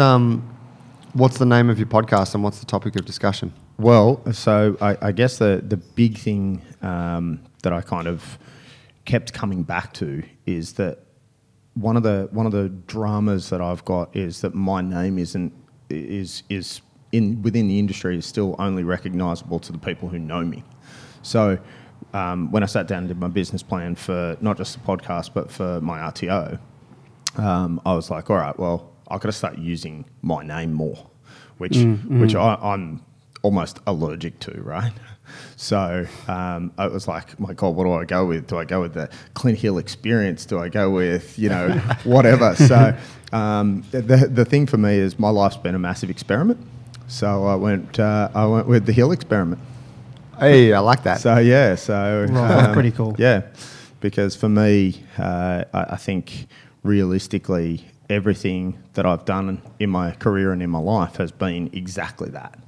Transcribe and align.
Um, 0.00 0.56
what's 1.12 1.38
the 1.38 1.46
name 1.46 1.68
of 1.68 1.78
your 1.78 1.86
podcast 1.86 2.34
and 2.34 2.42
what's 2.42 2.58
the 2.58 2.66
topic 2.66 2.96
of 2.96 3.04
discussion? 3.04 3.52
Well, 3.78 4.22
so 4.32 4.76
I, 4.80 4.96
I 5.00 5.12
guess 5.12 5.38
the 5.38 5.62
the 5.66 5.76
big 5.76 6.18
thing 6.18 6.62
um, 6.82 7.40
that 7.62 7.72
I 7.72 7.82
kind 7.82 8.06
of 8.08 8.38
kept 9.04 9.32
coming 9.32 9.62
back 9.62 9.92
to 9.94 10.22
is 10.46 10.74
that 10.74 10.98
one 11.74 11.96
of 11.96 12.02
the 12.02 12.28
one 12.32 12.46
of 12.46 12.52
the 12.52 12.68
dramas 12.68 13.50
that 13.50 13.60
I've 13.60 13.84
got 13.84 14.14
is 14.16 14.40
that 14.40 14.54
my 14.54 14.80
name 14.80 15.18
isn't 15.18 15.52
is 15.88 16.42
is 16.48 16.80
in 17.12 17.42
within 17.42 17.68
the 17.68 17.78
industry 17.78 18.16
is 18.16 18.26
still 18.26 18.56
only 18.58 18.84
recognisable 18.84 19.58
to 19.60 19.72
the 19.72 19.78
people 19.78 20.08
who 20.08 20.18
know 20.18 20.44
me. 20.44 20.64
So 21.22 21.58
um, 22.14 22.50
when 22.50 22.62
I 22.62 22.66
sat 22.66 22.86
down 22.86 23.00
and 23.00 23.08
did 23.08 23.18
my 23.18 23.28
business 23.28 23.62
plan 23.62 23.94
for 23.94 24.36
not 24.40 24.56
just 24.56 24.74
the 24.74 24.80
podcast 24.80 25.32
but 25.34 25.50
for 25.50 25.80
my 25.80 25.98
RTO, 25.98 26.58
um, 27.36 27.80
I 27.84 27.94
was 27.94 28.10
like, 28.10 28.30
all 28.30 28.36
right, 28.36 28.58
well, 28.58 28.90
I've 29.10 29.20
got 29.20 29.28
to 29.28 29.32
start 29.32 29.58
using 29.58 30.04
my 30.22 30.42
name 30.44 30.72
more, 30.72 31.06
which 31.58 31.76
which 32.08 32.34
I, 32.34 32.54
I'm 32.54 33.02
almost 33.42 33.78
allergic 33.86 34.38
to, 34.40 34.60
right? 34.62 34.92
So 35.54 36.06
um, 36.26 36.72
it 36.76 36.90
was 36.90 37.06
like, 37.06 37.38
my 37.38 37.52
God, 37.52 37.76
what 37.76 37.84
do 37.84 37.92
I 37.92 38.04
go 38.04 38.26
with? 38.26 38.48
Do 38.48 38.58
I 38.58 38.64
go 38.64 38.80
with 38.80 38.94
the 38.94 39.08
Clint 39.34 39.58
Hill 39.58 39.78
experience? 39.78 40.44
Do 40.44 40.58
I 40.58 40.68
go 40.68 40.90
with, 40.90 41.38
you 41.38 41.48
know, 41.48 41.70
whatever? 42.04 42.56
So 42.56 42.96
um, 43.32 43.84
the, 43.92 44.00
the 44.28 44.44
thing 44.44 44.66
for 44.66 44.76
me 44.76 44.98
is 44.98 45.20
my 45.20 45.28
life's 45.30 45.56
been 45.56 45.76
a 45.76 45.78
massive 45.78 46.10
experiment. 46.10 46.58
So 47.06 47.46
I 47.46 47.54
went, 47.54 48.00
uh, 48.00 48.28
I 48.34 48.44
went 48.46 48.66
with 48.66 48.86
the 48.86 48.92
Hill 48.92 49.12
experiment. 49.12 49.60
Hey, 50.38 50.72
I 50.72 50.80
like 50.80 51.04
that. 51.04 51.20
So 51.20 51.36
yeah, 51.38 51.76
so 51.76 52.26
um, 52.28 52.34
Right, 52.34 52.48
that's 52.48 52.72
pretty 52.72 52.90
cool. 52.90 53.14
Yeah, 53.16 53.42
because 54.00 54.34
for 54.34 54.48
me, 54.48 55.04
uh, 55.16 55.64
I, 55.72 55.80
I 55.90 55.96
think 55.96 56.46
realistically, 56.82 57.84
everything 58.10 58.76
that 58.94 59.06
I've 59.06 59.24
done 59.24 59.62
in 59.78 59.88
my 59.90 60.10
career 60.12 60.52
and 60.52 60.62
in 60.62 60.68
my 60.70 60.78
life 60.78 61.16
has 61.16 61.30
been 61.30 61.70
exactly 61.72 62.28
that. 62.30 62.58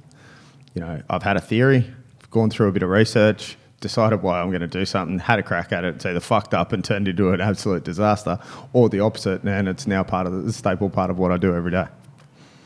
You 0.73 0.81
know, 0.81 1.01
I've 1.09 1.23
had 1.23 1.37
a 1.37 1.41
theory, 1.41 1.85
gone 2.31 2.49
through 2.49 2.69
a 2.69 2.71
bit 2.71 2.81
of 2.81 2.89
research, 2.89 3.57
decided 3.79 4.21
why 4.23 4.39
I'm 4.41 4.49
going 4.49 4.61
to 4.61 4.67
do 4.67 4.85
something, 4.85 5.19
had 5.19 5.37
a 5.39 5.43
crack 5.43 5.71
at 5.71 5.83
it, 5.83 5.95
it's 5.95 6.05
either 6.05 6.19
fucked 6.19 6.53
up 6.53 6.71
and 6.73 6.83
turned 6.89 7.07
into 7.07 7.31
an 7.31 7.41
absolute 7.41 7.83
disaster, 7.83 8.39
or 8.71 8.89
the 8.89 9.01
opposite, 9.01 9.43
and 9.43 9.67
it's 9.67 9.85
now 9.85 10.01
part 10.03 10.25
of 10.25 10.45
the 10.45 10.53
staple 10.53 10.89
part 10.89 11.11
of 11.11 11.19
what 11.19 11.31
I 11.31 11.37
do 11.37 11.53
every 11.53 11.71
day. 11.71 11.85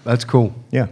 That's 0.04 0.24
cool. 0.24 0.54
Yeah. 0.72 0.88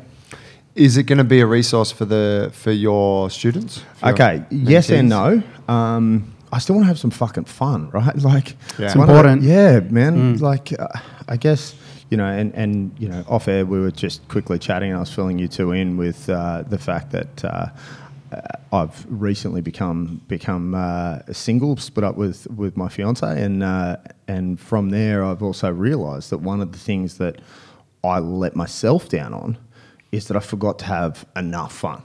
Is 0.74 0.98
it 0.98 1.04
going 1.04 1.20
to 1.20 1.24
be 1.24 1.40
a 1.40 1.46
resource 1.46 1.90
for 1.94 2.04
the 2.04 2.50
for 2.54 2.72
your 2.72 3.30
students? 3.30 3.78
For 3.96 4.08
your 4.08 4.14
Okay, 4.16 4.44
yes 4.50 4.90
and 4.90 5.08
no. 5.08 5.42
Um, 5.70 6.34
I 6.52 6.60
still 6.60 6.76
want 6.76 6.84
to 6.84 6.88
have 6.88 7.00
some 7.00 7.12
fucking 7.12 7.46
fun, 7.46 7.90
right? 7.92 8.16
Like, 8.22 8.56
Yeah. 8.78 8.88
It's 8.88 8.96
one 8.96 9.10
of 9.10 9.16
important. 9.16 9.44
yeah, 9.44 9.80
man. 9.80 10.38
Like, 10.40 10.78
uh, 10.78 10.88
I 11.30 11.38
guess 11.38 11.76
you 12.16 12.18
know, 12.18 12.28
and 12.28 12.56
and 12.56 12.96
you 12.98 13.10
know, 13.10 13.26
off 13.28 13.50
air 13.50 13.66
we 13.66 13.78
were 13.78 13.92
just 13.92 14.26
quickly 14.30 14.58
chatting. 14.58 14.92
and 14.92 14.96
I 14.96 15.02
was 15.02 15.14
filling 15.14 15.38
you 15.38 15.50
two 15.50 15.74
in 15.74 15.98
with 15.98 16.30
uh, 16.30 16.64
the 16.66 16.78
fact 16.78 17.12
that. 17.12 17.44
Uh, 17.44 17.68
uh, 18.32 18.42
I've 18.74 19.06
recently 19.08 19.62
become 19.62 20.22
become 20.28 20.74
uh, 20.74 21.20
single, 21.32 21.78
split 21.78 22.04
up 22.04 22.16
with, 22.16 22.48
with 22.48 22.76
my 22.76 22.90
fiance, 22.90 23.28
and 23.28 23.62
uh, 23.62 23.98
and 24.28 24.60
from 24.60 24.90
there 24.90 25.24
I've 25.24 25.44
also 25.44 25.70
realised 25.70 26.32
that 26.32 26.40
one 26.40 26.60
of 26.60 26.72
the 26.72 26.80
things 26.80 27.18
that 27.18 27.40
I 28.04 28.20
let 28.20 28.56
myself 28.56 29.10
down 29.10 29.34
on 29.34 29.58
is 30.12 30.28
that 30.28 30.36
I 30.36 30.40
forgot 30.40 30.80
to 30.80 30.86
have 30.86 31.26
enough 31.36 31.74
fun, 31.74 32.02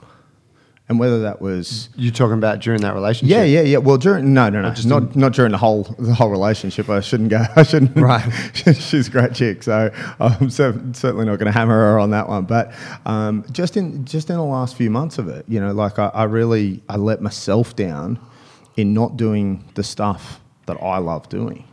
and 0.91 0.99
whether 0.99 1.21
that 1.21 1.41
was 1.41 1.87
You 1.95 2.11
talking 2.11 2.37
about 2.37 2.59
during 2.59 2.81
that 2.81 2.93
relationship? 2.93 3.33
yeah, 3.33 3.43
yeah, 3.43 3.61
yeah. 3.61 3.77
Well, 3.77 3.97
during 3.97 4.33
no, 4.33 4.49
no, 4.49 4.61
no, 4.61 4.71
just 4.71 4.89
not 4.89 5.15
not 5.15 5.31
during 5.31 5.53
the 5.53 5.57
whole 5.57 5.83
the 5.97 6.13
whole 6.13 6.29
relationship. 6.29 6.89
I 6.89 6.99
shouldn't 6.99 7.29
go. 7.29 7.41
I 7.55 7.63
shouldn't. 7.63 7.95
Right. 7.95 8.29
She's 8.75 9.07
a 9.07 9.11
great 9.11 9.33
chick, 9.33 9.63
so 9.63 9.89
I'm 10.19 10.49
certainly 10.49 11.23
not 11.25 11.39
going 11.39 11.45
to 11.45 11.51
hammer 11.53 11.93
her 11.93 11.97
on 11.97 12.09
that 12.09 12.27
one. 12.27 12.43
But 12.43 12.73
um, 13.05 13.45
just 13.53 13.77
in 13.77 14.03
just 14.03 14.29
in 14.29 14.35
the 14.35 14.43
last 14.43 14.75
few 14.75 14.89
months 14.89 15.17
of 15.17 15.29
it, 15.29 15.45
you 15.47 15.61
know, 15.61 15.71
like 15.71 15.97
I, 15.97 16.07
I 16.07 16.25
really 16.25 16.83
I 16.89 16.97
let 16.97 17.21
myself 17.21 17.73
down 17.73 18.19
in 18.75 18.93
not 18.93 19.15
doing 19.15 19.63
the 19.75 19.83
stuff 19.83 20.41
that 20.65 20.75
I 20.83 20.97
love 20.97 21.29
doing, 21.29 21.63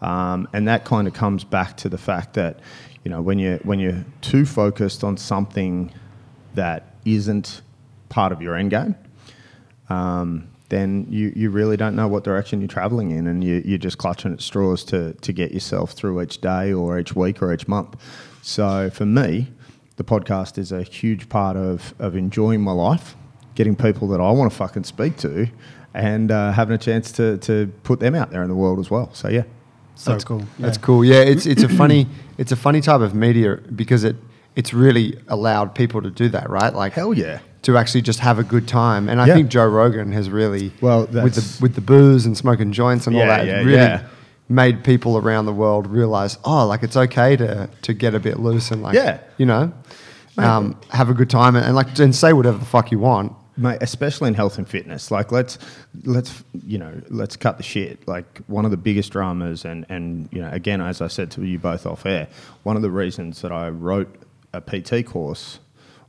um, 0.00 0.48
and 0.54 0.66
that 0.68 0.86
kind 0.86 1.06
of 1.06 1.12
comes 1.12 1.44
back 1.44 1.76
to 1.78 1.90
the 1.90 1.98
fact 1.98 2.32
that 2.34 2.60
you 3.04 3.10
know 3.10 3.20
when 3.20 3.38
you 3.38 3.60
when 3.62 3.78
you're 3.78 4.06
too 4.22 4.46
focused 4.46 5.04
on 5.04 5.18
something 5.18 5.92
that 6.54 6.94
isn't 7.04 7.60
part 8.08 8.32
of 8.32 8.40
your 8.42 8.56
end 8.56 8.70
game 8.70 8.94
um, 9.88 10.48
then 10.68 11.06
you, 11.08 11.32
you 11.34 11.50
really 11.50 11.76
don't 11.76 11.96
know 11.96 12.08
what 12.08 12.24
direction 12.24 12.60
you're 12.60 12.68
traveling 12.68 13.10
in, 13.10 13.26
and 13.26 13.42
you, 13.42 13.62
you're 13.64 13.78
just 13.78 13.98
clutching 13.98 14.32
at 14.32 14.42
straws 14.42 14.84
to, 14.84 15.14
to 15.14 15.32
get 15.32 15.52
yourself 15.52 15.92
through 15.92 16.20
each 16.20 16.40
day 16.40 16.72
or 16.72 16.98
each 16.98 17.16
week 17.16 17.42
or 17.42 17.52
each 17.52 17.66
month. 17.66 17.96
So 18.42 18.90
for 18.90 19.06
me, 19.06 19.48
the 19.96 20.04
podcast 20.04 20.58
is 20.58 20.70
a 20.70 20.82
huge 20.82 21.28
part 21.28 21.56
of, 21.56 21.94
of 21.98 22.16
enjoying 22.16 22.60
my 22.60 22.72
life, 22.72 23.16
getting 23.54 23.74
people 23.74 24.08
that 24.08 24.20
I 24.20 24.30
want 24.30 24.52
to 24.52 24.56
fucking 24.56 24.84
speak 24.84 25.16
to, 25.18 25.48
and 25.94 26.30
uh, 26.30 26.52
having 26.52 26.74
a 26.74 26.78
chance 26.78 27.10
to, 27.12 27.38
to 27.38 27.72
put 27.82 27.98
them 27.98 28.14
out 28.14 28.30
there 28.30 28.42
in 28.42 28.48
the 28.48 28.54
world 28.54 28.78
as 28.78 28.90
well. 28.90 29.12
So 29.14 29.28
yeah. 29.28 29.44
So 29.94 30.12
That's 30.12 30.22
cool. 30.22 30.42
That's 30.60 30.78
cool. 30.78 31.04
Yeah, 31.04 31.22
it's 31.22 31.44
it's 31.44 31.64
a 31.64 31.68
funny 31.68 32.06
it's 32.36 32.52
a 32.52 32.56
funny 32.56 32.80
type 32.80 33.00
of 33.00 33.16
media 33.16 33.56
because 33.74 34.04
it 34.04 34.14
it's 34.56 34.72
really 34.74 35.18
allowed 35.28 35.74
people 35.74 36.02
to 36.02 36.10
do 36.10 36.28
that, 36.30 36.50
right? 36.50 36.74
Like 36.74 36.92
Hell 36.94 37.14
yeah. 37.14 37.38
to 37.62 37.76
actually 37.76 38.02
just 38.02 38.20
have 38.20 38.38
a 38.38 38.42
good 38.44 38.66
time. 38.68 39.08
And 39.08 39.20
I 39.20 39.26
Yeah. 39.26 39.34
think 39.34 39.48
Joe 39.50 39.66
Rogan 39.66 40.12
has 40.12 40.28
really 40.30 40.72
Well, 40.80 41.06
with 41.06 41.34
the 41.34 41.62
with 41.62 41.74
the 41.74 41.80
booze 41.80 42.26
and 42.26 42.36
smoking 42.36 42.72
joints 42.72 43.06
and 43.06 43.16
all 43.16 43.26
that 43.26 43.46
yeah, 43.46 43.58
really 43.58 43.72
yeah. 43.74 44.02
made 44.48 44.82
people 44.84 45.16
around 45.18 45.46
the 45.46 45.52
world 45.52 45.86
realize, 45.86 46.38
oh, 46.44 46.66
like 46.66 46.82
it's 46.82 46.96
okay 46.96 47.36
to 47.36 47.68
to 47.82 47.92
get 47.94 48.14
a 48.14 48.20
bit 48.20 48.38
loose 48.40 48.70
and 48.70 48.82
like 48.82 48.94
Yeah. 48.94 49.18
you 49.36 49.46
know, 49.46 49.72
um, 50.38 50.76
have 50.90 51.08
a 51.10 51.14
good 51.14 51.30
time 51.30 51.56
and, 51.56 51.64
and 51.66 51.74
like 51.76 51.98
and 51.98 52.14
say 52.14 52.32
whatever 52.32 52.58
the 52.58 52.64
fuck 52.64 52.90
you 52.92 52.98
want. 52.98 53.32
mate 53.56 53.78
especially 53.80 54.28
in 54.28 54.34
health 54.34 54.56
and 54.56 54.68
fitness 54.68 55.10
like 55.10 55.32
let's 55.32 55.58
let's 56.04 56.44
you 56.64 56.78
know 56.78 56.92
let's 57.10 57.36
cut 57.36 57.56
the 57.56 57.62
shit 57.64 58.06
like 58.06 58.38
one 58.46 58.64
of 58.64 58.70
the 58.70 58.76
biggest 58.76 59.10
dramas 59.10 59.64
and 59.64 59.84
and 59.88 60.28
you 60.30 60.40
know 60.40 60.48
again 60.52 60.80
as 60.80 61.00
i 61.02 61.08
said 61.08 61.28
to 61.28 61.42
you 61.44 61.58
both 61.58 61.84
off 61.84 62.06
air 62.06 62.28
one 62.62 62.76
of 62.76 62.82
the 62.82 62.90
reasons 63.02 63.42
that 63.42 63.50
i 63.50 63.68
wrote 63.68 64.08
a 64.52 64.60
pt 64.60 65.06
course 65.06 65.60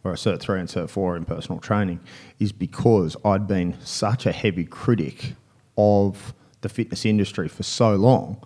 or 0.04 0.12
a 0.12 0.16
cert 0.16 0.40
3 0.40 0.60
and 0.62 0.70
cert 0.70 0.90
4 0.90 1.18
in 1.18 1.26
personal 1.26 1.60
training 1.60 2.00
is 2.40 2.52
because 2.52 3.16
i'd 3.26 3.48
been 3.48 3.76
such 3.82 4.26
a 4.26 4.32
heavy 4.32 4.66
critic 4.66 5.34
of 5.78 6.34
the 6.62 6.70
fitness 6.70 7.06
industry 7.06 7.48
for 7.48 7.64
so 7.64 7.96
long 7.96 8.42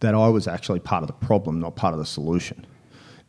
that 0.00 0.14
i 0.14 0.28
was 0.28 0.46
actually 0.46 0.80
part 0.80 1.02
of 1.02 1.06
the 1.06 1.26
problem 1.26 1.60
not 1.60 1.76
part 1.76 1.92
of 1.92 1.98
the 1.98 2.06
solution 2.06 2.66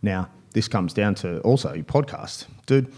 now, 0.05 0.29
this 0.53 0.67
comes 0.67 0.93
down 0.93 1.15
to 1.15 1.39
also 1.41 1.73
your 1.73 1.83
podcast. 1.83 2.45
Dude, 2.67 2.93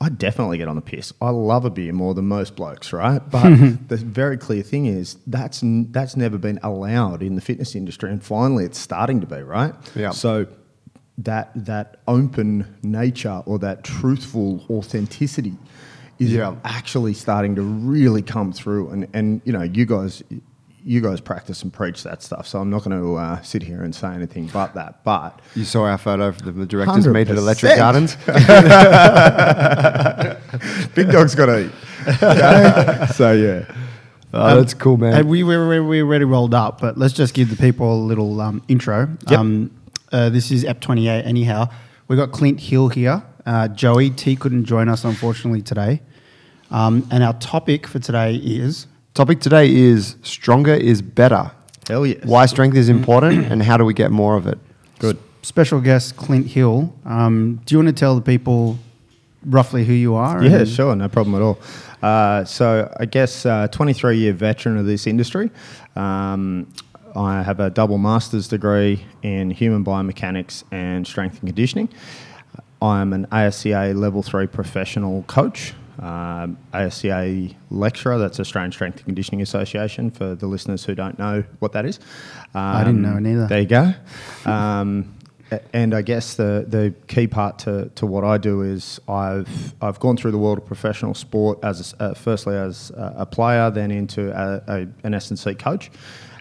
I 0.00 0.08
definitely 0.08 0.58
get 0.58 0.66
on 0.66 0.76
the 0.76 0.82
piss. 0.82 1.12
I 1.20 1.30
love 1.30 1.64
a 1.64 1.70
beer 1.70 1.92
more 1.92 2.14
than 2.14 2.26
most 2.26 2.56
blokes, 2.56 2.92
right? 2.92 3.20
But 3.30 3.88
the 3.88 3.96
very 3.96 4.38
clear 4.38 4.62
thing 4.62 4.86
is 4.86 5.18
that's 5.26 5.60
that's 5.62 6.16
never 6.16 6.38
been 6.38 6.58
allowed 6.62 7.22
in 7.22 7.34
the 7.34 7.40
fitness 7.40 7.74
industry, 7.74 8.10
and 8.10 8.22
finally 8.22 8.64
it's 8.64 8.78
starting 8.78 9.20
to 9.20 9.26
be, 9.26 9.42
right? 9.42 9.74
Yeah. 9.94 10.10
So 10.10 10.46
that 11.18 11.50
that 11.66 11.96
open 12.06 12.64
nature 12.82 13.42
or 13.46 13.58
that 13.58 13.84
truthful 13.84 14.64
authenticity 14.70 15.54
is 16.18 16.32
Yeah. 16.32 16.54
actually 16.64 17.14
starting 17.14 17.54
to 17.56 17.62
really 17.62 18.22
come 18.22 18.52
through, 18.52 18.90
and 18.90 19.06
and 19.12 19.40
you 19.44 19.52
know 19.52 19.62
you 19.62 19.84
guys. 19.86 20.22
You 20.84 21.00
guys 21.02 21.20
practice 21.20 21.62
and 21.64 21.72
preach 21.72 22.04
that 22.04 22.22
stuff, 22.22 22.46
so 22.46 22.60
I'm 22.60 22.70
not 22.70 22.82
going 22.84 22.98
to 22.98 23.16
uh, 23.16 23.42
sit 23.42 23.62
here 23.62 23.82
and 23.82 23.94
say 23.94 24.08
anything 24.14 24.46
but 24.50 24.72
that. 24.74 25.04
But 25.04 25.38
You 25.54 25.64
saw 25.64 25.82
our 25.84 25.98
photo 25.98 26.28
of 26.28 26.40
the, 26.40 26.52
the 26.52 26.64
directors 26.64 27.06
meet 27.06 27.28
at 27.28 27.36
100%. 27.36 27.38
Electric 27.38 27.76
Gardens. 27.76 28.16
Big 30.94 31.10
dog's 31.10 31.34
got 31.34 31.46
to 31.46 31.66
eat. 31.66 31.72
Okay? 32.22 33.06
so 33.14 33.32
yeah, 33.32 33.64
Oh, 34.32 34.56
that's 34.56 34.72
cool, 34.72 34.96
man. 34.98 35.14
And 35.14 35.28
we 35.28 35.42
were 35.42 35.68
we, 35.68 35.80
we 35.80 36.00
already 36.02 36.24
rolled 36.24 36.54
up, 36.54 36.80
but 36.80 36.96
let's 36.96 37.12
just 37.14 37.34
give 37.34 37.50
the 37.50 37.56
people 37.56 37.92
a 37.92 38.00
little 38.04 38.40
um, 38.40 38.62
intro. 38.68 39.08
Yep. 39.28 39.38
Um, 39.38 39.70
uh, 40.12 40.28
this 40.30 40.50
is 40.50 40.64
Ep 40.64 40.80
28. 40.80 41.24
Anyhow, 41.24 41.68
we 42.08 42.16
got 42.16 42.32
Clint 42.32 42.60
Hill 42.60 42.88
here. 42.88 43.22
Uh, 43.46 43.68
Joey 43.68 44.10
T 44.10 44.36
couldn't 44.36 44.64
join 44.64 44.88
us 44.88 45.04
unfortunately 45.04 45.62
today, 45.62 46.00
um, 46.70 47.06
and 47.10 47.22
our 47.22 47.32
topic 47.34 47.86
for 47.86 47.98
today 47.98 48.36
is 48.36 48.86
Topic 49.14 49.40
today 49.40 49.74
is 49.74 50.14
stronger 50.22 50.74
is 50.74 51.02
better. 51.02 51.50
hell 51.88 52.06
yes. 52.06 52.24
Why 52.24 52.46
strength 52.46 52.76
is 52.76 52.88
important 52.88 53.46
and 53.50 53.62
how 53.62 53.76
do 53.76 53.84
we 53.84 53.92
get 53.94 54.10
more 54.12 54.36
of 54.36 54.46
it? 54.46 54.58
Good. 55.00 55.18
special 55.42 55.80
guest 55.80 56.16
Clint 56.16 56.46
Hill. 56.46 56.94
Um, 57.04 57.60
do 57.64 57.74
you 57.74 57.78
want 57.78 57.88
to 57.88 57.98
tell 57.98 58.14
the 58.14 58.20
people 58.20 58.78
roughly 59.44 59.84
who 59.84 59.92
you 59.92 60.14
are? 60.14 60.44
Yeah, 60.44 60.58
and- 60.58 60.68
sure, 60.68 60.94
no 60.94 61.08
problem 61.08 61.34
at 61.34 61.42
all. 61.42 61.58
Uh, 62.02 62.44
so 62.44 62.92
I 63.00 63.06
guess 63.06 63.44
uh, 63.44 63.66
23 63.68 64.18
year 64.18 64.32
veteran 64.32 64.76
of 64.76 64.86
this 64.86 65.06
industry. 65.06 65.50
Um, 65.96 66.72
I 67.16 67.42
have 67.42 67.60
a 67.60 67.70
double 67.70 67.98
master's 67.98 68.48
degree 68.48 69.04
in 69.22 69.50
human 69.50 69.84
biomechanics 69.84 70.64
and 70.70 71.06
strength 71.06 71.40
and 71.40 71.48
conditioning. 71.48 71.88
I'm 72.80 73.12
an 73.12 73.26
ASCA 73.26 73.94
level 73.96 74.22
three 74.22 74.46
professional 74.46 75.24
coach, 75.24 75.74
um, 75.98 76.58
ASCA 76.72 77.54
lecturer. 77.70 78.18
That's 78.18 78.38
Australian 78.38 78.72
Strength 78.72 78.98
and 78.98 79.06
Conditioning 79.06 79.42
Association 79.42 80.10
for 80.10 80.34
the 80.34 80.46
listeners 80.46 80.84
who 80.84 80.94
don't 80.94 81.18
know 81.18 81.42
what 81.58 81.72
that 81.72 81.84
is. 81.84 81.98
Um, 82.54 82.76
I 82.76 82.84
didn't 82.84 83.02
know 83.02 83.18
either. 83.18 83.46
There 83.46 83.60
you 83.60 83.66
go. 83.66 83.94
Um, 84.44 85.14
And 85.72 85.94
I 85.94 86.02
guess 86.02 86.34
the, 86.34 86.66
the 86.68 86.94
key 87.06 87.26
part 87.26 87.58
to, 87.60 87.90
to 87.94 88.04
what 88.06 88.22
I 88.22 88.36
do 88.36 88.60
is 88.60 89.00
I've 89.08 89.74
I've 89.80 89.98
gone 89.98 90.18
through 90.18 90.32
the 90.32 90.38
world 90.38 90.58
of 90.58 90.66
professional 90.66 91.14
sport 91.14 91.58
as 91.62 91.94
a 91.98 92.04
uh, 92.04 92.14
firstly 92.14 92.54
as 92.54 92.90
a, 92.90 93.14
a 93.20 93.26
player, 93.26 93.70
then 93.70 93.90
into 93.90 94.30
a, 94.30 94.62
a, 94.68 94.86
an 95.04 95.14
S 95.14 95.30
and 95.30 95.38
C 95.38 95.54
coach, 95.54 95.90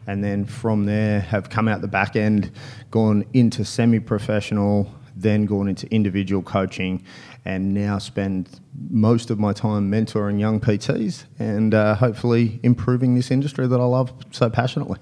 and 0.07 0.24
then 0.24 0.45
from 0.45 0.86
there 0.86 1.19
have 1.19 1.50
come 1.50 1.68
out 1.68 1.81
the 1.81 1.88
back 1.88 2.15
end, 2.15 2.51
gone 2.89 3.25
into 3.33 3.63
semi-professional, 3.63 4.92
then 5.15 5.45
gone 5.45 5.68
into 5.68 5.88
individual 5.94 6.42
coaching, 6.42 7.04
and 7.45 7.74
now 7.74 7.98
spend 7.98 8.59
most 8.89 9.30
of 9.30 9.39
my 9.39 9.54
time 9.54 9.92
mentoring 9.92 10.39
young 10.39 10.59
PTs 10.59 11.25
and 11.39 11.74
uh, 11.74 11.95
hopefully 11.95 12.59
improving 12.63 13.15
this 13.15 13.31
industry 13.31 13.68
that 13.68 13.80
I 13.80 13.86
love 13.86 14.13
so 14.31 14.50
passionately. 14.50 15.00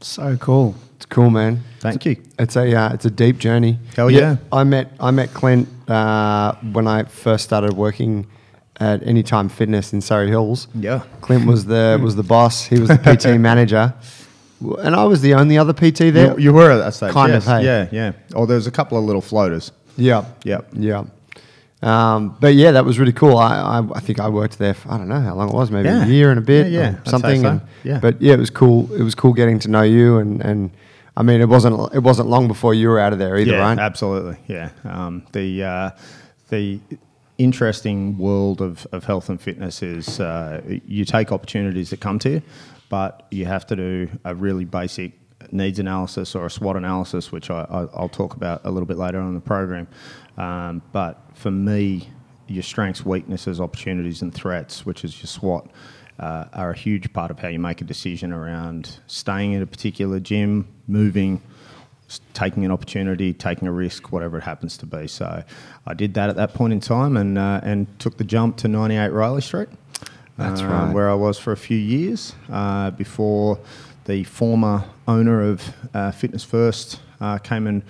So 0.00 0.36
cool. 0.36 0.74
It's 0.96 1.06
cool, 1.06 1.30
man. 1.30 1.62
Thank 1.80 2.04
you. 2.06 2.22
It's 2.38 2.56
a 2.56 2.74
uh, 2.74 2.92
it's 2.92 3.04
a 3.04 3.10
deep 3.10 3.38
journey. 3.38 3.78
Hell 3.96 4.10
yeah. 4.10 4.36
I 4.52 4.64
met 4.64 4.92
I 5.00 5.10
met 5.10 5.32
Clint 5.34 5.68
uh, 5.88 6.54
when 6.72 6.86
I 6.86 7.04
first 7.04 7.44
started 7.44 7.72
working 7.72 8.26
at 8.80 9.04
Anytime 9.06 9.48
Fitness 9.48 9.92
in 9.92 10.00
Surry 10.00 10.28
Hills. 10.28 10.68
Yeah. 10.74 11.02
Clint 11.20 11.46
was 11.46 11.64
the 11.64 11.98
was 12.02 12.16
the 12.16 12.22
boss. 12.22 12.64
He 12.64 12.78
was 12.78 12.88
the 12.88 12.96
PT 12.98 13.40
manager, 13.40 13.94
and 14.60 14.94
I 14.94 15.04
was 15.04 15.20
the 15.20 15.34
only 15.34 15.56
other 15.58 15.72
PT 15.72 15.98
there. 16.12 16.32
You, 16.32 16.38
you 16.38 16.52
were 16.52 16.70
at 16.70 16.78
that 16.78 16.94
stage. 16.94 17.12
Kind 17.12 17.32
yes. 17.32 17.46
of, 17.46 17.58
hey? 17.60 17.64
Yeah, 17.64 17.88
yeah. 17.92 18.12
Oh, 18.34 18.46
there 18.46 18.56
was 18.56 18.66
a 18.66 18.70
couple 18.72 18.98
of 18.98 19.04
little 19.04 19.22
floaters. 19.22 19.72
Yeah. 19.96 20.24
yeah, 20.44 20.60
Yeah. 20.72 21.04
Um, 21.80 22.36
but 22.40 22.54
yeah, 22.54 22.72
that 22.72 22.84
was 22.84 22.98
really 22.98 23.12
cool. 23.12 23.36
I, 23.38 23.54
I, 23.78 23.88
I 23.94 24.00
think 24.00 24.18
I 24.18 24.28
worked 24.28 24.58
there. 24.58 24.74
For, 24.74 24.90
I 24.90 24.98
don't 24.98 25.08
know 25.08 25.20
how 25.20 25.34
long 25.36 25.48
it 25.50 25.54
was, 25.54 25.70
maybe 25.70 25.88
Yeah. 25.88 26.04
a 26.04 26.08
year 26.08 26.30
and 26.30 26.38
a 26.38 26.42
bit, 26.42 26.72
Yeah, 26.72 26.80
yeah, 26.80 26.96
or 27.06 27.08
something. 27.08 27.42
so. 27.42 27.48
and- 27.48 27.60
Yeah. 27.84 28.00
But 28.00 28.20
yeah, 28.20 28.34
it 28.34 28.38
was 28.40 28.50
cool. 28.50 28.92
It 28.92 29.02
was 29.02 29.14
cool 29.14 29.32
getting 29.32 29.60
to 29.60 29.68
know 29.68 29.82
you, 29.82 30.18
and, 30.18 30.40
and 30.42 30.70
I 31.16 31.22
mean, 31.22 31.40
it 31.40 31.48
wasn't 31.48 31.94
it 31.94 32.00
wasn't 32.00 32.28
long 32.28 32.48
before 32.48 32.74
you 32.74 32.88
were 32.88 32.98
out 32.98 33.12
of 33.12 33.20
there 33.20 33.36
either, 33.38 33.52
yeah, 33.52 33.58
right? 33.60 33.78
absolutely. 33.78 34.38
Yeah. 34.48 34.70
Um, 34.84 35.24
the 35.32 35.62
uh, 35.64 35.90
the 36.48 36.80
interesting 37.38 38.18
world 38.18 38.60
of, 38.60 38.84
of 38.90 39.04
health 39.04 39.28
and 39.28 39.40
fitness 39.40 39.80
is 39.82 40.18
uh, 40.18 40.60
you 40.86 41.04
take 41.04 41.30
opportunities 41.30 41.90
that 41.90 42.00
come 42.00 42.18
to 42.20 42.30
you, 42.30 42.42
but 42.88 43.26
you 43.30 43.46
have 43.46 43.66
to 43.66 43.76
do 43.76 44.08
a 44.24 44.34
really 44.34 44.64
basic 44.64 45.12
needs 45.52 45.78
analysis 45.78 46.34
or 46.34 46.46
a 46.46 46.50
SWOT 46.50 46.76
analysis, 46.76 47.30
which 47.32 47.50
I, 47.50 47.60
I, 47.62 47.80
I'll 47.94 48.08
talk 48.08 48.34
about 48.34 48.62
a 48.64 48.70
little 48.70 48.86
bit 48.86 48.98
later 48.98 49.20
on 49.20 49.28
in 49.28 49.34
the 49.34 49.40
program. 49.40 49.88
Um, 50.36 50.82
but 50.92 51.20
for 51.34 51.50
me, 51.50 52.08
your 52.46 52.62
strengths, 52.62 53.04
weaknesses, 53.04 53.60
opportunities, 53.60 54.22
and 54.22 54.32
threats, 54.32 54.86
which 54.86 55.04
is 55.04 55.18
your 55.20 55.26
SWOT, 55.26 55.70
uh, 56.18 56.46
are 56.52 56.70
a 56.70 56.76
huge 56.76 57.12
part 57.12 57.30
of 57.30 57.38
how 57.38 57.48
you 57.48 57.58
make 57.58 57.80
a 57.80 57.84
decision 57.84 58.32
around 58.32 58.98
staying 59.06 59.52
in 59.52 59.62
a 59.62 59.66
particular 59.66 60.18
gym, 60.18 60.66
moving, 60.86 61.40
taking 62.32 62.64
an 62.64 62.70
opportunity, 62.70 63.32
taking 63.32 63.68
a 63.68 63.72
risk, 63.72 64.10
whatever 64.10 64.38
it 64.38 64.42
happens 64.42 64.76
to 64.78 64.86
be. 64.86 65.06
So 65.06 65.44
I 65.86 65.94
did 65.94 66.14
that 66.14 66.30
at 66.30 66.36
that 66.36 66.54
point 66.54 66.72
in 66.72 66.80
time 66.80 67.16
and, 67.16 67.38
uh, 67.38 67.60
and 67.62 67.86
took 68.00 68.16
the 68.16 68.24
jump 68.24 68.56
to 68.58 68.68
98 68.68 69.10
Riley 69.10 69.42
Street. 69.42 69.68
That's 70.38 70.62
uh, 70.62 70.66
right. 70.66 70.92
Where 70.94 71.10
I 71.10 71.14
was 71.14 71.38
for 71.38 71.52
a 71.52 71.56
few 71.56 71.76
years 71.76 72.34
uh, 72.50 72.92
before 72.92 73.58
the 74.04 74.24
former 74.24 74.84
owner 75.06 75.42
of 75.42 75.62
uh, 75.92 76.12
Fitness 76.12 76.44
First 76.44 77.00
uh, 77.20 77.36
came 77.38 77.66
and 77.66 77.82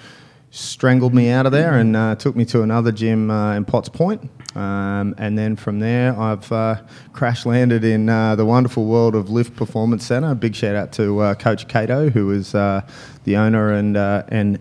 strangled 0.51 1.15
me 1.15 1.29
out 1.29 1.47
of 1.47 1.53
there 1.53 1.75
and 1.75 1.95
uh, 1.95 2.15
took 2.15 2.35
me 2.35 2.45
to 2.47 2.63
another 2.63 2.91
gym 2.91 3.31
uh, 3.31 3.55
in 3.55 3.65
Potts 3.65 3.89
Point. 3.89 4.31
Um, 4.57 5.15
and 5.19 5.39
then 5.39 5.57
from 5.57 5.79
there, 5.79 6.19
I've 6.19 6.51
uh, 6.51 6.81
crash 7.13 7.45
landed 7.45 7.85
in 7.85 8.09
uh, 8.09 8.35
the 8.35 8.47
wonderful 8.47 8.87
world 8.87 9.15
of 9.15 9.31
Lift 9.31 9.55
Performance 9.55 10.07
Centre. 10.07 10.35
Big 10.35 10.55
shout 10.55 10.75
out 10.75 10.93
to 10.93 11.21
uh, 11.21 11.35
Coach 11.35 11.69
Cato, 11.69 12.09
who 12.09 12.31
is 12.31 12.55
uh, 12.55 12.81
the 13.25 13.37
owner 13.37 13.73
and 13.73 13.97
uh, 13.97 14.25
and 14.29 14.59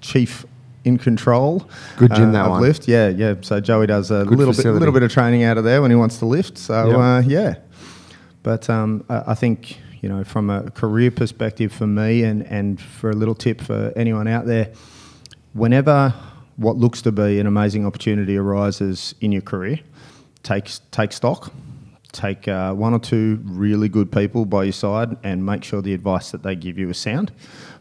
chief 0.00 0.44
in 0.84 0.98
control. 0.98 1.68
Good 1.96 2.14
gym, 2.14 2.30
uh, 2.30 2.32
that 2.32 2.50
one. 2.50 2.62
Lift. 2.62 2.86
Yeah, 2.88 3.08
yeah. 3.08 3.34
So 3.40 3.60
Joey 3.60 3.86
does 3.86 4.10
a 4.10 4.24
Good 4.24 4.38
little 4.38 4.52
bit, 4.52 4.56
facility. 4.56 4.78
little 4.80 4.94
bit 4.94 5.02
of 5.02 5.12
training 5.12 5.42
out 5.42 5.58
of 5.58 5.64
there 5.64 5.80
when 5.82 5.90
he 5.90 5.96
wants 5.96 6.18
to 6.18 6.26
lift. 6.26 6.58
So 6.58 6.86
Yep. 6.88 6.96
uh, 6.98 7.22
yeah, 7.28 7.54
but 8.42 8.68
um, 8.70 9.04
I 9.08 9.22
I 9.28 9.34
think 9.34 9.78
you 10.02 10.08
know 10.08 10.22
from 10.24 10.50
a 10.50 10.70
career 10.70 11.10
perspective 11.10 11.72
for 11.72 11.86
me, 11.86 12.22
and 12.24 12.42
and 12.46 12.80
for 12.80 13.10
a 13.10 13.14
little 13.14 13.34
tip 13.34 13.60
for 13.60 13.92
anyone 13.96 14.28
out 14.28 14.46
there, 14.46 14.68
whenever 15.52 16.12
what 16.56 16.76
looks 16.76 17.02
to 17.02 17.12
be 17.12 17.40
an 17.40 17.46
amazing 17.46 17.84
opportunity 17.86 18.36
arises 18.36 19.14
in 19.20 19.32
your 19.32 19.42
career, 19.42 19.80
take 20.42 20.70
take 20.90 21.12
stock. 21.12 21.52
Take 22.12 22.46
uh, 22.46 22.72
one 22.74 22.94
or 22.94 23.00
two 23.00 23.40
really 23.42 23.88
good 23.88 24.12
people 24.12 24.44
by 24.44 24.62
your 24.62 24.72
side 24.72 25.16
and 25.24 25.44
make 25.44 25.64
sure 25.64 25.82
the 25.82 25.94
advice 25.94 26.30
that 26.30 26.44
they 26.44 26.54
give 26.54 26.78
you 26.78 26.88
is 26.90 26.96
sound, 26.96 27.32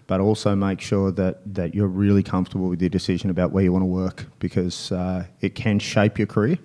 but 0.07 0.19
also 0.19 0.55
make 0.55 0.81
sure 0.81 1.11
that, 1.11 1.41
that 1.55 1.73
you're 1.73 1.87
really 1.87 2.23
comfortable 2.23 2.67
with 2.69 2.81
your 2.81 2.89
decision 2.89 3.29
about 3.29 3.51
where 3.51 3.63
you 3.63 3.71
want 3.71 3.83
to 3.83 3.87
work 3.87 4.25
because 4.39 4.91
uh, 4.91 5.25
it 5.41 5.55
can 5.55 5.79
shape 5.79 6.17
your 6.17 6.27
career. 6.27 6.57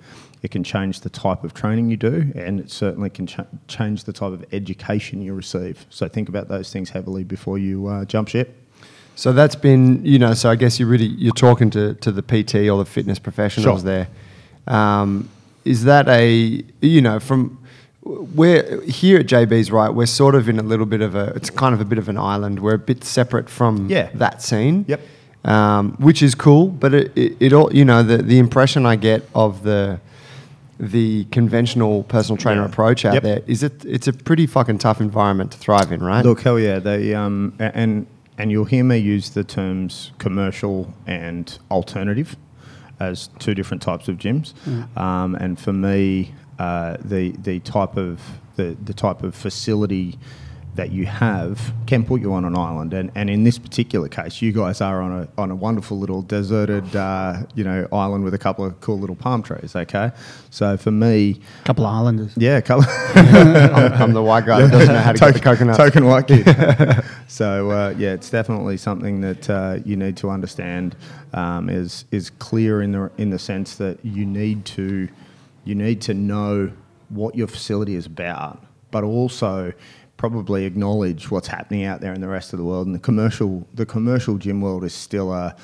It 0.43 0.51
can 0.53 0.63
change 0.63 1.01
the 1.01 1.11
type 1.11 1.43
of 1.43 1.53
training 1.53 1.91
you 1.91 1.97
do, 1.97 2.31
and 2.37 2.61
it 2.61 2.71
certainly 2.71 3.11
can 3.11 3.27
ch- 3.27 3.41
change 3.67 4.05
the 4.05 4.13
type 4.13 4.33
of 4.33 4.45
education 4.53 5.21
you 5.21 5.35
receive. 5.35 5.85
So 5.91 6.09
think 6.09 6.29
about 6.29 6.47
those 6.49 6.73
things 6.73 6.91
heavily 6.91 7.25
before 7.25 7.59
you 7.59 7.89
uh, 7.89 8.05
jump 8.05 8.29
ship. 8.29 8.55
So 9.17 9.33
that's 9.33 9.57
been, 9.57 10.05
you 10.05 10.19
know, 10.21 10.35
so 10.35 10.49
I 10.49 10.55
guess 10.55 10.79
you're 10.79 10.89
really 10.89 11.07
you're 11.07 11.33
talking 11.33 11.71
to, 11.71 11.95
to 11.95 12.13
the 12.13 12.23
PT 12.23 12.69
or 12.69 12.79
the 12.79 12.85
fitness 12.85 13.19
professionals 13.19 13.81
Sure. 13.83 13.85
there. 13.85 14.09
Um, 14.69 15.29
is 15.65 15.85
that 15.85 16.09
a, 16.09 16.63
you 16.81 17.01
know, 17.03 17.19
from 17.19 17.58
we're 18.09 18.81
here 18.83 19.19
at 19.21 19.27
JB's 19.27 19.71
right, 19.71 19.91
we're 19.91 20.07
sort 20.07 20.35
of 20.35 20.49
in 20.49 20.59
a 20.59 20.63
little 20.63 20.87
bit 20.87 21.01
of 21.03 21.15
a, 21.15 21.33
it's 21.37 21.51
kind 21.51 21.75
of 21.75 21.81
a 21.81 21.85
bit 21.85 21.99
of 21.99 22.09
an 22.09 22.17
island. 22.19 22.61
We're 22.61 22.75
a 22.75 22.79
bit 22.79 23.05
separate 23.05 23.49
from 23.51 23.89
Yeah. 23.91 24.09
that 24.15 24.43
scene. 24.43 24.85
Yep. 24.89 25.01
Um, 25.45 25.93
which 25.99 26.23
is 26.23 26.35
cool, 26.35 26.69
but 26.69 26.93
it, 26.95 27.13
it, 27.17 27.37
it 27.41 27.53
all, 27.53 27.73
you 27.73 27.85
know, 27.85 28.03
the, 28.03 28.19
the 28.19 28.39
impression 28.39 28.85
I 28.87 28.97
get 28.97 29.29
of 29.35 29.63
the, 29.63 30.01
the 30.81 31.25
conventional 31.31 32.03
personal 32.05 32.37
trainer 32.37 32.63
Yeah. 32.63 32.67
approach 32.69 33.05
out 33.05 33.15
Yep. 33.15 33.23
there 33.23 33.43
is 33.47 33.63
it 33.63 33.85
it's 33.85 34.07
a 34.09 34.13
pretty 34.13 34.47
fucking 34.47 34.79
tough 34.79 35.01
environment 35.01 35.53
to 35.53 35.59
thrive 35.59 35.93
in, 35.93 36.01
right? 36.03 36.25
Look, 36.25 36.41
hell 36.43 36.59
yeah, 36.59 36.79
they 36.79 37.15
um 37.15 37.53
and 37.59 38.07
and 38.37 38.51
you'll 38.53 38.65
hear 38.67 38.85
me 38.85 38.99
use 38.99 39.31
the 39.31 39.43
terms 39.45 40.13
commercial 40.19 40.93
and 41.07 41.59
alternative 41.71 42.37
as 43.01 43.29
two 43.39 43.55
different 43.55 43.83
types 43.83 44.09
of 44.09 44.17
gyms. 44.19 44.53
Um, 44.97 45.35
and 45.37 45.59
for 45.59 45.73
me, 45.73 46.35
uh, 46.59 46.97
the 47.01 47.33
the 47.33 47.61
type 47.61 47.97
of 47.97 48.21
the, 48.57 48.77
the 48.85 48.95
type 48.95 49.23
of 49.23 49.35
facility 49.35 50.19
that 50.79 50.93
you 50.93 51.07
have 51.07 51.73
can 51.87 52.05
put 52.05 52.21
you 52.21 52.33
on 52.33 52.45
an 52.45 52.57
island. 52.57 52.95
And, 52.95 53.11
and 53.17 53.29
in 53.29 53.43
this 53.43 53.59
particular 53.59 54.09
case, 54.09 54.41
you 54.41 54.53
guys 54.53 54.81
are 54.81 55.03
on 55.03 55.13
a, 55.23 55.29
on 55.37 55.51
a 55.51 55.57
wonderful 55.57 55.99
little 55.99 56.23
deserted, 56.23 56.95
uh, 56.95 57.43
you 57.57 57.65
know, 57.65 57.89
island 57.93 58.23
with 58.23 58.33
a 58.33 58.39
couple 58.39 58.65
of 58.65 58.81
cool 58.81 58.97
little 58.97 59.17
palm 59.17 59.43
trees. 59.43 59.75
Okay, 59.75 60.13
so 60.51 60.77
for 60.77 60.93
me, 60.93 61.41
A 61.63 61.65
couple 61.65 61.85
of 61.85 61.93
Islanders. 61.93 62.33
yeah, 62.37 62.59
a 62.59 62.63
couple. 62.63 62.85
I'm, 63.17 63.93
I'm 63.95 64.13
the 64.13 64.23
white 64.23 64.47
guy 64.47 64.61
that 64.63 64.71
doesn't 64.71 64.95
know 64.95 65.01
how 65.01 65.13
to 65.13 65.19
get 65.19 65.35
the 65.35 65.41
coconut. 65.41 65.77
Token 65.77 66.07
white 66.07 66.29
kid. 66.29 66.47
so 67.27 67.71
uh, 67.73 67.95
yeah, 67.99 68.13
it's 68.13 68.31
definitely 68.31 68.77
something 68.77 69.21
that 69.23 69.51
uh, 69.51 69.79
you 69.85 69.97
need 69.97 70.17
to 70.19 70.31
understand. 70.31 70.95
Um, 71.33 71.69
is 71.69 72.05
is 72.13 72.31
clear 72.31 72.81
in 72.83 72.93
the 72.93 73.11
in 73.19 73.31
the 73.31 73.39
sense 73.39 73.75
that 73.77 74.03
you 74.05 74.25
need 74.25 74.65
to 74.67 75.09
you 75.69 75.75
need 75.75 76.01
to 76.03 76.15
know 76.15 76.73
what 77.11 77.35
your 77.35 77.47
facility 77.47 77.95
is 77.95 78.07
about, 78.07 78.63
but 78.91 79.05
also 79.05 79.73
probably 80.17 80.65
acknowledge 80.65 81.31
what's 81.31 81.49
happening 81.49 81.85
out 81.85 82.01
there 82.01 82.13
in 82.13 82.21
the 82.21 82.29
rest 82.29 82.53
of 82.53 82.59
the 82.59 82.65
world. 82.65 82.87
And 82.87 82.95
the 82.95 83.01
commercial 83.01 83.67
the 83.75 83.87
commercial 83.87 84.39
gym 84.39 84.61
world 84.61 84.85
is 84.85 84.95
still 84.95 85.33
a 85.33 85.55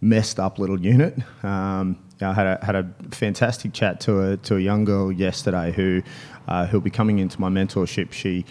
messed 0.00 0.40
up 0.40 0.58
little 0.58 0.80
unit. 0.80 1.18
Um, 1.44 1.98
I 2.22 2.32
had 2.32 2.46
a, 2.46 2.64
had 2.64 2.74
a 2.74 2.90
fantastic 3.12 3.72
chat 3.72 4.00
to 4.00 4.32
a 4.32 4.36
to 4.38 4.56
a 4.56 4.60
young 4.60 4.84
girl 4.84 5.12
yesterday 5.12 5.72
who 5.72 6.02
uh, 6.48 6.66
who'll 6.66 6.80
be 6.80 6.90
coming 6.90 7.18
into 7.18 7.40
my 7.40 7.48
mentorship. 7.48 8.12
She 8.12 8.44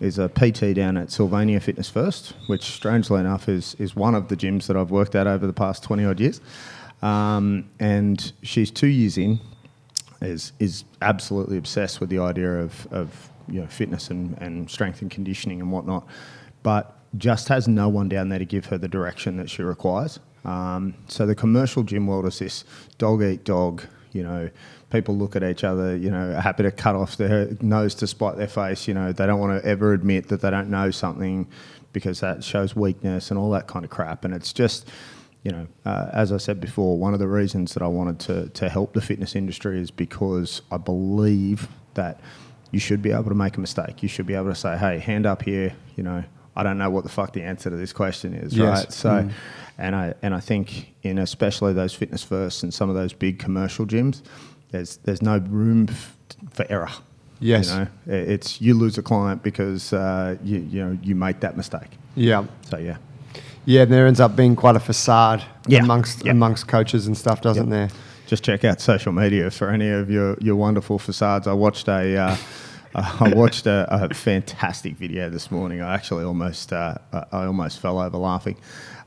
is 0.00 0.18
a 0.18 0.28
PT 0.28 0.74
down 0.74 0.96
at 0.96 1.12
Sylvania 1.12 1.60
Fitness 1.60 1.88
First, 1.88 2.34
which 2.46 2.62
strangely 2.62 3.20
enough 3.20 3.48
is 3.48 3.74
is 3.78 3.94
one 3.94 4.14
of 4.14 4.28
the 4.28 4.36
gyms 4.36 4.66
that 4.66 4.76
I've 4.76 4.90
worked 4.90 5.14
at 5.14 5.26
over 5.26 5.46
the 5.46 5.52
past 5.52 5.82
twenty 5.82 6.04
odd 6.04 6.20
years. 6.20 6.40
Um, 7.02 7.68
and 7.80 8.32
she's 8.42 8.70
two 8.70 8.86
years 8.86 9.18
in, 9.18 9.40
is 10.22 10.52
is 10.58 10.84
absolutely 11.00 11.56
obsessed 11.58 12.00
with 12.00 12.10
the 12.10 12.18
idea 12.18 12.60
of, 12.60 12.86
of 12.90 13.30
you 13.48 13.60
know 13.60 13.66
fitness 13.66 14.10
and, 14.10 14.36
and 14.38 14.70
strength 14.70 15.02
and 15.02 15.10
conditioning 15.10 15.60
and 15.60 15.70
whatnot, 15.70 16.06
but 16.62 16.98
just 17.18 17.48
has 17.48 17.68
no 17.68 17.88
one 17.88 18.08
down 18.08 18.28
there 18.28 18.38
to 18.38 18.44
give 18.44 18.66
her 18.66 18.78
the 18.78 18.88
direction 18.88 19.36
that 19.36 19.50
she 19.50 19.62
requires. 19.62 20.18
Um, 20.44 20.94
so 21.08 21.26
the 21.26 21.34
commercial 21.34 21.82
gym 21.82 22.06
world 22.06 22.26
is 22.26 22.38
this 22.38 22.64
dog 22.98 23.22
eat 23.22 23.44
dog. 23.44 23.82
You 24.12 24.22
know, 24.24 24.50
people 24.90 25.16
look 25.16 25.36
at 25.36 25.42
each 25.42 25.64
other. 25.64 25.96
You 25.96 26.10
know, 26.10 26.32
happy 26.40 26.62
to 26.64 26.70
cut 26.70 26.94
off 26.94 27.16
their 27.16 27.50
nose 27.60 27.94
to 27.96 28.06
spite 28.06 28.36
their 28.36 28.48
face. 28.48 28.88
You 28.88 28.94
know, 28.94 29.12
they 29.12 29.26
don't 29.26 29.40
want 29.40 29.62
to 29.62 29.68
ever 29.68 29.92
admit 29.92 30.28
that 30.28 30.40
they 30.40 30.50
don't 30.50 30.70
know 30.70 30.90
something 30.90 31.48
because 31.92 32.20
that 32.20 32.42
shows 32.42 32.74
weakness 32.74 33.30
and 33.30 33.38
all 33.38 33.50
that 33.50 33.66
kind 33.66 33.84
of 33.84 33.90
crap. 33.90 34.24
And 34.24 34.34
it's 34.34 34.52
just 34.52 34.88
you 35.42 35.50
know, 35.50 35.66
uh, 35.84 36.08
as 36.12 36.30
I 36.32 36.36
said 36.36 36.60
before, 36.60 36.96
one 36.98 37.14
of 37.14 37.20
the 37.20 37.28
reasons 37.28 37.74
that 37.74 37.82
I 37.82 37.86
wanted 37.88 38.18
to, 38.20 38.48
to 38.50 38.68
help 38.68 38.92
the 38.92 39.00
fitness 39.00 39.34
industry 39.34 39.80
is 39.80 39.90
because 39.90 40.62
I 40.70 40.76
believe 40.76 41.68
that 41.94 42.20
you 42.70 42.78
should 42.78 43.02
be 43.02 43.10
able 43.12 43.24
to 43.28 43.34
make 43.34 43.56
a 43.56 43.60
mistake. 43.60 44.02
You 44.02 44.08
should 44.08 44.26
be 44.26 44.34
able 44.34 44.48
to 44.50 44.54
say, 44.54 44.78
hey, 44.78 44.98
hand 44.98 45.26
up 45.26 45.42
here, 45.42 45.74
you 45.96 46.02
know, 46.04 46.22
I 46.54 46.62
don't 46.62 46.78
know 46.78 46.90
what 46.90 47.02
the 47.04 47.10
fuck 47.10 47.32
the 47.32 47.42
answer 47.42 47.70
to 47.70 47.76
this 47.76 47.92
question 47.92 48.34
is, 48.34 48.54
Yes. 48.56 48.78
right? 48.84 48.92
So, 48.92 49.28
and 49.78 49.96
I 49.96 50.14
and 50.22 50.34
I 50.34 50.40
think 50.40 50.92
in 51.02 51.18
especially 51.18 51.72
those 51.72 51.94
fitness 51.94 52.22
first 52.22 52.62
and 52.62 52.72
some 52.72 52.88
of 52.90 52.94
those 52.94 53.12
big 53.12 53.38
commercial 53.38 53.86
gyms, 53.86 54.22
there's 54.70 54.98
there's 54.98 55.22
no 55.22 55.38
room 55.38 55.86
f- 55.88 56.16
for 56.50 56.66
error. 56.70 56.90
Yes. 57.40 57.70
you 57.70 57.74
know, 57.76 57.86
it's 58.06 58.60
you 58.60 58.74
lose 58.74 58.96
a 58.98 59.02
client 59.02 59.42
because 59.42 59.92
uh, 59.94 60.36
you 60.44 60.58
you 60.58 60.84
know 60.84 60.98
you 61.02 61.14
make 61.14 61.40
that 61.40 61.56
mistake. 61.56 61.88
Yeah. 62.14 62.44
So 62.68 62.76
yeah, 62.78 62.98
Yeah, 63.64 63.82
and 63.82 63.92
there 63.92 64.06
ends 64.06 64.20
up 64.20 64.34
being 64.36 64.56
quite 64.56 64.76
a 64.76 64.80
facade 64.80 65.42
Yeah. 65.66 65.80
amongst 65.82 66.26
amongst 66.26 66.66
coaches 66.68 67.06
and 67.06 67.16
stuff, 67.16 67.40
doesn't 67.40 67.70
Yep. 67.70 67.90
there? 67.90 67.98
just 68.26 68.42
check 68.44 68.64
out 68.64 68.80
social 68.80 69.12
media 69.12 69.50
for 69.50 69.68
any 69.68 69.90
of 69.90 70.08
your, 70.10 70.38
your 70.40 70.56
wonderful 70.56 70.98
facades. 70.98 71.46
I 71.46 71.52
watched 71.52 71.86
a 71.88 72.16
uh, 72.16 72.36
I 72.94 73.32
watched 73.34 73.66
a, 73.66 73.86
a 73.90 74.14
fantastic 74.14 74.96
video 74.96 75.28
this 75.28 75.50
morning. 75.50 75.82
I 75.82 75.94
actually 75.94 76.24
almost 76.24 76.72
uh, 76.72 76.94
I 77.12 77.44
almost 77.44 77.78
fell 77.80 77.98
over 78.00 78.16
laughing. 78.16 78.56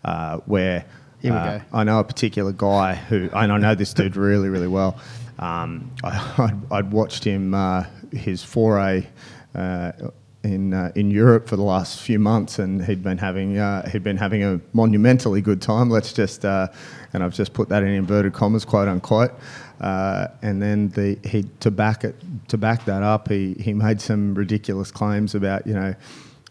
Uh, 0.03 0.37
where 0.45 0.85
uh, 1.23 1.57
go. 1.57 1.61
I 1.73 1.83
know 1.83 1.99
a 1.99 2.03
particular 2.03 2.51
guy 2.51 2.93
who 2.95 3.29
and 3.33 3.51
I 3.51 3.57
know 3.57 3.73
this 3.73 3.93
dude 3.93 4.15
really 4.15 4.49
really 4.49 4.67
well. 4.67 4.99
Um, 5.39 5.91
I, 6.03 6.33
I'd, 6.37 6.71
I'd 6.71 6.91
watched 6.91 7.23
him 7.23 7.53
uh, 7.55 7.85
his 8.11 8.43
foray. 8.43 9.07
In 10.45 10.75
uh, 10.75 10.91
in 10.93 11.09
Europe 11.09 11.47
for 11.47 11.55
the 11.55 11.63
last 11.63 12.01
few 12.01 12.19
months, 12.19 12.59
and 12.59 12.85
he'd 12.85 13.01
been 13.01 13.17
having 13.17 13.57
uh, 13.57 13.89
he'd 13.89 14.03
been 14.03 14.17
having 14.17 14.43
a 14.43 14.61
monumentally 14.73 15.41
good 15.41 15.59
time. 15.59 15.89
Let's 15.89 16.13
just 16.13 16.45
uh, 16.45 16.67
and 17.13 17.23
I've 17.23 17.33
just 17.33 17.53
put 17.53 17.67
that 17.69 17.81
in 17.81 17.89
inverted 17.89 18.33
commas, 18.33 18.63
quote 18.63 18.87
unquote. 18.87 19.31
Uh, 19.81 20.27
and 20.43 20.61
then 20.61 20.89
the 20.89 21.17
he 21.27 21.43
to 21.61 21.71
back 21.71 22.03
it 22.03 22.15
to 22.49 22.59
back 22.59 22.85
that 22.85 23.01
up, 23.01 23.27
he 23.27 23.55
he 23.55 23.73
made 23.73 23.99
some 23.99 24.35
ridiculous 24.35 24.91
claims 24.91 25.33
about 25.33 25.65
you 25.65 25.73
know 25.73 25.95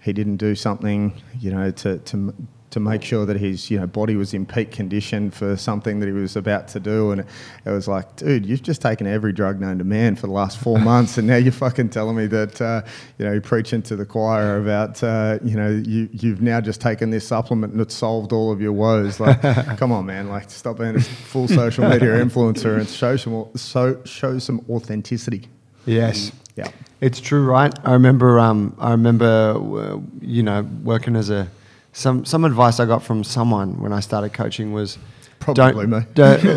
he 0.03 0.13
didn't 0.13 0.39
do 0.39 0.57
something 0.57 1.13
you 1.39 1.53
know 1.53 1.71
to 1.71 1.99
to 1.99 2.35
to 2.75 2.81
make 2.81 3.03
sure 3.03 3.25
that 3.25 3.37
his 3.37 3.71
you 3.71 3.79
know 3.79 3.87
body 3.87 4.17
was 4.17 4.35
in 4.35 4.45
peak 4.45 4.73
condition 4.73 5.31
for 5.31 5.57
something 5.57 6.01
that 6.01 6.07
he 6.07 6.13
was 6.13 6.35
about 6.35 6.67
to 6.67 6.81
do, 6.81 7.13
and 7.13 7.21
it 7.21 7.71
was 7.71 7.87
like, 7.87 8.17
dude, 8.17 8.45
you've 8.45 8.65
just 8.65 8.83
taken 8.83 9.07
every 9.07 9.33
drug 9.33 9.61
known 9.61 9.79
to 9.79 9.85
man 9.85 10.17
for 10.17 10.27
the 10.27 10.33
last 10.33 10.59
four 10.59 10.79
months, 10.91 11.17
and 11.17 11.29
now 11.29 11.37
you're 11.37 11.53
fucking 11.53 11.89
telling 11.89 12.17
me 12.17 12.27
that 12.27 12.61
uh, 12.61 12.83
you 13.17 13.25
know 13.25 13.31
you're 13.31 13.41
preaching 13.41 13.81
to 13.81 13.95
the 13.95 14.05
choir 14.05 14.59
about 14.61 15.01
uh, 15.05 15.39
you 15.45 15.57
know 15.57 15.71
you 15.71 16.09
you've 16.13 16.43
now 16.43 16.61
just 16.61 16.81
taken 16.81 17.11
this 17.11 17.25
supplement 17.25 17.73
and 17.73 17.81
it's 17.81 17.95
solved 17.95 18.33
all 18.33 18.51
of 18.51 18.61
your 18.61 18.73
woes. 18.73 19.21
Like, 19.21 19.41
come 19.79 19.93
on, 19.93 20.07
man, 20.07 20.29
like 20.29 20.51
stop 20.51 20.79
being 20.79 20.97
a 20.97 21.01
full 21.01 21.47
social 21.47 21.89
media 21.89 22.25
influencer 22.25 22.77
and 22.77 22.89
show 22.89 23.17
some 23.17 23.47
so 23.55 24.03
show 24.05 24.41
some 24.41 24.65
authenticity. 24.69 25.49
Yes. 25.87 26.33
Yeah. 26.57 26.71
It's 27.01 27.21
true, 27.21 27.45
right? 27.45 27.73
I 27.85 27.93
remember. 27.93 28.41
Um, 28.41 28.75
I 28.81 28.91
remember. 28.91 29.55
Uh, 29.55 30.01
you 30.21 30.43
know, 30.43 30.63
working 30.83 31.15
as 31.15 31.31
a 31.31 31.49
some 31.95 32.25
some 32.27 32.45
advice 32.45 32.79
I 32.81 32.85
got 32.85 33.03
from 33.03 33.25
someone 33.25 33.81
when 33.81 33.93
I 33.95 34.01
started 34.01 34.35
coaching 34.35 34.73
was 34.75 34.99
Probably 35.41 35.87
don't, 35.87 35.91
me. 35.91 36.01
don't- 36.15 36.45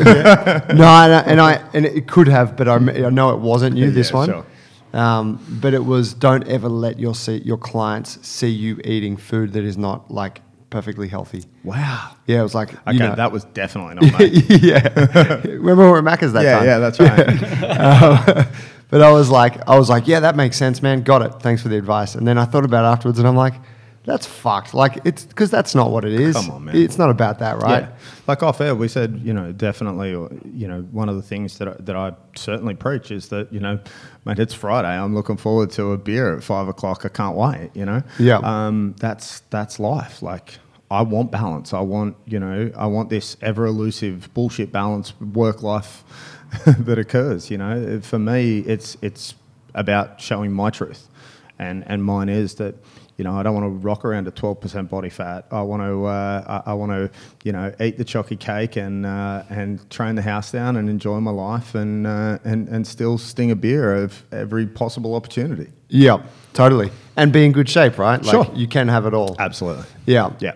no, 0.75 0.85
and 0.85 1.13
I, 1.13 1.23
and 1.25 1.41
I 1.41 1.53
and 1.73 1.85
it 1.85 2.07
could 2.07 2.27
have, 2.27 2.55
but 2.57 2.67
I, 2.67 2.75
I 2.75 3.09
know 3.09 3.31
it 3.31 3.39
wasn't 3.39 3.75
you. 3.77 3.91
This 3.91 4.09
Yeah, 4.11 4.15
one. 4.17 4.27
sure. 4.29 4.45
Um, 4.93 5.45
but 5.61 5.73
it 5.73 5.83
was 5.85 6.13
don't 6.13 6.47
ever 6.47 6.69
let 6.69 6.97
your 6.99 7.13
see, 7.13 7.37
your 7.43 7.57
clients 7.57 8.25
see 8.25 8.47
you 8.49 8.79
eating 8.85 9.17
food 9.17 9.53
that 9.53 9.63
is 9.65 9.77
not 9.77 10.09
like 10.09 10.41
perfectly 10.69 11.07
healthy. 11.09 11.43
Wow. 11.65 12.15
Yeah, 12.25 12.39
it 12.39 12.43
was 12.43 12.55
like 12.55 12.73
Okay, 12.87 12.93
you 12.93 12.99
know, 12.99 13.15
that 13.15 13.31
was 13.31 13.43
definitely 13.45 13.95
not 14.09 14.19
me. 14.19 14.27
yeah. 14.61 14.87
Remember 15.43 15.83
we 15.85 15.91
were 15.91 15.97
at 15.99 16.03
Macca's 16.05 16.31
that 16.33 16.43
yeah, 16.43 16.57
time? 16.57 16.65
yeah, 16.65 16.79
that's 16.79 16.99
right. 16.99 17.27
Um, 18.39 18.45
but 18.89 19.01
I 19.01 19.11
was 19.11 19.29
like, 19.29 19.67
I 19.67 19.77
was 19.77 19.89
like, 19.89 20.07
yeah, 20.07 20.21
that 20.21 20.35
makes 20.37 20.55
sense, 20.55 20.81
man. 20.81 21.01
Got 21.03 21.21
it. 21.23 21.33
Thanks 21.41 21.61
for 21.61 21.67
the 21.67 21.77
advice. 21.77 22.15
And 22.15 22.25
then 22.25 22.37
I 22.37 22.45
thought 22.45 22.63
about 22.65 22.85
it 22.85 22.87
afterwards, 22.87 23.19
and 23.19 23.27
I'm 23.27 23.35
like, 23.35 23.53
that's 24.07 24.25
fucked. 24.25 24.73
Like 24.73 24.99
it's 25.03 25.25
because 25.25 25.51
that's 25.51 25.75
not 25.75 25.91
what 25.91 26.05
it 26.05 26.13
is. 26.13 26.33
Come 26.33 26.49
on, 26.49 26.65
man. 26.65 26.75
It's 26.77 26.97
not 26.97 27.09
about 27.09 27.39
that, 27.39 27.61
right? 27.61 27.83
Yeah. 27.83 27.95
Like 28.25 28.41
off 28.41 28.61
air, 28.61 28.73
we 28.73 28.87
said, 28.87 29.19
you 29.21 29.33
know, 29.33 29.51
definitely, 29.51 30.13
or, 30.13 30.29
you 30.45 30.65
know, 30.65 30.83
one 30.91 31.09
of 31.09 31.17
the 31.17 31.21
things 31.21 31.57
that 31.57 31.67
I, 31.67 31.75
that 31.79 31.95
I 31.97 32.13
certainly 32.33 32.73
preach 32.73 33.11
is 33.11 33.27
that, 33.27 33.51
you 33.51 33.59
know, 33.59 33.79
mate, 34.23 34.39
it's 34.39 34.53
Friday. 34.53 34.87
I'm 34.87 35.13
looking 35.13 35.35
forward 35.35 35.71
to 35.71 35.91
a 35.91 35.97
beer 35.97 36.33
at 36.37 36.41
five 36.41 36.69
o'clock. 36.69 37.05
I 37.05 37.09
can't 37.09 37.35
wait, 37.35 37.71
you 37.73 37.85
know? 37.85 38.01
Yeah. 38.17 38.37
Um, 38.37 38.95
that's, 38.97 39.41
that's 39.49 39.77
life. 39.77 40.21
Like, 40.21 40.57
I 40.89 41.01
want 41.01 41.29
balance. 41.29 41.73
I 41.73 41.81
want, 41.81 42.15
you 42.25 42.39
know, 42.39 42.71
I 42.77 42.85
want 42.85 43.09
this 43.09 43.35
ever 43.41 43.65
elusive 43.65 44.33
bullshit 44.33 44.71
balance 44.71 45.19
work 45.19 45.63
life 45.63 46.05
that 46.65 46.97
occurs, 46.97 47.51
you 47.51 47.57
know? 47.57 47.99
For 47.99 48.19
me, 48.19 48.59
it's, 48.59 48.95
it's 49.01 49.35
about 49.75 50.21
showing 50.21 50.53
my 50.53 50.69
truth. 50.69 51.09
And, 51.59 51.83
and 51.87 52.05
mine 52.05 52.29
is 52.29 52.55
that, 52.55 52.75
you 53.17 53.23
know, 53.23 53.35
I 53.35 53.43
don't 53.43 53.55
want 53.55 53.65
to 53.65 53.69
rock 53.85 54.05
around 54.05 54.27
at 54.27 54.35
12% 54.35 54.89
body 54.89 55.09
fat. 55.09 55.47
I 55.51 55.61
want 55.63 55.81
to, 55.81 56.05
uh, 56.05 56.61
I, 56.65 56.71
I 56.71 56.73
want 56.75 56.91
to, 56.91 57.09
you 57.43 57.51
know, 57.51 57.73
eat 57.81 57.97
the 57.97 58.05
chocky 58.05 58.39
cake 58.39 58.75
and 58.77 59.05
uh, 59.05 59.43
and 59.49 59.87
train 59.89 60.15
the 60.15 60.21
house 60.21 60.51
down 60.51 60.75
and 60.77 60.87
enjoy 60.89 61.19
my 61.19 61.31
life 61.31 61.73
and 61.75 62.05
uh, 62.05 62.37
and 62.43 62.67
and 62.69 62.85
still 62.85 63.17
sting 63.17 63.49
a 63.51 63.55
beer 63.55 63.95
of 64.03 64.23
every 64.31 64.67
possible 64.67 65.15
opportunity. 65.15 65.71
Yeah, 65.89 66.21
totally. 66.53 66.91
And 67.15 67.33
be 67.33 67.43
in 67.45 67.53
good 67.53 67.67
shape, 67.69 67.97
right? 67.97 68.21
Like 68.23 68.31
Sure. 68.31 68.47
you 68.55 68.67
can 68.67 68.87
have 68.87 69.05
it 69.05 69.13
all. 69.13 69.35
Absolutely. 69.39 69.85
Yeah. 70.05 70.31
Yeah. 70.39 70.53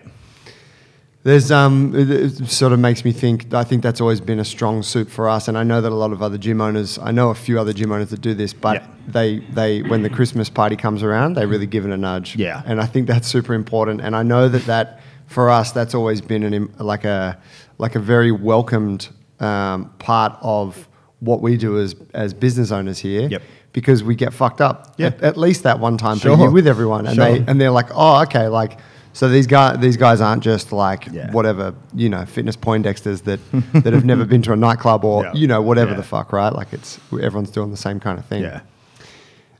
There's 1.24 1.52
um, 1.52 1.94
it, 1.94 2.10
it 2.10 2.50
sort 2.50 2.72
of 2.72 2.80
makes 2.80 3.04
me 3.04 3.12
think. 3.12 3.54
I 3.54 3.62
think 3.62 3.82
that's 3.84 4.00
always 4.00 4.20
been 4.20 4.40
a 4.40 4.44
strong 4.44 4.82
suit 4.82 5.08
for 5.08 5.28
us, 5.28 5.46
and 5.46 5.56
I 5.56 5.62
know 5.62 5.80
that 5.80 5.92
a 5.92 5.94
lot 5.94 6.10
of 6.12 6.20
other 6.20 6.36
gym 6.36 6.60
owners. 6.60 6.98
I 6.98 7.12
know 7.12 7.30
a 7.30 7.34
few 7.34 7.60
other 7.60 7.72
gym 7.72 7.92
owners 7.92 8.10
that 8.10 8.20
do 8.20 8.34
this, 8.34 8.52
but 8.52 8.74
Yeah. 8.82 8.86
they 9.06 9.38
they 9.54 9.82
when 9.82 10.02
the 10.02 10.10
Christmas 10.10 10.50
party 10.50 10.74
comes 10.74 11.02
around, 11.04 11.34
they 11.34 11.46
really 11.46 11.66
give 11.66 11.84
it 11.86 11.92
a 11.92 11.96
nudge. 11.96 12.34
Yeah. 12.34 12.62
and 12.66 12.80
I 12.80 12.86
think 12.86 13.06
that's 13.06 13.28
super 13.28 13.54
important. 13.54 14.00
And 14.00 14.16
I 14.16 14.24
know 14.24 14.48
that 14.48 14.64
that 14.66 15.00
for 15.26 15.48
us, 15.48 15.70
that's 15.70 15.94
always 15.94 16.20
been 16.20 16.42
an 16.42 16.72
like 16.78 17.04
a 17.04 17.38
like 17.78 17.94
a 17.94 18.00
very 18.00 18.32
welcomed 18.32 19.08
um, 19.38 19.90
part 20.00 20.36
of 20.42 20.88
what 21.20 21.40
we 21.40 21.56
do 21.56 21.78
as 21.78 21.94
as 22.14 22.34
business 22.34 22.72
owners 22.72 22.98
here. 22.98 23.28
Yep. 23.28 23.42
Because 23.72 24.02
we 24.02 24.16
get 24.16 24.32
fucked 24.34 24.60
up 24.60 24.94
Yeah. 24.98 25.06
at, 25.06 25.22
at 25.22 25.36
least 25.36 25.62
that 25.62 25.78
one 25.78 25.98
time 25.98 26.18
Sure. 26.18 26.36
per 26.36 26.42
year 26.42 26.50
with 26.50 26.66
everyone, 26.66 27.06
and 27.06 27.14
Sure. 27.14 27.24
they 27.38 27.44
and 27.46 27.60
they're 27.60 27.70
like, 27.70 27.90
oh, 27.94 28.22
okay, 28.22 28.48
like 28.48 28.78
so 29.12 29.28
these 29.28 29.46
guys 29.46 29.78
these 29.80 29.96
guys 29.96 30.20
aren't 30.20 30.42
just 30.42 30.72
like 30.72 31.06
Yeah. 31.12 31.30
whatever 31.32 31.74
you 31.94 32.08
know 32.08 32.24
fitness 32.26 32.56
poindexters 32.56 33.22
that 33.24 33.40
that 33.84 33.92
have 33.92 34.04
never 34.04 34.24
been 34.24 34.42
to 34.42 34.52
a 34.52 34.56
nightclub 34.56 35.04
or 35.04 35.24
Yeah. 35.24 35.32
you 35.34 35.46
know 35.46 35.60
whatever 35.62 35.90
Yeah. 35.92 35.96
the 35.98 36.02
fuck 36.02 36.32
right 36.32 36.52
like 36.52 36.72
it's 36.72 36.98
everyone's 37.12 37.50
doing 37.50 37.70
the 37.70 37.76
same 37.76 38.00
kind 38.00 38.18
of 38.18 38.24
thing 38.26 38.42
Yeah. 38.42 38.60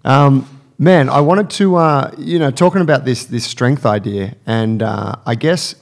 um, 0.05 0.47
man 0.79 1.09
I 1.09 1.21
wanted 1.21 1.51
to 1.51 1.77
uh, 1.77 2.11
you 2.19 2.39
know 2.39 2.51
talking 2.51 2.81
about 2.81 3.05
this 3.05 3.25
this 3.27 3.45
strength 3.45 3.85
idea 3.87 4.35
and 4.47 4.83
uh, 4.83 5.17
I 5.27 5.35
guess 5.35 5.75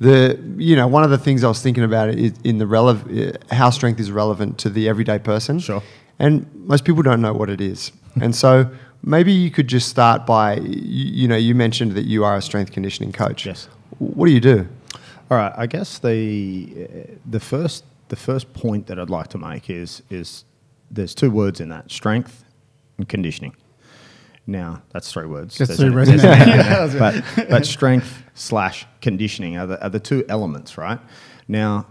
the 0.00 0.38
you 0.58 0.76
know 0.76 0.86
one 0.86 1.02
of 1.04 1.10
the 1.10 1.18
things 1.18 1.42
I 1.44 1.48
was 1.48 1.60
thinking 1.62 1.84
about 1.84 2.08
is 2.10 2.32
in 2.44 2.58
the 2.58 2.64
relev- 2.66 3.08
uh, 3.50 3.54
how 3.54 3.70
strength 3.70 3.98
is 4.00 4.10
relevant 4.12 4.58
to 4.58 4.70
the 4.70 4.88
everyday 4.88 5.18
person 5.18 5.58
Sure. 5.58 5.82
and 6.18 6.46
most 6.54 6.84
people 6.84 7.02
don't 7.02 7.20
know 7.20 7.32
what 7.32 7.50
it 7.50 7.60
is 7.60 7.90
and 8.20 8.34
so 8.34 8.68
maybe 9.02 9.32
you 9.32 9.50
could 9.50 9.68
just 9.68 9.88
start 9.88 10.26
by 10.26 10.56
you, 10.56 11.04
you 11.22 11.28
know 11.28 11.36
you 11.36 11.54
mentioned 11.54 11.92
that 11.92 12.04
you 12.06 12.24
are 12.24 12.36
a 12.36 12.42
strength 12.42 12.72
conditioning 12.72 13.12
coach 13.12 13.46
Yes. 13.46 13.68
what 13.98 14.26
do 14.26 14.32
you 14.32 14.40
do 14.40 14.66
All 15.30 15.36
right. 15.38 15.52
I 15.56 15.66
guess 15.66 15.98
the 15.98 16.18
uh, 16.80 17.12
the 17.30 17.40
first 17.40 17.84
the 18.08 18.16
first 18.16 18.52
point 18.54 18.86
that 18.86 18.98
I'd 18.98 19.10
like 19.10 19.28
to 19.28 19.38
make 19.38 19.68
is 19.70 20.02
is 20.10 20.44
there's 20.90 21.14
two 21.14 21.30
words 21.30 21.60
in 21.60 21.68
that: 21.68 21.90
strength 21.90 22.44
and 22.96 23.06
conditioning. 23.08 23.54
Now 24.46 24.80
that's 24.92 25.12
three 25.12 25.26
words. 25.26 25.54
Just 25.58 25.68
There's 25.68 25.80
three 25.80 25.88
an- 25.88 25.94
words. 25.94 26.08
an 26.10 26.20
and 26.20 26.50
in 26.50 26.56
there. 26.58 26.98
but, 26.98 27.48
but 27.50 27.66
strength 27.66 28.22
slash 28.34 28.86
conditioning 29.02 29.58
are 29.58 29.66
the, 29.66 29.82
are 29.84 29.90
the 29.90 30.00
two 30.00 30.24
elements, 30.30 30.78
right? 30.78 30.98
Now, 31.46 31.86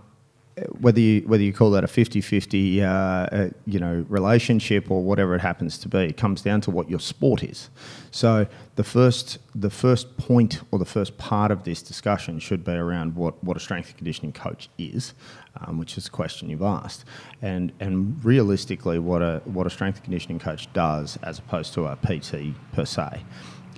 whether 0.79 0.99
you 0.99 1.21
whether 1.21 1.43
you 1.43 1.53
call 1.53 1.71
that 1.71 1.83
a 1.83 1.87
50-50 1.87 2.81
uh, 2.81 2.85
uh, 2.85 3.49
you 3.65 3.79
know 3.79 4.05
relationship 4.09 4.89
or 4.89 5.03
whatever 5.03 5.35
it 5.35 5.41
happens 5.41 5.77
to 5.77 5.87
be 5.87 5.99
it 5.99 6.17
comes 6.17 6.41
down 6.41 6.61
to 6.61 6.71
what 6.71 6.89
your 6.89 6.99
sport 6.99 7.43
is. 7.43 7.69
So 8.11 8.47
the 8.75 8.83
first 8.83 9.37
the 9.53 9.69
first 9.69 10.17
point 10.17 10.61
or 10.71 10.79
the 10.79 10.85
first 10.85 11.17
part 11.17 11.51
of 11.51 11.63
this 11.63 11.81
discussion 11.81 12.39
should 12.39 12.63
be 12.63 12.71
around 12.71 13.15
what, 13.15 13.41
what 13.43 13.57
a 13.57 13.59
strength 13.59 13.89
and 13.89 13.97
conditioning 13.97 14.33
coach 14.33 14.69
is 14.77 15.13
um, 15.61 15.77
which 15.77 15.97
is 15.97 16.07
a 16.07 16.11
question 16.11 16.49
you've 16.49 16.61
asked. 16.61 17.05
And 17.41 17.71
and 17.79 18.23
realistically 18.23 18.99
what 18.99 19.21
a 19.21 19.41
what 19.45 19.67
a 19.67 19.69
strength 19.69 19.97
and 19.97 20.03
conditioning 20.03 20.39
coach 20.39 20.71
does 20.73 21.17
as 21.23 21.39
opposed 21.39 21.73
to 21.75 21.85
a 21.85 21.95
PT 21.97 22.55
per 22.73 22.85
se 22.85 23.23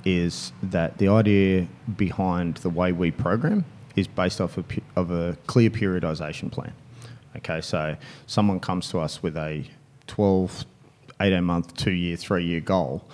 is 0.06 0.54
that 0.64 0.98
the 0.98 1.08
idea 1.10 1.68
behind 1.98 2.56
the 2.58 2.70
way 2.70 2.92
we 2.92 3.12
program 3.12 3.66
is 4.00 4.08
based 4.08 4.42
off 4.42 4.58
a, 4.58 4.64
of 4.96 5.12
a 5.12 5.38
clear 5.48 5.70
periodization 5.70 6.52
plan. 6.52 6.74
Okay, 7.38 7.62
so 7.62 7.96
someone 8.26 8.60
comes 8.60 8.90
to 8.90 9.00
us 9.00 9.22
with 9.22 9.38
a 9.38 9.64
12, 10.08 10.66
18 11.22 11.44
month, 11.44 11.76
two 11.76 11.92
year, 11.92 12.18
three 12.18 12.46
year 12.46 12.60
goal, 12.60 13.06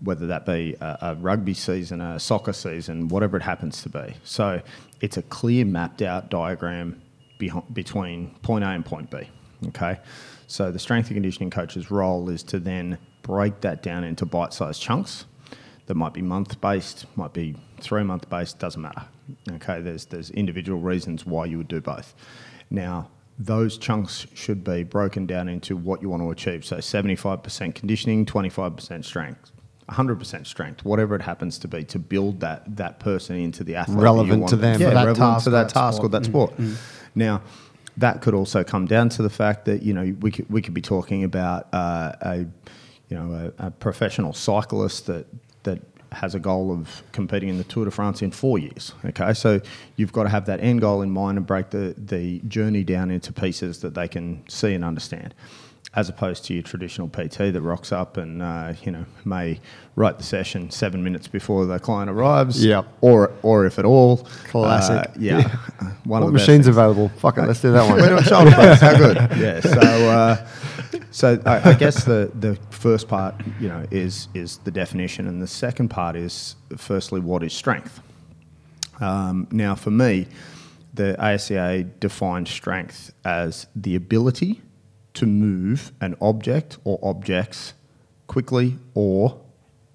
whether 0.00 0.26
that 0.26 0.46
be 0.46 0.76
a, 0.80 0.98
a 1.02 1.14
rugby 1.16 1.54
season, 1.54 2.00
a 2.00 2.18
soccer 2.18 2.52
season, 2.52 3.08
whatever 3.08 3.36
it 3.36 3.42
happens 3.42 3.82
to 3.82 3.88
be. 3.88 4.14
So 4.24 4.62
it's 5.00 5.16
a 5.16 5.22
clear 5.22 5.64
mapped 5.64 6.02
out 6.02 6.30
diagram 6.30 7.00
between 7.72 8.34
point 8.42 8.64
A 8.64 8.68
and 8.68 8.84
point 8.84 9.10
B. 9.10 9.28
Okay, 9.68 9.98
so 10.46 10.70
the 10.70 10.78
strength 10.78 11.08
and 11.08 11.16
conditioning 11.16 11.50
coach's 11.50 11.90
role 11.90 12.30
is 12.30 12.42
to 12.44 12.58
then 12.58 12.98
break 13.22 13.60
that 13.60 13.82
down 13.82 14.04
into 14.04 14.24
bite 14.24 14.52
sized 14.52 14.80
chunks 14.80 15.26
that 15.86 15.94
might 15.94 16.14
be 16.14 16.22
month 16.22 16.60
based, 16.60 17.06
might 17.16 17.32
be 17.32 17.56
three 17.80 18.02
month 18.02 18.28
based, 18.30 18.58
doesn't 18.58 18.80
matter. 18.80 19.04
Okay, 19.50 19.80
there's 19.80 20.06
there's 20.06 20.30
individual 20.30 20.80
reasons 20.80 21.26
why 21.26 21.46
you 21.46 21.58
would 21.58 21.68
do 21.68 21.80
both. 21.80 22.14
Now, 22.70 23.10
those 23.38 23.78
chunks 23.78 24.26
should 24.34 24.64
be 24.64 24.82
broken 24.82 25.26
down 25.26 25.48
into 25.48 25.76
what 25.76 26.02
you 26.02 26.08
want 26.08 26.22
to 26.22 26.30
achieve. 26.30 26.64
So 26.64 26.78
75% 26.78 27.74
conditioning, 27.74 28.26
25% 28.26 29.04
strength. 29.04 29.52
100% 29.88 30.46
strength, 30.46 30.84
whatever 30.84 31.14
it 31.14 31.22
happens 31.22 31.58
to 31.58 31.66
be, 31.68 31.82
to 31.82 31.98
build 31.98 32.40
that 32.40 32.76
that 32.76 33.00
person 33.00 33.36
into 33.36 33.64
the 33.64 33.74
athlete 33.74 33.98
Relevant 33.98 34.48
to 34.48 34.56
them. 34.56 34.78
Yeah, 34.80 34.88
For 34.88 34.94
that 34.94 35.04
relevant 35.06 35.16
task 35.18 35.44
to 35.44 35.48
or 35.48 35.52
that 35.52 35.68
that 35.68 35.74
task 35.74 35.94
or 36.02 36.08
sport. 36.08 36.12
that 36.12 36.24
sport. 36.26 36.52
Now, 37.14 37.42
that 37.96 38.20
could 38.20 38.34
also 38.34 38.62
come 38.62 38.86
down 38.86 39.08
to 39.10 39.22
the 39.22 39.30
fact 39.30 39.64
that 39.64 39.82
you 39.82 39.94
know 39.94 40.14
we 40.20 40.30
could, 40.30 40.50
we 40.50 40.60
could 40.60 40.74
be 40.74 40.82
talking 40.82 41.24
about 41.24 41.68
uh, 41.72 42.12
a 42.20 42.36
you 43.08 43.16
know 43.16 43.52
a, 43.58 43.66
a 43.66 43.70
professional 43.70 44.34
cyclist 44.34 45.06
that 45.06 45.26
that 45.62 45.80
has 46.12 46.34
a 46.34 46.40
goal 46.40 46.72
of 46.72 47.02
competing 47.12 47.48
in 47.48 47.58
the 47.58 47.64
Tour 47.64 47.84
de 47.84 47.90
France 47.90 48.22
in 48.22 48.30
four 48.30 48.58
years. 48.58 48.92
Okay, 49.04 49.32
so 49.34 49.60
you've 49.96 50.12
got 50.12 50.24
to 50.24 50.28
have 50.28 50.46
that 50.46 50.60
end 50.60 50.80
goal 50.80 51.02
in 51.02 51.10
mind 51.10 51.38
and 51.38 51.46
break 51.46 51.70
the 51.70 51.94
the 51.96 52.40
journey 52.40 52.84
down 52.84 53.10
into 53.10 53.32
pieces 53.32 53.80
that 53.80 53.94
they 53.94 54.08
can 54.08 54.42
see 54.48 54.74
and 54.74 54.84
understand. 54.84 55.34
As 55.98 56.08
opposed 56.08 56.44
to 56.44 56.54
your 56.54 56.62
traditional 56.62 57.08
PT 57.08 57.38
that 57.54 57.60
rocks 57.72 57.90
up 57.92 58.16
and 58.18 58.40
uh, 58.40 58.74
you 58.84 58.92
know 58.92 59.04
may 59.24 59.58
write 59.96 60.16
the 60.18 60.24
session 60.24 60.70
seven 60.70 61.02
minutes 61.02 61.26
before 61.26 61.66
the 61.66 61.78
client 61.80 62.08
arrives, 62.10 62.64
Yep. 62.64 62.86
or 63.00 63.32
or 63.42 63.66
if 63.66 63.78
at 63.80 63.84
all, 63.84 64.18
Classic. 64.52 65.08
uh, 65.10 65.12
yeah, 65.18 65.42
one 66.04 66.20
what 66.20 66.22
of 66.22 66.26
the 66.28 66.32
machines 66.38 66.66
available? 66.68 67.08
Fuck 67.18 67.38
it, 67.38 67.46
let's 67.48 67.60
do 67.60 67.72
that 67.72 67.84
one. 67.90 67.96
We're 68.00 68.10
doing 68.10 68.22
shoulder 68.22 68.54
blades. 68.54 68.80
How 68.80 68.96
good? 68.96 69.16
Yeah. 69.46 69.60
So, 69.60 69.80
uh, 70.18 70.46
so 71.10 71.26
I, 71.44 71.70
I 71.70 71.74
guess 71.74 72.04
the 72.04 72.30
the 72.38 72.54
first 72.70 73.08
part, 73.08 73.34
you 73.58 73.68
know, 73.68 73.82
is 73.90 74.28
is 74.34 74.58
the 74.58 74.70
definition, 74.70 75.26
and 75.26 75.42
the 75.42 75.48
second 75.48 75.88
part 75.88 76.14
is 76.16 76.54
firstly 76.76 77.20
what 77.20 77.42
is 77.42 77.52
strength. 77.52 78.00
Um, 79.00 79.48
now, 79.50 79.74
for 79.74 79.90
me, 79.90 80.26
the 80.94 81.16
ASCA 81.18 81.88
defined 81.98 82.46
strength 82.48 83.12
as 83.24 83.66
the 83.74 83.94
ability 83.96 84.60
to 85.14 85.26
move 85.26 85.92
an 86.00 86.16
object 86.20 86.78
or 86.84 86.98
objects 87.02 87.74
quickly, 88.26 88.78
or 88.94 89.40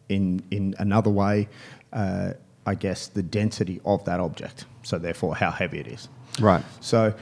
in 0.10 0.44
in 0.52 0.76
another 0.80 1.10
way, 1.10 1.48
uh, 1.94 2.34
I 2.66 2.76
guess 2.76 3.08
the 3.08 3.24
density 3.24 3.82
of 3.86 4.04
that 4.06 4.20
object. 4.20 4.66
So, 4.84 4.98
therefore, 4.98 5.36
how 5.36 5.52
heavy 5.52 5.80
it 5.80 5.88
is. 5.88 6.10
right. 6.40 6.64
So, 6.82 7.14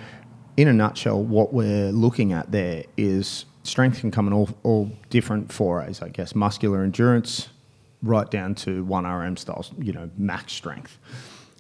in 0.58 0.68
a 0.68 0.74
nutshell, 0.74 1.22
what 1.24 1.54
we're 1.54 1.92
looking 1.92 2.34
at 2.34 2.52
there 2.52 2.84
is 2.98 3.46
strength 3.64 4.00
can 4.00 4.12
come 4.12 4.28
in 4.28 4.34
all, 4.34 4.50
all 4.64 4.92
different 5.10 5.52
forays, 5.52 6.02
I 6.02 6.10
guess, 6.10 6.36
muscular 6.36 6.84
endurance, 6.84 7.50
right 8.02 8.30
down 8.30 8.56
to 8.56 8.84
1RM 8.86 9.38
styles, 9.38 9.72
you 9.80 9.94
know, 9.94 10.10
max 10.18 10.54
strength. 10.54 10.98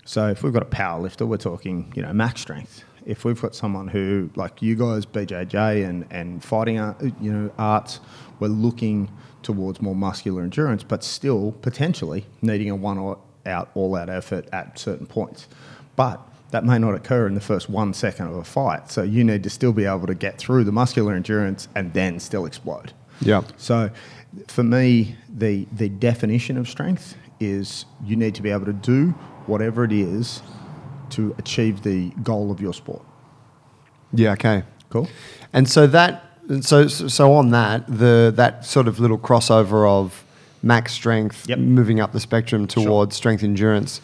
So, 0.05 0.27
if 0.27 0.43
we've 0.43 0.53
got 0.53 0.63
a 0.63 0.65
power 0.65 1.00
lifter, 1.01 1.25
we're 1.25 1.38
talking, 1.38 1.93
you 1.95 2.01
know, 2.01 2.13
max 2.13 2.41
strength. 2.41 2.83
If 3.05 3.25
we've 3.25 3.41
got 3.41 3.55
someone 3.55 3.88
who, 3.88 4.29
like 4.36 4.62
you 4.62 4.75
guys, 4.75 5.05
BJJ 5.05 5.88
and, 5.88 6.05
and 6.12 6.43
fighting, 6.43 6.79
art, 6.79 7.01
you 7.20 7.31
know, 7.31 7.51
arts, 7.58 8.00
we're 8.39 8.48
looking 8.48 9.10
towards 9.43 9.81
more 9.81 9.96
muscular 9.96 10.43
endurance, 10.43 10.84
but 10.84 11.03
still 11.03 11.53
potentially 11.62 12.25
needing 12.41 12.70
a 12.70 12.75
one 12.75 13.15
out, 13.46 13.72
all 13.74 13.96
out 13.96 14.10
effort 14.10 14.48
at 14.51 14.77
certain 14.77 15.05
points. 15.05 15.48
But 15.96 16.22
that 16.51 16.65
may 16.65 16.77
not 16.77 16.93
occur 16.93 17.27
in 17.27 17.34
the 17.34 17.41
first 17.41 17.70
one 17.70 17.93
second 17.93 18.27
of 18.27 18.36
a 18.36 18.43
fight. 18.43 18.91
So 18.91 19.03
you 19.03 19.24
need 19.24 19.43
to 19.43 19.50
still 19.50 19.74
be 19.74 19.86
able 19.86 20.08
to 20.08 20.15
get 20.15 20.38
through 20.38 20.65
the 20.65 20.72
muscular 20.72 21.13
endurance 21.13 21.67
and 21.75 21.93
then 21.93 22.20
still 22.20 22.46
explode. 22.46 22.93
Yeah. 23.22 23.43
So 23.58 23.89
for 24.48 24.63
me, 24.63 25.15
the, 25.29 25.67
the 25.72 25.89
definition 25.89 26.58
of 26.58 26.67
strength 26.70 27.15
is 27.39 27.86
you 28.03 28.15
need 28.15 28.36
to 28.36 28.41
be 28.41 28.51
able 28.51 28.65
to 28.65 28.74
do 28.74 29.10
whatever 29.48 29.84
it 29.84 29.91
is 29.91 30.41
to 31.11 31.35
achieve 31.37 31.81
the 31.83 32.09
goal 32.23 32.51
of 32.51 32.59
your 32.59 32.73
sport. 32.73 33.01
Yeah. 34.13 34.33
Okay. 34.33 34.63
Cool? 34.89 35.07
And 35.53 35.69
so 35.69 35.87
that 35.87 36.23
so 36.61 36.87
so 36.87 37.33
on 37.33 37.51
that 37.51 37.85
the 37.87 38.33
that 38.35 38.65
sort 38.65 38.87
of 38.87 38.99
little 38.99 39.17
crossover 39.17 39.87
of 39.87 40.25
max 40.63 40.91
strength 40.93 41.47
Yep. 41.47 41.59
moving 41.59 42.00
up 42.00 42.11
the 42.11 42.19
spectrum 42.19 42.67
towards 42.67 43.15
strength 43.15 43.43
endurance. 43.43 44.01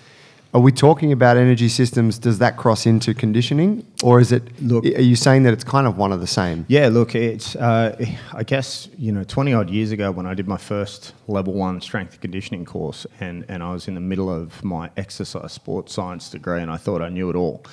Are 0.54 0.62
we 0.62 0.72
talking 0.72 1.12
about 1.12 1.36
energy 1.36 1.68
systems? 1.68 2.18
Does 2.18 2.40
that 2.40 2.56
cross 2.56 2.86
into 2.86 3.14
conditioning, 3.14 3.86
or 4.02 4.20
is 4.22 4.32
it? 4.32 4.44
Look- 4.62 4.86
are 4.86 5.02
you 5.02 5.16
saying 5.18 5.44
that 5.44 5.52
it's 5.54 5.66
kind 5.66 5.86
of 5.86 5.98
one 5.98 6.14
of 6.14 6.22
the 6.22 6.26
same? 6.28 6.66
Yeah, 6.70 6.88
look, 6.88 7.16
it's, 7.16 7.56
uh, 7.58 7.96
I 8.34 8.44
guess, 8.44 8.88
you 8.98 9.12
know, 9.12 9.26
20 9.26 9.54
odd 9.54 9.70
years 9.70 9.92
ago 9.92 10.10
when 10.10 10.26
I 10.26 10.34
did 10.34 10.48
my 10.48 10.56
first 10.58 11.14
level 11.28 11.54
one 11.54 11.82
strength 11.82 12.14
and 12.14 12.22
conditioning 12.22 12.64
course, 12.64 13.06
and, 13.20 13.44
and 13.50 13.62
I 13.62 13.74
was 13.74 13.90
in 13.90 13.94
the 13.94 14.00
middle 14.02 14.30
of 14.34 14.64
my 14.64 14.90
exercise 14.96 15.52
sports 15.52 15.94
science 15.94 16.30
degree, 16.30 16.62
and 16.62 16.72
I 16.72 16.78
thought 16.78 17.02
I 17.02 17.10
knew 17.10 17.30
it 17.30 17.36
all, 17.36 17.64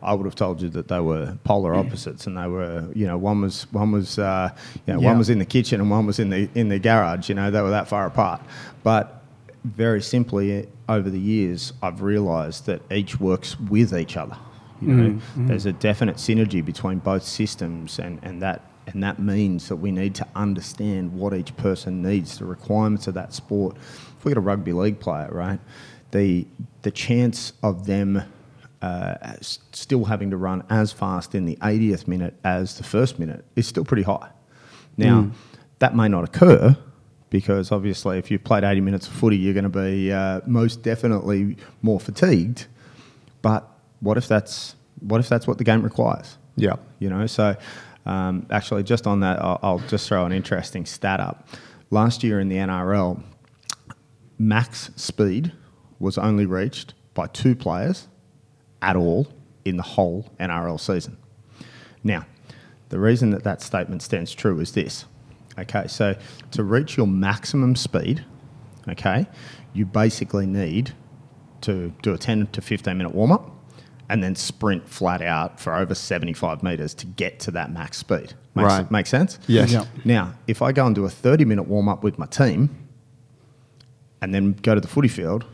I 0.00 0.14
would 0.14 0.24
have 0.24 0.36
told 0.36 0.62
you 0.62 0.68
that 0.70 0.86
they 0.86 1.00
were 1.00 1.36
polar 1.42 1.74
opposites, 1.74 2.28
and 2.28 2.38
they 2.38 2.46
were, 2.46 2.86
you 2.94 3.06
know, 3.08 3.18
one 3.18 3.40
was, 3.40 3.66
one 3.72 3.90
was, 3.90 4.20
uh, 4.20 4.50
you 4.86 4.94
know, 4.94 5.00
Yeah. 5.00 5.08
one 5.08 5.18
was 5.18 5.30
in 5.30 5.40
the 5.40 5.44
kitchen 5.44 5.80
and 5.80 5.90
one 5.90 6.06
was 6.06 6.20
in 6.20 6.30
the, 6.30 6.48
in 6.54 6.68
the 6.68 6.78
garage, 6.78 7.28
you 7.28 7.34
know, 7.34 7.50
they 7.50 7.60
were 7.60 7.70
that 7.70 7.88
far 7.88 8.06
apart. 8.06 8.40
But 8.84 9.19
very 9.64 10.02
simply, 10.02 10.68
over 10.88 11.10
the 11.10 11.20
years, 11.20 11.72
I've 11.82 12.02
realised 12.02 12.66
that 12.66 12.82
each 12.90 13.20
works 13.20 13.58
with 13.58 13.94
each 13.94 14.16
other. 14.16 14.36
You 14.80 14.88
know, 14.88 15.10
mm, 15.10 15.20
mm. 15.36 15.48
there's 15.48 15.66
a 15.66 15.72
definite 15.74 16.16
synergy 16.16 16.64
between 16.64 16.98
both 17.00 17.22
systems, 17.22 17.98
and, 17.98 18.18
and 18.22 18.40
that 18.40 18.64
and 18.86 19.02
that 19.02 19.18
means 19.18 19.68
that 19.68 19.76
we 19.76 19.92
need 19.92 20.14
to 20.16 20.26
understand 20.34 21.12
what 21.12 21.34
each 21.34 21.54
person 21.56 22.02
needs, 22.02 22.38
the 22.38 22.46
requirements 22.46 23.06
of 23.06 23.14
that 23.14 23.34
sport. 23.34 23.76
If 23.76 24.24
we 24.24 24.30
get 24.30 24.38
a 24.38 24.40
rugby 24.40 24.72
league 24.72 24.98
player, 24.98 25.28
right, 25.30 25.60
the 26.12 26.46
the 26.80 26.90
chance 26.90 27.52
of 27.62 27.86
them 27.86 28.22
uh, 28.80 29.34
still 29.42 30.04
having 30.06 30.30
to 30.30 30.38
run 30.38 30.64
as 30.70 30.92
fast 30.92 31.34
in 31.34 31.44
the 31.44 31.56
80th 31.56 32.08
minute 32.08 32.34
as 32.42 32.78
the 32.78 32.84
first 32.84 33.18
minute 33.18 33.44
is 33.54 33.66
still 33.66 33.84
pretty 33.84 34.02
high. 34.02 34.30
Now, 34.96 35.22
mm. 35.22 35.32
that 35.80 35.94
may 35.94 36.08
not 36.08 36.24
occur 36.24 36.76
because 37.30 37.72
obviously, 37.72 38.18
if 38.18 38.30
you've 38.30 38.44
played 38.44 38.64
80 38.64 38.80
minutes 38.80 39.06
of 39.06 39.14
footy, 39.14 39.36
you're 39.36 39.54
going 39.54 39.64
to 39.64 39.68
be 39.68 40.12
uh, 40.12 40.40
most 40.46 40.82
definitely 40.82 41.56
more 41.80 42.00
fatigued. 42.00 42.66
But 43.40 43.68
what 44.00 44.16
if 44.16 44.28
that's 44.28 44.74
what 45.00 45.20
if 45.20 45.28
that's 45.28 45.46
what 45.46 45.58
the 45.58 45.64
game 45.64 45.82
requires? 45.82 46.36
Yeah. 46.56 46.76
You 46.98 47.08
know, 47.08 47.26
so 47.26 47.56
um, 48.04 48.46
actually, 48.50 48.82
just 48.82 49.06
on 49.06 49.20
that, 49.20 49.40
I'll, 49.40 49.58
I'll 49.62 49.78
just 49.80 50.08
throw 50.08 50.26
an 50.26 50.32
interesting 50.32 50.84
stat 50.84 51.20
up. 51.20 51.48
Last 51.90 52.22
year 52.22 52.40
in 52.40 52.48
the 52.48 52.56
NRL, 52.56 53.22
max 54.38 54.90
speed 54.96 55.52
was 55.98 56.18
only 56.18 56.46
reached 56.46 56.94
by 57.14 57.26
two 57.28 57.54
players 57.54 58.08
at 58.82 58.96
all 58.96 59.28
in 59.64 59.76
the 59.76 59.82
whole 59.82 60.30
NRL 60.40 60.80
season. 60.80 61.16
Now, 62.02 62.26
the 62.88 62.98
reason 62.98 63.30
that 63.30 63.44
that 63.44 63.60
statement 63.60 64.02
stands 64.02 64.34
true 64.34 64.58
is 64.60 64.72
this. 64.72 65.04
Okay, 65.60 65.86
so 65.86 66.16
to 66.52 66.62
reach 66.64 66.96
your 66.96 67.06
maximum 67.06 67.76
speed, 67.76 68.24
okay, 68.88 69.26
you 69.72 69.84
basically 69.86 70.46
need 70.46 70.92
to 71.62 71.92
do 72.02 72.14
a 72.14 72.18
10 72.18 72.46
to 72.48 72.60
15 72.60 72.96
minute 72.96 73.14
warm 73.14 73.30
up 73.32 73.50
and 74.08 74.24
then 74.24 74.34
sprint 74.34 74.88
flat 74.88 75.22
out 75.22 75.60
for 75.60 75.76
over 75.76 75.94
75 75.94 76.62
meters 76.62 76.94
to 76.94 77.06
get 77.06 77.38
to 77.40 77.50
that 77.52 77.72
max 77.72 77.98
speed. 77.98 78.32
Makes, 78.54 78.66
Right. 78.66 78.90
Makes 78.90 79.10
sense? 79.10 79.38
Yes. 79.46 79.70
Yeah. 79.72 79.84
Now, 80.04 80.34
if 80.48 80.62
I 80.62 80.72
go 80.72 80.86
and 80.86 80.94
do 80.94 81.04
a 81.04 81.10
30 81.10 81.44
minute 81.44 81.64
warm 81.68 81.88
up 81.88 82.02
with 82.02 82.18
my 82.18 82.26
team 82.26 82.70
and 84.20 84.34
then 84.34 84.52
go 84.62 84.74
to 84.74 84.80
the 84.80 84.88
footy 84.88 85.08
field, 85.08 85.44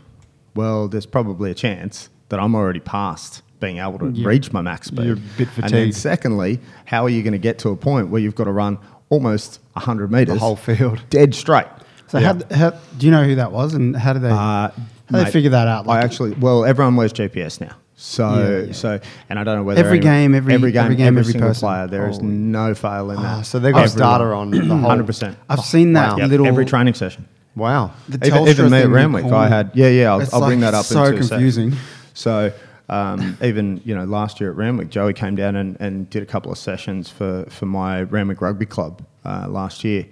well, 0.55 0.89
there's 0.89 1.07
probably 1.07 1.51
a 1.51 1.55
chance 1.55 2.09
that 2.31 2.41
I'm 2.41 2.55
already 2.55 2.81
past 2.81 3.43
being 3.61 3.79
able 3.79 3.99
to 3.99 4.11
Yeah. 4.11 4.27
reach 4.29 4.53
my 4.53 4.63
max 4.63 4.89
speed. 4.89 5.05
You're 5.05 5.17
a 5.17 5.21
bit 5.39 5.49
And 5.59 5.71
then 5.71 5.93
secondly, 5.93 6.61
how 6.87 7.05
are 7.05 7.09
you 7.11 7.23
going 7.23 7.33
to 7.33 7.39
get 7.39 7.59
to 7.61 7.71
a 7.71 7.77
point 7.77 8.09
where 8.09 8.21
you've 8.21 8.35
got 8.35 8.45
to 8.45 8.53
run 8.53 8.79
almost 9.09 9.61
100 9.77 10.11
meters 10.11 10.35
The 10.35 10.41
whole 10.41 10.57
field. 10.57 11.01
dead 11.11 11.35
straight? 11.35 11.67
So 12.09 12.19
Yeah. 12.19 12.35
how, 12.51 12.57
how 12.57 12.71
do 12.99 13.07
you 13.07 13.13
know 13.13 13.25
who 13.25 13.35
that 13.37 13.53
was, 13.53 13.75
and 13.75 13.95
how 13.97 14.13
did 14.13 14.23
they 14.23 14.31
Uh, 14.31 14.35
how 14.37 14.73
did 15.11 15.27
they 15.27 15.31
figure 15.31 15.51
that 15.51 15.69
out? 15.69 15.89
I 15.89 16.01
actually, 16.01 16.33
well, 16.33 16.65
everyone 16.65 16.97
wears 16.97 17.13
GPS 17.13 17.61
now. 17.61 17.73
So, 17.99 18.29
Yeah, 18.29 18.67
yeah. 18.67 18.73
so, 18.73 19.01
and 19.31 19.39
I 19.39 19.45
don't 19.45 19.57
know 19.57 19.63
whether 19.63 19.81
Every 19.81 19.99
anyone- 19.99 20.15
game, 20.15 20.35
every- 20.35 20.55
every 20.55 20.73
game, 20.73 20.85
every 20.85 20.97
game, 20.97 21.07
every 21.19 21.25
single 21.33 21.49
person. 21.51 21.67
player. 21.67 21.87
There 21.87 22.09
is 22.09 22.17
Holy- 22.19 22.29
no 22.29 22.75
fail 22.75 23.11
in 23.11 23.17
Ah, 23.19 23.37
that. 23.39 23.47
so 23.47 23.59
they've 23.59 23.73
got 23.73 23.85
Everyone. 23.85 24.19
data 24.21 24.25
on 24.35 24.51
the 24.51 24.75
whole. 24.77 24.91
100%. 24.91 25.37
I've 25.49 25.61
seen 25.61 25.95
that 25.95 26.11
Wow. 26.13 26.17
Yep, 26.19 26.29
little 26.29 26.47
every 26.47 26.67
training 26.67 26.95
session. 26.95 27.25
Wow. 27.55 27.93
the 28.09 28.27
Even, 28.27 28.49
even 28.49 28.71
me 28.71 28.77
at 28.79 28.83
thing 28.83 28.93
Randwick, 28.93 29.25
I 29.33 29.49
had. 29.49 29.71
Yeah, 29.73 29.89
yeah. 29.89 30.13
I'll, 30.13 30.23
I'll 30.35 30.47
bring 30.47 30.61
that 30.61 30.75
up. 30.75 30.81
It's 30.81 30.89
so 30.91 31.05
in 31.05 31.11
two 31.13 31.23
seconds. 31.23 31.29
confusing. 31.31 31.73
So 32.13 32.53
um, 32.89 33.37
even 33.43 33.81
you 33.85 33.95
know 33.95 34.05
last 34.05 34.41
year 34.41 34.51
at 34.51 34.57
Randwick, 34.57 34.91
Joey 34.91 35.13
came 35.13 35.35
down 35.35 35.57
and, 35.57 35.77
and 35.81 36.09
did 36.11 36.23
a 36.23 36.27
couple 36.27 36.53
of 36.53 36.59
sessions 36.59 37.09
for 37.09 37.45
for 37.51 37.67
my 37.67 38.03
Randwick 38.03 38.41
Rugby 38.41 38.67
Club 38.67 39.05
uh, 39.25 39.47
last 39.49 39.85
year, 39.85 40.07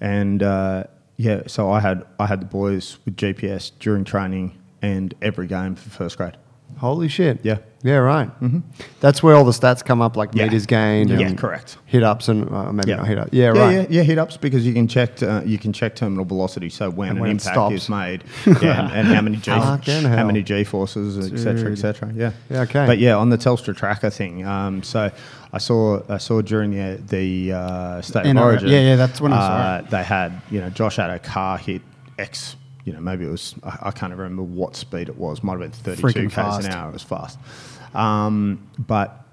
and 0.00 0.42
uh, 0.42 0.84
yeah, 1.16 1.42
so 1.46 1.70
I 1.70 1.80
had 1.80 2.04
I 2.18 2.26
had 2.26 2.40
the 2.40 2.46
boys 2.46 2.98
with 3.04 3.16
GPS 3.16 3.72
during 3.78 4.04
training 4.04 4.56
and 4.80 5.14
every 5.20 5.46
game 5.46 5.74
for 5.74 5.90
first 5.90 6.16
grade. 6.16 6.36
Holy 6.78 7.08
shit. 7.08 7.40
Yeah. 7.44 7.58
Yeah, 7.84 7.94
right. 7.98 8.28
Mm-hmm. 8.40 8.58
That's 8.98 9.22
where 9.22 9.36
all 9.36 9.44
the 9.44 9.52
stats 9.52 9.84
come 9.84 10.02
up, 10.02 10.16
like 10.16 10.30
Yeah. 10.34 10.44
meters 10.46 10.66
gained. 10.66 11.10
Yeah, 11.10 11.20
and 11.28 11.38
correct. 11.38 11.76
Hit 11.86 12.02
ups 12.02 12.26
and 12.28 12.48
uh, 12.52 12.72
maybe 12.72 12.90
Yeah. 12.90 12.96
not 12.96 13.06
hit 13.06 13.18
ups. 13.18 13.28
Yeah, 13.32 13.52
yeah, 13.54 13.60
right. 13.60 13.72
yeah, 13.72 13.86
yeah, 13.88 14.02
hit 14.02 14.18
ups 14.18 14.36
because 14.36 14.66
you 14.66 14.72
can 14.74 14.88
check 14.88 15.22
uh, 15.22 15.42
you 15.46 15.58
can 15.58 15.72
check 15.72 15.94
terminal 15.94 16.24
velocity. 16.24 16.70
So 16.70 16.90
when 16.90 17.08
And 17.10 17.18
an 17.18 17.20
when 17.22 17.30
it 17.30 17.32
impact 17.34 17.54
stops. 17.54 17.74
is 17.74 17.88
made, 17.88 18.24
yeah, 18.62 18.80
and, 18.86 18.92
and 18.92 19.08
how 19.08 19.20
many 19.22 19.36
g 19.36 19.50
hell. 19.52 19.78
how 20.08 20.26
many 20.26 20.42
g 20.42 20.64
forces, 20.64 21.18
etc., 21.32 21.70
etc. 21.70 22.12
Yeah, 22.16 22.32
Yeah, 22.50 22.62
okay. 22.62 22.84
But 22.84 22.98
yeah, 22.98 23.14
on 23.16 23.30
the 23.30 23.38
Telstra 23.38 23.76
tracker 23.76 24.10
thing, 24.10 24.44
um, 24.44 24.82
so 24.82 25.12
I 25.52 25.58
saw 25.58 26.02
I 26.08 26.18
saw 26.18 26.40
during 26.42 26.72
the 26.72 27.00
the 27.06 27.52
uh, 27.52 28.02
state 28.02 28.26
of 28.26 28.36
origin, 28.36 28.70
Yeah, 28.70 28.80
yeah, 28.80 28.96
that's 28.96 29.20
when 29.20 29.32
I 29.32 29.38
saw 29.38 29.52
uh, 29.54 29.80
They 29.82 30.02
had 30.02 30.32
you 30.50 30.60
know 30.60 30.70
Josh 30.70 30.96
Addo-Carr 30.98 31.58
hit 31.58 31.82
X. 32.18 32.56
You 32.88 32.94
know, 32.94 33.00
maybe 33.00 33.26
it 33.26 33.30
was 33.30 33.54
I, 33.62 33.78
I 33.82 33.90
can't 33.90 34.14
remember 34.16 34.42
what 34.42 34.74
speed 34.74 35.10
it 35.10 35.18
was. 35.18 35.42
Might 35.42 35.52
have 35.52 35.60
been 35.60 35.70
thirty 35.72 36.00
two 36.00 36.06
Freaking 36.08 36.24
k's 36.30 36.34
fast. 36.34 36.66
an 36.66 36.72
hour. 36.72 36.88
It 36.88 36.94
was 36.94 37.02
fast. 37.02 37.38
Um, 37.94 38.66
but 38.78 39.26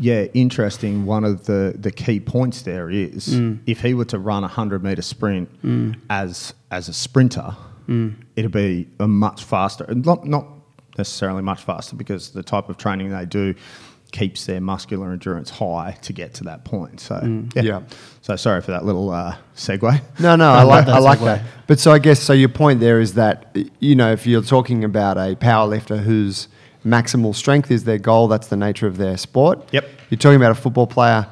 yeah, 0.00 0.24
interesting. 0.34 1.06
One 1.06 1.22
of 1.24 1.46
the, 1.46 1.74
the 1.78 1.90
key 1.92 2.18
points 2.18 2.62
there 2.62 2.90
is 2.90 3.28
Mm. 3.28 3.60
if 3.66 3.80
he 3.80 3.94
were 3.94 4.04
to 4.06 4.18
run 4.18 4.42
a 4.42 4.48
hundred 4.48 4.82
meter 4.82 5.02
sprint 5.02 5.48
as 6.10 6.52
as 6.72 6.88
a 6.88 6.92
sprinter, 6.92 7.54
Mm. 7.88 8.16
it'd 8.34 8.50
be 8.50 8.88
a 8.98 9.06
much 9.06 9.44
faster, 9.44 9.86
not 9.94 10.26
not 10.26 10.46
necessarily 10.98 11.42
much 11.42 11.62
faster 11.62 11.94
because 11.94 12.30
the 12.30 12.42
type 12.42 12.68
of 12.68 12.76
training 12.76 13.10
they 13.10 13.24
do 13.26 13.54
keeps 14.12 14.46
their 14.46 14.60
muscular 14.60 15.10
endurance 15.12 15.50
high 15.50 15.96
to 16.02 16.12
get 16.12 16.32
to 16.34 16.44
that 16.44 16.64
point. 16.64 17.00
So 17.00 17.16
Mm. 17.16 17.54
yeah. 17.54 17.62
Yeah. 17.62 17.80
So 18.22 18.36
sorry 18.36 18.60
for 18.60 18.70
that 18.72 18.84
little 18.84 19.10
uh, 19.10 19.36
segue. 19.56 20.00
No, 20.20 20.36
no, 20.36 20.50
I 20.50 20.62
love 20.62 20.68
like 20.68 20.86
that 20.86 20.94
I 20.94 20.98
like 20.98 21.18
segue. 21.18 21.24
that. 21.24 21.42
But 21.66 21.78
so 21.80 21.92
I 21.92 21.98
guess 21.98 22.20
so. 22.22 22.32
Your 22.32 22.48
point 22.48 22.80
there 22.80 23.00
is 23.00 23.14
that 23.14 23.56
you 23.80 23.94
know 23.94 24.12
if 24.12 24.26
you're 24.26 24.42
talking 24.42 24.84
about 24.84 25.18
a 25.18 25.34
power 25.36 25.66
lifter 25.66 25.96
whose 25.98 26.48
maximal 26.84 27.34
strength 27.34 27.70
is 27.70 27.84
their 27.84 27.98
goal, 27.98 28.28
that's 28.28 28.46
the 28.46 28.56
nature 28.56 28.86
of 28.86 28.96
their 28.96 29.16
sport. 29.16 29.68
Yep. 29.72 29.88
You're 30.10 30.18
talking 30.18 30.36
about 30.36 30.52
a 30.52 30.54
football 30.54 30.86
player. 30.86 31.26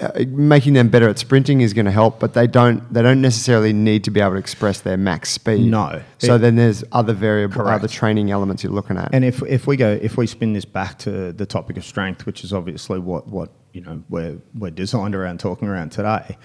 Uh, 0.00 0.24
making 0.28 0.72
them 0.72 0.88
better 0.88 1.08
at 1.08 1.18
sprinting 1.18 1.60
is 1.60 1.74
going 1.74 1.84
to 1.84 1.92
help, 1.92 2.18
but 2.18 2.32
they 2.32 2.46
don't. 2.46 2.90
They 2.92 3.02
don't 3.02 3.20
necessarily 3.20 3.72
need 3.72 4.02
to 4.04 4.10
be 4.10 4.20
able 4.20 4.32
to 4.32 4.38
express 4.38 4.80
their 4.80 4.96
max 4.96 5.30
speed. 5.30 5.70
No. 5.70 6.00
So 6.18 6.36
It- 6.36 6.38
then 6.38 6.56
there's 6.56 6.82
other 6.92 7.12
variable, 7.12 7.56
Correct. 7.56 7.80
other 7.80 7.88
training 7.88 8.30
elements 8.30 8.62
you're 8.64 8.72
looking 8.72 8.96
at. 8.96 9.10
And 9.12 9.24
if, 9.24 9.42
if 9.42 9.66
we 9.66 9.76
go 9.76 9.98
if 10.00 10.16
we 10.16 10.26
spin 10.26 10.52
this 10.54 10.64
back 10.64 10.98
to 11.00 11.32
the 11.32 11.44
topic 11.46 11.76
of 11.76 11.84
strength, 11.84 12.24
which 12.24 12.44
is 12.44 12.52
obviously 12.52 12.98
what, 12.98 13.26
what 13.28 13.50
you 13.72 13.82
know 13.82 14.02
we're 14.08 14.38
we're 14.58 14.70
designed 14.70 15.14
around 15.14 15.38
talking 15.40 15.68
around 15.68 15.90
today, 15.92 16.38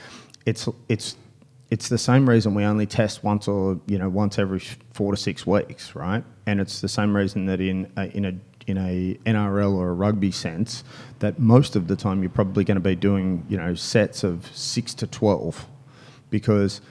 it's 0.45 0.67
it's 0.89 1.15
it's 1.71 1.89
the 1.89 1.97
same 1.97 2.29
reason 2.29 2.53
we 2.53 2.63
only 2.63 2.85
test 2.85 3.23
once 3.23 3.47
or 3.47 3.79
you 3.87 3.97
know 3.97 4.09
once 4.09 4.37
every 4.37 4.61
four 4.93 5.11
to 5.11 5.17
six 5.17 5.47
weeks, 5.47 5.95
right? 5.95 6.23
And 6.45 6.59
it's 6.59 6.81
the 6.81 6.89
same 6.89 7.15
reason 7.15 7.45
that 7.47 7.59
in 7.61 7.91
a, 7.97 8.05
in 8.15 8.25
a 8.25 8.33
in 8.67 8.77
a 8.77 9.17
NRL 9.25 9.73
or 9.73 9.89
a 9.89 9.93
rugby 9.93 10.31
sense, 10.31 10.83
that 11.19 11.39
most 11.39 11.75
of 11.75 11.87
the 11.87 11.95
time 11.95 12.21
you're 12.21 12.29
probably 12.29 12.63
going 12.63 12.75
to 12.75 12.81
be 12.81 12.95
doing 12.95 13.45
you 13.49 13.57
know 13.57 13.75
sets 13.75 14.23
of 14.23 14.49
six 14.55 14.93
to 14.95 15.07
twelve, 15.07 15.65
because 16.29 16.81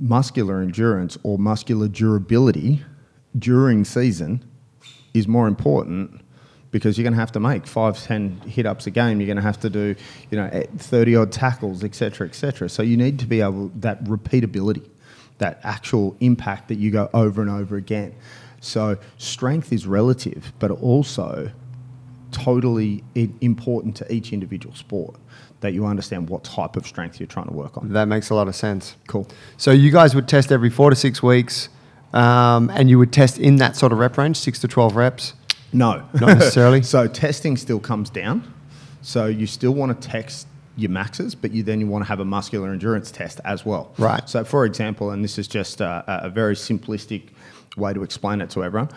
muscular 0.00 0.60
endurance 0.60 1.16
or 1.22 1.38
muscular 1.38 1.88
durability 1.88 2.82
during 3.38 3.84
season 3.84 4.44
is 5.12 5.28
more 5.28 5.46
important 5.46 6.20
because 6.74 6.98
you're 6.98 7.04
going 7.04 7.12
to 7.14 7.20
have 7.20 7.30
to 7.30 7.38
make 7.38 7.68
five, 7.68 8.02
ten 8.02 8.40
hit 8.48 8.66
ups 8.66 8.88
a 8.88 8.90
game. 8.90 9.20
You're 9.20 9.28
going 9.28 9.36
to 9.36 9.42
have 9.42 9.60
to 9.60 9.70
do, 9.70 9.94
you 10.30 10.36
know, 10.36 10.50
eh, 10.52 10.66
thirty 10.76 11.14
odd 11.14 11.30
tackles, 11.30 11.84
etc., 11.84 12.26
etc. 12.26 12.68
So 12.68 12.82
you 12.82 12.96
need 12.96 13.20
to 13.20 13.26
be 13.26 13.40
able 13.40 13.68
that 13.76 14.02
repeatability, 14.04 14.84
that 15.38 15.60
actual 15.62 16.16
impact 16.18 16.66
that 16.68 16.74
you 16.74 16.90
go 16.90 17.08
over 17.14 17.40
and 17.40 17.50
over 17.50 17.76
again. 17.76 18.12
So 18.64 18.96
strength 19.18 19.72
is 19.72 19.86
relative, 19.86 20.52
but 20.58 20.70
also 20.70 21.50
totally 22.32 23.04
important 23.40 23.94
to 23.96 24.12
each 24.12 24.32
individual 24.32 24.74
sport 24.74 25.16
that 25.60 25.72
you 25.72 25.86
understand 25.86 26.28
what 26.28 26.44
type 26.44 26.76
of 26.76 26.86
strength 26.86 27.20
you're 27.20 27.26
trying 27.26 27.46
to 27.46 27.52
work 27.52 27.78
on. 27.78 27.90
that 27.92 28.06
makes 28.06 28.30
a 28.30 28.34
lot 28.34 28.48
of 28.48 28.56
sense. 28.56 28.96
Cool. 29.06 29.26
So 29.56 29.70
you 29.70 29.90
guys 29.90 30.14
would 30.14 30.28
test 30.28 30.50
every 30.50 30.70
four 30.70 30.90
to 30.90 30.96
six 30.96 31.22
weeks, 31.22 31.68
um, 32.12 32.70
and 32.70 32.90
you 32.90 32.98
would 32.98 33.12
test 33.12 33.38
in 33.38 33.56
that 33.56 33.76
sort 33.76 33.92
of 33.92 33.98
rep 33.98 34.18
range, 34.18 34.36
six 34.36 34.58
to 34.60 34.68
twelve 34.68 34.96
reps. 34.96 35.34
No, 35.72 36.04
Not 36.14 36.38
necessarily. 36.38 36.82
so 36.94 37.06
testing 37.06 37.56
still 37.56 37.80
comes 37.80 38.08
down. 38.10 38.52
So 39.02 39.26
you 39.26 39.46
still 39.46 39.72
want 39.72 40.00
to 40.00 40.08
test 40.08 40.46
your 40.76 40.90
maxes, 40.90 41.34
but 41.34 41.52
you 41.52 41.62
then 41.62 41.80
you 41.80 41.86
want 41.86 42.04
to 42.04 42.08
have 42.08 42.20
a 42.20 42.24
muscular 42.24 42.70
endurance 42.70 43.10
test 43.10 43.40
as 43.44 43.64
well. 43.64 43.92
Right. 43.98 44.28
So 44.28 44.44
for 44.44 44.64
example, 44.64 45.10
and 45.10 45.22
this 45.22 45.38
is 45.38 45.48
just 45.48 45.80
a, 45.80 46.04
a 46.06 46.30
very 46.30 46.54
simplistic 46.54 47.28
way 47.76 47.92
to 47.92 48.02
explain 48.02 48.40
it 48.40 48.50
to 48.50 48.64
everyone. 48.64 48.90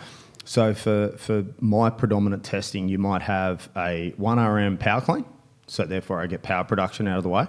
So 0.44 0.72
for 0.72 1.08
for 1.18 1.44
my 1.60 1.90
predominant 1.90 2.44
testing, 2.44 2.88
you 2.88 2.98
might 2.98 3.22
have 3.22 3.68
a 3.76 4.14
one 4.16 4.38
RM 4.38 4.78
power 4.78 5.00
clean. 5.00 5.24
So 5.66 5.84
therefore, 5.84 6.22
I 6.22 6.26
get 6.26 6.42
power 6.42 6.64
production 6.64 7.06
out 7.06 7.18
of 7.18 7.22
the 7.22 7.28
way. 7.28 7.46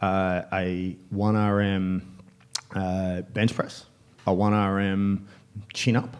Uh, 0.00 0.42
a 0.52 0.96
one 1.10 1.36
RM 1.36 2.18
uh, 2.74 3.22
bench 3.22 3.54
press, 3.54 3.86
a 4.26 4.34
one 4.34 4.52
RM 4.52 5.26
chin 5.72 5.96
up, 5.96 6.16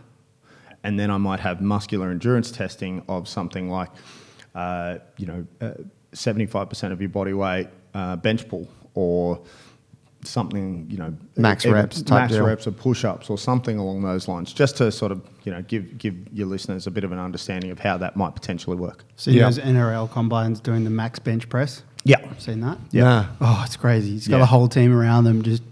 and 0.82 0.98
then 0.98 1.10
I 1.10 1.18
might 1.18 1.40
have 1.40 1.60
muscular 1.60 2.10
endurance 2.10 2.50
testing 2.50 3.02
of 3.08 3.28
something 3.28 3.68
like, 3.68 3.90
uh, 4.54 4.98
you 5.18 5.26
know, 5.26 5.46
seventy-five 6.12 6.70
percent 6.70 6.92
of 6.94 7.00
your 7.00 7.10
body 7.10 7.34
weight 7.34 7.68
uh, 7.92 8.16
bench 8.16 8.48
pull, 8.48 8.66
or 8.94 9.42
something, 10.24 10.86
you 10.90 10.96
know, 10.98 11.14
Max 11.36 11.64
even 11.64 11.74
reps 11.74 12.02
type 12.02 12.22
max 12.22 12.32
deal. 12.32 12.44
reps 12.46 12.66
or 12.66 12.72
push-ups 12.72 13.30
or 13.30 13.38
something 13.38 13.78
along 13.78 14.02
those 14.02 14.26
lines, 14.28 14.52
just 14.52 14.76
to 14.78 14.90
sort 14.90 15.12
of, 15.12 15.20
you 15.44 15.52
know, 15.52 15.62
give 15.62 15.96
give 15.98 16.14
your 16.32 16.46
listeners 16.46 16.86
a 16.86 16.90
bit 16.90 17.04
of 17.04 17.12
an 17.12 17.18
understanding 17.18 17.70
of 17.70 17.78
how 17.78 17.96
that 17.98 18.16
might 18.16 18.34
potentially 18.34 18.76
work. 18.76 19.04
So 19.16 19.30
you 19.30 19.38
Yeah. 19.38 19.44
those 19.46 19.58
NRL 19.58 20.08
combines 20.10 20.60
doing 20.60 20.84
the 20.84 20.90
max 20.90 21.18
bench 21.18 21.48
press. 21.48 21.82
Yeah. 22.04 22.18
Seen 22.38 22.60
that? 22.60 22.78
Yeah. 22.90 23.26
Oh, 23.40 23.62
it's 23.66 23.76
crazy. 23.76 24.10
He's 24.12 24.28
got 24.28 24.38
Yeah. 24.38 24.42
a 24.44 24.46
whole 24.46 24.68
team 24.68 24.92
around 24.96 25.24
them 25.24 25.42
just 25.42 25.62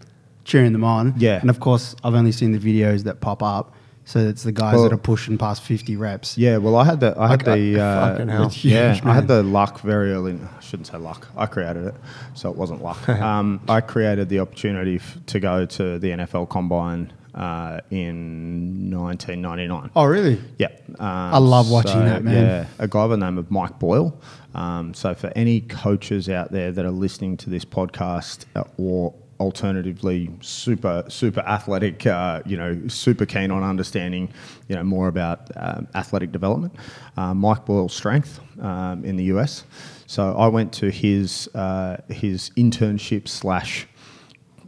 cheering 0.44 0.72
them 0.72 0.84
on. 0.84 1.14
Yeah. 1.18 1.40
And 1.40 1.50
of 1.50 1.60
course, 1.60 1.96
I've 2.04 2.14
only 2.14 2.32
seen 2.32 2.52
the 2.52 2.58
videos 2.58 3.04
that 3.04 3.20
pop 3.20 3.42
up. 3.42 3.74
So 4.08 4.20
it's 4.20 4.44
the 4.44 4.52
guys 4.52 4.74
Well- 4.74 4.84
that 4.84 4.92
are 4.92 4.96
pushing 4.98 5.36
past 5.36 5.62
50 5.62 5.96
reps. 5.96 6.38
Yeah, 6.38 6.58
well, 6.58 6.76
I 6.76 6.84
had 6.84 7.00
the 7.00 7.14
I 7.18 7.26
had 7.28 7.42
Okay. 7.42 7.72
the 7.72 7.80
uh, 7.82 8.08
Fucking 8.12 8.28
hell. 8.28 8.52
Yeah, 8.62 8.92
huge, 8.94 9.04
I 9.04 9.14
had 9.14 9.26
the 9.26 9.42
luck 9.42 9.80
very 9.80 10.12
early. 10.12 10.34
I 10.34 10.60
shouldn't 10.62 10.86
say 10.86 10.96
luck. 10.96 11.26
I 11.36 11.46
created 11.46 11.86
it, 11.86 11.94
so 12.34 12.48
it 12.48 12.56
wasn't 12.56 12.82
luck. 12.84 13.08
um, 13.08 13.60
I 13.68 13.80
created 13.80 14.28
the 14.28 14.38
opportunity 14.38 14.96
f- 14.96 15.18
to 15.26 15.40
go 15.40 15.66
to 15.66 15.98
the 15.98 16.10
NFL 16.12 16.48
Combine 16.48 17.12
uh, 17.34 17.80
in 17.90 18.90
1999. 18.92 19.90
Oh, 19.96 20.04
really? 20.04 20.40
Yeah, 20.58 20.68
um, 21.00 21.06
I 21.34 21.38
love 21.38 21.68
watching 21.70 22.04
that, 22.04 22.22
man. 22.22 22.34
Yeah, 22.46 22.66
a 22.78 22.86
guy 22.88 23.02
by 23.06 23.08
the 23.08 23.16
name 23.18 23.38
of 23.38 23.50
Mike 23.50 23.78
Boyle. 23.78 24.18
Um, 24.54 24.94
so 24.94 25.14
for 25.14 25.32
any 25.36 25.60
coaches 25.62 26.28
out 26.28 26.52
there 26.52 26.70
that 26.72 26.84
are 26.84 26.90
listening 26.90 27.36
to 27.38 27.50
this 27.50 27.64
podcast, 27.64 28.44
uh, 28.54 28.62
or 28.78 29.14
alternatively 29.40 30.30
super 30.40 31.04
super 31.08 31.40
athletic, 31.40 32.06
uh, 32.06 32.42
you 32.46 32.56
know, 32.56 32.88
super 32.88 33.26
keen 33.26 33.50
on 33.50 33.62
understanding, 33.62 34.28
you 34.68 34.74
know, 34.76 34.82
more 34.84 35.08
about 35.08 35.50
um, 35.56 35.88
athletic 35.94 36.32
development, 36.32 36.74
uh, 37.16 37.34
Mike 37.34 37.64
Boyle's 37.64 37.94
strength 37.94 38.40
um, 38.60 39.04
in 39.04 39.16
the 39.16 39.24
US. 39.24 39.64
So 40.06 40.36
I 40.36 40.46
went 40.48 40.72
to 40.74 40.90
his 40.90 41.48
uh, 41.54 41.96
his 42.08 42.50
internship 42.56 43.28
slash 43.28 43.86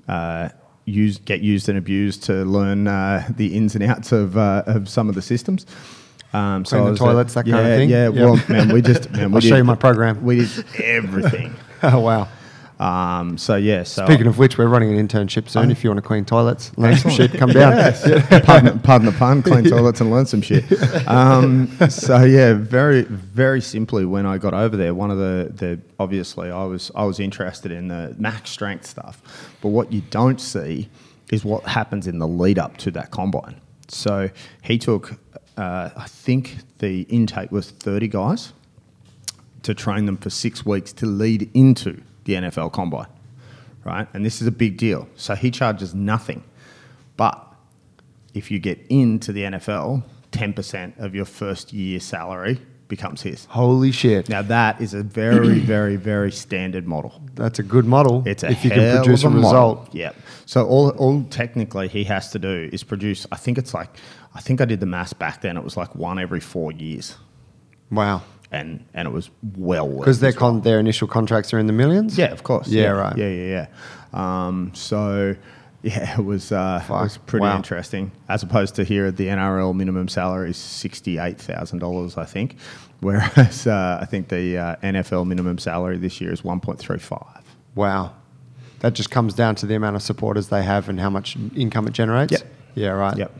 uh, 0.08 0.48
use, 0.84 1.18
get 1.18 1.40
used 1.40 1.68
and 1.68 1.76
abused 1.78 2.22
to 2.24 2.44
learn 2.44 2.88
uh, 2.88 3.26
the 3.36 3.54
ins 3.54 3.74
and 3.74 3.84
outs 3.84 4.10
of, 4.12 4.36
uh, 4.38 4.62
of 4.66 4.88
some 4.88 5.08
of 5.08 5.14
the 5.14 5.22
systems. 5.22 5.66
Um, 6.32 6.64
Clean 6.64 6.82
I 6.82 6.90
the 6.90 6.96
toilets, 6.96 7.34
that 7.34 7.46
yeah, 7.46 7.54
kind 7.54 7.66
of 7.68 7.74
thing? 7.74 7.90
Yeah, 7.90 8.08
Yep. 8.08 8.14
well, 8.14 8.40
man, 8.48 8.68
we 8.72 8.82
just 8.82 9.10
man, 9.12 9.30
we 9.30 9.34
I'll 9.36 9.40
did, 9.40 9.48
show 9.48 9.56
you 9.56 9.64
my 9.64 9.74
program. 9.74 10.22
We 10.24 10.46
did 10.46 10.64
everything. 10.82 11.54
Oh 11.80 12.00
wow. 12.00 12.26
Um, 12.78 13.36
so 13.38 13.56
yeah, 13.56 13.82
so 13.82 14.04
Speaking 14.06 14.28
of 14.28 14.38
which, 14.38 14.56
we're 14.56 14.68
running 14.68 14.96
an 14.96 15.08
internship 15.08 15.48
soon. 15.48 15.70
if 15.70 15.82
you 15.82 15.90
want 15.90 15.98
to 15.98 16.06
clean 16.06 16.24
toilets, 16.24 16.70
learn 16.78 16.96
some 16.96 17.10
shit, 17.10 17.32
come 17.32 17.50
down. 17.50 17.72
pardon, 18.44 18.78
pardon 18.80 19.06
the 19.06 19.14
pun, 19.18 19.42
clean 19.42 19.64
toilets 19.64 20.00
and 20.00 20.10
learn 20.10 20.26
some 20.26 20.42
shit. 20.42 20.64
Um, 21.08 21.68
so 21.88 22.22
yeah, 22.22 22.52
very 22.52 23.02
very 23.02 23.60
simply, 23.60 24.04
when 24.04 24.26
I 24.26 24.36
got 24.36 24.52
over 24.52 24.76
there, 24.76 24.94
one 24.94 25.10
of 25.10 25.18
the 25.18 25.50
the 25.54 25.80
obviously 25.98 26.50
I 26.50 26.64
was 26.64 26.90
I 26.94 27.04
was 27.04 27.18
interested 27.18 27.72
in 27.72 27.88
the 27.88 28.14
max 28.18 28.50
strength 28.50 28.86
stuff, 28.86 29.56
but 29.60 29.68
what 29.68 29.92
you 29.92 30.02
don't 30.10 30.40
see 30.40 30.88
is 31.32 31.44
what 31.44 31.64
happens 31.64 32.06
in 32.06 32.18
the 32.18 32.28
lead 32.28 32.58
up 32.58 32.76
to 32.78 32.90
that 32.92 33.10
combine. 33.10 33.60
So 33.88 34.30
he 34.62 34.78
took, 34.78 35.18
uh, 35.56 35.90
I 35.96 36.06
think 36.06 36.58
the 36.78 37.02
intake 37.02 37.50
was 37.50 37.70
thirty 37.70 38.08
guys 38.08 38.52
to 39.62 39.74
train 39.74 40.06
them 40.06 40.16
for 40.16 40.30
six 40.30 40.64
weeks 40.64 40.92
to 40.94 41.06
lead 41.06 41.50
into 41.54 42.02
the 42.28 42.34
NFL 42.34 42.70
combine, 42.72 43.08
right? 43.84 44.06
And 44.12 44.24
this 44.24 44.42
is 44.42 44.46
a 44.46 44.52
big 44.52 44.76
deal. 44.76 45.08
So 45.16 45.34
he 45.34 45.50
charges 45.50 45.94
nothing. 45.94 46.44
But 47.16 47.42
if 48.34 48.50
you 48.50 48.58
get 48.58 48.78
into 48.90 49.32
the 49.32 49.44
NFL, 49.44 50.02
10% 50.32 50.98
of 50.98 51.14
your 51.14 51.24
first 51.24 51.72
year 51.72 51.98
salary 51.98 52.60
becomes 52.88 53.22
his. 53.22 53.46
Holy 53.46 53.92
shit. 53.92 54.28
Now 54.28 54.42
that 54.42 54.78
is 54.80 54.92
a 54.92 55.02
very, 55.02 55.58
very, 55.74 55.96
very 55.96 56.30
standard 56.30 56.86
model. 56.86 57.22
That's 57.34 57.58
a 57.60 57.62
good 57.62 57.86
model. 57.86 58.22
It's 58.26 58.42
a 58.42 58.50
if 58.50 58.62
you 58.62 58.70
can 58.70 58.96
produce 58.98 59.24
a 59.24 59.28
a 59.28 59.30
result. 59.30 59.88
Yeah. 59.94 60.12
So 60.44 60.66
all, 60.66 60.90
all 60.90 61.24
technically 61.24 61.88
he 61.88 62.04
has 62.04 62.30
to 62.32 62.38
do 62.38 62.68
is 62.70 62.84
produce. 62.84 63.26
I 63.32 63.36
think 63.36 63.56
it's 63.56 63.72
like, 63.72 63.88
I 64.34 64.40
think 64.40 64.60
I 64.60 64.66
did 64.66 64.80
the 64.80 64.86
math 64.86 65.18
back 65.18 65.40
then. 65.40 65.56
It 65.56 65.64
was 65.64 65.78
like 65.78 65.94
one 65.94 66.18
every 66.18 66.40
four 66.40 66.72
years, 66.72 67.16
Wow. 67.90 68.22
And 68.50 68.84
and 68.94 69.06
it 69.06 69.10
was 69.10 69.30
well 69.56 69.88
worth 69.88 70.00
Because 70.00 70.20
their 70.20 70.32
con- 70.32 70.62
their 70.62 70.80
initial 70.80 71.08
contracts 71.08 71.52
are 71.52 71.58
in 71.58 71.66
the 71.66 71.72
millions. 71.72 72.16
Yeah, 72.16 72.32
of 72.32 72.42
course. 72.42 72.68
Yeah, 72.68 72.90
right. 72.90 73.16
Yeah, 73.16 73.28
yeah, 73.28 73.66
yeah. 74.14 74.46
Um, 74.46 74.72
so, 74.74 75.36
yeah, 75.82 76.18
it 76.18 76.24
was, 76.24 76.50
uh, 76.50 76.82
it 76.82 76.90
was 76.90 77.18
pretty 77.18 77.44
wow. 77.44 77.56
interesting. 77.56 78.10
As 78.28 78.42
opposed 78.42 78.74
to 78.76 78.84
here, 78.84 79.10
the 79.10 79.26
NRL 79.26 79.74
minimum 79.74 80.08
salary 80.08 80.50
is 80.50 80.56
sixty-eight 80.56 81.38
thousand 81.38 81.80
dollars, 81.80 82.16
I 82.16 82.24
think, 82.24 82.56
whereas 83.00 83.66
uh, 83.66 83.98
I 84.00 84.06
think 84.06 84.28
the 84.28 84.58
uh, 84.58 84.76
NFL 84.76 85.26
minimum 85.26 85.58
salary 85.58 85.98
this 85.98 86.20
year 86.20 86.32
is 86.32 86.42
one 86.42 86.60
point 86.60 86.78
three 86.78 86.98
five. 86.98 87.42
Wow. 87.74 88.14
That 88.80 88.94
just 88.94 89.10
comes 89.10 89.34
down 89.34 89.56
to 89.56 89.66
the 89.66 89.74
amount 89.74 89.96
of 89.96 90.02
supporters 90.02 90.48
they 90.48 90.62
have 90.62 90.88
and 90.88 91.00
how 91.00 91.10
much 91.10 91.36
income 91.56 91.88
it 91.88 91.92
generates. 91.92 92.32
Yep. 92.32 92.42
Yeah, 92.76 92.88
right. 92.90 93.16
Yep. 93.16 93.32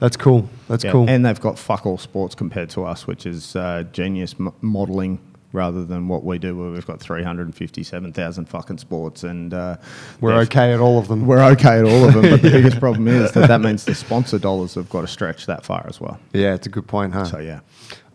That's 0.00 0.16
cool. 0.16 0.48
That's 0.68 0.82
Yeah, 0.84 0.92
cool. 0.92 1.08
And 1.08 1.24
they've 1.24 1.40
got 1.40 1.58
fuck 1.58 1.86
all 1.86 1.98
sports 1.98 2.34
compared 2.34 2.70
to 2.70 2.84
us, 2.84 3.06
which 3.06 3.26
is 3.26 3.54
uh, 3.54 3.84
genius 3.92 4.34
m- 4.40 4.52
modelling 4.60 5.18
rather 5.52 5.84
than 5.84 6.06
what 6.08 6.24
we 6.24 6.38
do, 6.38 6.56
where 6.56 6.70
we've 6.70 6.86
got 6.86 7.00
357,000 7.00 8.44
fucking 8.48 8.78
sports. 8.78 9.24
And 9.24 9.52
uh, 9.52 9.76
We're 10.20 10.36
okay 10.42 10.72
at 10.72 10.80
all 10.80 10.98
of 10.98 11.08
them. 11.08 11.26
We're 11.26 11.42
okay 11.52 11.78
at 11.80 11.84
all 11.84 12.04
of 12.04 12.14
them, 12.14 12.22
but 12.30 12.40
the 12.42 12.50
biggest 12.52 12.78
problem 12.78 13.08
is 13.08 13.32
that 13.32 13.48
that 13.48 13.60
means 13.60 13.84
the 13.84 13.94
sponsor 13.94 14.38
dollars 14.38 14.74
have 14.76 14.88
got 14.88 15.02
to 15.02 15.06
stretch 15.08 15.46
that 15.46 15.64
far 15.64 15.84
as 15.88 16.00
well. 16.00 16.18
yeah, 16.32 16.54
it's 16.54 16.66
a 16.66 16.70
good 16.70 16.86
point, 16.86 17.12
huh? 17.14 17.24
So, 17.24 17.38
yeah. 17.38 17.60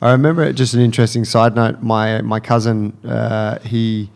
I 0.01 0.11
remember 0.11 0.51
just 0.53 0.73
an 0.73 0.81
interesting 0.81 1.25
side 1.25 1.55
note. 1.55 1.81
My 1.81 2.21
my 2.21 2.39
cousin, 2.39 2.93
uh, 3.05 3.59
he, 3.59 4.11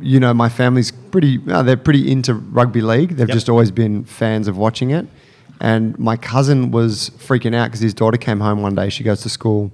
you 0.00 0.20
know, 0.20 0.32
my 0.32 0.48
family's 0.48 0.90
pretty. 0.90 1.38
Uh, 1.48 1.62
they're 1.62 1.76
pretty 1.76 2.10
into 2.10 2.34
rugby 2.34 2.80
league. 2.80 3.10
They've 3.16 3.28
Yep. 3.28 3.34
just 3.34 3.48
always 3.48 3.70
been 3.70 4.04
fans 4.04 4.46
of 4.48 4.56
watching 4.56 4.90
it. 4.90 5.06
And 5.60 5.98
my 5.98 6.16
cousin 6.16 6.70
was 6.70 7.10
freaking 7.18 7.54
out 7.54 7.66
because 7.66 7.80
his 7.80 7.94
daughter 7.94 8.16
came 8.16 8.40
home 8.40 8.62
one 8.62 8.74
day. 8.74 8.88
She 8.88 9.04
goes 9.04 9.20
to 9.22 9.28
school, 9.28 9.70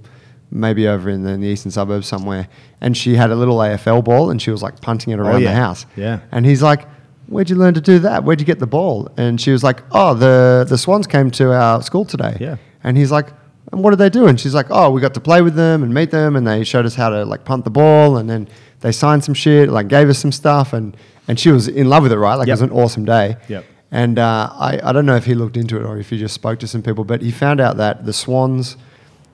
maybe 0.50 0.88
over 0.88 1.08
in 1.08 1.22
the, 1.22 1.30
in 1.30 1.40
the 1.40 1.46
eastern 1.46 1.70
suburbs 1.70 2.06
somewhere, 2.08 2.48
and 2.80 2.96
she 2.96 3.14
had 3.14 3.30
a 3.30 3.36
little 3.36 3.56
AFL 3.58 4.04
ball 4.04 4.30
and 4.30 4.40
she 4.42 4.50
was 4.50 4.62
like 4.62 4.80
punting 4.80 5.12
it 5.12 5.18
oh, 5.18 5.22
around 5.22 5.34
Oh, 5.36 5.38
yeah. 5.38 5.50
the 5.50 5.56
house. 5.56 5.86
Yeah. 5.96 6.20
And 6.32 6.44
he's 6.44 6.62
like, 6.62 6.86
"Where'd 7.28 7.50
you 7.50 7.56
learn 7.56 7.74
to 7.74 7.80
do 7.80 7.98
that? 8.00 8.24
Where'd 8.24 8.40
you 8.40 8.46
get 8.46 8.58
the 8.58 8.66
ball?" 8.66 9.08
And 9.16 9.40
she 9.40 9.50
was 9.52 9.62
like, 9.62 9.82
"Oh, 9.92 10.14
the 10.14 10.66
the 10.68 10.76
Swans 10.78 11.06
came 11.06 11.30
to 11.32 11.52
our 11.52 11.82
school 11.82 12.04
today." 12.04 12.36
Yeah. 12.40 12.56
And 12.82 12.96
he's 12.96 13.10
like, 13.12 13.28
and 13.72 13.82
what 13.82 13.90
did 13.90 13.98
they 13.98 14.10
do? 14.10 14.28
And 14.28 14.38
she's 14.38 14.54
like, 14.54 14.66
oh, 14.70 14.90
we 14.90 15.00
got 15.00 15.12
to 15.14 15.20
play 15.20 15.42
with 15.42 15.56
them 15.56 15.82
and 15.82 15.92
meet 15.92 16.12
them, 16.12 16.36
and 16.36 16.46
they 16.46 16.62
showed 16.62 16.86
us 16.86 16.94
how 16.94 17.08
to 17.08 17.24
like 17.24 17.44
punt 17.44 17.64
the 17.64 17.70
ball, 17.70 18.16
and 18.16 18.30
then 18.30 18.48
they 18.80 18.92
signed 18.92 19.24
some 19.24 19.34
shit, 19.34 19.68
like 19.68 19.88
gave 19.88 20.08
us 20.08 20.18
some 20.20 20.30
stuff, 20.32 20.72
and 20.72 20.96
and 21.28 21.38
she 21.40 21.50
was 21.50 21.66
in 21.66 21.88
love 21.88 22.04
with 22.04 22.12
it, 22.12 22.18
right? 22.18 22.36
Like 22.36 22.46
Yep. 22.46 22.58
it 22.58 22.60
was 22.62 22.70
an 22.70 22.76
awesome 22.76 23.04
day. 23.04 23.36
Yep. 23.48 23.64
And 23.96 24.18
uh, 24.18 24.50
I 24.52 24.80
I 24.88 24.92
don't 24.92 25.06
know 25.06 25.16
if 25.16 25.24
he 25.24 25.34
looked 25.34 25.56
into 25.56 25.76
it 25.80 25.84
or 25.88 25.96
if 25.98 26.10
he 26.10 26.18
just 26.18 26.34
spoke 26.34 26.58
to 26.60 26.66
some 26.66 26.82
people, 26.82 27.04
but 27.04 27.22
he 27.22 27.30
found 27.30 27.60
out 27.60 27.76
that 27.78 28.04
the 28.04 28.12
Swans, 28.12 28.76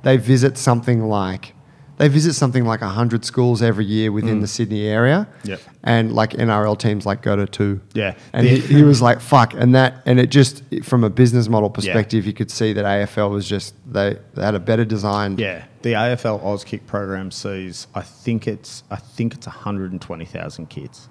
they 0.03 0.17
visit 0.17 0.57
something 0.57 1.01
like. 1.09 1.55
They 1.99 2.09
visit 2.09 2.33
something 2.35 2.65
like 2.65 2.81
100 2.81 3.25
schools 3.25 3.63
every 3.63 3.85
year 3.85 4.11
within 4.11 4.41
the 4.41 4.47
Sydney 4.47 4.87
area. 4.87 5.29
Mm. 5.45 5.49
Yep. 5.51 5.61
And 5.85 6.13
like 6.15 6.31
NRL 6.33 6.77
teams 6.77 7.07
like 7.07 7.23
go 7.23 7.37
to 7.37 7.47
two. 7.47 7.81
Yeah. 7.93 8.15
And 8.33 8.45
The- 8.47 8.57
he, 8.61 8.75
he 8.77 8.83
was 8.83 9.01
like, 9.03 9.21
fuck. 9.21 9.55
And 9.55 9.75
that, 9.75 10.03
and 10.07 10.19
it 10.19 10.31
just, 10.31 10.65
from 10.83 11.05
a 11.05 11.11
business 11.11 11.49
model 11.49 11.71
perspective, 11.71 12.27
you 12.27 12.33
could 12.33 12.51
see 12.51 12.73
that 12.73 12.85
AFL 12.85 13.31
was 13.31 13.47
just, 13.49 13.75
they, 13.87 14.17
they 14.35 14.43
had 14.43 14.55
a 14.57 14.59
better 14.61 14.85
design. 14.85 15.39
Yeah, 15.39 15.65
the 15.83 15.93
AFL 15.93 16.43
Auskick 16.43 16.87
program 16.87 17.31
sees. 17.31 17.87
I 17.95 18.03
think 18.03 18.49
it's. 18.49 18.83
I 18.91 18.97
think 18.97 19.35
it's 19.35 19.47
120,000 19.47 20.67
kids. 20.71 21.09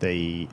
The 0.00 0.46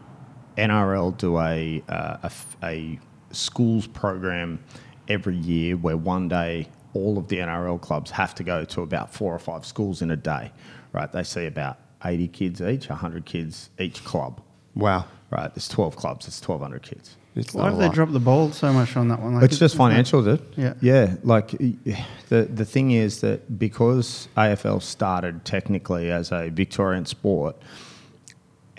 NRL 0.60 1.17
do 1.17 1.38
a, 1.39 1.82
uh, 1.89 2.17
a 2.24 2.26
f- 2.26 2.58
a 2.63 3.00
schools 3.32 3.88
program 3.88 4.60
every 5.08 5.36
year 5.36 5.76
where 5.78 5.98
one 5.98 6.28
day 6.28 6.67
all 6.93 7.17
of 7.17 7.28
the 7.28 7.38
NRL 7.38 7.80
clubs 7.82 8.12
have 8.12 8.34
to 8.36 8.43
go 8.43 8.65
to 8.65 8.82
about 8.82 9.13
four 9.13 9.34
or 9.34 9.39
five 9.39 9.65
schools 9.65 10.02
in 10.02 10.12
a 10.12 10.15
day. 10.15 10.52
Right, 10.91 11.12
they 11.12 11.24
see 11.24 11.45
about 11.45 11.78
80 12.04 12.28
kids 12.30 12.62
each, 12.62 12.89
100 12.89 13.26
kids 13.26 13.69
each 13.80 14.04
club. 14.04 14.41
Wow. 14.76 15.06
Right, 15.30 15.54
there's 15.54 15.67
12 15.67 15.95
clubs. 15.95 16.28
It's 16.28 16.41
1,200 16.41 16.82
kids. 16.82 17.15
It's 17.36 17.54
Why 17.54 17.65
not 17.65 17.69
did 17.69 17.76
a 17.76 17.80
they 17.82 17.86
lot. 17.86 17.93
drop 17.95 18.12
the 18.12 18.19
ball 18.19 18.52
so 18.52 18.74
much 18.74 18.98
on 18.98 19.08
that 19.10 19.22
one? 19.22 19.36
Like, 19.36 19.43
it's 19.43 19.60
just 19.60 19.76
isn't 19.76 19.78
that- 19.78 19.91
financial, 19.91 20.24
dude. 20.24 20.41
Yeah. 20.58 20.74
Yeah. 20.82 21.15
Like 21.24 21.50
the 22.30 22.41
the 22.52 22.65
thing 22.65 22.89
is 22.91 23.22
that 23.22 23.60
because 23.60 24.28
AFL 24.36 24.82
started 24.82 25.45
technically 25.45 26.10
as 26.10 26.32
a 26.32 26.50
Victorian 26.50 27.06
sport 27.06 27.56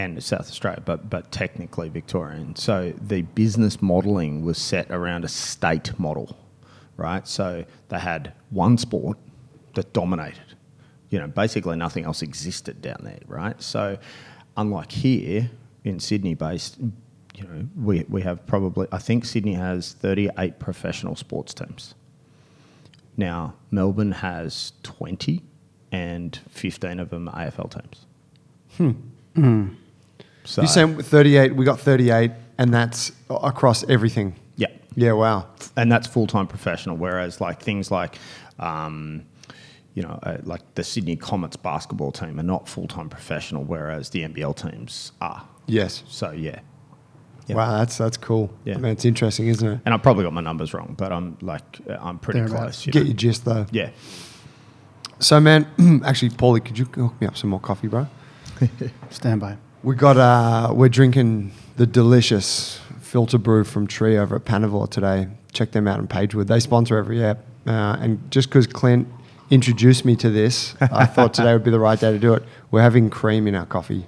and 0.01 0.23
South 0.23 0.49
Australia, 0.49 0.83
but 0.85 1.11
but 1.11 1.31
technically 1.31 1.91
Victorian. 1.91 2.57
So 2.57 2.95
the 3.01 3.23
business 3.23 3.83
modelling 3.83 4.45
was 4.45 4.57
set 4.57 4.91
around 4.91 5.25
a 5.25 5.29
state 5.29 5.99
model, 5.99 6.39
right? 6.97 7.29
So 7.29 7.65
they 7.91 7.99
had 7.99 8.33
one 8.49 8.79
sport 8.79 9.19
that 9.75 9.93
dominated. 9.93 10.55
You 11.11 11.19
know, 11.19 11.27
basically 11.27 11.77
nothing 11.77 12.05
else 12.05 12.23
existed 12.23 12.81
down 12.81 13.01
there, 13.03 13.19
right? 13.27 13.61
So 13.61 13.99
unlike 14.57 14.91
here 14.93 15.51
in 15.85 16.01
Sydney 16.01 16.35
based, 16.35 16.79
you 17.35 17.43
know, 17.45 17.69
we, 17.77 18.05
we 18.09 18.23
have 18.23 18.47
probably 18.47 18.87
I 18.93 18.99
think 18.99 19.27
Sydney 19.27 19.55
has 19.55 19.93
38 19.93 20.59
professional 20.59 21.15
sports 21.15 21.53
teams. 21.53 21.95
Now, 23.19 23.55
Melbourne 23.71 24.13
has 24.13 24.73
20 24.83 25.43
and 25.93 26.41
15 26.49 27.01
of 27.01 27.11
them 27.11 27.29
AFL 27.35 27.71
teams. 27.71 28.07
Hmm. 29.35 29.75
So 30.51 30.63
You're 30.63 30.69
saying 30.69 31.03
38, 31.03 31.55
we 31.57 31.65
got 31.65 31.79
38, 31.81 32.31
and 32.59 32.75
that's 32.75 33.13
across 33.31 33.89
everything. 33.89 34.35
yeah. 34.57 34.67
Yeah, 34.97 35.13
wow. 35.13 35.47
and 35.77 35.91
that's 35.91 36.09
full 36.09 36.27
time 36.27 36.47
professional. 36.49 36.97
Whereas 36.97 37.41
like 37.41 37.63
things 37.63 37.91
like, 37.93 38.19
um, 38.59 39.25
you 39.95 40.03
know, 40.03 40.19
uh, 40.25 40.39
like 40.43 40.63
the 40.75 40.83
Sydney 40.83 41.15
Comets 41.17 41.57
basketball 41.57 42.11
team 42.11 42.41
are 42.41 42.43
not 42.45 42.69
full 42.69 42.89
time 42.89 43.09
professional, 43.09 43.63
whereas 43.63 44.11
the 44.11 44.23
NBL 44.23 44.57
teams 44.57 45.13
are. 45.21 45.47
Yes. 45.67 46.03
So 46.09 46.33
yeah, 46.33 46.59
Yeah. 47.47 47.57
Wow, 47.57 47.79
that's 47.79 47.97
that's 47.97 48.17
cool. 48.17 48.53
Yeah. 48.65 48.75
I 48.75 48.79
mean, 48.79 48.91
it's 48.93 49.05
interesting, 49.05 49.47
isn't 49.47 49.67
it? 49.69 49.81
and 49.85 49.95
I 49.95 49.97
probably 49.97 50.25
got 50.25 50.33
my 50.33 50.41
numbers 50.41 50.75
wrong, 50.75 50.95
but 50.99 51.13
I'm 51.13 51.39
like 51.41 51.79
uh, 51.89 51.97
I'm 52.01 52.19
pretty 52.19 52.41
Thereabouts. 52.41 52.61
close. 52.63 52.87
You 52.87 52.93
Get 52.93 53.01
know? 53.03 53.07
your 53.07 53.17
gist 53.17 53.45
though. 53.45 53.67
Yeah, 53.71 53.91
So, 55.21 55.39
man, 55.41 55.67
actually, 56.05 56.31
Paulie, 56.31 56.65
could 56.65 56.77
you 56.79 56.85
hook 56.87 57.21
me 57.21 57.29
up 57.29 57.37
some 57.37 57.51
more 57.51 57.61
coffee, 57.61 57.87
bro? 57.89 58.09
Stand 59.11 59.41
by. 59.41 59.57
We 59.83 59.95
got 59.95 60.19
uh, 60.19 60.75
we're 60.75 60.91
drinking 60.91 61.53
the 61.77 61.87
delicious 61.87 62.79
filter 63.01 63.39
brew 63.39 63.65
from 63.65 63.87
Tree 63.87 64.19
over 64.19 64.37
at 64.37 64.45
Panavore 64.45 64.91
today. 64.91 65.29
Check 65.53 65.71
them 65.71 65.89
out 65.89 65.99
in 65.99 66.07
Pagewood. 66.07 66.49
They 66.49 66.61
sponsor 66.61 66.99
every 66.99 67.25
app, 67.25 67.39
uh, 67.67 67.97
and 67.99 68.31
just 68.31 68.51
because 68.51 68.67
Clint 68.67 69.09
introduced 69.49 70.05
me 70.05 70.17
to 70.17 70.29
this, 70.29 70.75
I 70.83 71.07
thought 71.07 71.33
today 71.33 71.55
would 71.55 71.65
be 71.65 71.71
the 71.71 71.81
right 71.81 71.99
day 71.99 72.13
to 72.13 72.19
do 72.19 72.35
it. 72.35 72.43
We're 72.71 72.83
having 72.83 73.09
cream 73.09 73.47
in 73.47 73.55
our 73.55 73.65
coffee. 73.65 74.05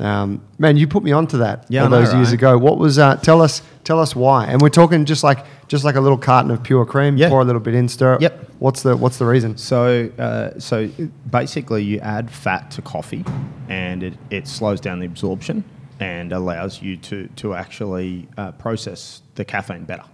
Um, 0.00 0.42
man, 0.58 0.76
you 0.76 0.88
put 0.88 1.02
me 1.02 1.12
onto 1.12 1.38
that 1.38 1.66
Yeah, 1.68 1.82
all 1.82 1.86
I 1.86 1.90
know, 1.90 2.04
those 2.04 2.12
years 2.14 2.32
ago. 2.32 2.58
What 2.58 2.76
was 2.76 2.98
uh, 2.98 3.16
tell 3.16 3.40
us 3.40 3.62
tell 3.84 4.00
us 4.00 4.16
why? 4.16 4.46
And 4.46 4.60
we're 4.60 4.70
talking 4.70 5.04
just 5.04 5.22
like 5.22 5.46
just 5.68 5.84
like 5.84 5.96
a 5.96 6.00
little 6.00 6.18
carton 6.18 6.50
of 6.50 6.62
pure 6.62 6.86
cream. 6.86 7.16
Yeah. 7.16 7.28
Pour 7.28 7.40
a 7.40 7.44
little 7.44 7.60
bit 7.60 7.74
in, 7.74 7.88
stir 7.88 8.14
it. 8.14 8.22
Yep. 8.22 8.50
What's 8.58 8.82
the 8.82 8.96
what's 8.96 9.18
the 9.18 9.26
reason? 9.26 9.56
So, 9.56 10.10
uh, 10.18 10.58
so 10.58 10.88
basically, 11.30 11.84
you 11.84 11.98
add 12.00 12.30
fat 12.30 12.70
to 12.72 12.82
coffee, 12.82 13.24
and 13.68 14.02
it, 14.02 14.14
it 14.30 14.48
slows 14.48 14.80
down 14.80 15.00
the 15.00 15.06
absorption 15.06 15.64
and 16.00 16.32
allows 16.32 16.82
you 16.82 16.96
to 16.96 17.28
to 17.36 17.54
actually 17.54 18.28
uh, 18.36 18.52
process 18.52 19.22
the 19.34 19.44
caffeine 19.44 19.84
better. 19.84 20.04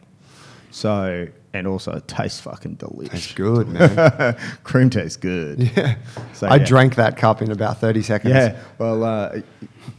So, 0.71 1.29
and 1.53 1.67
also 1.67 1.93
it 1.93 2.09
tastes 2.09 2.41
fucking 2.41 2.77
delicious. 2.77 3.27
It's 3.27 3.35
good, 3.35 3.69
man. 3.69 4.37
Cream 4.65 4.89
tastes 4.89 5.19
good. 5.19 5.71
yeah. 5.77 5.97
So, 6.33 6.47
I 6.47 6.57
yeah. 6.57 6.65
drank 6.65 6.95
that 6.95 7.17
cup 7.17 7.43
in 7.43 7.51
about 7.51 7.79
thirty 7.79 8.03
seconds. 8.03 8.35
Yeah, 8.35 8.59
well, 8.79 9.05
uh, 9.05 9.41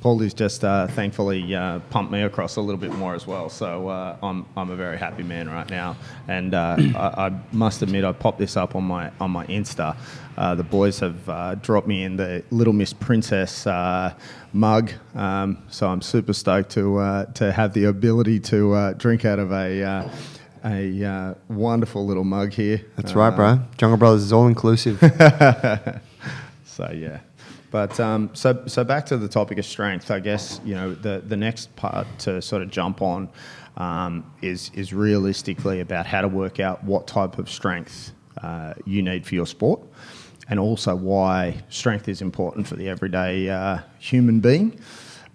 Paulie's 0.02 0.34
just 0.34 0.64
uh, 0.64 0.88
thankfully 0.88 1.54
uh, 1.56 1.80
pumped 1.90 2.12
me 2.12 2.22
across 2.22 2.56
a 2.56 2.62
little 2.62 2.80
bit 2.80 2.94
more 2.94 3.16
as 3.16 3.28
well. 3.28 3.50
So 3.50 3.88
uh, 3.90 4.18
I'm, 4.22 4.46
I'm 4.56 4.70
a 4.70 4.76
very 4.76 4.98
happy 4.98 5.24
man 5.24 5.50
right 5.50 5.70
now. 5.70 5.96
And 6.28 6.54
uh, 6.54 6.78
I, 6.96 7.28
I 7.28 7.40
must 7.52 7.82
admit, 7.82 8.04
I 8.04 8.12
popped 8.12 8.40
this 8.40 8.58
up 8.58 8.76
on 8.76 8.84
my 8.84 9.12
on 9.20 9.32
my 9.32 9.46
Insta. 9.48 9.96
Uh, 10.38 10.56
the 10.56 10.64
boys 10.64 11.00
have 11.00 11.30
uh, 11.30 11.56
dropped 11.56 11.88
me 11.88 12.04
in 12.04 12.16
the 12.18 12.44
Little 12.50 12.74
Miss 12.74 12.92
Princess 12.92 13.68
uh, 13.68 14.14
mug, 14.52 14.92
um, 15.14 15.60
so 15.70 15.88
I'm 15.88 16.02
super 16.02 16.34
stoked 16.34 16.72
to 16.72 16.98
uh, 16.98 17.26
to 17.34 17.52
have 17.52 17.74
the 17.74 17.86
ability 17.86 18.40
to 18.42 18.74
uh, 18.74 18.94
drink 18.94 19.26
out 19.26 19.40
of 19.40 19.52
a. 19.52 19.84
Uh, 19.84 20.10
a 20.66 21.04
uh, 21.04 21.34
wonderful 21.50 22.06
little 22.06 22.24
mug 22.24 22.54
here. 22.54 22.86
That's 22.96 23.16
right, 23.16 23.36
bro. 23.36 23.60
Jungle 23.76 23.98
Brothers 23.98 24.24
is 24.24 24.32
all 24.32 24.48
inclusive. 24.48 24.98
So 26.74 26.90
yeah, 26.92 27.20
but 27.74 28.00
um, 28.00 28.30
so 28.34 28.62
so 28.68 28.84
back 28.84 29.04
to 29.08 29.18
the 29.18 29.28
topic 29.28 29.58
of 29.58 29.66
strength. 29.66 30.12
I 30.12 30.20
guess 30.20 30.62
you 30.64 30.76
know 30.76 30.94
the 30.94 31.24
the 31.26 31.36
next 31.36 31.76
part 31.76 32.06
to 32.20 32.40
sort 32.40 32.62
of 32.62 32.70
jump 32.70 33.02
on 33.02 33.28
um, 33.78 34.32
is 34.44 34.70
is 34.76 34.94
realistically 34.94 35.80
about 35.80 36.06
how 36.06 36.22
to 36.22 36.28
work 36.28 36.60
out 36.60 36.84
what 36.84 37.08
type 37.08 37.40
of 37.40 37.50
strength 37.50 38.12
uh, 38.44 38.76
you 38.86 39.02
need 39.02 39.26
for 39.26 39.34
your 39.34 39.48
sport, 39.48 39.82
and 40.50 40.60
also 40.60 40.96
why 40.96 41.64
strength 41.70 42.08
is 42.08 42.22
important 42.22 42.68
for 42.68 42.76
the 42.76 42.88
everyday 42.88 43.50
uh, 43.50 43.80
human 43.98 44.40
being. 44.40 44.80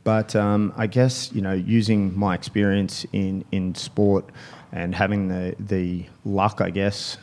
But 0.04 0.36
um, 0.36 0.72
I 0.76 0.86
guess 0.86 1.32
you 1.32 1.40
know, 1.40 1.54
using 1.54 2.16
my 2.16 2.36
experience 2.36 3.04
in 3.12 3.44
in 3.50 3.74
sport 3.74 4.26
and 4.70 4.94
having 4.94 5.26
the 5.26 5.56
the 5.58 6.06
luck, 6.24 6.60
I 6.60 6.70
guess, 6.70 7.18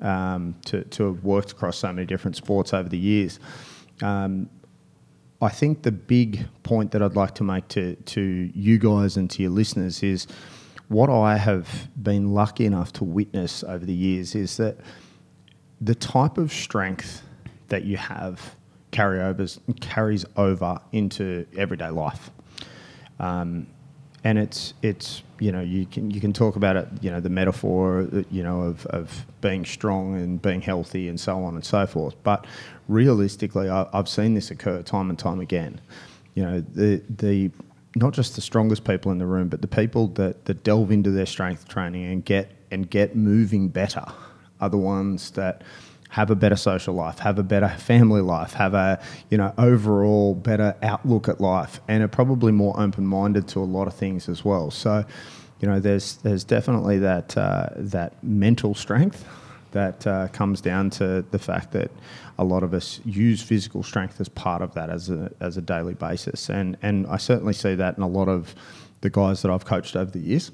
um, 0.00 0.54
to 0.66 0.84
to 0.84 1.06
have 1.06 1.24
worked 1.24 1.50
across 1.50 1.76
so 1.76 1.92
many 1.92 2.06
different 2.06 2.36
sports 2.36 2.72
over 2.72 2.88
the 2.88 2.98
years. 2.98 3.40
Um, 4.02 4.48
I 5.40 5.48
think 5.48 5.82
the 5.82 5.92
big 5.92 6.46
point 6.62 6.92
that 6.92 7.02
I'd 7.02 7.16
like 7.16 7.34
to 7.36 7.44
make 7.44 7.68
to, 7.68 7.96
to 7.96 8.20
you 8.54 8.78
guys 8.78 9.16
and 9.16 9.28
to 9.30 9.42
your 9.42 9.50
listeners 9.50 10.02
is 10.02 10.26
what 10.88 11.10
I 11.10 11.36
have 11.36 11.88
been 12.02 12.32
lucky 12.32 12.66
enough 12.66 12.92
to 12.94 13.04
witness 13.04 13.64
over 13.64 13.84
the 13.84 13.92
years 13.92 14.34
is 14.34 14.56
that 14.58 14.78
the 15.80 15.94
type 15.94 16.38
of 16.38 16.52
strength 16.52 17.22
that 17.68 17.84
you 17.84 17.96
have 17.96 18.54
carryovers 18.92 19.58
carries 19.80 20.24
over 20.36 20.78
into 20.92 21.46
everyday 21.56 21.90
life. 21.90 22.30
Um, 23.18 23.66
and 24.22 24.38
it's 24.38 24.72
it's 24.82 25.23
you 25.44 25.52
know 25.52 25.60
you 25.60 25.84
can 25.84 26.10
you 26.10 26.22
can 26.22 26.32
talk 26.32 26.56
about 26.56 26.74
it 26.74 26.88
you 27.02 27.10
know 27.10 27.20
the 27.20 27.28
metaphor 27.28 28.08
uh, 28.14 28.22
you 28.30 28.42
know 28.42 28.62
of, 28.62 28.86
of 28.86 29.26
being 29.42 29.62
strong 29.62 30.16
and 30.16 30.40
being 30.40 30.62
healthy 30.62 31.06
and 31.06 31.20
so 31.20 31.44
on 31.44 31.54
and 31.54 31.64
so 31.66 31.86
forth 31.86 32.14
but 32.22 32.46
realistically 32.88 33.68
I, 33.68 33.86
have 33.92 34.08
seen 34.08 34.32
this 34.32 34.50
occur 34.50 34.80
time 34.82 35.10
and 35.10 35.18
time 35.18 35.40
again 35.40 35.82
you 36.34 36.42
know 36.42 36.60
the 36.60 37.02
the 37.10 37.50
not 37.94 38.14
just 38.14 38.36
the 38.36 38.40
strongest 38.40 38.84
people 38.84 39.12
in 39.12 39.18
the 39.18 39.26
room 39.26 39.48
but 39.48 39.60
the 39.60 39.68
people 39.68 40.08
that, 40.18 40.46
that 40.46 40.64
delve 40.64 40.90
into 40.90 41.10
their 41.10 41.26
strength 41.26 41.68
training 41.68 42.10
and 42.10 42.24
get 42.24 42.50
and 42.70 42.88
get 42.88 43.14
moving 43.14 43.68
better 43.68 44.06
are 44.62 44.70
the 44.70 44.78
ones 44.78 45.32
that 45.32 45.60
have 46.14 46.30
a 46.30 46.36
better 46.36 46.54
social 46.54 46.94
life, 46.94 47.18
have 47.18 47.40
a 47.40 47.42
better 47.42 47.68
family 47.68 48.20
life, 48.20 48.52
have 48.52 48.72
a 48.72 49.02
you 49.30 49.36
know 49.36 49.52
overall 49.58 50.34
better 50.34 50.76
outlook 50.80 51.28
at 51.28 51.40
life, 51.40 51.80
and 51.88 52.04
are 52.04 52.08
probably 52.08 52.52
more 52.52 52.78
open 52.80 53.04
minded 53.04 53.48
to 53.48 53.58
a 53.58 53.68
lot 53.76 53.88
of 53.88 53.94
things 53.94 54.28
as 54.28 54.44
well. 54.44 54.70
So, 54.70 55.04
you 55.64 55.70
know, 55.70 55.80
there's 55.80 56.16
there's 56.16 56.44
definitely 56.44 56.98
that 56.98 57.38
uh, 57.38 57.68
that 57.76 58.22
mental 58.22 58.74
strength 58.74 59.26
that 59.70 60.06
uh, 60.06 60.28
comes 60.28 60.60
down 60.60 60.90
to 60.90 61.24
the 61.30 61.38
fact 61.38 61.72
that 61.72 61.90
a 62.38 62.44
lot 62.44 62.62
of 62.62 62.74
us 62.74 63.00
use 63.06 63.42
physical 63.42 63.82
strength 63.82 64.20
as 64.20 64.28
part 64.28 64.60
of 64.60 64.74
that 64.74 64.90
as 64.90 65.08
a 65.08 65.32
as 65.40 65.56
a 65.56 65.62
daily 65.62 65.94
basis, 65.94 66.50
and 66.50 66.76
and 66.82 67.06
I 67.06 67.16
certainly 67.16 67.54
see 67.54 67.74
that 67.76 67.96
in 67.96 68.02
a 68.02 68.06
lot 68.06 68.28
of 68.28 68.54
the 69.00 69.08
guys 69.08 69.40
that 69.40 69.50
I've 69.50 69.64
coached 69.64 69.96
over 69.96 70.10
the 70.10 70.18
years. 70.18 70.52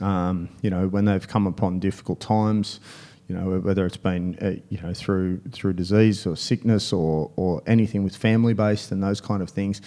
Um, 0.00 0.48
you 0.60 0.70
know, 0.70 0.88
when 0.88 1.04
they've 1.04 1.28
come 1.28 1.46
upon 1.46 1.78
difficult 1.78 2.18
times, 2.18 2.80
you 3.28 3.36
know, 3.36 3.60
whether 3.60 3.86
it's 3.86 3.96
been 3.96 4.36
uh, 4.40 4.60
you 4.70 4.80
know 4.80 4.92
through 4.92 5.38
through 5.52 5.74
disease 5.74 6.26
or 6.26 6.36
sickness 6.36 6.92
or 6.92 7.30
or 7.36 7.62
anything 7.68 8.02
with 8.02 8.16
family 8.16 8.54
based 8.54 8.90
and 8.90 9.04
those 9.04 9.20
kind 9.20 9.40
of 9.40 9.50
things, 9.50 9.80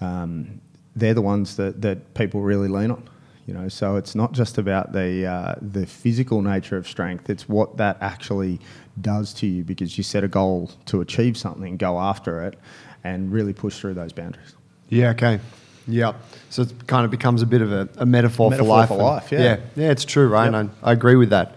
um, 0.00 0.58
they're 0.96 1.12
the 1.12 1.20
ones 1.20 1.56
that 1.56 1.82
that 1.82 2.14
people 2.14 2.40
really 2.40 2.68
lean 2.68 2.92
on. 2.92 3.06
You 3.50 3.56
know, 3.56 3.68
so 3.68 3.96
it's 3.96 4.14
not 4.14 4.30
just 4.30 4.58
about 4.58 4.92
the 4.92 5.26
uh, 5.26 5.54
the 5.60 5.84
physical 5.84 6.40
nature 6.40 6.76
of 6.76 6.86
strength; 6.86 7.28
it's 7.28 7.48
what 7.48 7.78
that 7.78 7.96
actually 8.00 8.60
does 9.00 9.34
to 9.34 9.46
you 9.48 9.64
because 9.64 9.98
you 9.98 10.04
set 10.04 10.22
a 10.22 10.28
goal 10.28 10.70
to 10.86 11.00
achieve 11.00 11.36
something, 11.36 11.76
go 11.76 11.98
after 11.98 12.44
it, 12.44 12.56
and 13.02 13.32
really 13.32 13.52
push 13.52 13.76
through 13.80 13.94
those 13.94 14.12
boundaries. 14.12 14.54
Yeah. 14.88 15.10
Okay. 15.10 15.40
Yeah. 15.88 16.12
So 16.50 16.62
it 16.62 16.86
kind 16.86 17.04
of 17.04 17.10
becomes 17.10 17.42
a 17.42 17.46
bit 17.46 17.60
of 17.60 17.72
a, 17.72 17.88
a 17.96 18.06
metaphor, 18.06 18.50
metaphor, 18.50 18.66
for 18.66 18.78
life. 18.78 18.88
For 18.88 18.94
life, 18.94 19.32
yeah. 19.32 19.40
yeah. 19.40 19.60
Yeah, 19.74 19.90
it's 19.90 20.04
true, 20.04 20.28
right? 20.28 20.52
Yep. 20.52 20.70
I, 20.84 20.90
I 20.90 20.92
agree 20.92 21.16
with 21.16 21.30
that. 21.30 21.56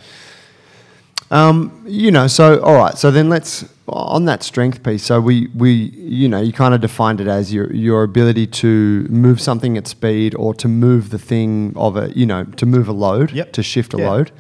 Um, 1.34 1.72
you 1.88 2.12
know, 2.12 2.28
so 2.28 2.62
all 2.62 2.76
right. 2.76 2.96
So 2.98 3.10
then 3.12 3.28
let's 3.30 3.66
on 3.88 4.26
that 4.26 4.44
strength 4.44 4.84
piece. 4.84 5.04
So 5.04 5.20
we 5.20 5.48
we 5.56 5.72
you 6.18 6.28
know 6.30 6.40
you 6.40 6.54
kind 6.54 6.74
of 6.76 6.82
defined 6.82 7.20
it 7.22 7.28
as 7.28 7.52
your 7.54 7.74
your 7.74 8.04
ability 8.04 8.46
to 8.48 9.08
move 9.10 9.42
something 9.42 9.78
at 9.78 9.88
speed 9.88 10.36
or 10.36 10.54
to 10.56 10.68
move 10.68 11.10
the 11.10 11.18
thing 11.20 11.74
of 11.76 11.98
a 11.98 12.12
you 12.16 12.26
know 12.26 12.44
to 12.58 12.66
move 12.66 12.88
a 12.88 12.94
load 12.94 13.32
Yep. 13.32 13.52
to 13.54 13.64
shift 13.64 13.94
a 13.94 13.98
Yeah. 13.98 14.10
load. 14.10 14.32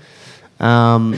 Um, 0.59 1.15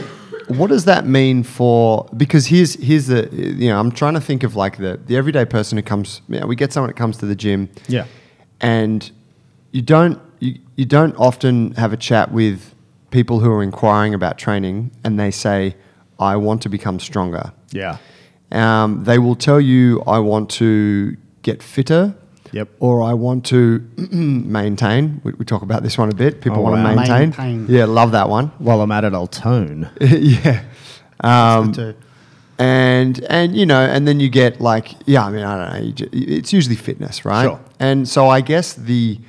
what 0.47 0.67
does 0.69 0.85
that 0.85 1.05
mean 1.05 1.43
for? 1.43 2.07
Because 2.15 2.47
here's 2.47 2.75
here's 2.75 3.07
the 3.07 3.27
you 3.33 3.67
know 3.69 3.79
I'm 3.79 3.91
trying 3.91 4.13
to 4.13 4.21
think 4.21 4.43
of 4.43 4.55
like 4.55 4.77
the 4.77 4.97
the 5.07 5.17
everyday 5.17 5.45
person 5.45 5.77
who 5.77 5.83
comes. 5.83 6.21
Yeah, 6.29 6.45
we 6.45 6.55
get 6.55 6.71
someone 6.71 6.89
that 6.89 6.97
comes 6.97 7.17
to 7.17 7.25
the 7.25 7.35
gym 7.35 7.67
Yeah. 7.89 8.05
and 8.61 9.11
you 9.71 9.81
don't 9.81 10.19
you, 10.39 10.59
you 10.77 10.85
don't 10.85 11.15
often 11.17 11.71
have 11.73 11.91
a 11.93 11.97
chat 11.97 12.31
with 12.31 12.74
people 13.11 13.39
who 13.39 13.51
are 13.51 13.63
inquiring 13.63 14.13
about 14.13 14.37
training 14.37 14.91
and 15.03 15.19
they 15.19 15.31
say 15.31 15.75
i 16.19 16.35
want 16.35 16.61
to 16.61 16.69
become 16.69 16.99
stronger 16.99 17.51
Yeah. 17.71 17.97
um, 18.51 19.03
they 19.03 19.19
will 19.19 19.35
tell 19.35 19.59
you 19.61 20.01
i 20.07 20.19
want 20.19 20.49
to 20.51 21.15
get 21.41 21.61
fitter 21.63 22.15
Yep. 22.51 22.69
or 22.79 23.01
i 23.03 23.13
want 23.13 23.45
to 23.47 23.79
maintain 24.11 25.19
we, 25.23 25.33
we 25.33 25.45
talk 25.45 25.61
about 25.61 25.83
this 25.83 25.97
one 25.97 26.09
a 26.09 26.15
bit 26.15 26.41
people 26.41 26.59
Oh, 26.59 26.61
want 26.61 26.75
wow. 26.83 26.89
to 26.89 26.95
maintain. 26.95 27.29
Maintain. 27.29 27.65
yeah 27.75 27.85
love 27.85 28.11
that 28.11 28.29
one 28.29 28.47
While 28.59 28.81
I'm 28.81 28.91
at 28.91 29.03
it, 29.03 29.13
I'll 29.13 29.27
tone. 29.27 29.89
yeah 30.01 30.63
um, 31.21 31.73
and 32.57 33.21
and 33.29 33.55
you 33.55 33.65
know 33.65 33.81
and 33.81 34.07
then 34.07 34.19
you 34.21 34.29
get 34.29 34.61
like 34.61 34.95
yeah 35.05 35.25
i 35.25 35.29
mean 35.29 35.43
i 35.43 35.53
don't 35.57 35.99
know 35.99 36.07
it's 36.13 36.53
usually 36.53 36.75
fitness 36.75 37.25
right 37.25 37.43
Sure. 37.43 37.59
and 37.79 38.07
so 38.07 38.29
i 38.29 38.39
guess 38.41 38.73
the 38.73 39.19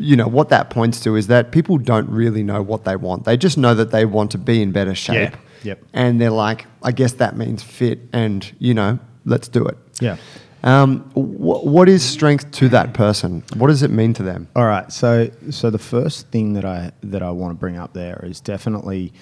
you 0.00 0.16
know 0.16 0.26
what 0.26 0.48
that 0.48 0.70
points 0.70 1.00
to 1.00 1.14
is 1.16 1.26
that 1.28 1.52
people 1.52 1.76
don't 1.78 2.08
really 2.10 2.42
know 2.42 2.62
what 2.62 2.84
they 2.84 2.96
want 2.96 3.24
they 3.24 3.36
just 3.36 3.56
know 3.58 3.74
that 3.74 3.90
they 3.90 4.04
want 4.04 4.30
to 4.30 4.38
be 4.38 4.62
in 4.62 4.72
better 4.72 4.94
shape 4.94 5.36
Yep. 5.62 5.82
and 5.92 6.20
they're 6.20 6.30
like 6.30 6.66
i 6.82 6.90
guess 6.90 7.12
that 7.14 7.36
means 7.36 7.62
fit 7.62 7.98
and 8.12 8.50
you 8.58 8.72
know 8.74 8.98
let's 9.26 9.46
do 9.48 9.64
it 9.66 9.76
Yeah. 10.00 10.16
um, 10.64 11.00
wh- 11.14 11.64
what 11.66 11.88
is 11.88 12.02
strength 12.02 12.50
to 12.52 12.68
that 12.70 12.94
person 12.94 13.42
what 13.56 13.68
does 13.68 13.82
it 13.82 13.90
mean 13.90 14.14
to 14.14 14.22
them 14.22 14.48
All 14.56 14.64
right. 14.66 14.90
So 14.90 15.30
so 15.50 15.68
the 15.70 15.78
first 15.78 16.28
thing 16.28 16.54
that 16.54 16.64
I 16.64 16.92
that 17.02 17.22
I 17.22 17.30
want 17.30 17.50
to 17.52 17.58
bring 17.60 17.76
up 17.76 17.92
there 17.92 18.20
is 18.24 18.40
definitely 18.40 19.12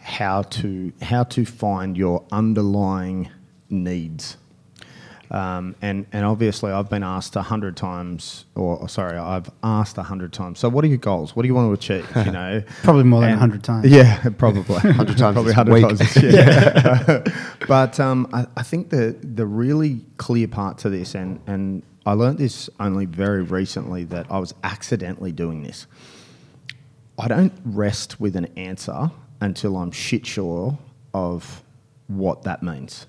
how 0.00 0.42
to 0.42 0.92
how 1.02 1.24
to 1.24 1.44
find 1.44 1.96
your 1.96 2.24
underlying 2.32 3.28
needs. 3.70 4.36
Um, 5.32 5.74
and 5.80 6.04
and 6.12 6.26
obviously 6.26 6.70
I've 6.72 6.90
been 6.90 7.02
asked 7.02 7.36
a 7.36 7.42
hundred 7.42 7.74
times, 7.74 8.44
or, 8.54 8.76
or 8.76 8.88
sorry, 8.88 9.16
I've 9.16 9.50
asked 9.62 9.96
a 9.96 10.02
hundred 10.02 10.32
times. 10.34 10.58
So 10.58 10.68
what 10.68 10.84
are 10.84 10.88
your 10.88 10.98
goals? 10.98 11.34
What 11.34 11.42
do 11.42 11.48
you 11.48 11.54
want 11.54 11.68
to 11.68 11.72
achieve? 11.72 12.26
You 12.26 12.32
know, 12.38 12.62
Probably 12.82 13.04
more 13.04 13.22
than 13.22 13.30
And- 13.30 13.40
100 13.40 13.64
times. 13.64 13.86
Yeah, 13.90 14.28
probably 14.38 14.60
100 14.74 15.16
times 15.16 15.34
probably 15.34 15.54
100 15.54 15.98
times. 15.98 16.22
Yeah. 16.22 17.24
but 17.66 17.98
um, 17.98 18.28
I, 18.34 18.46
I 18.58 18.62
think 18.62 18.90
the 18.90 19.16
the 19.22 19.46
really 19.46 20.04
clear 20.18 20.48
part 20.48 20.76
to 20.78 20.90
this, 20.90 21.14
and 21.14 21.40
and 21.46 21.82
I 22.04 22.12
learned 22.12 22.36
this 22.36 22.68
only 22.78 23.06
very 23.06 23.42
recently 23.42 24.04
that 24.04 24.26
I 24.30 24.38
was 24.38 24.52
accidentally 24.62 25.32
doing 25.32 25.62
this. 25.62 25.86
I 27.18 27.28
don't 27.28 27.54
rest 27.64 28.20
with 28.20 28.36
an 28.36 28.46
answer 28.58 29.10
until 29.40 29.78
I'm 29.78 29.92
shit 29.92 30.26
sure 30.26 30.78
of 31.14 31.62
what 32.08 32.42
that 32.42 32.62
means. 32.62 33.06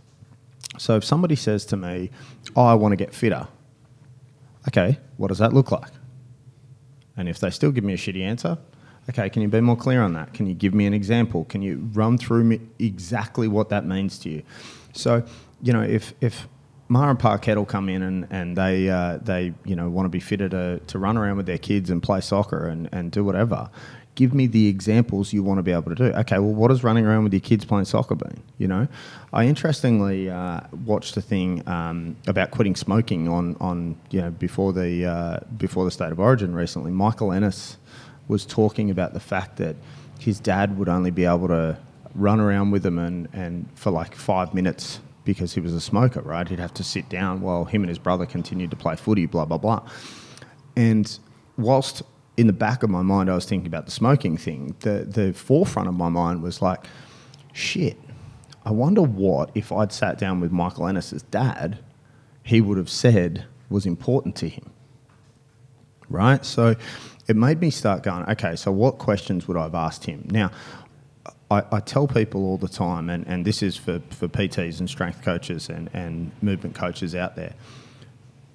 So 0.77 0.95
if 0.95 1.03
somebody 1.03 1.35
says 1.35 1.65
to 1.67 1.77
me, 1.77 2.09
"Oh, 2.55 2.65
I 2.65 2.73
want 2.73 2.91
to 2.91 2.95
get 2.95 3.13
fitter," 3.13 3.47
okay, 4.67 4.99
what 5.17 5.27
does 5.27 5.37
that 5.39 5.53
look 5.53 5.71
like? 5.71 5.91
And 7.15 7.29
if 7.29 7.39
they 7.39 7.49
still 7.49 7.71
give 7.71 7.83
me 7.83 7.93
a 7.93 7.97
shitty 7.97 8.21
answer, 8.21 8.57
okay, 9.09 9.29
can 9.29 9.41
you 9.41 9.47
be 9.47 9.61
more 9.61 9.77
clear 9.77 10.01
on 10.01 10.13
that? 10.13 10.33
Can 10.33 10.47
you 10.47 10.53
give 10.53 10.73
me 10.73 10.85
an 10.85 10.93
example? 10.93 11.45
Can 11.45 11.61
you 11.61 11.89
run 11.93 12.17
through 12.17 12.43
me 12.43 12.59
exactly 12.79 13.47
what 13.47 13.69
that 13.69 13.85
means 13.85 14.17
to 14.19 14.29
you? 14.29 14.43
So, 14.93 15.23
you 15.61 15.73
know, 15.73 15.81
if 15.81 16.13
if 16.21 16.47
Mara 16.89 17.11
and 17.11 17.19
Parkett 17.19 17.55
will 17.55 17.65
come 17.65 17.89
in 17.89 18.01
and, 18.01 18.27
and 18.29 18.55
they 18.55 18.89
uh, 18.89 19.17
they 19.17 19.53
you 19.65 19.75
know 19.75 19.89
want 19.89 20.05
to 20.05 20.09
be 20.09 20.19
fitter 20.19 20.49
to, 20.49 20.79
to 20.79 20.99
run 20.99 21.17
around 21.17 21.37
with 21.37 21.45
their 21.45 21.57
kids 21.57 21.89
and 21.89 22.01
play 22.01 22.21
soccer 22.21 22.67
and, 22.67 22.89
and 22.91 23.11
do 23.11 23.23
whatever. 23.23 23.69
Give 24.15 24.33
me 24.33 24.45
the 24.45 24.67
examples 24.67 25.33
you 25.33 25.41
want 25.41 25.57
to 25.57 25.63
be 25.63 25.71
able 25.71 25.89
to 25.89 25.95
do. 25.95 26.05
Okay, 26.05 26.37
well, 26.37 26.53
what 26.53 26.83
running 26.83 27.05
around 27.05 27.23
with 27.23 27.33
your 27.33 27.39
kids 27.39 27.65
playing 27.65 27.85
soccer 27.85 28.15
mean? 28.15 28.43
You 28.59 28.67
know, 28.67 28.87
I 29.31 29.45
interestingly 29.45 30.29
uh, 30.29 30.61
watched 30.85 31.17
a 31.17 31.21
thing 31.21 31.67
um, 31.67 32.15
about 32.27 32.51
quitting 32.51 32.75
smoking 32.75 33.27
on, 33.27 33.55
on 33.59 33.95
you 34.11 34.21
know 34.21 34.29
before 34.29 34.71
the 34.71 35.05
uh, 35.05 35.39
before 35.57 35.83
the 35.85 35.91
state 35.91 36.11
of 36.11 36.19
origin 36.19 36.53
recently. 36.53 36.91
Michael 36.91 37.31
Ennis 37.31 37.77
was 38.27 38.45
talking 38.45 38.89
about 38.91 39.13
the 39.13 39.19
fact 39.19 39.57
that 39.57 39.75
his 40.19 40.39
dad 40.39 40.77
would 40.77 40.89
only 40.89 41.11
be 41.11 41.25
able 41.25 41.47
to 41.47 41.77
run 42.15 42.39
around 42.39 42.71
with 42.71 42.85
him 42.85 42.99
and, 42.99 43.27
and 43.33 43.67
for 43.75 43.91
like 43.91 44.15
five 44.15 44.53
minutes 44.53 44.99
because 45.25 45.53
he 45.53 45.59
was 45.59 45.73
a 45.73 45.81
smoker, 45.81 46.21
right? 46.21 46.47
He'd 46.47 46.59
have 46.59 46.73
to 46.75 46.83
sit 46.83 47.09
down 47.09 47.41
while 47.41 47.65
him 47.65 47.81
and 47.81 47.89
his 47.89 47.99
brother 47.99 48.25
continued 48.25 48.71
to 48.71 48.77
play 48.77 48.95
footy, 48.95 49.25
blah, 49.25 49.45
blah, 49.45 49.57
blah. 49.57 49.87
And 50.75 51.17
whilst 51.57 52.03
in 52.37 52.47
the 52.47 52.53
back 52.53 52.83
of 52.83 52.89
my 52.89 53.01
mind 53.01 53.29
I 53.29 53.35
was 53.35 53.45
thinking 53.45 53.67
about 53.67 53.85
the 53.85 53.91
smoking 53.91 54.37
thing, 54.37 54.75
the, 54.79 55.05
the 55.07 55.33
forefront 55.33 55.87
of 55.87 55.95
my 55.95 56.09
mind 56.09 56.41
was 56.41 56.61
like, 56.61 56.85
shit, 57.51 57.97
I 58.65 58.71
wonder 58.71 59.01
what 59.01 59.51
if 59.55 59.71
I'd 59.71 59.91
sat 59.91 60.17
down 60.17 60.39
with 60.39 60.51
Michael 60.51 60.87
Ennis's 60.87 61.23
dad, 61.23 61.79
he 62.43 62.61
would 62.61 62.77
have 62.77 62.89
said 62.89 63.45
was 63.69 63.85
important 63.85 64.35
to 64.37 64.49
him 64.49 64.73
right? 66.13 66.45
So 66.45 66.75
it 67.27 67.35
made 67.35 67.59
me 67.59 67.69
start 67.69 68.03
going, 68.03 68.29
okay, 68.29 68.55
so 68.55 68.71
what 68.71 68.97
questions 68.99 69.47
would 69.47 69.57
I 69.57 69.63
have 69.63 69.75
asked 69.75 70.05
him? 70.05 70.25
Now, 70.29 70.51
I, 71.49 71.63
I 71.71 71.79
tell 71.79 72.07
people 72.07 72.45
all 72.45 72.57
the 72.57 72.67
time, 72.67 73.09
and, 73.09 73.25
and 73.27 73.43
this 73.43 73.61
is 73.61 73.75
for, 73.75 74.01
for 74.11 74.27
PTs 74.27 74.79
and 74.79 74.89
strength 74.89 75.21
coaches 75.21 75.69
and, 75.69 75.89
and 75.93 76.31
movement 76.41 76.75
coaches 76.75 77.15
out 77.15 77.35
there 77.35 77.53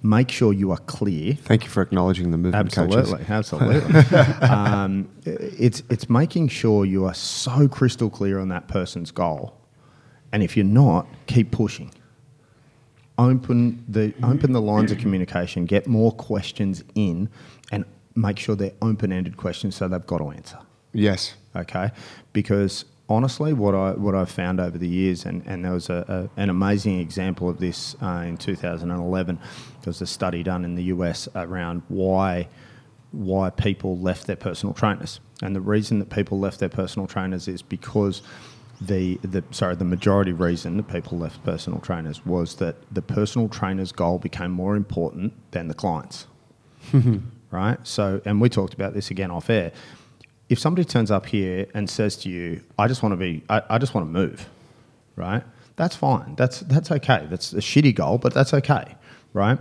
make 0.01 0.31
sure 0.31 0.53
you 0.53 0.71
are 0.71 0.77
clear. 0.77 1.33
Thank 1.33 1.63
you 1.63 1.69
for 1.69 1.81
acknowledging 1.81 2.31
the 2.31 2.37
movement 2.37 2.55
absolutely, 2.55 3.23
coaches. 3.25 3.29
Absolutely, 3.29 4.17
um, 4.47 5.09
it's 5.25 5.83
it's 5.89 6.09
making 6.09 6.47
sure 6.49 6.85
you 6.85 7.05
are 7.05 7.13
so 7.13 7.67
crystal 7.67 8.09
clear 8.09 8.39
on 8.39 8.49
that 8.49 8.67
person's 8.67 9.11
goal, 9.11 9.57
and 10.31 10.43
if 10.43 10.55
you're 10.55 10.65
not, 10.65 11.07
keep 11.27 11.51
pushing. 11.51 11.91
Open 13.17 13.83
the 13.87 14.13
open 14.23 14.53
the 14.53 14.61
lines 14.61 14.91
of 14.91 14.97
communication. 14.97 15.65
Get 15.65 15.87
more 15.87 16.11
questions 16.11 16.83
in, 16.95 17.29
and 17.71 17.83
make 18.15 18.39
sure 18.39 18.55
they're 18.55 18.71
open-ended 18.81 19.37
questions 19.37 19.75
so 19.75 19.87
they've 19.87 20.05
got 20.07 20.19
to 20.19 20.29
answer. 20.29 20.59
Yes. 20.93 21.35
Okay, 21.55 21.91
because 22.31 22.85
honestly, 23.09 23.51
what 23.51 23.73
I 23.75 23.91
what 23.91 24.15
I've 24.15 24.29
found 24.29 24.59
over 24.59 24.77
the 24.77 24.87
years, 24.87 25.25
and, 25.25 25.43
and 25.45 25.65
there 25.65 25.73
was 25.73 25.89
a, 25.89 26.29
a 26.37 26.41
an 26.41 26.49
amazing 26.49 26.99
example 26.99 27.49
of 27.49 27.59
this 27.59 27.95
uh, 28.01 28.23
in 28.27 28.37
2011. 28.37 29.35
There 29.35 29.43
was 29.85 30.01
a 30.01 30.07
study 30.07 30.43
done 30.43 30.63
in 30.63 30.75
the 30.75 30.83
US 30.83 31.27
around 31.35 31.81
why 31.89 32.47
why 33.11 33.49
people 33.49 33.97
left 33.97 34.27
their 34.27 34.35
personal 34.35 34.73
trainers, 34.73 35.19
and 35.41 35.55
the 35.55 35.61
reason 35.61 35.99
that 35.99 36.09
people 36.09 36.39
left 36.39 36.59
their 36.59 36.69
personal 36.69 37.07
trainers 37.07 37.47
is 37.47 37.61
because 37.61 38.21
the 38.79 39.15
the 39.23 39.43
sorry 39.51 39.75
the 39.75 39.83
majority 39.83 40.31
reason 40.31 40.77
that 40.77 40.87
people 40.87 41.17
left 41.17 41.43
personal 41.43 41.79
trainers 41.79 42.25
was 42.25 42.55
that 42.55 42.75
the 42.93 43.01
personal 43.01 43.49
trainer's 43.49 43.91
goal 43.91 44.19
became 44.19 44.51
more 44.51 44.75
important 44.75 45.33
than 45.51 45.67
the 45.67 45.73
client's. 45.73 46.27
right. 47.51 47.85
So, 47.85 48.21
and 48.23 48.39
we 48.39 48.47
talked 48.47 48.73
about 48.73 48.93
this 48.93 49.11
again 49.11 49.31
off 49.31 49.49
air 49.49 49.73
if 50.49 50.57
somebody 50.57 50.83
turns 50.83 51.11
up 51.11 51.27
here 51.27 51.67
and 51.73 51.89
says 51.89 52.17
to 52.17 52.29
you, 52.29 52.61
I 52.77 52.87
just 52.87 53.03
want 53.03 53.13
to 53.13 53.17
be, 53.17 53.43
I, 53.49 53.61
I 53.69 53.77
just 53.77 53.93
want 53.93 54.07
to 54.07 54.11
move, 54.11 54.49
right? 55.15 55.43
That's 55.75 55.95
fine. 55.95 56.35
That's, 56.35 56.61
that's 56.61 56.91
okay. 56.91 57.27
That's 57.29 57.53
a 57.53 57.57
shitty 57.57 57.95
goal, 57.95 58.17
but 58.17 58.33
that's 58.33 58.53
okay, 58.53 58.95
right? 59.33 59.59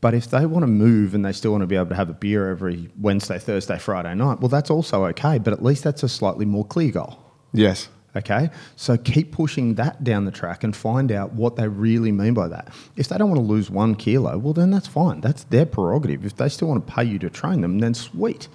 But 0.00 0.14
if 0.14 0.30
they 0.30 0.46
want 0.46 0.62
to 0.62 0.68
move 0.68 1.14
and 1.14 1.24
they 1.24 1.32
still 1.32 1.52
want 1.52 1.62
to 1.62 1.66
be 1.66 1.76
able 1.76 1.90
to 1.90 1.94
have 1.94 2.08
a 2.08 2.14
beer 2.14 2.48
every 2.48 2.88
Wednesday, 2.98 3.38
Thursday, 3.38 3.78
Friday 3.78 4.14
night, 4.14 4.40
well, 4.40 4.48
that's 4.48 4.70
also 4.70 5.04
okay, 5.06 5.38
but 5.38 5.52
at 5.52 5.62
least 5.62 5.84
that's 5.84 6.02
a 6.02 6.08
slightly 6.08 6.46
more 6.46 6.64
clear 6.64 6.90
goal. 6.90 7.18
Yes. 7.52 7.88
Okay, 8.16 8.48
so 8.74 8.96
keep 8.96 9.32
pushing 9.32 9.74
that 9.74 10.02
down 10.02 10.24
the 10.24 10.30
track 10.30 10.64
and 10.64 10.74
find 10.74 11.12
out 11.12 11.34
what 11.34 11.56
they 11.56 11.68
really 11.68 12.10
mean 12.10 12.32
by 12.32 12.48
that. 12.48 12.72
If 12.96 13.08
they 13.08 13.18
don't 13.18 13.28
want 13.28 13.40
to 13.40 13.46
lose 13.46 13.70
one 13.70 13.94
kilo, 13.94 14.38
well, 14.38 14.54
then 14.54 14.70
that's 14.70 14.88
fine. 14.88 15.20
That's 15.20 15.44
their 15.44 15.66
prerogative. 15.66 16.24
If 16.24 16.34
they 16.36 16.48
still 16.48 16.68
want 16.68 16.86
to 16.86 16.92
pay 16.92 17.04
you 17.04 17.18
to 17.20 17.28
train 17.28 17.60
them, 17.60 17.78
then 17.78 17.92
sweet 17.92 18.48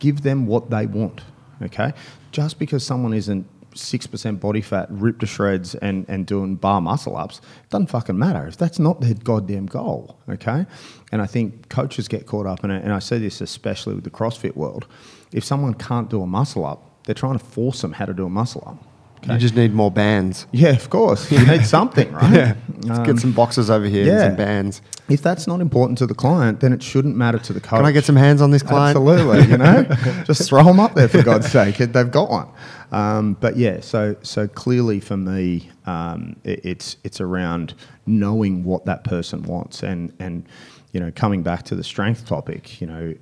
give 0.00 0.22
them 0.22 0.46
what 0.46 0.70
they 0.70 0.86
want. 0.86 1.20
Okay, 1.62 1.92
just 2.32 2.58
because 2.58 2.84
someone 2.84 3.14
isn't 3.14 3.46
six 3.74 4.06
percent 4.06 4.40
body 4.40 4.60
fat, 4.60 4.88
ripped 4.90 5.20
to 5.20 5.26
shreds, 5.26 5.74
and 5.76 6.04
and 6.08 6.26
doing 6.26 6.56
bar 6.56 6.80
muscle 6.80 7.16
ups, 7.16 7.40
doesn't 7.68 7.86
fucking 7.86 8.18
matter 8.18 8.46
if 8.46 8.56
that's 8.56 8.78
not 8.78 9.00
their 9.00 9.14
goddamn 9.14 9.66
goal. 9.66 10.18
Okay, 10.28 10.66
and 11.12 11.22
I 11.22 11.26
think 11.26 11.68
coaches 11.68 12.08
get 12.08 12.26
caught 12.26 12.46
up 12.46 12.64
in 12.64 12.70
it, 12.70 12.82
and 12.82 12.92
I 12.92 12.98
see 12.98 13.18
this 13.18 13.40
especially 13.40 13.94
with 13.94 14.04
the 14.04 14.10
CrossFit 14.10 14.56
world. 14.56 14.86
If 15.32 15.44
someone 15.44 15.74
can't 15.74 16.10
do 16.10 16.22
a 16.22 16.26
muscle 16.26 16.64
up, 16.64 17.04
they're 17.04 17.14
trying 17.14 17.38
to 17.38 17.44
force 17.44 17.82
them 17.82 17.92
how 17.92 18.06
to 18.06 18.14
do 18.14 18.26
a 18.26 18.30
muscle 18.30 18.64
up. 18.66 18.89
Okay. 19.22 19.34
You 19.34 19.38
just 19.38 19.54
need 19.54 19.74
more 19.74 19.90
bands. 19.90 20.46
Yeah, 20.50 20.70
of 20.70 20.88
course. 20.88 21.30
You 21.30 21.44
need 21.46 21.66
something, 21.66 22.10
right? 22.12 22.32
yeah. 22.32 22.54
Let's 22.82 23.00
um, 23.00 23.04
get 23.04 23.18
some 23.18 23.32
boxes 23.32 23.68
over 23.68 23.84
here 23.84 24.06
yeah. 24.06 24.12
and 24.12 24.20
some 24.30 24.36
bands. 24.36 24.80
If 25.10 25.20
that's 25.20 25.46
not 25.46 25.60
important 25.60 25.98
to 25.98 26.06
the 26.06 26.14
client, 26.14 26.60
then 26.60 26.72
it 26.72 26.82
shouldn't 26.82 27.16
matter 27.16 27.38
to 27.38 27.52
the 27.52 27.60
coach. 27.60 27.78
Can 27.78 27.84
I 27.84 27.92
get 27.92 28.06
some 28.06 28.16
hands 28.16 28.40
on 28.40 28.50
this 28.50 28.62
client? 28.62 28.96
Absolutely. 28.96 29.46
You 29.50 29.58
know, 29.58 29.82
just 30.24 30.48
throw 30.48 30.64
them 30.64 30.80
up 30.80 30.94
there 30.94 31.08
for 31.08 31.22
God's 31.22 31.50
sake. 31.52 31.76
They've 31.76 32.10
got 32.10 32.30
one. 32.30 32.48
Um, 32.92 33.36
but 33.40 33.56
yeah, 33.56 33.80
so 33.80 34.16
so 34.22 34.48
clearly 34.48 35.00
for 35.00 35.16
me, 35.18 35.68
um, 35.84 36.36
it, 36.44 36.64
it's 36.64 36.96
it's 37.04 37.20
around 37.20 37.74
knowing 38.06 38.64
what 38.64 38.86
that 38.86 39.04
person 39.04 39.42
wants 39.42 39.82
and 39.82 40.12
and 40.18 40.46
you 40.92 41.00
know 41.00 41.12
coming 41.14 41.42
back 41.42 41.64
to 41.64 41.74
the 41.74 41.84
strength 41.84 42.26
topic. 42.26 42.80
You 42.80 42.86
know, 42.86 43.14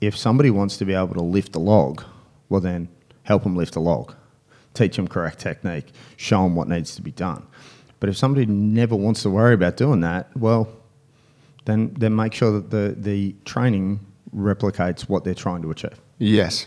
if 0.00 0.16
somebody 0.16 0.50
wants 0.50 0.76
to 0.78 0.84
be 0.84 0.94
able 0.94 1.14
to 1.14 1.22
lift 1.22 1.54
a 1.54 1.60
log, 1.60 2.02
well 2.48 2.60
then 2.60 2.88
help 3.22 3.44
them 3.44 3.56
lift 3.56 3.76
a 3.76 3.80
log 3.80 4.14
teach 4.74 4.96
them 4.96 5.08
correct 5.08 5.38
technique, 5.38 5.86
show 6.16 6.42
them 6.42 6.54
what 6.54 6.68
needs 6.68 6.94
to 6.96 7.02
be 7.02 7.12
done. 7.12 7.46
But 8.00 8.10
if 8.10 8.16
somebody 8.16 8.44
never 8.46 8.94
wants 8.94 9.22
to 9.22 9.30
worry 9.30 9.54
about 9.54 9.76
doing 9.76 10.00
that, 10.00 10.36
well, 10.36 10.68
then 11.64 11.94
then 11.94 12.14
make 12.14 12.34
sure 12.34 12.52
that 12.52 12.70
the 12.70 12.94
the 12.98 13.34
training 13.44 14.00
replicates 14.36 15.08
what 15.08 15.24
they're 15.24 15.34
trying 15.34 15.62
to 15.62 15.70
achieve. 15.70 16.00
Yes. 16.18 16.66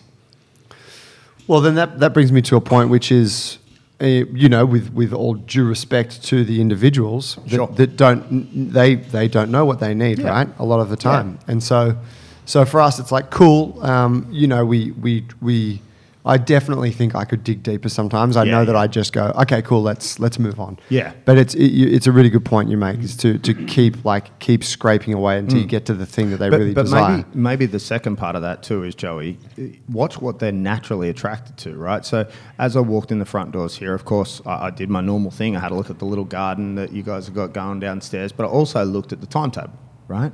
Well, 1.46 1.62
then 1.62 1.76
that 1.76 2.00
that 2.00 2.14
brings 2.14 2.32
me 2.32 2.42
to 2.44 2.56
a 2.56 2.62
point 2.62 2.90
which 2.90 3.12
is. 3.12 3.60
Uh, 4.00 4.06
you 4.06 4.48
know, 4.48 4.64
with, 4.64 4.94
with 4.94 5.12
all 5.12 5.34
due 5.34 5.68
respect 5.68 6.24
to 6.24 6.44
the 6.44 6.62
individuals 6.62 7.38
that, 7.48 7.50
sure. 7.50 7.66
that 7.66 7.98
don't 7.98 8.72
they 8.72 8.94
they 8.94 9.28
don't 9.28 9.50
know 9.50 9.66
what 9.66 9.80
they 9.80 9.96
need, 9.96 10.20
yeah. 10.20 10.30
right? 10.30 10.48
A 10.60 10.64
lot 10.64 10.80
of 10.80 10.90
the 10.90 10.96
time, 10.96 11.32
yeah. 11.32 11.52
and 11.52 11.64
so 11.64 11.98
so 12.46 12.64
for 12.64 12.80
us, 12.80 13.00
it's 13.00 13.12
like 13.12 13.32
cool. 13.32 13.84
Um, 13.84 14.28
you 14.32 14.46
know, 14.46 14.64
we 14.66 14.92
we 14.92 15.26
we 15.42 15.82
I 16.28 16.38
definitely 16.38 16.92
think 16.92 17.16
I 17.16 17.24
could 17.24 17.44
dig 17.44 17.64
deeper 17.64 17.88
sometimes. 17.88 18.36
I 18.36 18.44
yeah, 18.44 18.52
know 18.52 18.66
that 18.66 18.76
I 18.76 18.88
just 18.88 19.14
go, 19.14 19.32
okay, 19.42 19.62
cool, 19.62 19.82
let's 19.82 20.20
let's 20.20 20.38
move 20.38 20.60
on. 20.60 20.78
Yeah. 20.90 21.14
But 21.24 21.38
it's 21.38 21.56
it, 21.56 21.66
it's 21.66 22.06
a 22.06 22.12
really 22.12 22.30
good 22.30 22.44
point 22.44 22.70
you 22.70 22.76
make 22.76 23.00
is 23.00 23.16
to, 23.18 23.38
to 23.40 23.54
keep 23.54 24.04
like 24.04 24.38
keep 24.40 24.64
scraping 24.64 25.14
away 25.14 25.40
until 25.40 25.58
mm. 25.58 25.62
you 25.62 25.68
get 25.68 25.86
to 25.86 25.94
the 25.94 26.06
thing 26.06 26.30
that 26.32 26.38
they 26.38 26.50
but, 26.50 26.60
really 26.60 26.74
but 26.74 26.84
desire. 26.84 27.18
Maybe, 27.18 27.30
maybe 27.34 27.66
the 27.66 27.80
second 27.80 28.18
part 28.18 28.36
of 28.36 28.42
that 28.42 28.62
too 28.62 28.84
is 28.84 28.94
Joey, 28.94 29.38
watch 29.88 30.22
what 30.22 30.40
they're 30.40 30.52
naturally 30.52 31.10
attracted 31.10 31.58
to, 31.60 31.76
right? 31.78 32.06
So 32.06 32.30
as 32.60 32.76
I 32.76 32.82
walked 32.82 33.12
in 33.12 33.20
the 33.20 33.26
front 33.26 33.54
doors 33.54 33.78
here, 33.78 33.94
of 33.94 34.04
course, 34.04 34.42
I, 34.46 34.68
I 34.68 34.70
did 34.70 34.90
my 34.90 35.02
normal 35.02 35.32
thing. 35.32 35.56
I 35.56 35.62
had 35.62 35.72
a 35.72 35.76
look 35.76 35.90
at 35.90 36.00
the 36.00 36.06
little 36.06 36.26
garden 36.26 36.76
that 36.76 36.92
you 36.92 37.04
guys 37.04 37.28
have 37.28 37.36
got 37.36 37.54
going 37.54 37.80
downstairs, 37.80 38.34
but 38.34 38.44
I 38.44 38.50
also 38.50 38.84
looked 38.84 39.14
at 39.14 39.22
the 39.22 39.28
timetable, 39.28 39.80
right? 40.10 40.34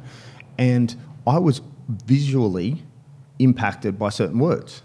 And 0.57 0.95
I 1.27 1.37
was 1.37 1.61
visually 1.87 2.83
impacted 3.37 3.99
by 3.99 4.09
certain 4.09 4.39
words 4.39 4.81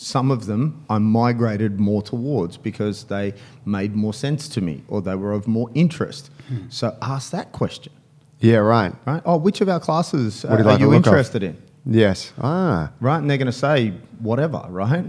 some 0.00 0.30
of 0.30 0.46
them 0.46 0.84
I 0.88 0.98
migrated 0.98 1.80
more 1.80 2.02
towards 2.02 2.56
because 2.56 3.04
they 3.04 3.34
made 3.64 3.96
more 3.96 4.14
sense 4.14 4.48
to 4.50 4.60
me 4.60 4.84
or 4.86 5.02
they 5.02 5.16
were 5.16 5.32
of 5.32 5.48
more 5.48 5.70
interest. 5.74 6.30
Hmm. 6.46 6.68
So 6.68 6.96
ask 7.02 7.32
that 7.32 7.50
question. 7.50 7.92
Yeah, 8.38 8.58
right. 8.58 8.92
Right. 9.04 9.20
Oh, 9.24 9.38
which 9.38 9.60
of 9.60 9.68
our 9.68 9.80
classes 9.80 10.44
uh, 10.44 10.56
you 10.56 10.62
like 10.62 10.78
are 10.78 10.84
you 10.84 10.94
interested 10.94 11.42
of? 11.42 11.50
in? 11.50 11.62
Yes. 11.84 12.32
Ah. 12.40 12.92
Right. 13.00 13.18
And 13.18 13.28
they're 13.28 13.38
going 13.38 13.46
to 13.46 13.52
say 13.52 13.92
whatever, 14.20 14.64
right? 14.68 15.04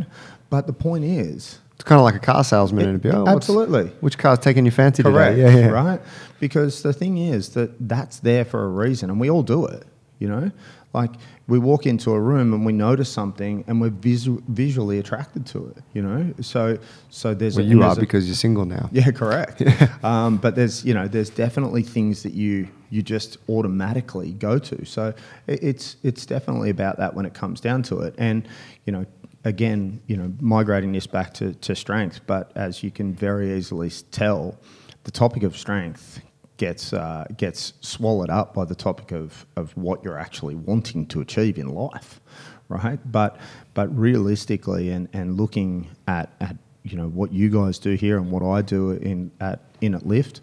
But 0.50 0.66
the 0.66 0.74
point 0.74 1.04
is, 1.04 1.60
it's 1.76 1.84
kind 1.84 2.00
of 2.00 2.04
like 2.04 2.16
a 2.16 2.20
car 2.20 2.44
salesman 2.44 2.90
in 2.90 2.96
a 2.96 3.00
bit. 3.00 3.14
Oh, 3.14 3.28
absolutely. 3.28 3.92
Which 4.00 4.18
car's 4.18 4.40
taking 4.40 4.66
your 4.66 4.72
fancy 4.72 5.04
Correct, 5.04 5.36
today? 5.36 5.54
Yeah, 5.54 5.60
yeah. 5.60 5.68
Right. 5.68 6.02
Because 6.40 6.82
the 6.82 6.94
thing 6.94 7.20
is 7.20 7.50
that 7.50 7.76
that's 7.88 8.20
there 8.22 8.44
for 8.44 8.66
a 8.66 8.70
reason, 8.70 9.12
and 9.12 9.20
we 9.20 9.30
all 9.30 9.44
do 9.44 9.68
it. 9.68 9.86
You 10.18 10.30
know, 10.30 10.52
like 10.94 11.12
we 11.48 11.60
walk 11.60 11.86
into 11.86 12.12
a 12.12 12.20
room 12.20 12.54
and 12.54 12.66
we 12.66 12.74
notice 12.74 13.12
something 13.12 13.64
and 13.68 13.80
we're 13.80 13.90
visu- 13.90 14.42
visually 14.48 14.98
attracted 14.98 15.46
to 15.48 15.68
it, 15.68 15.84
you 15.94 16.02
know? 16.02 16.34
So, 16.42 16.80
so 17.10 17.34
there's 17.34 17.58
well, 17.58 17.66
a, 17.66 17.70
you 17.70 17.80
there's 17.80 17.98
are 17.98 18.00
because 18.00 18.28
you're 18.28 18.36
single 18.36 18.66
now. 18.66 18.90
Yeah, 19.00 19.12
correct. 19.12 19.64
Um, 20.04 20.38
but 20.38 20.56
there's, 20.56 20.86
you 20.86 20.94
know, 20.94 21.08
there's 21.08 21.30
definitely 21.30 21.84
things 21.84 22.24
that 22.24 22.34
you, 22.34 22.70
you 22.90 23.02
just 23.02 23.38
automatically 23.50 24.32
go 24.32 24.58
to. 24.58 24.86
So 24.86 25.14
it, 25.46 25.62
it's, 25.62 25.98
it's 26.04 26.26
definitely 26.26 26.70
about 26.70 26.98
that 26.98 27.14
when 27.14 27.26
it 27.26 27.34
comes 27.34 27.60
down 27.60 27.84
to 27.84 28.00
it. 28.02 28.16
And, 28.18 28.48
you 28.86 28.94
know, 28.94 29.06
again, 29.44 30.02
you 30.08 30.16
know, 30.16 30.34
migrating 30.40 30.94
this 30.94 31.06
back 31.06 31.34
to, 31.36 31.54
to 31.54 31.76
strength, 31.76 32.22
but 32.28 32.52
as 32.56 32.82
you 32.82 32.92
can 32.92 33.14
very 33.14 33.54
easily 33.58 33.90
tell, 34.12 34.58
the 35.04 35.12
topic 35.12 35.44
of 35.44 35.58
strength 35.58 36.22
gets 36.60 36.94
uh, 36.94 37.26
gets 37.38 37.74
swallowed 37.82 38.30
up 38.30 38.54
by 38.54 38.66
the 38.66 38.76
topic 38.76 39.12
of, 39.12 39.48
of 39.56 39.76
what 39.76 40.04
you're 40.04 40.20
actually 40.20 40.54
wanting 40.54 41.08
to 41.08 41.22
achieve 41.22 41.58
in 41.58 41.70
life, 41.70 42.22
right? 42.68 43.00
But 43.12 43.38
but 43.74 43.88
realistically, 43.98 44.92
and, 44.92 45.10
and 45.12 45.38
looking 45.38 45.90
at, 46.08 46.32
at 46.40 46.58
you 46.84 46.98
know 46.98 47.08
what 47.08 47.32
you 47.32 47.50
guys 47.50 47.80
do 47.80 47.94
here 47.94 48.18
and 48.18 48.30
what 48.30 48.44
I 48.44 48.62
do 48.62 48.92
in 48.92 49.32
at 49.40 49.62
in 49.82 49.96
at 49.96 50.06
Lift, 50.06 50.42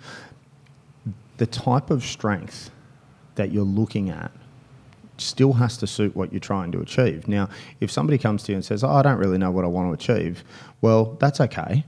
the 1.37 1.47
type 1.47 1.91
of 1.91 2.03
strength 2.03 2.71
that 3.37 3.53
you're 3.53 3.65
looking 3.65 4.11
at 4.11 4.33
still 5.19 5.53
has 5.53 5.77
to 5.79 5.87
suit 5.87 6.17
what 6.17 6.33
you're 6.33 6.41
trying 6.41 6.73
to 6.73 6.81
achieve. 6.81 7.29
Now, 7.29 7.49
if 7.81 7.91
somebody 7.91 8.19
comes 8.19 8.43
to 8.45 8.53
you 8.53 8.57
and 8.57 8.65
says, 8.65 8.83
"Oh, 8.83 8.89
I 8.89 9.03
don't 9.03 9.19
really 9.19 9.39
know 9.39 9.51
what 9.51 9.65
I 9.65 9.69
want 9.69 10.01
to 10.01 10.15
achieve," 10.15 10.45
well, 10.81 11.17
that's 11.21 11.41
okay 11.43 11.85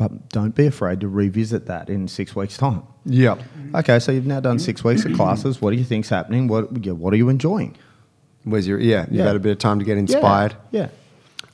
but 0.00 0.30
don't 0.30 0.54
be 0.54 0.64
afraid 0.64 0.98
to 1.00 1.08
revisit 1.08 1.66
that 1.66 1.90
in 1.90 2.08
six 2.08 2.34
weeks' 2.34 2.56
time. 2.56 2.82
Yeah. 3.04 3.36
Okay, 3.74 3.98
so 3.98 4.10
you've 4.12 4.24
now 4.24 4.40
done 4.40 4.58
six 4.58 4.82
weeks 4.84 5.04
of 5.04 5.12
classes. 5.12 5.60
What 5.60 5.72
do 5.72 5.76
you 5.76 5.84
think's 5.84 6.08
happening? 6.08 6.48
What 6.48 6.72
What 6.72 7.12
are 7.12 7.18
you 7.18 7.28
enjoying? 7.28 7.76
Where's 8.44 8.66
your 8.66 8.80
yeah? 8.80 9.02
You've 9.10 9.16
yeah. 9.16 9.26
had 9.26 9.36
a 9.36 9.38
bit 9.38 9.52
of 9.52 9.58
time 9.58 9.78
to 9.78 9.84
get 9.84 9.98
inspired. 9.98 10.56
Yeah. 10.70 10.80
yeah. 10.80 10.88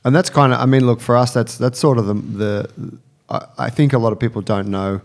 And 0.05 0.15
that's 0.15 0.29
kind 0.29 0.53
of. 0.53 0.61
I 0.61 0.65
mean, 0.65 0.87
look 0.87 1.01
for 1.01 1.17
us. 1.17 1.33
That's 1.33 1.57
that's 1.57 1.77
sort 1.77 1.97
of 1.97 2.05
the 2.05 2.13
the. 2.13 2.97
I, 3.29 3.47
I 3.57 3.69
think 3.69 3.91
a 3.91 3.97
lot 3.97 4.13
of 4.13 4.19
people 4.19 4.41
don't 4.41 4.69
know 4.69 5.01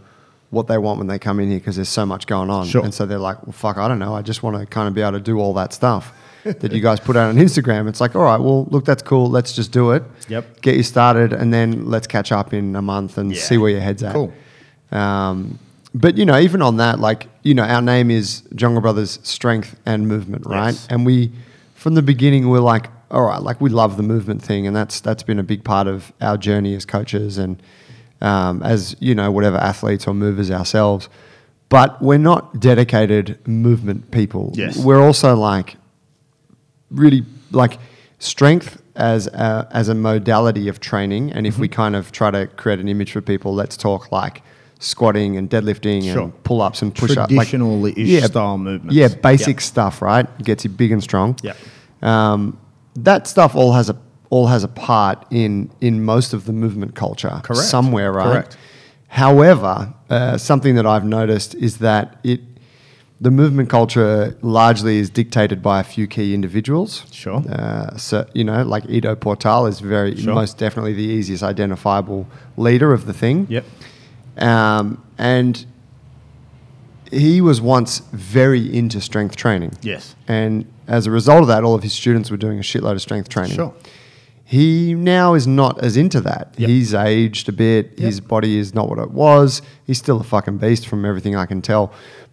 what 0.51 0.68
they 0.68 0.78
want 0.78 0.99
when 0.99 1.09
they 1.09 1.18
come 1.18 1.40
in 1.40 1.51
here 1.51 1.59
because 1.59 1.74
there's 1.74 1.88
so 1.88 2.07
much 2.07 2.28
going 2.28 2.49
on. 2.49 2.66
Sure. 2.66 2.84
And 2.84 2.95
so 2.95 3.07
they're 3.07 3.18
like, 3.18 3.43
well, 3.45 3.53
fuck, 3.53 3.76
I 3.76 3.88
don't 3.88 3.99
know. 3.99 4.14
I 4.14 4.22
just 4.22 4.45
want 4.45 4.57
to 4.57 4.66
kind 4.66 4.86
of 4.86 4.95
be 4.95 5.01
able 5.01 5.12
to 5.12 5.20
do 5.20 5.40
all 5.40 5.53
that 5.55 5.72
stuff 5.72 6.12
that 6.45 6.72
you 6.72 6.80
guys 6.80 7.01
put 7.01 7.16
out 7.16 7.28
on 7.28 7.36
Instagram. 7.36 7.88
It's 7.88 8.01
like, 8.01 8.14
all 8.16 8.22
right, 8.22 8.40
well, 8.40 8.64
look, 8.66 8.84
that's 8.84 9.03
cool. 9.03 9.28
Let's 9.30 9.55
just 9.55 9.72
do 9.72 9.93
it. 9.93 10.03
Yep. 10.28 10.61
Get 10.61 10.76
you 10.76 10.82
started, 10.82 11.32
and 11.32 11.53
then 11.53 11.86
let's 11.86 12.07
catch 12.07 12.32
up 12.32 12.53
in 12.53 12.74
a 12.76 12.82
month 12.82 13.18
and 13.18 13.32
Yeah. 13.34 13.40
see 13.43 13.59
where 13.59 13.70
your 13.70 13.80
head's 13.80 14.03
at. 14.03 14.14
Cool. 14.14 14.32
Um, 14.90 15.59
but 15.95 16.16
you 16.16 16.24
know, 16.24 16.38
even 16.38 16.62
on 16.62 16.76
that, 16.78 16.99
like 17.01 17.28
you 17.43 17.55
know, 17.55 17.64
our 17.64 17.82
name 17.82 18.11
is 18.11 18.43
Jungle 18.55 18.80
Brothers 18.80 19.18
Strength 19.22 19.76
and 19.86 20.09
Movement, 20.09 20.47
right? 20.47 20.70
Yes. 20.74 20.86
And 20.90 21.05
we, 21.05 21.32
from 21.74 21.95
the 21.95 22.03
beginning, 22.03 22.49
we're 22.49 22.61
like, 22.61 22.88
all 23.11 23.22
right, 23.24 23.43
like 23.43 23.61
we 23.61 23.68
love 23.70 23.97
the 23.97 24.03
movement 24.03 24.43
thing, 24.43 24.66
and 24.66 24.74
that's 24.74 25.01
that's 25.01 25.22
been 25.22 25.38
a 25.38 25.43
big 25.43 25.64
part 25.64 25.86
of 25.86 26.12
our 26.20 26.36
journey 26.36 26.74
as 26.74 26.84
coaches 26.84 27.36
and 27.38 27.62
um, 28.20 28.62
as 28.62 28.97
you 29.01 29.14
know, 29.14 29.30
whatever 29.30 29.59
athletes 29.59 30.07
or 30.07 30.14
movers 30.14 30.51
ourselves. 30.51 31.09
But 31.68 32.01
we're 32.03 32.18
not 32.18 32.61
dedicated 32.61 33.38
movement 33.49 34.11
people. 34.11 34.53
Yes. 34.55 34.76
We're 34.76 35.01
also 35.03 35.34
like 35.34 35.76
really 36.93 37.24
like 37.51 37.78
strength 38.18 38.80
as 38.95 39.26
a, 39.28 39.66
as 39.72 39.88
a 39.88 39.95
modality 39.95 40.68
of 40.68 40.78
training. 40.80 41.32
And 41.32 41.47
if 41.47 41.59
we 41.59 41.66
Mm-hmm. 41.68 41.74
kind 41.82 41.97
of 41.97 42.12
try 42.12 42.30
to 42.30 42.47
create 42.47 42.78
an 42.78 42.88
image 42.88 43.12
for 43.12 43.20
people, 43.20 43.55
let's 43.55 43.76
talk 43.76 44.12
like 44.12 44.43
squatting 44.78 45.36
and 45.36 45.49
deadlifting 45.49 46.03
Sure. 46.12 46.22
and 46.24 46.45
pull 46.45 46.61
ups 46.61 46.82
and 46.82 46.95
push 46.95 47.16
ups. 47.16 47.32
Traditional-ish 47.32 48.24
style 48.24 48.59
movements. 48.59 48.95
Yeah, 48.95 49.09
basic 49.09 49.61
stuff, 49.61 50.03
right? 50.03 50.26
Gets 50.45 50.64
you 50.64 50.70
big 50.70 50.93
and 50.93 51.03
strong. 51.03 51.36
Yeah, 51.43 51.55
Um, 52.03 52.59
that 52.97 53.26
stuff 53.26 53.55
all 53.55 53.72
has 53.72 53.88
a 53.90 53.97
all 54.28 54.47
has 54.49 54.64
a 54.64 54.68
part 54.68 55.24
in 55.30 55.70
in 55.80 56.05
most 56.05 56.32
of 56.34 56.45
the 56.47 56.53
movement 56.53 56.95
culture 56.95 57.40
Correct. 57.45 57.68
somewhere, 57.68 58.12
right? 58.12 58.32
Correct. 58.32 58.57
However, 59.09 59.93
uh, 60.11 60.38
something 60.38 60.74
that 60.76 60.86
I've 60.86 61.05
noticed 61.05 61.55
is 61.55 61.78
that 61.78 62.18
it 62.24 62.40
the 63.23 63.31
movement 63.31 63.70
culture 63.70 64.37
largely 64.43 64.99
is 64.99 65.09
dictated 65.09 65.62
by 65.62 65.79
a 65.79 65.85
few 65.85 66.09
key 66.09 66.35
individuals. 66.35 67.05
Sure. 67.12 67.41
Uh, 67.49 67.97
so 67.97 68.27
you 68.35 68.43
know, 68.43 68.64
like 68.64 68.85
Ido 68.89 69.14
Portal 69.14 69.66
is 69.66 69.79
very 69.79 70.16
Sure. 70.16 70.35
most 70.35 70.59
definitely 70.59 70.93
the 70.93 71.05
easiest 71.05 71.43
identifiable 71.45 72.27
leader 72.57 72.93
of 72.93 73.07
the 73.07 73.12
thing. 73.12 73.47
Yep. 73.49 73.64
Um, 74.39 75.05
and 75.18 75.64
he 77.12 77.41
was 77.41 77.61
once 77.61 78.01
very 78.12 78.75
into 78.77 79.01
strength 79.01 79.37
training. 79.37 79.73
Yes. 79.83 80.16
And 80.27 80.66
as 80.89 81.07
a 81.07 81.12
result 81.12 81.43
of 81.43 81.49
that, 81.49 81.62
all 81.62 81.77
of 81.77 81.85
his 81.85 81.93
students 81.93 82.29
were 82.29 82.37
doing 82.37 82.59
a 82.59 82.62
shitload 82.62 82.93
of 82.95 83.03
strength 83.03 83.29
training. 83.29 83.55
Sure. 83.55 83.73
He 84.45 84.95
now 84.95 85.33
is 85.35 85.47
not 85.47 85.83
as 85.83 85.97
into 85.97 86.20
that. 86.23 86.55
Yep. 86.59 86.68
He's 86.68 86.93
aged 86.93 87.49
a 87.49 87.53
bit. 87.53 87.99
His 87.99 88.20
body 88.20 88.59
is 88.59 88.75
not 88.75 88.89
what 88.89 88.99
it 88.99 89.11
was. 89.12 89.62
He's 89.87 89.99
still 89.99 90.20
a 90.20 90.25
fucking 90.25 90.59
beast 90.59 90.87
from 90.87 91.05
everything 91.07 91.37
I 91.37 91.47
can 91.47 91.62
tell. 91.62 91.93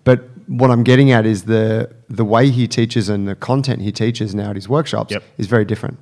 But 0.10 0.20
what 0.48 0.72
I'm 0.72 0.84
getting 0.84 1.12
at 1.12 1.26
is 1.28 1.44
the 1.44 1.90
the 2.10 2.26
way 2.26 2.50
he 2.50 2.68
teaches 2.68 3.10
and 3.10 3.28
the 3.28 3.36
content 3.36 3.82
he 3.82 3.92
teaches 3.92 4.34
now 4.34 4.50
at 4.50 4.56
his 4.56 4.68
workshops 4.68 5.12
Yep. 5.14 5.24
is 5.38 5.46
very 5.48 5.66
different. 5.66 5.98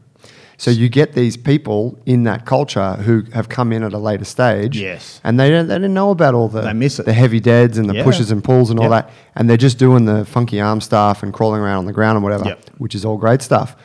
So 0.60 0.72
you 0.72 0.88
get 0.90 1.14
these 1.14 1.36
people 1.38 2.00
in 2.06 2.24
that 2.24 2.46
culture 2.46 2.94
who 3.06 3.24
have 3.34 3.48
come 3.50 3.74
in 3.76 3.84
at 3.84 3.94
a 3.94 3.98
later 4.10 4.24
stage, 4.26 4.80
Yes. 4.80 5.20
and 5.26 5.38
they 5.40 5.50
don't 5.50 5.68
they 5.68 5.76
didn't 5.76 5.94
know 5.94 6.12
about 6.12 6.34
all 6.34 6.48
the 6.48 6.62
They 6.62 6.74
miss 6.74 7.00
it. 7.00 7.06
the 7.06 7.14
heavy 7.24 7.42
deads 7.42 7.78
and 7.78 7.90
the 7.90 7.96
Yeah. 7.96 8.04
pushes 8.06 8.32
and 8.32 8.42
pulls 8.44 8.70
and 8.72 8.80
all 8.80 8.90
Yep. 8.90 9.08
that, 9.08 9.14
and 9.36 9.50
they're 9.50 9.64
just 9.70 9.78
doing 9.78 10.06
the 10.06 10.24
funky 10.26 10.62
arm 10.62 10.80
stuff 10.80 11.22
and 11.24 11.34
crawling 11.34 11.62
around 11.62 11.80
on 11.80 11.86
the 11.86 11.94
ground 12.00 12.16
and 12.16 12.24
whatever, 12.24 12.46
Yep. 12.46 12.60
which 12.78 12.96
is 12.96 13.04
all 13.04 13.18
great 13.18 13.42
stuff. 13.42 13.76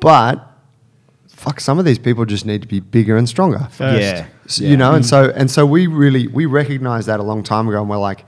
But 0.00 0.34
fuck, 1.28 1.60
some 1.60 1.78
of 1.78 1.84
these 1.84 1.98
people 1.98 2.24
just 2.24 2.46
need 2.46 2.62
to 2.62 2.68
be 2.68 2.80
bigger 2.80 3.16
and 3.18 3.28
stronger. 3.28 3.68
First. 3.70 4.00
Yeah. 4.00 4.24
So, 4.46 4.64
You 4.64 4.76
know, 4.78 4.92
and 4.94 5.04
mm. 5.04 5.08
so 5.08 5.30
and 5.36 5.50
so 5.50 5.66
we 5.66 5.86
really 5.86 6.26
we 6.38 6.46
recognized 6.46 7.06
that 7.08 7.20
a 7.20 7.26
long 7.32 7.42
time 7.42 7.68
ago, 7.68 7.80
and 7.82 7.90
we're 7.90 7.98
like, 7.98 8.24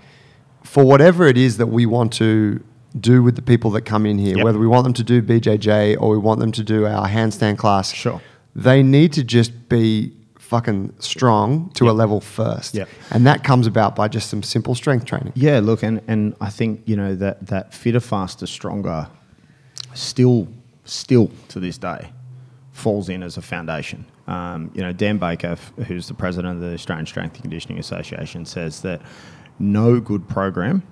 for 0.68 0.84
whatever 0.84 1.26
it 1.26 1.36
is 1.38 1.56
that 1.56 1.66
we 1.68 1.86
want 1.86 2.12
to 2.12 2.60
do 3.00 3.22
with 3.22 3.36
the 3.36 3.42
people 3.42 3.70
that 3.70 3.82
come 3.82 4.04
in 4.06 4.18
here, 4.18 4.36
Yep. 4.36 4.44
whether 4.44 4.58
we 4.58 4.66
want 4.66 4.84
them 4.84 4.92
to 4.94 5.02
do 5.04 5.22
BJJ 5.22 5.96
or 6.00 6.10
we 6.10 6.18
want 6.18 6.40
them 6.40 6.52
to 6.52 6.62
do 6.62 6.86
our 6.86 7.08
handstand 7.08 7.56
class, 7.58 7.92
Sure. 7.92 8.20
they 8.54 8.82
need 8.82 9.12
to 9.14 9.24
just 9.24 9.68
be 9.68 10.12
fucking 10.38 10.92
strong 10.98 11.70
to 11.74 11.88
a 11.90 11.92
level 11.92 12.20
first, 12.20 12.74
Yep. 12.74 12.88
and 13.10 13.26
that 13.26 13.44
comes 13.44 13.66
about 13.66 13.94
by 13.96 14.08
just 14.08 14.28
some 14.30 14.42
simple 14.42 14.74
strength 14.74 15.04
training. 15.04 15.32
Yeah, 15.34 15.60
look, 15.62 15.82
and, 15.82 16.00
and 16.08 16.34
I 16.40 16.50
think 16.50 16.82
you 16.86 16.96
know 16.96 17.14
that 17.16 17.46
that 17.46 17.72
fitter, 17.74 18.00
faster, 18.00 18.46
stronger, 18.46 19.08
still 19.94 20.48
still 20.84 21.30
to 21.48 21.60
this 21.60 21.76
day, 21.78 22.08
falls 22.72 23.08
in 23.10 23.22
as 23.22 23.36
a 23.36 23.42
foundation. 23.42 24.06
Um, 24.26 24.70
you 24.74 24.80
know, 24.82 24.92
Dan 24.92 25.18
Baker, 25.18 25.56
who's 25.86 26.08
the 26.08 26.14
president 26.14 26.54
of 26.56 26.60
the 26.62 26.72
Australian 26.74 27.04
Strength 27.06 27.34
and 27.34 27.42
Conditioning 27.42 27.78
Association, 27.78 28.44
says 28.46 28.80
that 28.82 29.02
no 29.58 30.00
good 30.00 30.28
program 30.28 30.82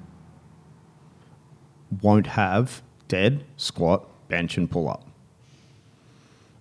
won't 2.02 2.26
have 2.26 2.82
dead, 3.08 3.44
squat, 3.56 4.06
bench, 4.28 4.56
and 4.56 4.70
pull 4.70 4.88
up. 4.88 5.06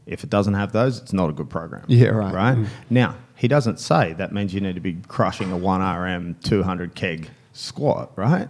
If 0.05 0.23
it 0.23 0.29
doesn't 0.29 0.53
have 0.53 0.71
those, 0.71 0.99
it's 0.99 1.13
not 1.13 1.29
a 1.29 1.33
good 1.33 1.49
program. 1.49 1.85
Yeah, 1.87 2.09
right. 2.09 2.33
Right? 2.33 2.57
Mm. 2.57 2.67
Now, 2.89 3.15
he 3.35 3.47
doesn't 3.47 3.79
say 3.79 4.13
that 4.13 4.31
means 4.31 4.53
you 4.53 4.61
need 4.61 4.75
to 4.75 4.81
be 4.81 4.97
crushing 5.07 5.51
a 5.51 5.57
1RM 5.57 6.41
200 6.43 6.95
keg 6.95 7.29
squat, 7.53 8.11
right? 8.15 8.47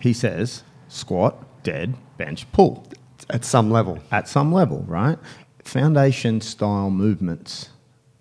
He 0.00 0.12
says 0.12 0.62
squat, 0.88 1.62
dead, 1.64 1.94
bench, 2.18 2.50
pull 2.52 2.86
At 3.28 3.44
some 3.44 3.70
level, 3.70 3.98
at 4.10 4.28
some 4.28 4.52
level, 4.52 4.84
right? 4.86 5.18
Foundation 5.64 6.40
style 6.40 6.90
movements 6.90 7.70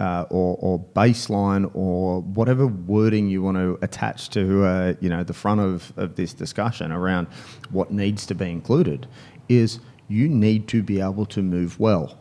uh, 0.02 0.26
or, 0.32 0.58
or 0.62 0.80
baseline 0.95 1.70
or 1.76 2.22
whatever 2.22 2.66
wording 2.66 3.30
you 3.30 3.43
want 3.43 3.56
to 3.56 3.78
attach 3.84 4.32
to 4.32 4.66
uh, 4.66 4.93
you 4.99 5.08
know 5.08 5.24
the 5.24 5.34
front 5.34 5.62
of, 5.62 5.93
of 5.95 6.16
this 6.16 6.34
discussion 6.34 6.91
around 6.91 7.28
what 7.70 7.91
needs 7.91 8.26
to 8.26 8.34
be 8.34 8.49
included 8.49 9.08
is 9.47 9.80
you 10.08 10.28
need 10.28 10.68
to 10.68 10.82
be 10.82 10.99
able 10.99 11.28
to 11.28 11.43
move 11.43 11.80
well. 11.80 12.18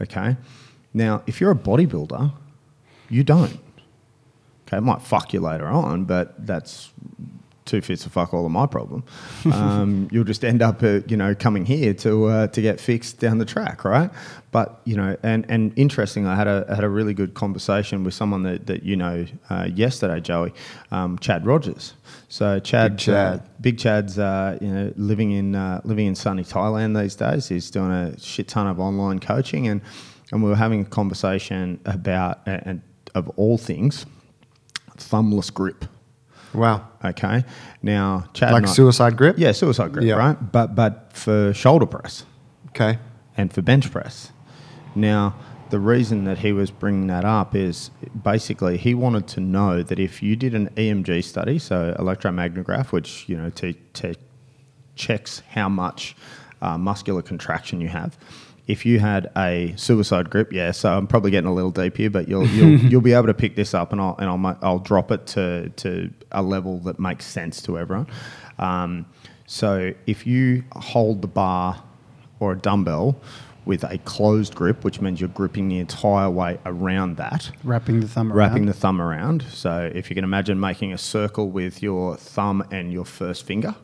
Okay? 0.00 0.36
Now, 0.94 1.24
if 1.26 1.40
you're 1.40 1.50
a 1.50 1.56
bodybuilder, 1.56 2.32
you 3.08 3.24
don't. 3.24 3.58
Okay, 4.66 4.76
it 4.76 4.82
might 4.82 5.02
fuck 5.02 5.32
you 5.32 5.40
later 5.40 5.66
on, 5.66 6.04
but 6.04 6.46
that's 6.46 6.92
two 7.68 7.80
fits 7.80 8.02
to 8.02 8.10
fuck 8.10 8.34
all 8.34 8.44
of 8.44 8.50
my 8.50 8.66
problem. 8.66 9.04
Um, 9.52 10.08
you'll 10.12 10.24
just 10.24 10.44
end 10.44 10.62
up, 10.62 10.82
uh, 10.82 11.00
you 11.06 11.16
know, 11.16 11.34
coming 11.34 11.64
here 11.64 11.94
to 11.94 12.26
uh, 12.26 12.46
to 12.48 12.60
get 12.60 12.80
fixed 12.80 13.20
down 13.20 13.38
the 13.38 13.44
track, 13.44 13.84
right? 13.84 14.10
But 14.50 14.80
you 14.84 14.96
know, 14.96 15.16
and 15.22 15.44
and 15.48 15.72
interesting, 15.76 16.26
I 16.26 16.34
had 16.34 16.46
a 16.46 16.66
I 16.68 16.74
had 16.74 16.84
a 16.84 16.88
really 16.88 17.14
good 17.14 17.34
conversation 17.34 18.02
with 18.02 18.14
someone 18.14 18.42
that, 18.44 18.66
that 18.66 18.82
you 18.82 18.96
know 18.96 19.26
uh, 19.50 19.68
yesterday, 19.72 20.20
Joey, 20.20 20.52
um, 20.90 21.18
Chad 21.18 21.46
Rogers. 21.46 21.94
So 22.28 22.58
Chad, 22.58 22.92
Big 22.92 22.98
Chad. 22.98 23.14
uh, 23.14 23.42
Big 23.60 23.78
Chad's, 23.78 24.18
uh, 24.18 24.58
you 24.60 24.68
know, 24.68 24.92
living 24.96 25.32
in 25.32 25.54
uh, 25.54 25.82
living 25.84 26.06
in 26.06 26.14
sunny 26.14 26.44
Thailand 26.44 26.98
these 26.98 27.14
days. 27.14 27.48
He's 27.48 27.70
doing 27.70 27.92
a 27.92 28.18
shit 28.18 28.48
ton 28.48 28.66
of 28.66 28.80
online 28.80 29.18
coaching, 29.18 29.68
and 29.68 29.82
and 30.32 30.42
we 30.42 30.48
were 30.48 30.56
having 30.56 30.82
a 30.82 30.84
conversation 30.84 31.80
about, 31.84 32.40
and 32.46 32.82
of 33.14 33.28
all 33.36 33.58
things, 33.58 34.06
thumbless 34.96 35.52
grip. 35.52 35.84
Wow, 36.54 36.86
Okay. 37.04 37.44
Now, 37.82 38.24
Chad, 38.32 38.52
like 38.52 38.64
I- 38.64 38.72
suicide 38.72 39.16
grip. 39.16 39.36
yeah, 39.38 39.52
suicide 39.52 39.92
grip, 39.92 40.04
Yeah. 40.04 40.14
right? 40.14 40.52
But 40.52 40.74
but 40.74 41.10
for 41.12 41.52
shoulder 41.54 41.86
press 41.86 42.24
Okay. 42.70 42.98
and 43.36 43.52
for 43.52 43.62
bench 43.62 43.90
press. 43.90 44.32
Now, 44.94 45.34
the 45.70 45.78
reason 45.78 46.24
that 46.24 46.38
he 46.38 46.52
was 46.52 46.70
bringing 46.70 47.06
that 47.08 47.24
up 47.24 47.54
is 47.54 47.90
basically 48.24 48.78
he 48.78 48.94
wanted 48.94 49.26
to 49.28 49.40
know 49.40 49.82
that 49.82 49.98
if 49.98 50.22
you 50.22 50.34
did 50.34 50.54
an 50.54 50.70
EMG 50.76 51.22
study, 51.22 51.58
so 51.58 51.94
electromagnograph, 51.98 52.86
which 52.92 53.28
you 53.28 53.36
know 53.36 53.50
te- 53.50 53.76
te- 53.92 54.16
checks 54.96 55.42
how 55.50 55.68
much 55.68 56.16
uh, 56.62 56.76
muscular 56.78 57.22
contraction 57.22 57.80
you 57.80 57.88
have. 57.88 58.16
If 58.68 58.86
you 58.86 59.00
had 59.00 59.30
a 59.36 59.72
suicide 59.76 60.30
grip, 60.30 60.52
yeah, 60.52 60.70
so 60.70 60.92
I'm 60.96 61.06
probably 61.06 61.30
getting 61.32 61.48
a 61.50 61.54
little 61.54 61.70
deep 61.70 61.96
here, 61.96 62.10
but 62.10 62.28
you'll 62.28 62.46
you'll, 62.46 62.78
you'll 62.90 63.00
be 63.00 63.14
able 63.14 63.26
to 63.26 63.34
pick 63.34 63.56
this 63.56 63.74
up, 63.74 63.92
and 63.92 64.00
I'll 64.00 64.14
and 64.18 64.28
I'll 64.28 64.58
I'll 64.62 64.78
drop 64.78 65.10
it 65.10 65.26
to 65.28 65.70
to 65.70 66.10
a 66.30 66.42
level 66.42 66.78
that 66.80 67.00
makes 67.00 67.24
sense 67.26 67.60
to 67.62 67.78
everyone. 67.78 68.06
Um, 68.58 69.06
so 69.46 69.94
if 70.06 70.26
you 70.26 70.64
hold 70.72 71.22
the 71.22 71.28
bar 71.28 71.82
or 72.40 72.52
a 72.52 72.58
dumbbell 72.58 73.16
with 73.64 73.84
a 73.84 73.98
closed 73.98 74.54
grip, 74.54 74.84
which 74.84 75.00
means 75.00 75.20
you're 75.20 75.28
gripping 75.28 75.68
the 75.68 75.78
entire 75.78 76.30
way 76.30 76.58
around 76.64 77.16
that, 77.16 77.50
Wrapping 77.64 78.00
the 78.00 78.08
thumb 78.08 78.28
around. 78.32 78.36
wrapping 78.38 78.66
the 78.66 78.72
thumb 78.72 79.00
around. 79.00 79.42
So 79.50 79.90
if 79.94 80.08
you 80.10 80.14
can 80.14 80.24
imagine 80.24 80.58
making 80.60 80.92
a 80.92 80.98
circle 80.98 81.50
with 81.50 81.82
your 81.82 82.16
thumb 82.16 82.66
and 82.70 82.92
your 82.92 83.04
first 83.04 83.44
finger, 83.46 83.74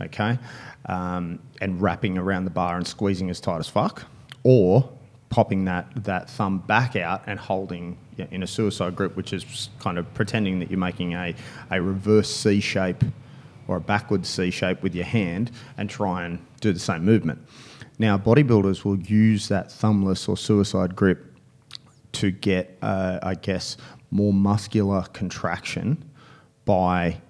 okay, 0.00 0.38
um, 0.86 1.38
and 1.60 1.80
wrapping 1.80 2.16
around 2.18 2.44
the 2.44 2.50
bar 2.50 2.76
and 2.76 2.86
squeezing 2.86 3.30
as 3.30 3.40
tight 3.40 3.58
as 3.58 3.68
fuck, 3.68 4.04
or 4.44 4.88
popping 5.28 5.64
that 5.64 5.86
that 6.04 6.28
thumb 6.28 6.58
back 6.58 6.94
out 6.96 7.22
and 7.26 7.38
holding 7.38 7.96
yeah, 8.16 8.26
in 8.30 8.42
a 8.42 8.46
suicide 8.46 8.94
grip, 8.94 9.16
which 9.16 9.32
is 9.32 9.70
kind 9.78 9.96
of 9.98 10.12
pretending 10.14 10.58
that 10.60 10.70
you're 10.70 10.78
making 10.78 11.14
a, 11.14 11.34
a 11.70 11.80
reverse 11.80 12.28
C 12.34 12.60
shape 12.60 13.02
or 13.68 13.76
a 13.76 13.80
backwards 13.80 14.28
C 14.28 14.50
shape 14.50 14.82
with 14.82 14.94
your 14.94 15.06
hand 15.06 15.50
and 15.78 15.88
try 15.88 16.24
and 16.24 16.38
do 16.60 16.72
the 16.72 16.80
same 16.80 17.04
movement. 17.04 17.38
Now, 17.98 18.18
bodybuilders 18.18 18.84
will 18.84 18.98
use 18.98 19.48
that 19.48 19.68
thumbless 19.68 20.28
or 20.28 20.36
suicide 20.36 20.94
grip 20.96 21.34
to 22.12 22.30
get, 22.30 22.76
uh, 22.82 23.18
I 23.22 23.34
guess, 23.34 23.76
more 24.10 24.32
muscular 24.34 25.02
contraction 25.14 26.04
by 26.66 27.20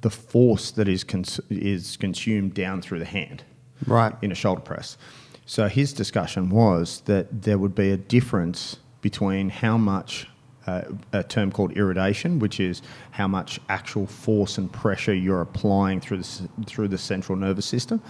the 0.00 0.10
force 0.10 0.72
that 0.72 0.88
is 0.88 1.04
cons- 1.04 1.40
is 1.48 1.96
consumed 1.96 2.54
down 2.54 2.82
through 2.82 2.98
the 2.98 3.04
hand 3.04 3.44
Right. 3.86 4.14
in 4.22 4.32
a 4.32 4.34
shoulder 4.34 4.60
press. 4.60 4.96
So 5.46 5.68
his 5.68 5.92
discussion 5.92 6.50
was 6.50 7.02
that 7.06 7.42
there 7.42 7.58
would 7.58 7.74
be 7.74 7.90
a 7.90 7.96
difference 7.96 8.76
between 9.00 9.50
how 9.50 9.76
much 9.76 10.28
uh, 10.66 10.82
a 11.12 11.22
term 11.24 11.50
called 11.50 11.72
irradiation, 11.72 12.38
which 12.38 12.60
is 12.60 12.82
how 13.10 13.26
much 13.26 13.60
actual 13.68 14.06
force 14.06 14.58
and 14.58 14.72
pressure 14.72 15.14
you're 15.14 15.40
applying 15.40 16.00
through 16.00 16.18
the 16.18 16.48
through 16.66 16.88
the 16.88 16.98
central 16.98 17.36
nervous 17.36 17.66
system 17.66 18.00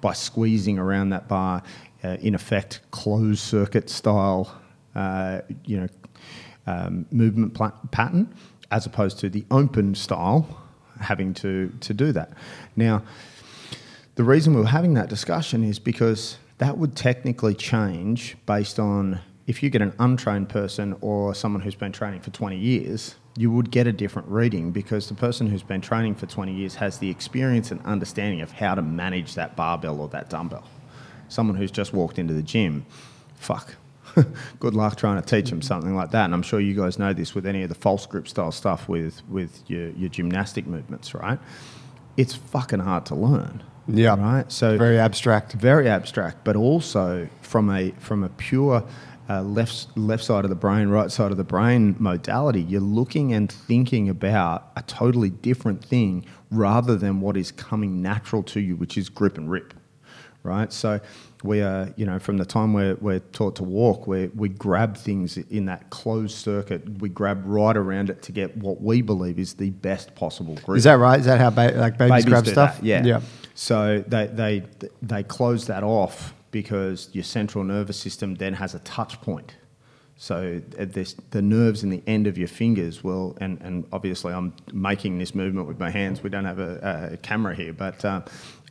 by 0.00 0.12
squeezing 0.14 0.78
around 0.78 1.10
that 1.10 1.28
bar, 1.28 1.62
uh, 2.04 2.16
in 2.20 2.34
effect, 2.34 2.80
closed 2.90 3.40
circuit 3.40 3.90
style, 3.90 4.60
uh, 4.94 5.40
you 5.64 5.80
know, 5.80 5.88
um, 6.66 7.04
movement 7.10 7.52
pla- 7.52 7.72
pattern, 7.90 8.32
as 8.70 8.86
opposed 8.86 9.18
to 9.18 9.28
the 9.28 9.44
open 9.50 9.94
style, 9.94 10.62
having 11.00 11.34
to 11.34 11.70
to 11.80 11.92
do 11.92 12.12
that. 12.12 12.32
Now, 12.74 13.02
the 14.14 14.24
reason 14.24 14.54
we 14.54 14.60
were 14.60 14.66
having 14.66 14.94
that 14.94 15.10
discussion 15.10 15.62
is 15.62 15.78
because 15.78 16.38
that 16.58 16.76
would 16.76 16.94
technically 16.96 17.54
change 17.54 18.36
based 18.46 18.78
on 18.78 19.20
if 19.46 19.62
you 19.62 19.70
get 19.70 19.80
an 19.80 19.94
untrained 19.98 20.48
person 20.48 20.94
or 21.00 21.34
someone 21.34 21.62
who's 21.62 21.74
been 21.74 21.92
training 21.92 22.20
for 22.20 22.30
20 22.30 22.56
years, 22.56 23.14
you 23.36 23.50
would 23.50 23.70
get 23.70 23.86
a 23.86 23.92
different 23.92 24.28
reading 24.28 24.72
because 24.72 25.08
the 25.08 25.14
person 25.14 25.46
who's 25.46 25.62
been 25.62 25.80
training 25.80 26.14
for 26.14 26.26
20 26.26 26.52
years 26.52 26.74
has 26.74 26.98
the 26.98 27.08
experience 27.08 27.70
and 27.70 27.80
understanding 27.86 28.40
of 28.42 28.50
how 28.50 28.74
to 28.74 28.82
manage 28.82 29.34
that 29.36 29.56
barbell 29.56 30.00
or 30.00 30.08
that 30.08 30.28
dumbbell. 30.28 30.68
Someone 31.28 31.56
who's 31.56 31.70
just 31.70 31.94
walked 31.94 32.18
into 32.18 32.34
the 32.34 32.42
gym, 32.42 32.84
fuck. 33.36 33.76
Good 34.60 34.74
luck 34.74 34.96
trying 34.96 35.22
to 35.22 35.26
teach 35.26 35.50
them 35.50 35.62
something 35.62 35.94
like 35.94 36.10
that. 36.10 36.24
And 36.24 36.34
I'm 36.34 36.42
sure 36.42 36.60
you 36.60 36.74
guys 36.74 36.98
know 36.98 37.12
this 37.12 37.34
with 37.34 37.46
any 37.46 37.62
of 37.62 37.68
the 37.68 37.74
false 37.74 38.04
grip 38.04 38.26
style 38.26 38.52
stuff 38.52 38.88
with, 38.88 39.22
with 39.28 39.62
your, 39.68 39.90
your 39.90 40.08
gymnastic 40.08 40.66
movements, 40.66 41.14
right? 41.14 41.38
It's 42.16 42.34
fucking 42.34 42.80
hard 42.80 43.06
to 43.06 43.14
learn. 43.14 43.62
Yeah. 43.88 44.16
Right. 44.20 44.50
So 44.52 44.76
Very 44.76 44.98
abstract. 44.98 45.52
very 45.54 45.88
abstract, 45.88 46.44
but 46.44 46.56
also 46.56 47.28
from 47.40 47.70
a 47.70 47.90
from 47.98 48.22
a 48.22 48.28
pure 48.28 48.84
uh, 49.30 49.42
left 49.42 49.96
left 49.96 50.24
side 50.24 50.44
of 50.44 50.50
the 50.50 50.56
brain, 50.56 50.88
right 50.88 51.10
side 51.10 51.30
of 51.30 51.36
the 51.36 51.44
brain 51.44 51.96
modality, 51.98 52.62
you're 52.62 52.80
looking 52.80 53.32
and 53.32 53.50
thinking 53.50 54.08
about 54.08 54.70
a 54.76 54.82
totally 54.82 55.30
different 55.30 55.84
thing 55.84 56.24
rather 56.50 56.96
than 56.96 57.20
what 57.20 57.36
is 57.36 57.50
coming 57.52 58.00
natural 58.02 58.42
to 58.42 58.60
you, 58.60 58.76
which 58.76 58.96
is 58.96 59.08
grip 59.08 59.36
and 59.36 59.50
rip, 59.50 59.74
right? 60.42 60.72
So 60.72 61.00
we 61.44 61.62
are, 61.62 61.92
you 61.96 62.04
know, 62.04 62.18
from 62.18 62.36
the 62.36 62.44
time 62.44 62.72
we're, 62.72 62.96
we're 62.96 63.20
taught 63.20 63.56
to 63.56 63.64
walk, 63.64 64.06
we 64.06 64.26
we 64.28 64.48
grab 64.48 64.96
things 64.96 65.36
in 65.36 65.66
that 65.66 65.90
closed 65.90 66.36
circuit, 66.36 67.00
we 67.00 67.08
grab 67.08 67.42
right 67.44 67.76
around 67.76 68.10
it 68.10 68.22
to 68.22 68.32
get 68.32 68.56
what 68.56 68.80
we 68.80 69.02
believe 69.02 69.38
is 69.38 69.54
the 69.54 69.70
best 69.70 70.14
possible 70.14 70.56
grip. 70.64 70.78
Is 70.78 70.84
that 70.84 70.94
right? 70.98 71.20
Is 71.20 71.26
that 71.26 71.38
how 71.38 71.50
ba- 71.50 71.74
like 71.76 71.96
babies, 71.98 72.24
grab 72.24 72.46
stuff? 72.46 72.76
that, 72.78 72.84
yeah. 72.84 73.04
Yeah. 73.04 73.20
So 73.54 74.04
they, 74.06 74.26
they, 74.26 74.62
they 75.02 75.22
close 75.24 75.66
that 75.66 75.82
off 75.82 76.32
because 76.50 77.08
your 77.12 77.24
central 77.24 77.64
nervous 77.64 77.96
system 77.96 78.36
then 78.36 78.54
has 78.54 78.74
a 78.74 78.78
touch 78.80 79.20
point. 79.20 79.56
So 80.20 80.60
uh, 80.78 80.84
this, 80.88 81.14
the 81.30 81.42
nerves 81.42 81.84
in 81.84 81.90
the 81.90 82.02
end 82.08 82.26
of 82.26 82.36
your 82.36 82.48
fingers 82.48 83.04
will, 83.04 83.38
and, 83.40 83.60
and 83.60 83.86
obviously 83.92 84.32
I'm 84.32 84.52
making 84.72 85.18
this 85.18 85.32
movement 85.32 85.68
with 85.68 85.78
my 85.78 85.90
hands. 85.90 86.24
We 86.24 86.30
don't 86.30 86.44
have 86.44 86.58
a, 86.58 87.10
a 87.12 87.16
camera 87.18 87.54
here, 87.54 87.72
but 87.72 88.04
uh, 88.04 88.22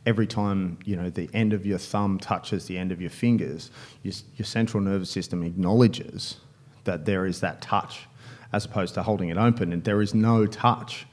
every 0.06 0.26
time 0.26 0.78
you 0.84 0.96
know 0.96 1.10
the 1.10 1.28
end 1.32 1.52
of 1.52 1.66
your 1.66 1.78
thumb 1.78 2.18
touches 2.18 2.66
the 2.66 2.78
end 2.78 2.92
of 2.92 3.00
your 3.00 3.10
fingers, 3.10 3.70
your, 4.02 4.14
your 4.36 4.46
central 4.46 4.82
nervous 4.82 5.10
system 5.10 5.42
acknowledges 5.42 6.36
that 6.84 7.04
there 7.04 7.26
is 7.26 7.40
that 7.40 7.60
touch, 7.60 8.06
as 8.52 8.64
opposed 8.64 8.94
to 8.94 9.02
holding 9.02 9.28
it 9.28 9.36
open, 9.36 9.72
and 9.72 9.84
there 9.84 10.00
is 10.00 10.14
no 10.14 10.46
touch, 10.46 11.06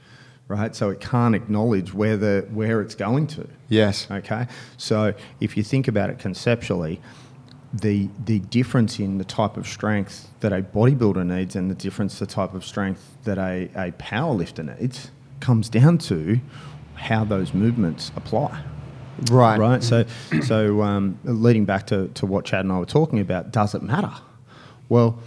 right? 0.48 0.74
So 0.74 0.90
it 0.90 1.00
can't 1.00 1.34
acknowledge 1.34 1.92
where 1.92 2.16
the 2.16 2.46
where 2.50 2.80
it's 2.80 2.94
going 2.94 3.26
to. 3.28 3.46
Yes. 3.68 4.06
Okay, 4.10 4.46
so 4.76 5.14
if 5.40 5.56
you 5.56 5.62
think 5.62 5.88
about 5.88 6.10
it 6.10 6.18
conceptually, 6.18 7.00
the 7.72 8.08
the 8.24 8.38
difference 8.38 8.98
in 8.98 9.18
the 9.18 9.24
type 9.24 9.56
of 9.56 9.66
strength 9.66 10.30
that 10.40 10.52
a 10.52 10.62
bodybuilder 10.62 11.26
needs 11.26 11.56
and 11.56 11.70
the 11.70 11.74
difference 11.74 12.18
the 12.18 12.26
type 12.26 12.54
of 12.54 12.64
strength 12.64 13.16
that 13.24 13.38
a, 13.38 13.68
a 13.76 13.92
power 13.92 14.32
lifter 14.32 14.62
needs 14.62 15.10
comes 15.40 15.68
down 15.68 15.98
to 15.98 16.40
how 16.94 17.24
those 17.24 17.52
movements 17.52 18.10
apply. 18.16 18.62
Right. 19.30 19.58
Right. 19.58 19.82
So, 19.82 20.04
so 20.42 20.82
um, 20.82 21.18
leading 21.24 21.64
back 21.64 21.86
to, 21.88 22.08
to 22.08 22.26
what 22.26 22.44
Chad 22.44 22.64
and 22.64 22.72
I 22.72 22.78
were 22.78 22.86
talking 22.86 23.20
about, 23.20 23.50
does 23.50 23.74
it 23.74 23.82
matter? 23.82 24.12
Well, 24.88 25.18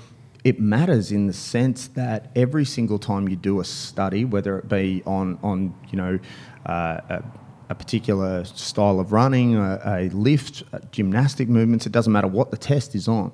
it 0.43 0.59
matters 0.59 1.11
in 1.11 1.27
the 1.27 1.33
sense 1.33 1.87
that 1.89 2.31
every 2.35 2.65
single 2.65 2.99
time 2.99 3.27
you 3.27 3.35
do 3.35 3.59
a 3.59 3.65
study, 3.65 4.25
whether 4.25 4.59
it 4.59 4.69
be 4.69 5.03
on 5.05 5.37
on 5.43 5.73
you 5.91 5.97
know 5.97 6.19
uh, 6.65 7.01
a, 7.09 7.23
a 7.69 7.75
particular 7.75 8.45
style 8.45 8.99
of 8.99 9.11
running, 9.11 9.55
a, 9.57 9.81
a 9.85 10.09
lift, 10.09 10.63
uh, 10.71 10.79
gymnastic 10.91 11.49
movements, 11.49 11.85
it 11.85 11.91
doesn't 11.91 12.13
matter 12.13 12.27
what 12.27 12.51
the 12.51 12.57
test 12.57 12.95
is 12.95 13.07
on. 13.07 13.31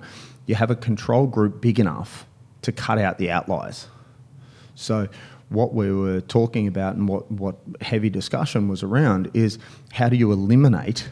You 0.48 0.56
have 0.56 0.72
a 0.72 0.76
control 0.76 1.28
group 1.28 1.62
big 1.62 1.80
enough 1.80 2.26
to 2.64 2.72
cut 2.72 2.98
out 2.98 3.18
the 3.18 3.30
outliers. 3.30 3.88
So 4.74 5.08
what 5.50 5.74
we 5.74 5.92
were 5.92 6.22
talking 6.22 6.68
about 6.68 6.96
and 6.96 7.08
what, 7.08 7.30
what 7.32 7.56
heavy 7.82 8.10
discussion 8.10 8.68
was 8.68 8.84
around 8.84 9.30
is 9.34 9.60
how 9.94 10.10
do 10.10 10.16
you 10.16 10.32
eliminate 10.32 11.10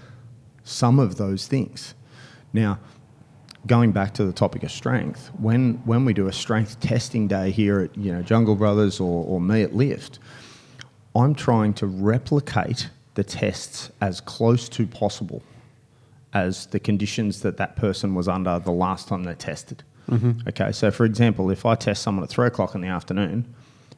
some 0.63 0.99
of 0.99 1.17
those 1.17 1.47
things? 1.47 1.93
Now, 2.51 2.79
going 3.67 3.91
back 3.91 4.13
to 4.15 4.25
the 4.25 4.33
topic 4.33 4.63
of 4.63 4.71
strength, 4.71 5.29
when, 5.39 5.75
when 5.85 6.05
we 6.05 6.13
do 6.13 6.27
a 6.27 6.33
strength 6.33 6.79
testing 6.79 7.27
day 7.27 7.51
here 7.51 7.79
at 7.81 7.97
you 7.97 8.11
know 8.11 8.21
Jungle 8.21 8.55
Brothers 8.55 8.99
or, 8.99 9.23
or 9.25 9.39
me 9.39 9.61
at 9.61 9.75
Lift, 9.75 10.19
I'm 11.15 11.35
trying 11.35 11.73
to 11.75 11.87
replicate 11.87 12.89
the 13.13 13.23
tests 13.23 13.91
as 14.01 14.19
close 14.19 14.67
to 14.69 14.87
possible 14.87 15.43
as 16.33 16.65
the 16.67 16.79
conditions 16.79 17.41
that 17.41 17.57
that 17.57 17.75
person 17.75 18.15
was 18.15 18.27
under 18.27 18.57
the 18.59 18.71
last 18.71 19.07
time 19.07 19.23
they 19.23 19.35
tested. 19.35 19.83
Mm-hmm. 20.09 20.47
Okay, 20.49 20.71
so 20.71 20.89
for 20.89 21.05
example, 21.05 21.51
if 21.51 21.65
I 21.65 21.75
test 21.75 22.01
someone 22.01 22.23
at 22.23 22.29
three 22.29 22.47
o'clock 22.47 22.73
in 22.73 22.81
the 22.81 22.87
afternoon, 22.87 23.53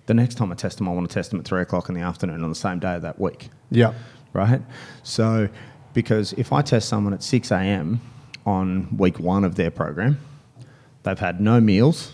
the 0.07 0.13
next 0.13 0.35
time 0.35 0.51
I 0.51 0.55
test 0.55 0.77
them, 0.77 0.87
I 0.87 0.91
want 0.93 1.09
to 1.09 1.13
test 1.13 1.31
them 1.31 1.39
at 1.39 1.45
three 1.45 1.61
o'clock 1.61 1.89
in 1.89 1.95
the 1.95 2.01
afternoon 2.01 2.43
on 2.43 2.49
the 2.49 2.55
same 2.55 2.79
day 2.79 2.95
of 2.95 3.01
that 3.03 3.19
week 3.19 3.49
Yeah. 3.71 3.93
right? 4.33 4.61
So, 5.03 5.49
because 5.93 6.33
if 6.33 6.51
I 6.53 6.61
test 6.61 6.89
someone 6.89 7.13
at 7.13 7.23
6 7.23 7.51
a.m. 7.51 8.01
on 8.45 8.95
week 8.97 9.19
one 9.19 9.43
of 9.43 9.55
their 9.55 9.71
program, 9.71 10.19
they've 11.03 11.17
had 11.19 11.39
no 11.41 11.59
meals, 11.61 12.11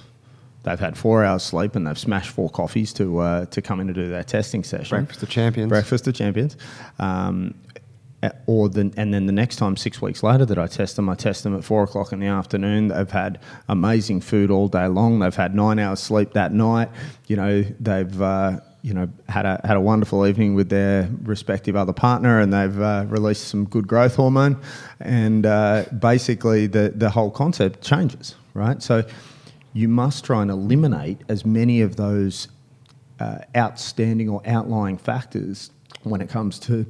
they've 0.64 0.80
had 0.80 0.98
four 0.98 1.24
hours 1.26 1.44
sleep, 1.44 1.76
and 1.76 1.86
they've 1.88 1.98
smashed 1.98 2.30
four 2.30 2.50
coffees 2.50 2.94
to 2.94 3.20
uh, 3.20 3.46
to 3.48 3.62
come 3.62 3.80
in 3.80 3.88
to 3.88 3.94
do 3.94 4.08
their 4.10 4.24
testing 4.24 4.64
session. 4.64 4.98
Breakfast 5.00 5.24
of 5.24 5.30
champions. 5.30 5.70
Breakfast 5.70 6.08
of 6.08 6.14
champions. 6.14 6.58
Um, 7.00 7.56
or 8.46 8.70
the, 8.70 8.94
and 8.98 9.14
then 9.14 9.26
the 9.26 9.32
next 9.32 9.56
time, 9.56 9.76
six 9.76 10.02
weeks 10.02 10.22
later, 10.22 10.46
that 10.46 10.58
I 10.58 10.68
test 10.68 10.96
them, 10.96 11.10
I 11.10 11.16
test 11.16 11.44
them 11.44 11.56
at 11.56 11.64
four 11.64 11.84
o'clock 11.84 12.12
in 12.12 12.20
the 12.20 12.28
afternoon. 12.28 12.90
They've 12.90 13.10
had 13.10 13.40
amazing 13.68 14.22
food 14.22 14.52
all 14.52 14.68
day 14.68 14.88
long. 14.88 15.20
They've 15.20 15.36
had 15.36 15.56
nine 15.56 15.80
hours 15.80 16.00
sleep 16.00 16.34
that 16.34 16.54
night. 16.54 16.90
You 17.28 17.36
know, 17.36 17.64
they've 17.80 18.22
uh, 18.22 18.60
you 18.84 18.94
know 18.94 19.10
had 19.28 19.46
a 19.46 19.60
had 19.64 19.76
a 19.76 19.82
wonderful 19.82 20.26
evening 20.28 20.54
with 20.54 20.70
their 20.70 21.10
respective 21.24 21.76
other 21.76 21.94
partner, 21.94 22.40
and 22.40 22.54
they've 22.54 22.80
uh, 22.80 23.06
released 23.08 23.48
some 23.48 23.66
good 23.66 23.88
growth 23.88 24.16
hormone. 24.16 24.62
And 25.00 25.46
uh, 25.46 25.86
basically, 25.98 26.68
the 26.68 26.94
the 26.96 27.10
whole 27.10 27.32
concept 27.32 27.82
changes, 27.82 28.36
right? 28.54 28.84
So 28.84 29.04
you 29.74 29.88
must 29.88 30.26
try 30.26 30.42
and 30.44 30.52
eliminate 30.52 31.22
as 31.28 31.46
many 31.46 31.82
of 31.82 31.96
those 31.96 32.50
uh, 33.20 33.40
outstanding 33.56 34.30
or 34.30 34.42
outlying 34.46 34.98
factors 34.98 35.72
when 36.04 36.22
it 36.22 36.30
comes 36.30 36.60
to 36.60 36.86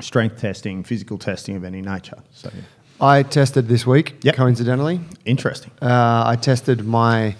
strength 0.00 0.40
testing, 0.40 0.82
physical 0.84 1.18
testing 1.18 1.56
of 1.56 1.64
any 1.64 1.80
nature. 1.82 2.18
So 2.32 2.50
I 3.00 3.22
tested 3.22 3.68
this 3.68 3.86
week, 3.86 4.16
Yep. 4.22 4.34
coincidentally. 4.36 5.00
interesting. 5.24 5.70
Uh, 5.80 6.24
I 6.26 6.36
tested 6.36 6.84
my. 6.84 7.36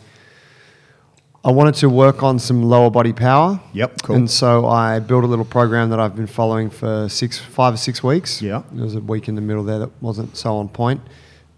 I 1.43 1.51
wanted 1.53 1.75
to 1.77 1.89
work 1.89 2.23
on 2.23 2.39
some 2.39 2.63
lower 2.65 2.91
body 2.91 3.15
power. 3.15 3.61
Yep, 3.73 4.03
cool. 4.03 4.17
And 4.17 4.31
so 4.31 4.67
I 4.67 4.99
built 4.99 5.25
a 5.25 5.27
little 5.27 5.47
program 5.47 5.89
that 5.89 5.99
I've 5.99 6.15
been 6.15 6.27
following 6.27 6.69
for 6.69 7.09
six, 7.09 7.39
five 7.39 7.73
or 7.73 7.77
six 7.79 8.03
weeks. 8.03 8.43
Yeah. 8.43 8.63
There 8.73 8.85
was 8.85 8.95
a 8.95 9.01
week 9.01 9.27
in 9.27 9.37
the 9.37 9.41
middle 9.41 9.65
there 9.65 9.79
that 9.79 9.91
wasn't 10.03 10.37
so 10.37 10.59
on 10.59 10.69
point, 10.69 11.01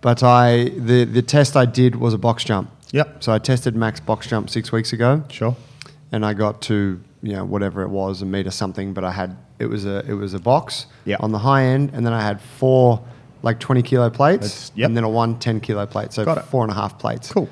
but 0.01 0.23
I 0.23 0.69
the 0.77 1.05
the 1.05 1.23
test 1.23 1.57
I 1.57 1.65
did 1.65 1.97
was 1.97 2.15
a 2.15 2.19
box 2.19 2.45
jump. 2.45 2.71
Yep. 2.93 3.25
So 3.25 3.33
I 3.33 3.39
tested 3.39 3.75
max 3.75 3.99
box 3.99 4.29
jump 4.29 4.51
six 4.51 4.71
weeks 4.71 4.93
ago, 4.93 5.25
Sure. 5.29 5.57
and 6.13 6.25
I 6.25 6.33
got 6.35 6.61
to 6.63 7.01
you 7.23 7.33
know 7.35 7.45
whatever 7.45 7.83
it 7.83 7.89
was 7.89 8.23
a 8.23 8.27
meter 8.27 8.51
something, 8.51 8.93
but 8.93 9.05
I 9.05 9.13
had 9.13 9.37
it 9.59 9.67
was 9.67 9.85
a 9.87 10.05
it 10.09 10.15
was 10.15 10.35
a 10.35 10.39
box 10.41 10.87
Yeah. 11.05 11.17
on 11.21 11.33
the 11.33 11.39
high 11.39 11.65
end, 11.65 11.91
and 11.95 12.05
then 12.05 12.13
I 12.13 12.21
had 12.23 12.41
four 12.41 13.01
like 13.43 13.59
twenty 13.61 13.83
kilo 13.83 14.11
plates, 14.11 14.73
yep. 14.75 14.87
and 14.89 14.97
then 14.97 15.05
a 15.05 15.09
one 15.09 15.39
10 15.39 15.61
kilo 15.61 15.85
plate, 15.87 16.13
so 16.13 16.25
Got 16.25 16.39
it. 16.39 16.45
four 16.45 16.63
and 16.65 16.71
a 16.71 16.75
half 16.75 16.99
plates. 16.99 17.33
Cool. 17.33 17.49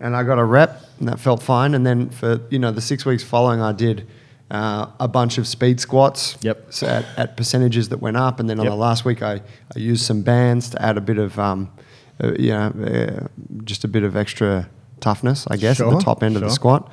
And 0.00 0.16
I 0.16 0.22
got 0.22 0.38
a 0.38 0.44
rep, 0.44 0.82
and 0.98 1.08
that 1.08 1.18
felt 1.20 1.42
fine. 1.42 1.74
And 1.74 1.86
then 1.86 2.08
for 2.10 2.40
you 2.50 2.58
know 2.58 2.70
the 2.72 2.80
six 2.80 3.04
weeks 3.04 3.22
following, 3.22 3.60
I 3.60 3.72
did 3.72 4.06
uh, 4.50 4.86
a 4.98 5.06
bunch 5.08 5.38
of 5.38 5.46
speed 5.46 5.78
squats. 5.80 6.36
Yep. 6.40 6.66
So 6.70 6.86
at, 6.86 7.04
at 7.16 7.36
percentages 7.36 7.88
that 7.90 7.98
went 7.98 8.16
up, 8.16 8.40
and 8.40 8.48
then 8.48 8.58
on 8.58 8.64
Yep. 8.64 8.72
the 8.72 8.76
last 8.76 9.04
week, 9.04 9.22
I, 9.22 9.34
I 9.74 9.78
used 9.78 10.04
some 10.04 10.22
bands 10.22 10.70
to 10.70 10.82
add 10.82 10.96
a 10.96 11.00
bit 11.02 11.18
of 11.18 11.38
um, 11.38 11.70
uh, 12.22 12.32
you 12.38 12.50
know 12.52 12.72
uh, 12.84 13.26
just 13.64 13.84
a 13.84 13.88
bit 13.88 14.02
of 14.02 14.16
extra 14.16 14.68
toughness, 15.00 15.46
I 15.50 15.56
guess, 15.56 15.80
at 15.80 15.88
the 15.90 15.98
top 16.00 16.22
end 16.22 16.36
of 16.36 16.42
the 16.42 16.50
squat. 16.50 16.90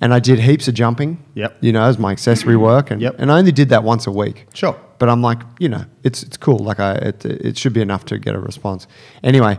And 0.00 0.14
I 0.14 0.18
did 0.18 0.38
heaps 0.38 0.66
of 0.68 0.74
jumping. 0.74 1.22
Yep. 1.34 1.58
You 1.60 1.72
know, 1.72 1.82
as 1.82 1.98
my 1.98 2.12
accessory 2.12 2.56
work, 2.56 2.90
and 2.90 3.00
Yep. 3.02 3.16
and 3.18 3.30
I 3.30 3.38
only 3.38 3.52
did 3.52 3.68
that 3.70 3.84
once 3.84 4.06
a 4.06 4.10
week. 4.10 4.46
Sure. 4.54 4.76
But 4.98 5.08
I'm 5.08 5.22
like, 5.22 5.40
you 5.58 5.68
know, 5.68 5.84
it's 6.02 6.22
it's 6.22 6.36
cool. 6.36 6.58
Like 6.58 6.78
I, 6.80 6.92
it, 6.94 7.24
it 7.24 7.58
should 7.58 7.72
be 7.72 7.80
enough 7.80 8.04
to 8.06 8.18
get 8.18 8.34
a 8.34 8.38
response. 8.38 8.86
Anyway, 9.22 9.58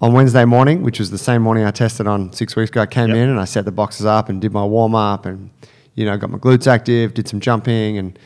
on 0.00 0.12
Wednesday 0.12 0.44
morning, 0.44 0.82
which 0.82 0.98
was 1.00 1.10
the 1.10 1.18
same 1.18 1.42
morning 1.42 1.64
I 1.64 1.70
tested 1.72 2.06
on 2.06 2.32
six 2.32 2.54
weeks 2.56 2.70
ago, 2.70 2.82
I 2.82 2.86
came 2.86 3.08
Yep. 3.08 3.16
in 3.16 3.28
and 3.28 3.40
I 3.40 3.44
set 3.44 3.64
the 3.64 3.72
boxes 3.72 4.06
up 4.06 4.28
and 4.28 4.40
did 4.40 4.52
my 4.52 4.64
warm 4.64 4.94
up 4.94 5.26
and 5.26 5.50
you 5.94 6.04
know 6.04 6.16
got 6.16 6.30
my 6.30 6.38
glutes 6.38 6.66
active, 6.66 7.14
did 7.14 7.26
some 7.28 7.40
jumping 7.40 7.98
and 7.98 8.18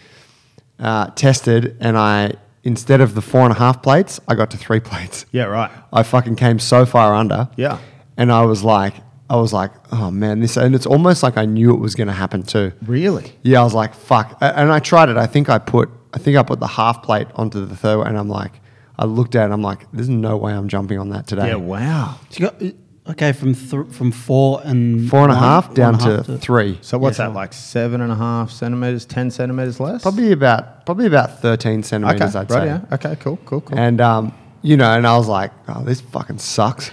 uh, 0.79 1.07
tested. 1.15 1.77
And 1.81 1.97
I 1.97 2.35
instead 2.65 3.01
of 3.01 3.15
the 3.15 3.23
four 3.23 3.41
and 3.43 3.53
a 3.53 3.59
half 3.59 3.83
plates, 3.83 4.21
I 4.29 4.35
got 4.35 4.51
to 4.51 4.57
three 4.57 4.81
plates. 4.91 5.25
Yeah, 5.33 5.45
right. 5.45 5.71
I 5.93 6.03
fucking 6.03 6.37
came 6.37 6.59
so 6.59 6.85
far 6.87 7.15
under. 7.15 7.49
Yeah. 7.57 7.79
And 8.19 8.31
I 8.31 8.43
was 8.45 8.63
like, 8.63 8.95
I 9.33 9.37
was 9.37 9.53
like, 9.53 9.71
oh 9.93 10.11
man, 10.11 10.41
this, 10.41 10.57
and 10.59 10.75
it's 10.75 10.85
almost 10.87 11.23
like 11.23 11.37
I 11.39 11.47
knew 11.47 11.73
it 11.73 11.81
was 11.81 11.95
going 11.95 12.09
to 12.09 12.13
happen 12.13 12.43
too. 12.43 12.73
Really? 12.83 13.33
Yeah, 13.43 13.61
I 13.61 13.65
was 13.65 13.73
like, 13.75 13.95
fuck. 13.95 14.37
And 14.41 14.71
I 14.71 14.79
tried 14.79 15.09
it. 15.09 15.17
I 15.17 15.27
think 15.27 15.49
I 15.49 15.59
put, 15.59 15.89
I 16.13 16.19
think 16.19 16.37
I 16.37 16.43
put 16.43 16.61
the 16.61 16.67
half 16.67 17.03
plate 17.03 17.29
onto 17.35 17.65
the 17.65 17.75
third, 17.75 18.03
and 18.07 18.19
I'm 18.19 18.29
like, 18.29 18.53
I 18.99 19.07
looked 19.07 19.35
at 19.35 19.49
it, 19.49 19.53
I'm 19.53 19.63
like, 19.63 19.91
there's 19.93 20.11
no 20.11 20.37
way 20.37 20.53
I'm 20.53 20.69
jumping 20.69 20.99
on 20.99 21.09
that 21.11 21.27
today. 21.27 21.49
Yeah, 21.49 21.55
wow. 21.55 22.17
So 22.29 22.45
you 22.45 22.51
got, 22.51 23.13
okay, 23.13 23.33
from 23.33 23.55
th- 23.55 23.87
from 23.97 24.13
four 24.13 24.61
and 24.65 25.09
Four 25.09 25.23
and 25.23 25.33
a 25.33 25.35
one- 25.35 25.43
half 25.43 25.73
down 25.73 25.95
and 25.95 26.03
a 26.03 26.23
to, 26.25 26.33
half 26.33 26.41
three. 26.43 26.79
So 26.83 26.99
what's 26.99 27.19
Yeah. 27.19 27.29
that, 27.29 27.35
like 27.35 27.55
seven 27.55 28.03
and 28.03 28.13
a 28.13 28.17
half 28.17 28.51
centimeters, 28.51 29.07
10 29.07 29.31
centimeters 29.31 29.81
less? 29.81 30.03
Probably 30.03 30.33
about, 30.33 30.85
probably 30.85 31.07
about 31.07 31.41
13 31.41 31.79
Okay, 31.79 31.83
centimeters, 31.89 32.37
I'd 32.37 32.51
right, 32.51 32.61
say. 32.61 32.67
yeah. 32.67 32.81
Okay, 32.93 33.17
cool, 33.19 33.39
cool, 33.47 33.63
cool. 33.63 33.79
And 33.79 33.99
um, 34.03 34.35
you 34.61 34.77
know, 34.77 34.93
and 34.93 35.07
I 35.07 35.17
was 35.17 35.27
like, 35.27 35.53
oh, 35.69 35.83
this 35.85 36.03
fucking 36.03 36.39
sucks. 36.39 36.91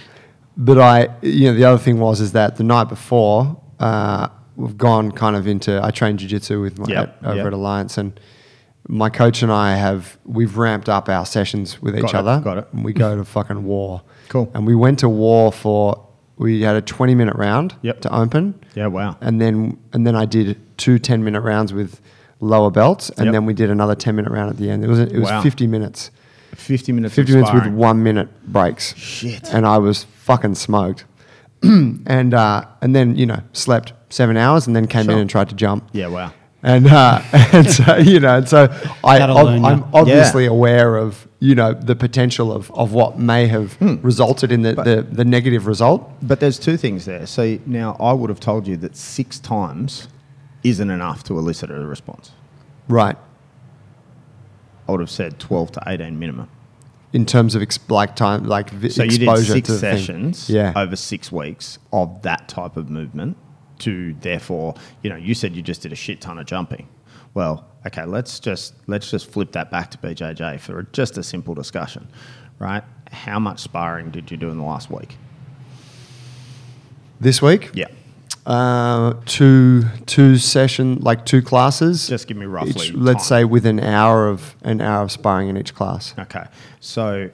But 0.56 0.78
I, 0.78 1.08
you 1.22 1.46
know, 1.50 1.54
the 1.54 1.64
other 1.64 1.78
thing 1.78 1.98
was 2.00 2.20
is 2.20 2.32
that 2.32 2.56
the 2.56 2.64
night 2.64 2.88
before, 2.88 3.60
uh, 3.78 4.28
we've 4.56 4.76
gone 4.76 5.10
kind 5.12 5.36
of 5.36 5.46
into. 5.46 5.82
I 5.82 5.90
trained 5.90 6.18
jujitsu 6.18 6.60
with 6.60 6.78
my 6.78 6.86
Yep, 6.88 7.18
at, 7.22 7.26
over 7.28 7.36
yep. 7.36 7.46
at 7.46 7.52
Alliance, 7.52 7.96
and 7.98 8.18
my 8.88 9.08
coach 9.08 9.42
and 9.42 9.52
I 9.52 9.76
have 9.76 10.18
we've 10.24 10.56
ramped 10.58 10.88
up 10.88 11.08
our 11.08 11.24
sessions 11.24 11.80
with 11.80 11.94
each 11.96 12.02
Got 12.02 12.14
it, 12.14 12.16
other. 12.16 12.40
got 12.44 12.58
it. 12.58 12.68
And 12.72 12.84
we 12.84 12.92
go 12.92 13.16
to 13.16 13.24
fucking 13.24 13.64
war. 13.64 14.02
Cool. 14.28 14.50
And 14.54 14.66
we 14.66 14.74
went 14.74 14.98
to 15.00 15.08
war 15.08 15.52
for. 15.52 16.06
We 16.36 16.62
had 16.62 16.74
a 16.74 16.80
twenty 16.82 17.14
minute 17.14 17.36
round 17.36 17.74
Yep. 17.82 18.00
to 18.02 18.14
open. 18.16 18.54
yeah, 18.74 18.86
wow. 18.86 19.16
And 19.20 19.40
then 19.40 19.78
and 19.92 20.06
then 20.06 20.16
I 20.16 20.24
did 20.24 20.58
two 20.78 20.98
10 20.98 21.22
minute 21.22 21.42
rounds 21.42 21.72
with 21.74 22.00
lower 22.40 22.70
belts, 22.70 23.10
and 23.10 23.32
then 23.34 23.44
we 23.44 23.52
did 23.52 23.68
another 23.70 23.94
ten 23.94 24.16
minute 24.16 24.32
round 24.32 24.48
at 24.50 24.56
the 24.56 24.70
end. 24.70 24.82
It 24.82 24.88
was 24.88 24.98
it 24.98 25.12
was 25.18 25.30
Wow. 25.30 25.42
fifty 25.42 25.66
minutes. 25.66 26.10
50 26.60 26.92
minutes 26.92 27.14
50 27.14 27.32
of 27.32 27.36
minutes 27.36 27.52
with 27.52 27.62
sparring. 27.62 27.76
one 27.76 28.02
minute 28.02 28.28
breaks. 28.46 28.94
Shit. 28.96 29.52
And 29.52 29.66
I 29.66 29.78
was 29.78 30.04
fucking 30.04 30.54
smoked. 30.54 31.04
and 31.62 32.34
uh, 32.34 32.64
and 32.80 32.94
then, 32.94 33.16
you 33.16 33.26
know, 33.26 33.40
slept 33.52 33.92
seven 34.08 34.36
hours 34.36 34.66
and 34.66 34.74
then 34.74 34.86
came 34.86 35.04
Sure. 35.04 35.14
in 35.14 35.18
and 35.20 35.28
tried 35.30 35.48
to 35.50 35.54
jump. 35.54 35.88
Yeah, 35.92 36.06
wow. 36.08 36.32
And, 36.62 36.86
uh, 36.88 37.22
and 37.52 37.70
so, 37.70 37.96
you 37.96 38.20
know, 38.20 38.36
and 38.38 38.48
so 38.48 38.68
I, 39.02 39.18
That'll 39.18 39.38
ob- 39.38 39.46
learn 39.46 39.64
I'm 39.64 39.84
obviously 39.94 40.44
aware 40.46 40.96
of, 40.96 41.26
you 41.38 41.54
know, 41.54 41.72
the 41.72 41.96
potential 41.96 42.52
of, 42.52 42.70
of 42.72 42.92
what 42.92 43.18
may 43.18 43.46
have 43.46 43.74
Hmm. 43.74 43.96
resulted 44.02 44.52
in 44.52 44.60
the, 44.62 44.74
the, 44.74 45.06
the 45.10 45.24
negative 45.24 45.66
result. 45.66 46.10
But 46.20 46.40
there's 46.40 46.58
two 46.58 46.76
things 46.76 47.06
there. 47.06 47.26
So 47.26 47.58
now 47.66 47.96
I 47.98 48.12
would 48.12 48.28
have 48.30 48.40
told 48.40 48.66
you 48.66 48.76
that 48.78 48.94
six 48.96 49.38
times 49.38 50.08
isn't 50.62 50.90
enough 50.90 51.24
to 51.24 51.38
elicit 51.38 51.70
a 51.70 51.74
response. 51.86 52.32
Right. 52.88 53.16
I 54.90 54.92
would 54.92 55.00
have 55.00 55.10
said 55.10 55.38
12 55.38 55.70
to 55.72 55.82
18 55.86 56.18
minimum. 56.18 56.48
In 57.12 57.24
terms 57.24 57.54
of 57.54 57.62
ex- 57.62 57.78
like 57.88 58.16
time, 58.16 58.42
like 58.42 58.70
vi- 58.70 58.88
So 58.88 59.04
you 59.04 59.18
did 59.18 59.36
six 59.38 59.68
to 59.68 59.72
the 59.74 59.78
thing. 59.78 59.98
sessions 59.98 60.50
Yeah. 60.50 60.72
over 60.74 60.96
six 60.96 61.30
weeks 61.30 61.78
of 61.92 62.22
that 62.22 62.48
type 62.48 62.76
of 62.76 62.90
movement 62.90 63.36
to 63.80 64.14
therefore, 64.20 64.74
you 65.04 65.10
know, 65.10 65.14
you 65.16 65.32
said 65.34 65.54
you 65.54 65.62
just 65.62 65.82
did 65.82 65.92
a 65.92 65.96
shit 65.96 66.20
ton 66.20 66.38
of 66.40 66.46
jumping. 66.46 66.88
Well, 67.34 67.66
okay, 67.86 68.04
let's 68.04 68.40
just 68.40 68.74
let's 68.88 69.08
just 69.12 69.30
flip 69.30 69.52
that 69.52 69.70
back 69.70 69.92
to 69.92 69.98
BJJ 69.98 70.58
for 70.58 70.82
just 70.92 71.16
a 71.18 71.22
simple 71.22 71.54
discussion, 71.54 72.08
right? 72.58 72.82
How 73.12 73.38
much 73.38 73.60
sparring 73.60 74.10
did 74.10 74.32
you 74.32 74.36
do 74.36 74.50
in 74.50 74.58
the 74.58 74.64
last 74.64 74.90
week? 74.90 75.16
This 77.20 77.40
week? 77.40 77.70
Yeah. 77.74 77.86
Uh, 78.46 79.14
two 79.26 79.84
two 80.06 80.38
session 80.38 80.98
like 81.00 81.26
two 81.26 81.42
classes. 81.42 82.08
Just 82.08 82.26
give 82.26 82.36
me 82.36 82.46
roughly 82.46 82.86
Each, 82.86 82.92
let's 82.94 83.26
say 83.26 83.44
with 83.44 83.66
an 83.66 83.78
hour 83.78 84.28
of 84.28 84.56
an 84.62 84.80
hour 84.80 85.02
of 85.02 85.12
sparring 85.12 85.48
in 85.48 85.58
each 85.58 85.74
class. 85.74 86.14
Okay. 86.18 86.46
So 86.80 87.30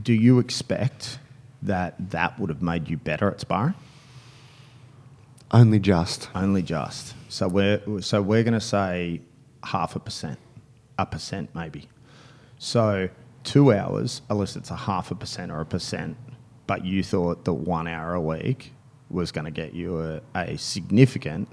do 0.00 0.12
you 0.12 0.40
expect 0.40 1.18
that 1.62 1.94
that 2.10 2.38
would 2.40 2.50
have 2.50 2.62
made 2.62 2.88
you 2.88 2.96
better 2.96 3.30
at 3.30 3.40
sparring? 3.40 3.74
Only 5.52 5.78
just. 5.78 6.28
Only 6.34 6.62
just. 6.62 7.14
So 7.28 7.46
we're 7.46 7.80
so 8.00 8.20
we're 8.20 8.42
going 8.42 8.54
to 8.54 8.60
say 8.60 9.20
half 9.62 9.94
a 9.94 10.00
percent, 10.00 10.38
a 10.98 11.06
percent 11.06 11.50
maybe. 11.54 11.88
So 12.58 13.08
two 13.44 13.72
hours 13.72 14.22
elicits 14.28 14.70
a 14.70 14.76
half 14.76 15.10
a 15.10 15.14
percent 15.14 15.52
or 15.52 15.60
a 15.60 15.66
percent, 15.66 16.16
but 16.66 16.84
you 16.84 17.02
thought 17.02 17.44
that 17.44 17.52
one 17.52 17.86
hour 17.86 18.14
a 18.14 18.20
week 18.20 18.72
was 19.10 19.32
going 19.32 19.44
to 19.44 19.50
get 19.50 19.74
you 19.74 20.00
a, 20.00 20.20
a 20.34 20.56
significant 20.56 21.48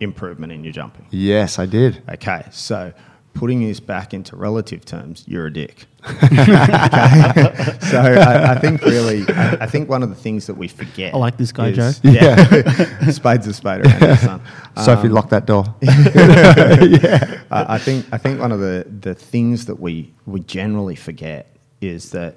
improvement 0.00 0.52
in 0.52 0.64
your 0.64 0.72
jumping. 0.72 1.06
Yes, 1.10 1.58
I 1.58 1.66
did. 1.66 2.02
Okay, 2.08 2.44
so 2.50 2.92
putting 3.34 3.60
this 3.60 3.78
back 3.78 4.12
into 4.12 4.34
relative 4.36 4.84
terms, 4.84 5.24
you're 5.28 5.46
a 5.46 5.52
dick. 5.52 5.86
okay? 6.04 7.78
So 7.82 8.00
I, 8.00 8.52
I 8.52 8.58
think 8.58 8.82
really, 8.82 9.24
I, 9.28 9.58
I 9.60 9.66
think 9.66 9.88
one 9.88 10.02
of 10.02 10.08
the 10.08 10.14
things 10.16 10.46
that 10.46 10.54
we 10.54 10.66
forget. 10.68 11.14
I 11.14 11.18
like 11.18 11.36
this 11.36 11.52
guy, 11.52 11.68
is- 11.68 12.00
Joe. 12.00 12.10
Yeah, 12.10 13.10
spades 13.10 13.46
a 13.46 13.52
spade 13.54 13.86
around 13.86 14.00
here, 14.00 14.16
son. 14.16 14.40
Sophie, 14.84 15.08
Um, 15.08 15.12
lock 15.14 15.28
that 15.30 15.46
door. 15.46 15.64
I, 15.82 17.40
I 17.74 17.78
think 17.78 18.06
I 18.12 18.18
think 18.18 18.40
one 18.40 18.52
of 18.52 18.60
the, 18.60 18.86
the 19.00 19.14
things 19.14 19.66
that 19.66 19.78
we 19.80 20.12
we 20.26 20.40
generally 20.40 20.96
forget 20.96 21.56
is 21.80 22.10
that 22.10 22.36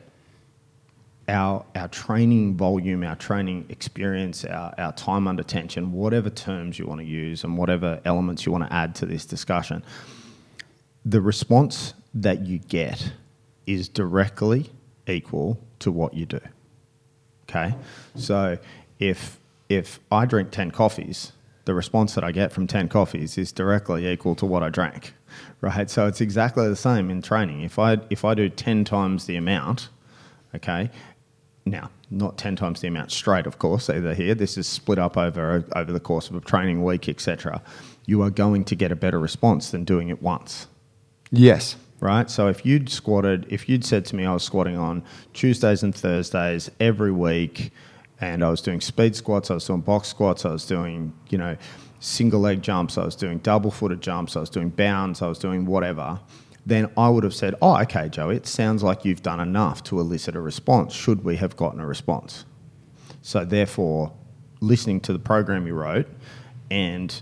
our 1.28 1.66
our 1.76 1.88
training 1.88 2.58
volume, 2.58 3.04
our 3.04 3.16
training 3.16 3.66
experience, 3.70 4.44
our, 4.46 4.74
our 4.78 4.92
time 4.94 5.28
under 5.28 5.44
tension, 5.44 5.92
whatever 5.92 6.30
terms 6.30 6.78
you 6.80 6.86
want 6.88 7.00
to 7.00 7.06
use 7.06 7.44
and 7.44 7.58
whatever 7.58 8.02
elements 8.06 8.46
you 8.46 8.52
want 8.52 8.66
to 8.66 8.74
add 8.74 8.96
to 8.96 9.06
this 9.06 9.26
discussion, 9.26 9.84
the 11.06 11.22
response 11.22 11.94
that 12.14 12.46
you 12.46 12.60
get 12.60 13.14
is 13.66 13.88
directly 13.88 14.70
equal 15.08 15.60
to 15.80 15.92
what 15.92 16.14
you 16.14 16.26
do. 16.26 16.40
Okay, 17.50 17.76
so 18.16 18.58
if 19.00 19.40
if 19.70 20.00
I 20.12 20.26
drink 20.26 20.52
ten 20.52 20.72
coffees, 20.72 21.34
the 21.66 21.74
response 21.74 22.16
that 22.16 22.24
I 22.24 22.32
get 22.32 22.52
from 22.52 22.68
ten 22.68 22.88
coffees 22.88 23.38
is 23.38 23.52
directly 23.52 24.08
equal 24.08 24.36
to 24.36 24.46
what 24.46 24.64
I 24.64 24.70
drank, 24.70 25.14
right? 25.62 25.90
So 25.90 26.08
it's 26.08 26.22
exactly 26.22 26.68
the 26.68 26.76
same 26.76 27.10
in 27.10 27.22
training. 27.22 27.62
If 27.62 27.78
I 27.78 27.98
if 28.10 28.26
I 28.26 28.34
do 28.34 28.50
ten 28.50 28.84
times 28.84 29.26
the 29.26 29.36
amount, 29.36 29.90
okay, 30.56 30.90
now 31.66 31.90
not 32.10 32.38
ten 32.38 32.56
times 32.56 32.82
the 32.82 32.88
amount 32.88 33.12
straight, 33.12 33.46
of 33.46 33.60
course. 33.60 33.90
Either 33.90 34.14
here, 34.14 34.36
this 34.36 34.58
is 34.58 34.68
split 34.68 35.00
up 35.00 35.18
over 35.18 35.64
over 35.76 35.92
the 35.92 36.00
course 36.00 36.30
of 36.30 36.36
a 36.36 36.42
training 36.42 36.84
week, 36.84 37.08
etc. 37.08 37.62
You 38.06 38.22
are 38.24 38.30
going 38.30 38.64
to 38.66 38.76
get 38.76 38.92
a 38.92 38.96
better 38.96 39.20
response 39.20 39.70
than 39.72 39.84
doing 39.86 40.10
it 40.10 40.22
once 40.22 40.68
Yes. 41.32 41.76
right? 42.00 42.30
So 42.30 42.48
if 42.48 42.66
you'd 42.66 42.90
squatted, 42.90 43.46
if 43.50 43.70
you'd 43.70 43.86
said 43.86 44.06
to 44.06 44.16
me 44.16 44.26
I 44.26 44.34
was 44.34 44.44
squatting 44.44 44.76
on 44.78 45.04
Tuesdays 45.34 45.84
and 45.84 45.94
Thursdays 45.96 46.70
every 46.80 47.12
week, 47.12 47.72
and 48.20 48.44
I 48.44 48.50
was 48.50 48.62
doing 48.62 48.82
speed 48.82 49.16
squats, 49.16 49.50
I 49.52 49.54
was 49.54 49.66
doing 49.66 49.82
box 49.82 50.08
squats, 50.10 50.46
I 50.46 50.52
was 50.52 50.66
doing, 50.66 51.14
you 51.30 51.38
know, 51.38 51.56
single 52.00 52.40
leg 52.42 52.62
jumps, 52.64 52.98
I 52.98 53.06
was 53.06 53.16
doing 53.16 53.38
double 53.40 53.72
footed 53.72 54.02
jumps, 54.02 54.36
I 54.36 54.40
was 54.40 54.50
doing 54.50 54.70
bounds, 54.70 55.22
I 55.22 55.28
was 55.28 55.38
doing 55.38 55.66
whatever, 55.66 56.20
then 56.66 56.92
I 56.96 57.10
would 57.10 57.24
have 57.24 57.34
said, 57.34 57.56
oh, 57.62 57.80
okay, 57.82 58.10
Joe, 58.10 58.30
it 58.30 58.46
sounds 58.46 58.84
like 58.84 59.04
you've 59.04 59.24
done 59.24 59.40
enough 59.40 59.84
to 59.86 60.00
elicit 60.00 60.36
a 60.36 60.42
response. 60.42 60.94
Should 60.94 61.24
we 61.24 61.38
have 61.38 61.56
gotten 61.58 61.80
a 61.80 61.88
response? 61.88 62.46
So 63.22 63.46
therefore, 63.46 64.14
listening 64.60 65.00
to 65.02 65.14
the 65.14 65.20
program 65.20 65.66
you 65.66 65.74
wrote 65.74 66.08
and 66.70 67.22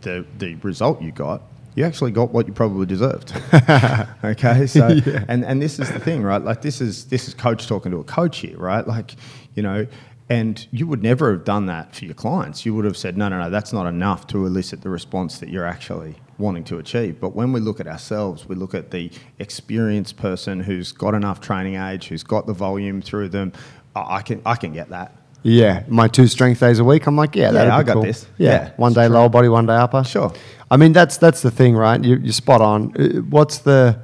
the 0.00 0.24
the 0.38 0.54
result 0.56 1.02
you 1.02 1.12
got, 1.12 1.42
you 1.74 1.84
actually 1.84 2.10
got 2.10 2.32
what 2.32 2.46
you 2.46 2.52
probably 2.52 2.86
deserved. 2.86 3.32
okay, 4.24 4.66
so 4.66 4.86
and 5.28 5.44
and 5.44 5.60
this 5.60 5.78
is 5.78 5.90
the 5.90 6.00
thing, 6.00 6.22
right? 6.22 6.42
Like 6.42 6.62
this 6.62 6.80
is 6.80 7.06
this 7.06 7.28
is 7.28 7.34
coach 7.34 7.66
talking 7.66 7.92
to 7.92 7.98
a 7.98 8.04
coach 8.04 8.38
here, 8.38 8.56
right? 8.56 8.86
Like 8.86 9.14
you 9.54 9.62
know. 9.62 9.86
And 10.30 10.68
you 10.70 10.86
would 10.86 11.02
never 11.02 11.32
have 11.32 11.44
done 11.44 11.64
that 11.66 11.96
for 11.96 12.04
your 12.04 12.12
clients. 12.12 12.66
You 12.66 12.74
would 12.74 12.84
have 12.84 12.98
said, 12.98 13.16
no, 13.16 13.30
no, 13.30 13.38
no, 13.38 13.48
that's 13.48 13.72
not 13.72 13.86
enough 13.86 14.26
to 14.26 14.44
elicit 14.44 14.82
the 14.82 14.90
response 14.90 15.38
that 15.38 15.48
you're 15.48 15.64
actually 15.64 16.16
wanting 16.38 16.64
to 16.64 16.78
achieve. 16.78 17.20
But 17.20 17.34
when 17.34 17.52
we 17.52 17.60
look 17.60 17.80
at 17.80 17.86
ourselves, 17.86 18.46
we 18.48 18.54
look 18.54 18.74
at 18.74 18.90
the 18.90 19.10
experienced 19.38 20.16
person 20.16 20.60
who's 20.60 20.92
got 20.92 21.14
enough 21.14 21.40
training 21.40 21.74
age, 21.76 22.08
who's 22.08 22.22
got 22.22 22.46
the 22.46 22.52
volume 22.52 23.02
through 23.02 23.28
them. 23.30 23.52
I 23.96 24.16
I 24.16 24.22
can, 24.22 24.40
I 24.46 24.54
can 24.56 24.72
get 24.72 24.88
that. 24.90 25.12
Yeah. 25.42 25.84
My 25.88 26.08
two 26.08 26.26
strength 26.26 26.60
days 26.60 26.78
a 26.80 26.84
week. 26.84 27.06
I'm 27.06 27.16
like, 27.16 27.34
yeah, 27.36 27.52
that'd 27.52 27.72
I 27.72 27.82
got 27.84 27.94
cool. 27.94 28.02
this. 28.02 28.26
Yeah. 28.38 28.50
Yeah, 28.50 28.70
one 28.76 28.92
day 28.92 29.06
true. 29.06 29.14
lower 29.16 29.28
body, 29.28 29.48
one 29.48 29.66
day 29.66 29.74
upper. 29.76 30.02
Sure. 30.04 30.32
I 30.70 30.76
mean, 30.76 30.92
that's 30.92 31.16
that's 31.16 31.42
the 31.42 31.50
thing, 31.50 31.74
right? 31.76 32.02
You, 32.02 32.16
you're 32.16 32.32
spot 32.32 32.60
on. 32.60 32.92
Uh, 32.96 33.20
What's 33.22 33.58
the? 33.58 33.98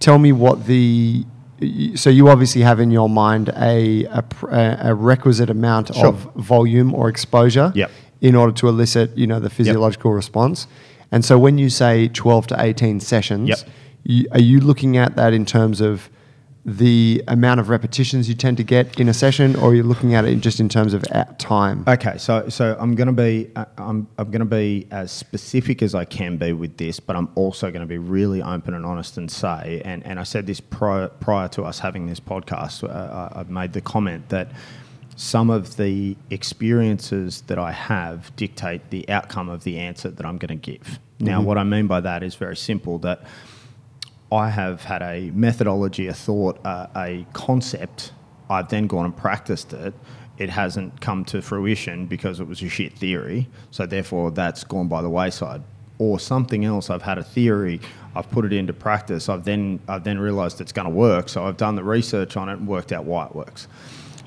Tell 0.00 0.18
me 0.18 0.32
what 0.32 0.66
the. 0.66 1.24
So 1.96 2.08
you 2.10 2.28
obviously 2.28 2.62
have 2.62 2.78
in 2.80 2.90
your 2.90 3.08
mind 3.08 3.50
a 3.56 4.04
a, 4.04 4.24
a 4.90 4.94
requisite 4.94 5.50
amount 5.50 5.94
Sure. 5.94 6.06
of 6.08 6.16
volume 6.34 6.94
or 6.94 7.08
exposure. 7.08 7.72
Yep. 7.74 7.90
in 8.20 8.34
order 8.34 8.52
to 8.52 8.68
elicit, 8.68 9.16
you 9.16 9.26
know, 9.28 9.38
the 9.38 9.50
physiological 9.50 10.12
response. 10.12 10.66
And 11.10 11.24
so 11.24 11.38
when 11.38 11.58
you 11.58 11.70
say 11.70 12.08
12 12.08 12.48
to 12.48 12.56
18 12.62 13.00
sessions, 13.00 13.48
Yep. 13.48 13.58
you, 14.04 14.26
are 14.32 14.40
you 14.40 14.60
looking 14.60 14.96
at 14.96 15.16
that 15.16 15.32
in 15.32 15.46
terms 15.46 15.80
of 15.80 16.10
the 16.64 17.22
amount 17.28 17.60
of 17.60 17.70
repetitions 17.70 18.28
you 18.28 18.34
tend 18.34 18.58
to 18.58 18.62
get 18.62 19.00
in 19.00 19.08
a 19.08 19.14
session, 19.14 19.56
or 19.56 19.70
are 19.70 19.74
you 19.74 19.82
looking 19.82 20.14
at 20.14 20.26
it 20.26 20.36
just 20.40 20.60
in 20.60 20.68
terms 20.68 20.92
of 20.92 21.02
at 21.04 21.38
time? 21.38 21.82
Okay, 21.88 22.18
so 22.18 22.46
so 22.50 22.76
I'm 22.78 22.94
going 22.94 23.06
to 23.06 23.12
be 23.14 23.50
uh, 23.56 23.64
I'm 23.78 24.06
I'm 24.18 24.30
going 24.30 24.40
to 24.40 24.44
be 24.44 24.86
as 24.90 25.10
specific 25.10 25.82
as 25.82 25.94
I 25.94 26.04
can 26.04 26.36
be 26.36 26.52
with 26.52 26.76
this, 26.76 27.00
but 27.00 27.16
I'm 27.16 27.30
also 27.36 27.70
going 27.70 27.80
to 27.80 27.86
be 27.86 27.96
really 27.96 28.42
open 28.42 28.74
and 28.74 28.84
honest 28.84 29.16
and 29.16 29.30
say, 29.30 29.80
and, 29.82 30.04
and 30.04 30.20
I 30.20 30.24
said 30.24 30.46
this 30.46 30.60
prior 30.60 31.08
prior 31.08 31.48
to 31.50 31.62
us 31.62 31.78
having 31.78 32.06
this 32.06 32.20
podcast, 32.20 32.84
uh, 32.84 33.30
I, 33.34 33.40
I 33.40 33.42
made 33.44 33.72
the 33.72 33.80
comment 33.80 34.28
that 34.28 34.50
some 35.18 35.50
of 35.50 35.76
the 35.76 36.16
experiences 36.30 37.42
that 37.48 37.58
I 37.58 37.72
have 37.72 38.34
dictate 38.36 38.88
the 38.90 39.06
outcome 39.10 39.48
of 39.50 39.64
the 39.64 39.78
answer 39.78 40.08
that 40.10 40.24
I'm 40.24 40.38
going 40.38 40.58
to 40.58 40.72
give. 40.72 40.98
Now, 41.20 41.42
what 41.42 41.58
I 41.58 41.64
mean 41.64 41.86
by 41.86 42.00
that 42.00 42.22
is 42.22 42.36
very 42.36 42.56
simple 42.56 42.98
that. 43.00 43.22
I 44.30 44.50
have 44.50 44.84
had 44.84 45.00
a 45.02 45.30
methodology, 45.30 46.06
a 46.06 46.12
thought, 46.12 46.58
uh, 46.62 46.86
a 46.94 47.26
concept. 47.32 48.12
I've 48.50 48.68
then 48.68 48.86
gone 48.86 49.06
and 49.06 49.16
practiced 49.16 49.72
it. 49.72 49.94
It 50.36 50.50
hasn't 50.50 51.00
come 51.00 51.24
to 51.26 51.40
fruition 51.40 52.06
because 52.06 52.38
it 52.38 52.46
was 52.46 52.62
a 52.62 52.68
shit 52.68 52.92
theory. 52.92 53.48
So 53.70 53.86
therefore, 53.86 54.30
that's 54.30 54.64
gone 54.64 54.86
by 54.86 55.00
the 55.00 55.08
wayside. 55.08 55.62
Or 55.98 56.20
something 56.20 56.66
else. 56.66 56.90
I've 56.90 57.00
had 57.02 57.16
a 57.16 57.24
theory. 57.24 57.80
I've 58.14 58.30
put 58.30 58.44
it 58.44 58.52
into 58.52 58.74
practice. 58.74 59.30
I've 59.30 59.44
then 59.44 59.80
I've 59.88 60.04
then 60.04 60.18
realised 60.18 60.60
it's 60.60 60.72
going 60.72 60.88
to 60.88 60.94
work. 60.94 61.30
So 61.30 61.46
I've 61.46 61.56
done 61.56 61.74
the 61.74 61.82
research 61.82 62.36
on 62.36 62.50
it 62.50 62.58
and 62.58 62.68
worked 62.68 62.92
out 62.92 63.04
why 63.04 63.24
it 63.24 63.34
works. 63.34 63.66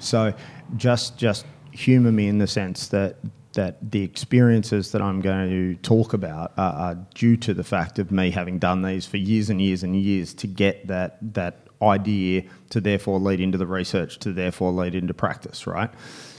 So 0.01 0.33
just 0.77 1.17
just 1.17 1.45
humour 1.71 2.11
me 2.11 2.27
in 2.27 2.37
the 2.37 2.47
sense 2.47 2.87
that 2.89 3.17
that 3.53 3.91
the 3.91 4.01
experiences 4.01 4.91
that 4.93 5.01
I'm 5.01 5.19
going 5.19 5.49
to 5.49 5.75
talk 5.81 6.13
about 6.13 6.53
are, 6.57 6.73
are 6.73 6.95
due 7.13 7.35
to 7.37 7.53
the 7.53 7.63
fact 7.63 7.99
of 7.99 8.09
me 8.09 8.31
having 8.31 8.59
done 8.59 8.81
these 8.81 9.05
for 9.05 9.17
years 9.17 9.49
and 9.49 9.61
years 9.61 9.83
and 9.83 9.95
years 9.95 10.33
to 10.35 10.47
get 10.47 10.87
that 10.87 11.17
that 11.33 11.67
idea 11.81 12.43
to 12.69 12.79
therefore 12.79 13.19
lead 13.19 13.39
into 13.39 13.57
the 13.57 13.65
research 13.65 14.19
to 14.19 14.31
therefore 14.31 14.71
lead 14.71 14.95
into 14.95 15.13
practice, 15.13 15.65
right? 15.65 15.89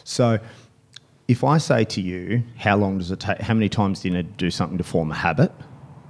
So 0.05 0.39
if 1.29 1.45
I 1.45 1.59
say 1.59 1.85
to 1.85 2.01
you, 2.01 2.43
how 2.57 2.77
long 2.77 2.99
does 2.99 3.11
it 3.11 3.21
take? 3.21 3.39
How 3.39 3.55
many 3.55 3.69
times 3.69 4.01
do 4.01 4.09
you 4.09 4.15
need 4.15 4.27
to 4.27 4.37
do 4.37 4.51
something 4.51 4.79
to 4.79 4.85
form 4.85 5.11
a 5.11 5.15
habit? 5.15 5.53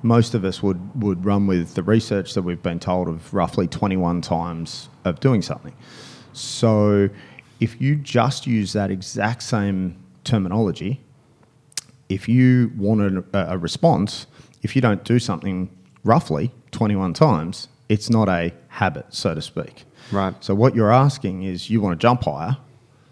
Most 0.03 0.35
of 0.35 0.45
us 0.45 0.63
would, 0.63 1.03
would 1.03 1.25
run 1.25 1.47
with 1.47 1.75
the 1.75 1.83
research 1.83 2.35
that 2.35 2.43
we've 2.43 2.63
been 2.63 2.81
told 2.81 3.09
of 3.09 3.33
roughly 3.33 3.69
21 3.69 4.21
times 4.21 4.89
of 5.05 5.21
doing 5.21 5.43
something. 5.43 5.75
So 6.33 7.09
if 7.63 7.81
you 7.81 7.95
just 7.95 8.45
use 8.45 8.73
that 8.73 8.91
exact 8.91 9.41
same 9.41 9.97
terminology, 10.25 11.01
if 12.09 12.29
you 12.29 12.73
want 12.77 13.25
a, 13.33 13.53
a 13.53 13.57
response, 13.57 14.27
if 14.63 14.75
you 14.75 14.83
don't 14.83 15.05
do 15.05 15.21
something 15.21 15.71
roughly 16.03 16.51
21 16.73 17.15
times, 17.15 17.69
it's 17.89 18.11
not 18.11 18.29
a 18.29 18.53
habit, 18.67 19.07
so 19.11 19.33
to 19.37 19.41
speak. 19.41 19.85
Right. 20.11 20.35
So 20.43 20.57
what 20.57 20.75
you're 20.75 20.93
asking 20.93 21.45
is 21.45 21.71
you 21.71 21.81
want 21.81 22.01
to 22.01 22.03
jump 22.03 22.25
higher, 22.25 22.57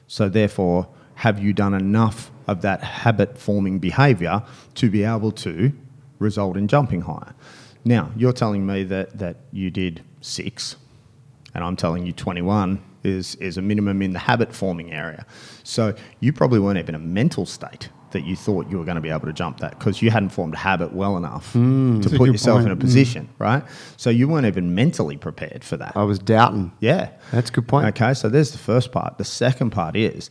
so 0.09 0.28
therefore, 0.28 0.88
have 1.14 1.38
you 1.38 1.53
done 1.53 1.72
enough 1.72 2.32
of 2.48 2.62
that 2.62 2.82
habit 2.82 3.38
forming 3.38 3.78
behavior 3.78 4.42
to 4.74 4.90
be 4.90 5.05
able 5.05 5.30
to 5.30 5.72
result 6.18 6.57
in 6.57 6.66
jumping 6.66 7.03
higher? 7.03 7.34
Now, 7.84 8.11
you're 8.16 8.32
telling 8.32 8.66
me 8.66 8.82
that, 8.82 9.16
that 9.16 9.36
you 9.53 9.70
did 9.70 10.03
six, 10.20 10.74
and 11.55 11.62
I'm 11.62 11.76
telling 11.76 12.05
you 12.05 12.12
21 12.12 12.82
is, 13.05 13.34
is 13.36 13.57
a 13.57 13.62
minimum 13.62 14.03
in 14.03 14.12
the 14.12 14.18
habit 14.18 14.55
forming 14.55 14.92
area. 14.92 15.24
So 15.62 15.94
you 16.20 16.32
probably 16.32 16.59
weren't 16.61 16.78
even 16.78 16.94
in 16.94 17.01
a 17.01 17.05
mental 17.05 17.46
state 17.46 17.88
that 18.12 18.24
you 18.24 18.34
thought 18.34 18.68
you 18.68 18.76
were 18.76 18.84
going 18.84 18.96
to 18.96 19.01
be 19.01 19.09
able 19.11 19.26
to 19.26 19.32
jump 19.32 19.59
that 19.61 19.78
because 19.78 20.03
you 20.03 20.11
hadn't 20.11 20.30
formed 20.30 20.55
a 20.55 20.59
habit 20.59 20.92
well 20.92 21.16
enough 21.16 21.53
to 21.53 22.01
put 22.16 22.26
yourself 22.28 22.59
in 22.62 22.66
point. 22.66 22.72
a 22.72 22.76
Mm. 22.76 22.80
position, 22.80 23.28
right? 23.38 23.62
So 23.96 24.11
you 24.11 24.26
weren't 24.28 24.46
even 24.46 24.74
mentally 24.74 25.16
prepared 25.16 25.62
for 25.62 25.76
that. 25.76 25.92
I 25.96 26.03
was 26.03 26.18
doubting. 26.18 26.72
Yeah. 26.80 27.11
That's 27.30 27.51
a 27.51 27.53
good 27.53 27.68
point. 27.68 27.86
Okay, 27.88 28.12
so 28.14 28.28
there's 28.28 28.51
the 28.51 28.59
first 28.59 28.90
part. 28.90 29.16
The 29.18 29.24
second 29.24 29.70
part 29.70 29.94
is 29.96 30.28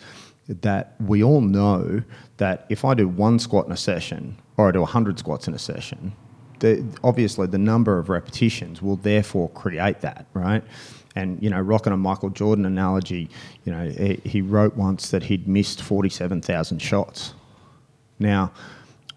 that 0.50 0.96
we 1.00 1.24
all 1.24 1.40
know 1.42 2.02
that 2.38 2.66
if 2.70 2.84
I 2.84 2.96
do 2.96 3.08
one 3.08 3.40
squat 3.40 3.66
in 3.68 3.72
a 3.72 3.78
session 3.78 4.38
or 4.58 4.68
I 4.68 4.72
do 4.72 4.82
100 4.82 5.18
squats 5.18 5.48
in 5.48 5.54
a 5.54 5.60
session, 5.60 6.12
the, 6.60 6.84
obviously 7.04 7.48
the 7.48 7.58
number 7.58 7.98
of 7.98 8.10
repetitions 8.10 8.82
will 8.82 8.98
therefore 8.98 9.48
create 9.52 10.02
that, 10.02 10.26
right? 10.34 10.64
And, 11.20 11.42
you 11.44 11.50
know, 11.50 11.60
rocking 11.60 11.92
a 11.92 11.98
Michael 11.98 12.30
Jordan 12.30 12.66
analogy, 12.66 13.30
you 13.66 13.72
know, 13.74 13.90
he, 14.24 14.42
wrote 14.42 14.78
once 14.78 15.12
that 15.12 15.24
he'd 15.24 15.48
missed 15.48 15.82
47,000 15.82 16.80
shots. 16.80 17.34
Now, 18.20 18.52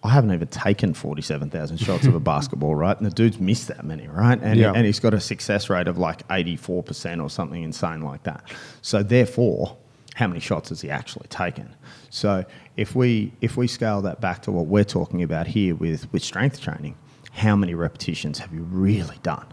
I 0.03 0.09
haven't 0.11 0.32
even 0.32 0.48
taken 0.48 0.94
47,000 0.94 1.76
shots 1.76 2.07
of 2.07 2.14
a 2.16 2.20
basketball, 2.32 2.74
right? 2.74 2.96
And 2.96 3.07
the 3.07 3.11
dude's 3.14 3.38
missed 3.38 3.68
that 3.68 3.84
many, 3.84 4.09
right? 4.09 4.38
And, 4.42 4.59
Yeah. 4.59 4.72
and 4.74 4.84
he's 4.84 4.98
got 4.98 5.14
a 5.14 5.20
success 5.20 5.70
rate 5.70 5.86
of 5.86 5.96
like 5.96 6.26
84% 6.28 7.22
or 7.22 7.30
something 7.30 7.62
insane 7.62 8.03
like 8.03 8.24
that. 8.24 8.50
So, 8.82 9.03
therefore, 9.05 9.76
how 10.14 10.26
many 10.26 10.40
shots 10.40 10.70
has 10.70 10.80
he 10.80 10.90
actually 10.90 11.28
taken? 11.28 11.74
So, 12.11 12.44
if 12.76 12.96
we, 12.96 13.32
if 13.40 13.57
we 13.57 13.68
scale 13.68 14.03
that 14.03 14.20
back 14.20 14.42
to 14.42 14.50
what 14.53 14.66
we're 14.66 14.84
talking 14.84 15.22
about 15.22 15.46
here 15.46 15.76
with, 15.76 16.12
with 16.12 16.24
strength 16.24 16.61
training, 16.61 16.96
how 17.32 17.55
many 17.55 17.74
repetitions 17.74 18.40
have 18.40 18.53
you 18.53 18.62
really 18.62 19.18
done? 19.22 19.46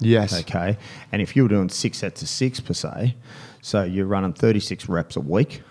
Yes. 0.00 0.40
Okay. 0.40 0.76
And 1.12 1.20
if 1.20 1.36
you 1.36 1.42
were 1.42 1.48
doing 1.48 1.68
six 1.68 1.98
sets 1.98 2.22
of 2.22 2.28
six 2.28 2.60
per 2.60 2.74
se, 2.74 3.16
so 3.62 3.82
you're 3.82 4.06
running 4.06 4.32
36 4.32 4.88
reps 4.88 5.16
a 5.16 5.20
week, 5.20 5.62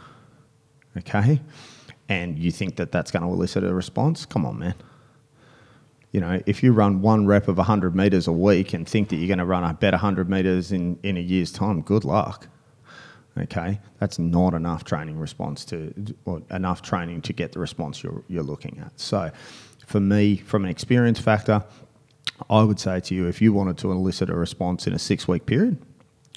okay, 0.97 1.41
and 2.07 2.37
you 2.37 2.51
think 2.51 2.75
that 2.77 2.91
that's 2.91 3.11
going 3.11 3.23
to 3.23 3.29
elicit 3.29 3.63
a 3.63 3.73
response, 3.73 4.25
come 4.25 4.45
on, 4.45 4.59
man. 4.59 4.75
You 6.11 6.21
know, 6.21 6.41
if 6.45 6.63
you 6.63 6.73
run 6.73 7.01
one 7.01 7.27
rep 7.27 7.47
of 7.47 7.57
100 7.57 7.95
meters 7.95 8.27
a 8.27 8.31
week 8.31 8.73
and 8.73 8.87
think 8.87 9.09
that 9.09 9.17
you're 9.17 9.27
going 9.27 9.39
to 9.39 9.45
run 9.45 9.63
a 9.63 9.73
better 9.73 9.95
100 9.95 10.29
meters 10.29 10.71
in, 10.71 10.99
in 11.03 11.17
a 11.17 11.19
year's 11.19 11.51
time, 11.51 11.81
good 11.81 12.03
luck. 12.03 12.47
Okay, 13.37 13.79
that's 13.99 14.19
not 14.19 14.53
enough 14.53 14.83
training 14.83 15.17
response 15.17 15.63
to, 15.65 15.93
or 16.25 16.41
enough 16.49 16.81
training 16.81 17.21
to 17.21 17.33
get 17.33 17.51
the 17.53 17.59
response 17.59 18.03
you're, 18.03 18.23
you're 18.27 18.43
looking 18.43 18.81
at. 18.83 18.99
So, 18.99 19.31
for 19.85 19.99
me, 19.99 20.35
from 20.37 20.65
an 20.65 20.71
experience 20.71 21.19
factor, 21.19 21.63
I 22.49 22.63
would 22.63 22.79
say 22.79 22.99
to 22.99 23.15
you, 23.15 23.27
if 23.27 23.41
you 23.41 23.53
wanted 23.53 23.77
to 23.79 23.91
elicit 23.91 24.29
a 24.29 24.35
response 24.35 24.87
in 24.87 24.93
a 24.93 24.99
six 24.99 25.27
week 25.27 25.45
period, 25.45 25.77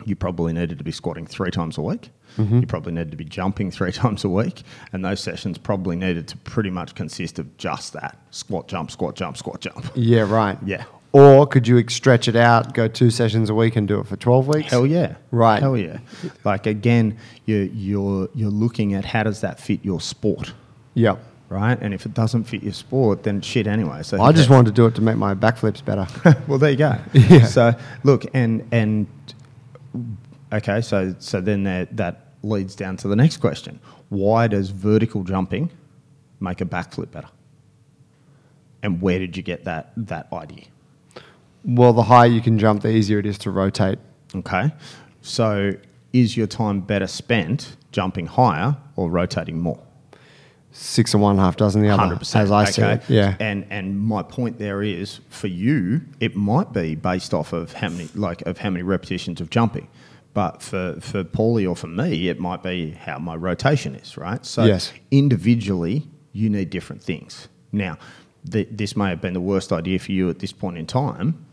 you 0.05 0.17
probably 0.17 0.53
needed 0.53 0.79
to 0.79 0.85
be 0.85 0.91
squatting 0.91 1.27
three 1.27 1.51
times 1.51 1.79
a 1.79 1.83
week. 1.83 2.11
Mm-hmm. 2.37 2.61
You 2.61 2.67
probably 2.67 2.93
needed 2.93 3.11
to 3.11 3.17
be 3.17 3.25
jumping 3.25 3.71
three 3.71 3.93
times 3.93 4.25
a 4.25 4.29
week. 4.29 4.63
And 4.93 5.05
those 5.05 5.21
sessions 5.21 5.59
probably 5.59 5.97
needed 5.97 6.29
to 6.29 6.37
pretty 6.39 6.71
much 6.71 6.95
consist 6.95 7.39
of 7.39 7.57
just 7.57 7.93
that 7.93 8.19
squat, 8.31 8.69
jump, 8.69 8.91
squat, 8.91 9.15
jump, 9.15 9.37
squat, 9.37 9.61
jump. 9.61 9.91
Yeah, 9.95 10.23
right. 10.23 10.59
Yeah. 10.67 10.85
Or 11.15 11.47
could 11.47 11.69
you 11.69 11.87
stretch 11.91 12.27
it 12.27 12.37
out, 12.37 12.73
go 12.73 12.89
two 12.89 13.11
sessions 13.11 13.51
a 13.51 13.55
week 13.55 13.77
and 13.77 13.87
do 13.87 14.01
it 14.01 14.07
for 14.07 14.17
12 14.17 14.49
weeks? 14.49 14.71
Hell 14.71 14.87
yeah. 14.87 15.17
Right. 15.31 15.61
Hell 15.61 15.77
yeah. 15.77 15.99
Like 16.43 16.67
again, 16.67 17.19
you're, 17.45 17.65
you're, 17.65 18.31
you're 18.35 18.51
looking 18.51 18.95
at 18.95 19.05
how 19.05 19.25
does 19.25 19.43
that 19.43 19.61
fit 19.61 19.85
your 19.85 20.01
sport, 20.01 20.55
Yep. 20.95 21.23
Right? 21.53 21.79
And 21.81 21.93
if 21.95 22.07
it 22.07 22.15
doesn't 22.15 22.45
fit 22.45 22.63
your 22.63 22.73
sport, 22.73 23.23
then 23.23 23.41
shit 23.41 23.67
anyway. 23.67 24.03
So 24.03 24.21
I 24.21 24.33
just 24.33 24.51
wanted 24.51 24.67
to 24.67 24.73
do 24.73 24.87
it 24.87 24.95
to 24.97 25.03
make 25.03 25.17
my 25.17 25.35
backflips 25.35 25.85
better. 25.85 26.07
well, 26.49 26.59
there 26.59 26.71
you 26.71 26.77
go. 26.77 26.97
Yeah. 27.13 27.45
So 27.47 27.75
look, 28.05 28.25
and 28.35 28.67
and 28.73 29.07
okay, 30.53 30.81
so 30.81 31.15
so 31.19 31.41
then 31.41 31.65
that 31.65 31.97
that 31.97 32.35
leads 32.43 32.75
down 32.75 32.97
to 32.99 33.09
the 33.09 33.17
next 33.17 33.37
question: 33.39 33.81
Why 34.09 34.49
does 34.49 34.71
vertical 34.71 35.25
jumping 35.25 35.71
make 36.41 36.61
a 36.61 36.65
backflip 36.65 37.11
better? 37.11 37.29
And 38.83 39.01
where 39.01 39.19
did 39.19 39.37
you 39.37 39.43
get 39.43 39.65
that 39.65 39.93
that 39.97 40.33
idea? 40.33 40.65
well, 41.65 41.93
the 41.93 42.03
higher 42.03 42.27
you 42.27 42.41
can 42.41 42.59
jump, 42.59 42.83
the 42.83 42.91
easier 42.91 43.19
it 43.19 43.27
is 43.27 43.39
to 43.39 43.51
rotate. 43.51 43.99
Okay, 44.35 44.73
so 45.21 45.73
is 46.13 46.37
your 46.37 46.47
time 46.47 46.81
better 46.81 47.07
spent 47.07 47.77
jumping 47.93 48.27
higher 48.27 48.77
or 48.97 49.11
rotating 49.11 49.61
more? 49.61 49.81
Six 50.73 51.13
and 51.15 51.23
one, 51.23 51.37
half 51.39 51.57
dozen 51.57 51.83
the 51.83 51.89
other, 51.91 52.01
Hundred 52.03 52.19
percent, 52.21 52.45
as 52.45 52.51
I 52.51 52.65
see 52.65 52.83
it. 52.83 53.03
Yeah. 53.09 53.37
And 53.39 53.67
and 53.71 54.01
my 54.01 54.23
point 54.23 54.59
there 54.59 54.83
is 54.83 55.21
for 55.29 55.47
you, 55.49 56.01
it 56.19 56.35
might 56.35 56.73
be 56.73 56.95
based 56.95 57.35
off 57.35 57.53
of 57.53 57.73
how 57.75 57.89
many 57.91 58.09
like 58.15 58.43
of 58.43 58.59
how 58.59 58.71
many 58.71 58.83
repetitions 58.83 59.41
of 59.41 59.51
jumping. 59.51 59.89
But 60.35 60.63
for, 60.63 60.97
for 61.01 61.25
Paulie 61.25 61.69
or 61.69 61.77
for 61.77 61.89
me, 61.89 62.29
it 62.29 62.41
might 62.41 62.63
be 62.63 62.93
how 62.93 63.19
my 63.19 63.37
rotation 63.37 63.95
is, 63.95 64.17
right? 64.17 64.45
So 64.47 64.65
Yes. 64.65 64.91
individually, 65.11 66.09
you 66.33 66.49
need 66.49 66.71
different 66.71 67.03
things. 67.03 67.49
Now, 67.71 67.99
th- 68.51 68.69
this 68.71 68.97
may 68.97 69.11
have 69.11 69.21
been 69.21 69.35
the 69.35 69.43
worst 69.43 69.73
idea 69.73 69.99
for 69.99 70.11
you 70.13 70.31
at 70.31 70.39
this 70.39 70.51
point 70.53 70.79
in 70.79 70.87
time, 70.87 71.45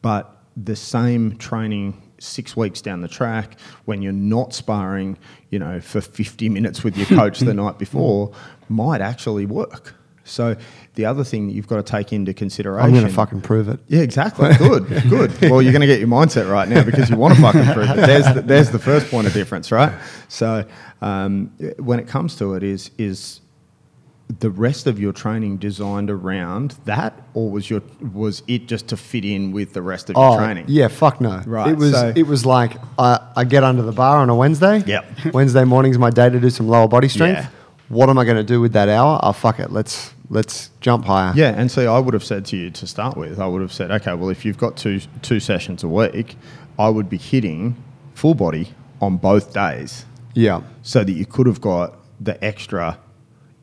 but 0.00 0.34
the 0.56 0.76
same 0.76 1.36
training 1.36 2.01
six 2.22 2.56
weeks 2.56 2.80
down 2.80 3.00
the 3.00 3.08
track 3.08 3.58
when 3.84 4.02
you're 4.02 4.12
not 4.12 4.54
sparring, 4.54 5.18
you 5.50 5.58
know, 5.58 5.80
for 5.80 6.00
50 6.00 6.48
minutes 6.48 6.84
with 6.84 6.96
your 6.96 7.06
coach 7.06 7.40
the 7.40 7.54
night 7.62 7.78
before 7.78 8.32
might 8.68 9.00
actually 9.00 9.46
work. 9.46 9.94
So 10.24 10.56
the 10.94 11.04
other 11.04 11.24
thing 11.24 11.48
that 11.48 11.54
you've 11.54 11.66
got 11.66 11.76
to 11.76 11.82
take 11.82 12.12
into 12.12 12.32
consideration. 12.32 12.86
I'm 12.86 12.92
going 12.94 13.06
to 13.06 13.12
fucking 13.12 13.40
prove 13.40 13.68
it. 13.68 13.80
Yeah, 13.88 14.02
exactly. 14.02 14.54
Good, 14.54 14.86
good. 15.08 15.50
Well, 15.50 15.60
you're 15.60 15.72
going 15.72 15.80
to 15.80 15.86
get 15.86 15.98
your 15.98 16.08
mindset 16.08 16.50
right 16.50 16.68
now 16.68 16.84
because 16.84 17.10
you 17.10 17.16
want 17.16 17.34
to 17.34 17.40
fucking 17.40 17.72
prove 17.72 17.90
it. 17.90 17.96
There's 17.96 18.32
the, 18.32 18.42
there's 18.42 18.70
the 18.70 18.78
first 18.78 19.10
point 19.10 19.26
of 19.26 19.32
difference, 19.32 19.72
right? 19.72 19.92
So 20.28 20.64
um, 21.00 21.48
when 21.78 21.98
it 21.98 22.06
comes 22.06 22.36
to 22.36 22.54
it, 22.54 22.62
is 22.62 22.90
is 22.98 23.40
the 24.38 24.50
rest 24.50 24.86
of 24.86 24.98
your 25.00 25.12
training 25.12 25.56
designed 25.58 26.08
around 26.10 26.76
that, 26.84 27.12
or 27.34 27.50
was 27.50 27.68
your 27.68 27.82
was 28.12 28.42
it 28.46 28.66
just 28.66 28.88
to 28.88 28.96
fit 28.96 29.24
in 29.24 29.52
with 29.52 29.72
the 29.72 29.82
rest 29.82 30.08
of 30.10 30.16
your 30.16 30.34
Oh, 30.34 30.36
training? 30.38 30.64
yeah, 30.68 30.88
fuck 30.88 31.20
no. 31.20 31.42
Right, 31.46 31.70
It 31.72 31.76
was 31.76 31.92
so- 31.92 32.12
it 32.14 32.26
was 32.26 32.46
like 32.46 32.72
I, 32.98 33.18
I 33.36 33.44
get 33.44 33.64
under 33.64 33.82
the 33.82 33.92
bar 33.92 34.18
on 34.18 34.30
a 34.30 34.34
Wednesday. 34.36 34.82
Yep. 34.86 35.04
Wednesday 35.34 35.64
morning's 35.64 35.98
my 35.98 36.10
day 36.10 36.30
to 36.30 36.40
do 36.40 36.50
some 36.50 36.68
lower 36.68 36.88
body 36.88 37.08
strength. 37.08 37.38
Yeah. 37.40 37.48
What 37.88 38.08
am 38.08 38.16
I 38.16 38.24
going 38.24 38.36
to 38.38 38.44
do 38.44 38.60
with 38.60 38.72
that 38.72 38.88
hour? 38.88 39.20
Oh 39.22 39.32
fuck 39.32 39.58
it. 39.60 39.70
Let's 39.70 40.14
let's 40.30 40.70
jump 40.80 41.04
higher. 41.04 41.32
Yeah, 41.34 41.50
and 41.54 41.70
so 41.70 41.94
I 41.94 41.98
would 41.98 42.14
have 42.14 42.24
said 42.24 42.46
to 42.46 42.56
you 42.56 42.70
to 42.70 42.86
start 42.86 43.16
with, 43.18 43.38
I 43.38 43.46
would 43.46 43.60
have 43.60 43.72
said, 43.72 43.90
okay, 43.90 44.14
well, 44.14 44.30
if 44.30 44.44
you've 44.46 44.56
got 44.56 44.76
two 44.76 45.00
two 45.20 45.40
sessions 45.40 45.82
a 45.82 45.88
week, 45.88 46.36
I 46.78 46.88
would 46.88 47.10
be 47.10 47.18
hitting 47.18 47.76
full 48.14 48.34
body 48.34 48.72
on 49.00 49.16
both 49.18 49.52
days, 49.52 50.06
Yeah. 50.34 50.62
so 50.82 51.02
that 51.04 51.12
you 51.12 51.26
could 51.26 51.46
have 51.46 51.60
got 51.60 51.98
the 52.20 52.42
extra 52.42 52.98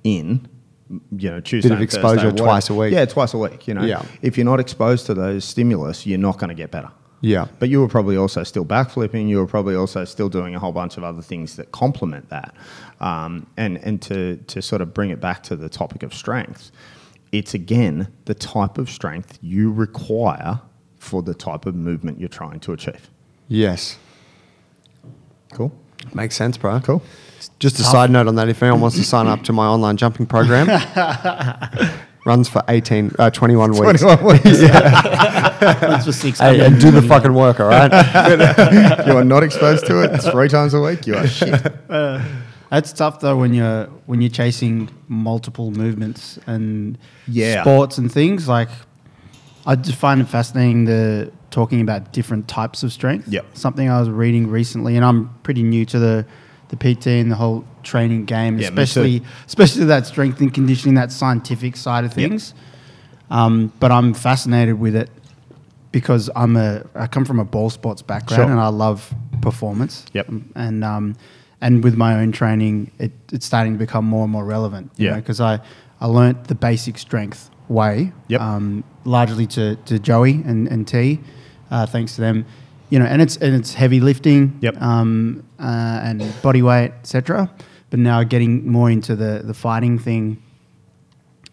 in, 0.03 0.47
you 1.17 1.29
know, 1.29 1.39
Tuesday, 1.39 1.71
of 1.73 1.81
exposure 1.81 2.21
Thursday, 2.31 2.43
twice 2.43 2.69
a 2.69 2.73
week. 2.73 2.93
Yeah, 2.93 3.05
twice 3.05 3.33
a 3.33 3.37
week. 3.37 3.67
You 3.67 3.73
know, 3.75 3.83
Yeah. 3.83 4.03
if 4.21 4.37
you're 4.37 4.45
not 4.45 4.59
exposed 4.59 5.05
to 5.07 5.13
those 5.13 5.45
stimulus, 5.45 6.05
you're 6.05 6.17
not 6.19 6.37
going 6.39 6.49
to 6.49 6.55
get 6.55 6.71
better. 6.71 6.89
Yeah. 7.21 7.47
But 7.59 7.69
you 7.69 7.81
were 7.81 7.87
probably 7.87 8.15
also 8.15 8.43
still 8.43 8.65
backflipping. 8.65 9.27
You 9.27 9.37
were 9.37 9.45
probably 9.47 9.75
also 9.75 10.05
still 10.05 10.29
doing 10.29 10.55
a 10.55 10.59
whole 10.59 10.71
bunch 10.71 10.97
of 10.97 11.03
other 11.03 11.21
things 11.21 11.57
that 11.57 11.71
complement 11.71 12.29
that. 12.29 12.55
Um, 13.01 13.45
and 13.57 13.77
and 13.77 14.01
to, 14.03 14.37
to 14.37 14.61
sort 14.61 14.81
of 14.81 14.93
bring 14.93 15.09
it 15.09 15.19
back 15.19 15.43
to 15.43 15.55
the 15.55 15.69
topic 15.69 16.01
of 16.03 16.13
strength, 16.13 16.71
it's 17.31 17.53
again 17.53 18.07
the 18.25 18.33
type 18.33 18.77
of 18.77 18.89
strength 18.89 19.37
you 19.41 19.71
require 19.71 20.61
for 20.97 21.21
the 21.21 21.33
type 21.33 21.65
of 21.65 21.75
movement 21.75 22.19
you're 22.19 22.29
trying 22.29 22.59
to 22.61 22.73
achieve. 22.73 23.09
Yes. 23.47 23.97
Cool. 25.53 25.71
Makes 26.13 26.35
sense, 26.35 26.57
bro. 26.57 26.79
Cool. 26.79 27.01
Just 27.57 27.79
a 27.79 27.83
side 27.83 28.09
note 28.09 28.27
on 28.27 28.35
that, 28.35 28.47
if 28.47 28.61
anyone 28.63 28.81
wants 28.81 28.95
to 28.97 29.03
sign 29.03 29.27
up 29.27 29.43
to 29.43 29.53
my 29.53 29.65
online 29.65 29.97
jumping 29.97 30.25
program, 30.25 30.67
runs 32.25 32.47
for 32.47 32.63
18, 32.69 33.11
uh, 33.19 33.29
21 33.29 33.71
weeks. 33.71 34.01
21 34.01 34.23
weeks. 34.25 34.43
That's 34.61 36.05
for 36.05 36.11
six. 36.13 36.39
Hey, 36.39 36.65
and 36.65 36.79
do 36.79 36.89
the 36.91 37.01
fucking 37.01 37.33
work, 37.33 37.59
all 37.59 37.67
right? 37.67 37.91
you 39.07 39.13
are 39.17 39.25
not 39.25 39.43
exposed 39.43 39.85
to 39.87 40.01
it 40.03 40.19
three 40.19 40.47
times 40.47 40.73
a 40.73 40.79
week. 40.79 41.05
You 41.05 41.15
are 41.15 41.27
shit. 41.27 41.61
That's 42.69 42.93
tough 42.93 43.19
though 43.19 43.35
when 43.35 43.53
you're 43.53 43.85
when 44.05 44.21
you're 44.21 44.29
chasing 44.29 44.89
multiple 45.07 45.71
movements 45.71 46.37
and 46.45 46.97
Yeah. 47.27 47.63
sports 47.63 47.97
and 47.97 48.11
things. 48.11 48.47
Like 48.47 48.69
I 49.65 49.75
just 49.75 49.97
find 49.97 50.21
it 50.21 50.27
fascinating 50.27 50.85
the 50.85 51.31
talking 51.49 51.81
about 51.81 52.13
different 52.13 52.47
types 52.47 52.83
of 52.83 52.93
strength. 52.93 53.27
Yep. 53.27 53.45
Something 53.57 53.89
I 53.89 53.99
was 53.99 54.09
reading 54.09 54.47
recently, 54.51 54.95
and 54.95 55.03
I'm 55.03 55.33
pretty 55.41 55.63
new 55.63 55.83
to 55.85 55.97
the 55.99 56.25
the 56.69 56.75
PT 56.77 57.07
and 57.07 57.31
the 57.31 57.35
whole 57.35 57.65
training 57.83 58.25
game, 58.25 58.57
Yeah, 58.57 58.67
especially 58.69 59.21
especially 59.47 59.85
that 59.85 60.05
strength 60.05 60.39
and 60.41 60.53
conditioning, 60.53 60.95
that 60.95 61.11
scientific 61.11 61.75
side 61.75 62.05
of 62.05 62.11
Yep. 62.17 62.29
things. 62.29 62.53
Um, 63.29 63.71
but 63.79 63.91
I'm 63.91 64.13
fascinated 64.13 64.79
with 64.79 64.95
it 64.95 65.09
because 65.91 66.29
I'm 66.35 66.55
a 66.57 66.83
I 66.95 67.07
come 67.07 67.25
from 67.25 67.39
a 67.39 67.45
ball 67.45 67.69
sports 67.69 68.01
background 68.01 68.43
Sure. 68.43 68.51
and 68.51 68.59
I 68.59 68.67
love 68.69 69.13
performance. 69.41 70.05
Yep. 70.13 70.29
And 70.55 70.83
um, 70.83 71.15
and 71.61 71.83
with 71.83 71.95
my 71.95 72.19
own 72.21 72.31
training, 72.31 72.91
it, 72.99 73.11
it's 73.31 73.45
starting 73.45 73.73
to 73.73 73.79
become 73.79 74.05
more 74.05 74.23
and 74.23 74.31
more 74.31 74.45
relevant. 74.45 74.91
Yeah. 74.97 75.15
Because 75.15 75.41
I 75.41 75.59
I 76.01 76.05
learnt 76.05 76.45
the 76.47 76.55
basic 76.55 76.97
strength 76.97 77.49
way. 77.67 78.13
Yep. 78.29 78.41
Um, 78.41 78.83
largely 79.05 79.45
to, 79.47 79.75
to 79.85 79.99
Joey 79.99 80.41
and 80.45 80.67
and 80.67 80.87
T, 80.87 81.19
uh, 81.71 81.85
thanks 81.85 82.15
to 82.15 82.21
them. 82.21 82.45
You 82.89 82.99
know, 82.99 83.05
and 83.05 83.21
it's 83.21 83.37
and 83.37 83.55
it's 83.55 83.73
heavy 83.73 83.99
lifting. 83.99 84.57
Yep. 84.61 84.81
Um, 84.81 85.43
uh, 85.59 86.01
and 86.03 86.41
body 86.41 86.61
weight, 86.61 86.91
etc. 86.99 87.51
But 87.89 87.99
now 87.99 88.23
getting 88.23 88.69
more 88.69 88.89
into 88.89 89.15
the 89.15 89.41
the 89.43 89.53
fighting 89.53 89.99
thing 89.99 90.41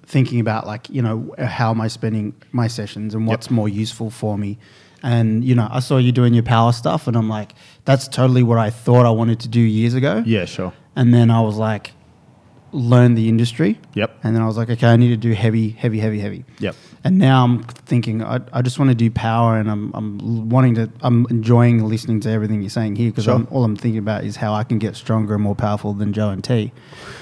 thinking 0.06 0.38
about 0.38 0.66
like 0.66 0.88
you 0.88 1.02
know 1.02 1.34
how 1.38 1.70
am 1.70 1.80
I 1.80 1.88
spending 1.88 2.34
my 2.52 2.68
sessions 2.68 3.14
and 3.14 3.26
what's 3.26 3.50
more 3.50 3.68
useful 3.68 4.10
for 4.10 4.38
me. 4.38 4.58
And 5.02 5.44
you 5.44 5.54
know, 5.54 5.68
I 5.70 5.80
saw 5.80 5.98
you 5.98 6.10
doing 6.10 6.32
your 6.32 6.42
power 6.42 6.72
stuff, 6.72 7.06
and 7.06 7.16
I'm 7.16 7.28
like, 7.28 7.52
that's 7.84 8.08
totally 8.08 8.42
what 8.42 8.58
I 8.58 8.70
thought 8.70 9.04
I 9.04 9.10
wanted 9.10 9.40
to 9.40 9.48
do 9.48 9.60
years 9.60 9.94
ago. 9.94 10.22
Yeah, 10.24 10.46
sure. 10.46 10.72
And 10.94 11.12
then 11.12 11.30
I 11.30 11.40
was 11.42 11.56
like, 11.56 11.92
learn 12.76 13.14
the 13.14 13.28
industry. 13.28 13.78
Yep. 13.94 14.18
And 14.22 14.34
then 14.36 14.42
I 14.42 14.46
was 14.46 14.56
like, 14.56 14.68
okay, 14.70 14.86
I 14.86 14.96
need 14.96 15.08
to 15.08 15.16
do 15.16 15.32
heavy, 15.32 15.70
heavy, 15.70 15.98
heavy, 15.98 16.20
heavy. 16.20 16.44
Yep. 16.58 16.76
And 17.04 17.18
now 17.18 17.44
I'm 17.44 17.62
thinking, 17.62 18.22
I, 18.22 18.40
I 18.52 18.62
just 18.62 18.78
want 18.78 18.90
to 18.90 18.94
do 18.94 19.10
power, 19.10 19.58
and 19.58 19.70
I'm, 19.70 19.92
I'm 19.94 20.48
wanting 20.48 20.74
to, 20.74 20.90
I'm 21.02 21.26
enjoying 21.30 21.84
listening 21.84 22.20
to 22.20 22.30
everything 22.30 22.60
you're 22.62 22.70
saying 22.70 22.96
here 22.96 23.10
because 23.10 23.24
Sure. 23.24 23.46
all 23.50 23.64
I'm 23.64 23.76
thinking 23.76 23.98
about 23.98 24.24
is 24.24 24.36
how 24.36 24.52
I 24.54 24.64
can 24.64 24.78
get 24.78 24.96
stronger 24.96 25.34
and 25.34 25.42
more 25.42 25.54
powerful 25.54 25.92
than 25.94 26.12
Joe 26.12 26.30
and 26.30 26.42
T. 26.42 26.72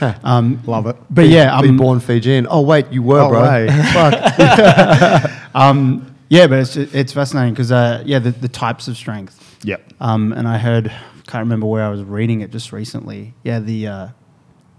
um, 0.00 0.60
Love 0.66 0.86
it. 0.86 0.96
but 1.10 1.26
yeah, 1.28 1.60
Be 1.60 1.68
I'm 1.68 1.76
born 1.76 2.00
Fijian. 2.00 2.46
Oh, 2.50 2.62
wait, 2.62 2.90
you 2.90 3.02
were, 3.02 3.20
Oh, 3.20 3.28
bro. 3.28 3.42
wait. 3.42 3.70
Fuck. 3.92 5.30
Um, 5.54 6.14
yeah, 6.28 6.48
but 6.48 6.58
it's 6.58 6.76
it's 6.76 7.12
fascinating 7.12 7.54
because 7.54 7.70
uh, 7.70 8.02
yeah, 8.04 8.18
the, 8.18 8.30
the 8.32 8.48
types 8.48 8.88
of 8.88 8.96
strength. 8.96 9.56
Yep. 9.62 9.92
Um, 10.00 10.32
and 10.32 10.48
I 10.48 10.58
heard, 10.58 10.86
can't 11.28 11.42
remember 11.44 11.66
where 11.66 11.84
I 11.84 11.90
was 11.90 12.02
reading 12.02 12.40
it 12.40 12.50
just 12.50 12.72
recently. 12.72 13.34
Yeah, 13.44 13.60
the 13.60 13.86
uh, 13.86 14.08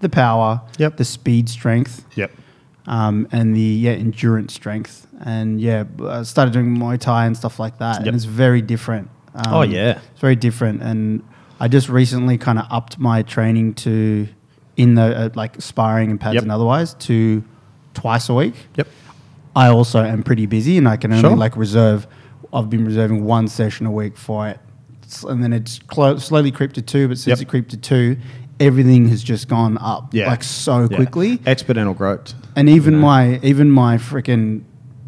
the 0.02 0.10
power. 0.10 0.62
Yep. 0.78 0.98
The 0.98 1.06
speed 1.06 1.50
strength. 1.50 2.06
Yep. 2.16 2.32
Um, 2.88 3.28
and 3.32 3.56
the 3.56 3.60
yeah 3.62 3.92
endurance 3.94 4.54
strength. 4.54 5.08
And 5.22 5.60
yeah, 5.60 5.86
I 6.04 6.24
started 6.24 6.54
doing 6.54 6.78
Muay 6.78 7.00
Thai 7.00 7.26
and 7.26 7.36
stuff 7.36 7.60
like 7.60 7.80
that, 7.80 8.00
Yep. 8.00 8.08
and 8.08 8.16
it's 8.16 8.26
very 8.26 8.62
different. 8.62 9.10
Um, 9.34 9.54
Oh, 9.54 9.62
yeah. 9.64 10.00
it's 10.12 10.22
very 10.22 10.36
different. 10.36 10.82
And 10.84 11.24
I 11.60 11.68
just 11.68 11.90
recently 11.90 12.38
kind 12.38 12.60
of 12.60 12.66
upped 12.70 13.00
my 13.00 13.22
training 13.24 13.74
to 13.76 14.28
in 14.78 14.96
the 14.96 15.02
uh, 15.18 15.30
like 15.36 15.62
sparring 15.62 16.12
and 16.12 16.20
pads 16.20 16.42
and 16.42 16.52
otherwise 16.52 16.94
to 16.96 17.44
twice 17.94 18.28
a 18.30 18.34
week. 18.34 18.54
Yep. 18.76 18.88
I 19.56 19.70
also 19.70 20.04
am 20.04 20.22
pretty 20.22 20.46
busy 20.46 20.78
and 20.78 20.88
I 20.88 20.98
can 20.98 21.12
only 21.14 21.22
Sure. 21.22 21.36
like 21.36 21.56
reserve. 21.56 22.08
I've 22.54 22.70
been 22.70 22.86
reserving 22.86 23.24
one 23.24 23.48
session 23.48 23.86
a 23.86 23.92
week 23.92 24.16
for 24.18 24.48
it, 24.50 24.60
and 25.28 25.42
then 25.44 25.54
it's 25.54 25.80
clo- 25.80 26.18
slowly 26.18 26.52
creeped 26.52 26.76
to 26.76 26.82
two. 26.82 27.08
But 27.08 27.18
since 27.18 27.40
it 27.42 27.48
creeped 27.48 27.72
to 27.72 27.78
two, 27.78 28.18
everything 28.60 29.08
has 29.10 29.24
just 29.24 29.48
gone 29.48 29.78
up 29.80 30.14
Yeah. 30.14 30.28
like 30.30 30.44
so 30.44 30.82
Yeah. 30.90 30.96
quickly. 30.96 31.38
Exponential 31.40 31.96
growth. 31.98 32.34
And 32.56 32.70
even 32.70 32.98
my 32.98 33.40
even 33.44 33.70
my 33.72 33.98
freaking 33.98 34.62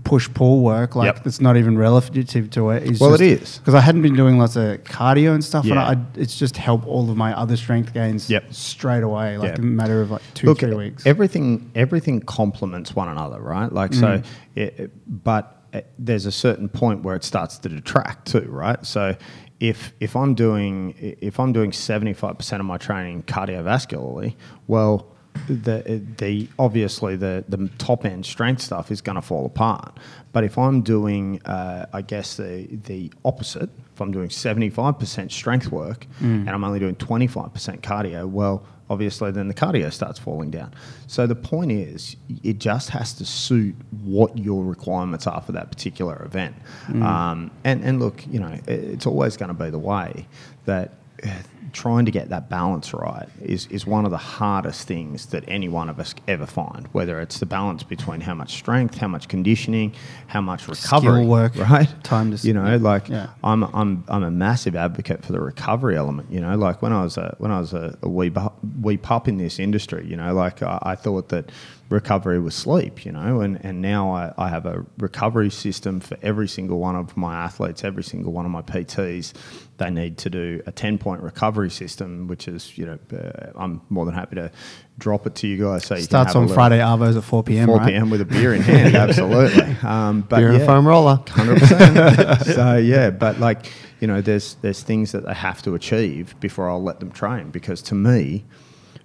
push 0.04 0.30
pull 0.34 0.62
work, 0.62 0.96
like 0.96 1.08
Yep. 1.08 1.24
that's 1.26 1.42
not 1.42 1.58
even 1.58 1.78
relative 1.78 2.50
to 2.52 2.70
it. 2.70 2.84
Is 2.84 3.00
Well, 3.00 3.14
it 3.14 3.20
is. 3.20 3.58
because 3.58 3.74
I 3.74 3.82
hadn't 3.82 4.04
been 4.04 4.16
doing 4.16 4.38
lots 4.40 4.56
of 4.56 4.82
cardio 4.86 5.34
and 5.34 5.44
stuff, 5.44 5.66
and 5.66 5.74
Yeah. 5.76 5.90
I, 5.90 5.98
it's 6.16 6.38
just 6.40 6.56
helped 6.56 6.88
all 6.88 7.10
of 7.10 7.18
my 7.18 7.38
other 7.38 7.58
strength 7.58 7.94
gains 7.94 8.30
Yep. 8.30 8.54
straight 8.54 9.04
away, 9.04 9.38
like 9.38 9.50
Yeah. 9.50 9.56
in 9.56 9.64
a 9.64 9.68
matter 9.68 10.02
of 10.02 10.12
like 10.12 10.22
two 10.34 10.54
three 10.56 10.74
weeks. 10.76 11.06
Everything 11.06 11.72
everything 11.76 12.22
complements 12.22 12.96
one 12.96 13.10
another, 13.10 13.42
right? 13.42 13.72
Like 13.72 13.92
Mm. 13.92 14.00
so, 14.00 14.22
it, 14.56 14.74
it- 14.80 15.24
but 15.24 15.54
uh, 15.74 15.82
there's 16.00 16.26
a 16.26 16.32
certain 16.32 16.70
point 16.70 17.04
where 17.04 17.14
it 17.18 17.26
starts 17.26 17.58
to 17.58 17.68
detract 17.68 18.28
too, 18.32 18.48
right? 18.50 18.86
So 18.86 19.14
if 19.60 19.94
if 20.00 20.16
I'm 20.16 20.36
doing 20.36 20.96
if 21.22 21.40
I'm 21.40 21.54
doing 21.54 21.72
75 21.72 22.38
percent 22.38 22.60
of 22.60 22.66
my 22.66 22.78
training 22.78 23.24
cardiovascularly, 23.24 24.36
well. 24.68 25.12
The, 25.48 26.02
the 26.18 26.48
obviously 26.58 27.16
the, 27.16 27.46
the 27.48 27.70
top 27.78 28.06
end 28.06 28.26
strength 28.26 28.60
stuff 28.60 28.90
is 28.90 29.02
going 29.02 29.18
to 29.18 29.22
fall 29.22 29.46
apart, 29.46 29.96
but 30.34 30.44
if 30.44 30.58
I'm 30.58 30.82
doing 30.82 31.40
uh, 31.44 31.86
I 31.94 32.02
guess 32.02 32.38
the 32.38 32.68
the 32.86 33.12
opposite, 33.24 33.70
if 33.94 34.02
I'm 34.02 34.12
doing 34.12 34.30
75% 34.30 35.32
strength 35.32 35.72
work 35.72 36.08
and 36.48 36.50
I'm 36.50 36.64
only 36.64 36.80
doing 36.80 36.96
25% 36.96 37.82
cardio, 37.82 38.28
well, 38.28 38.66
obviously 38.90 39.32
then 39.32 39.48
the 39.48 39.54
cardio 39.54 39.92
starts 39.92 40.18
falling 40.20 40.50
down. 40.52 40.74
So 41.08 41.28
the 41.28 41.36
point 41.36 41.72
is, 41.72 42.16
it 42.44 42.60
just 42.60 42.90
has 42.92 43.14
to 43.16 43.26
suit 43.26 43.76
what 44.04 44.38
your 44.38 44.64
requirements 44.64 45.28
are 45.28 45.42
for 45.42 45.52
that 45.54 45.70
particular 45.72 46.24
event. 46.24 46.56
Um, 46.88 47.52
and, 47.64 47.84
and 47.84 48.00
look, 48.00 48.26
you 48.28 48.40
know, 48.40 48.48
it- 48.48 48.68
it's 48.68 49.06
always 49.06 49.36
going 49.38 49.50
to 49.50 49.54
be 49.64 49.70
the 49.70 49.80
way 49.80 50.26
that 50.66 50.94
uh, 51.24 51.30
trying 51.78 52.06
to 52.06 52.12
get 52.12 52.30
that 52.30 52.50
balance 52.50 52.92
right 52.94 53.30
is, 53.42 53.68
is 53.68 53.86
one 53.86 54.04
of 54.06 54.12
the 54.12 54.18
hardest 54.18 54.88
things 54.88 55.28
that 55.28 55.44
any 55.48 55.70
one 55.70 55.90
of 55.90 56.00
us 56.00 56.16
ever 56.28 56.48
find, 56.48 56.88
whether 56.92 57.20
it's 57.22 57.38
the 57.40 57.46
balance 57.46 57.84
between 57.84 58.20
how 58.22 58.34
much 58.34 58.54
strength, 58.54 58.98
how 58.98 59.08
much 59.08 59.28
conditioning, 59.28 59.94
how 60.26 60.42
much 60.42 60.68
recovery. 60.68 61.26
work, 61.26 61.56
right? 61.70 61.88
time 62.04 62.36
to- 62.36 62.48
You 62.48 62.54
know, 62.54 62.78
like 62.78 63.08
Yeah. 63.10 63.28
I'm 63.44 63.64
I'm 63.64 64.04
I'm 64.08 64.24
a 64.24 64.32
massive 64.32 64.76
advocate 64.76 65.24
for 65.24 65.32
the 65.34 65.40
recovery 65.40 65.96
element. 65.96 66.32
You 66.32 66.42
know, 66.42 66.58
like 66.58 66.82
when 66.82 66.92
I 66.94 67.04
was 67.04 67.16
a 67.18 67.36
when 67.38 67.52
I 67.52 67.60
was 67.60 67.74
a, 67.74 67.96
a 68.02 68.10
wee 68.10 68.30
bu- 68.30 68.50
wee 68.82 68.98
pup 68.98 69.28
in 69.28 69.38
this 69.38 69.60
industry, 69.60 70.06
you 70.08 70.18
know, 70.18 70.34
like 70.34 70.64
I, 70.64 70.80
I 70.82 70.96
thought 70.96 71.30
that 71.30 71.52
recovery 71.90 72.40
was 72.40 72.56
sleep. 72.56 73.06
You 73.06 73.12
know, 73.12 73.42
and 73.42 73.64
and 73.64 73.82
now 73.82 74.12
I, 74.12 74.34
I 74.38 74.50
have 74.50 74.66
a 74.66 74.86
recovery 74.98 75.50
system 75.50 76.00
for 76.00 76.18
every 76.22 76.48
single 76.48 76.80
one 76.80 76.96
of 76.96 77.16
my 77.18 77.36
athletes, 77.36 77.84
every 77.84 78.04
single 78.04 78.32
one 78.32 78.46
of 78.46 78.52
my 78.52 78.62
PTs. 78.62 79.34
They 79.78 79.92
need 79.92 80.18
to 80.20 80.30
do 80.30 80.62
a 80.66 80.72
ten 80.72 80.98
point 80.98 81.22
recovery 81.22 81.70
system, 81.70 82.28
which 82.28 82.48
is 82.48 82.78
you 82.78 82.86
know 82.86 83.00
uh, 83.14 83.52
I'm 83.56 83.82
more 83.90 84.06
than 84.06 84.16
happy 84.16 84.36
to 84.36 84.52
drop 84.98 85.28
it 85.28 85.36
to 85.36 85.48
you 85.48 85.64
guys. 85.64 85.86
So 85.86 85.96
you 85.96 86.00
can 86.00 86.06
Starts 86.06 86.36
on 86.36 86.48
Friday 86.48 86.80
arvos 86.80 87.18
at 87.18 87.24
four 87.24 87.44
p.m. 87.44 87.68
4 87.68 87.78
right? 87.78 87.88
p.m. 87.88 88.10
with 88.10 88.22
a 88.22 88.26
beer 88.26 88.54
in 88.54 88.62
hand, 88.62 88.96
absolutely. 88.96 89.76
Um, 89.84 90.22
but 90.22 90.38
Beer 90.38 90.50
and 90.50 90.58
yeah. 90.58 90.64
a 90.64 90.66
foam 90.66 90.88
roller. 90.88 91.24
Hundred 91.28 91.60
percent. 91.60 92.48
So 92.58 92.78
yeah, 92.78 93.12
but 93.12 93.40
like 93.40 93.72
you 94.00 94.08
know, 94.08 94.22
there's 94.22 94.56
there's 94.56 94.82
things 94.82 95.12
that 95.12 95.26
they 95.26 95.34
have 95.34 95.62
to 95.64 95.76
achieve 95.76 96.40
before 96.40 96.70
I'll 96.70 96.84
let 96.84 97.00
them 97.00 97.12
train 97.12 97.50
because 97.50 97.82
to 97.84 97.96
me, 97.96 98.46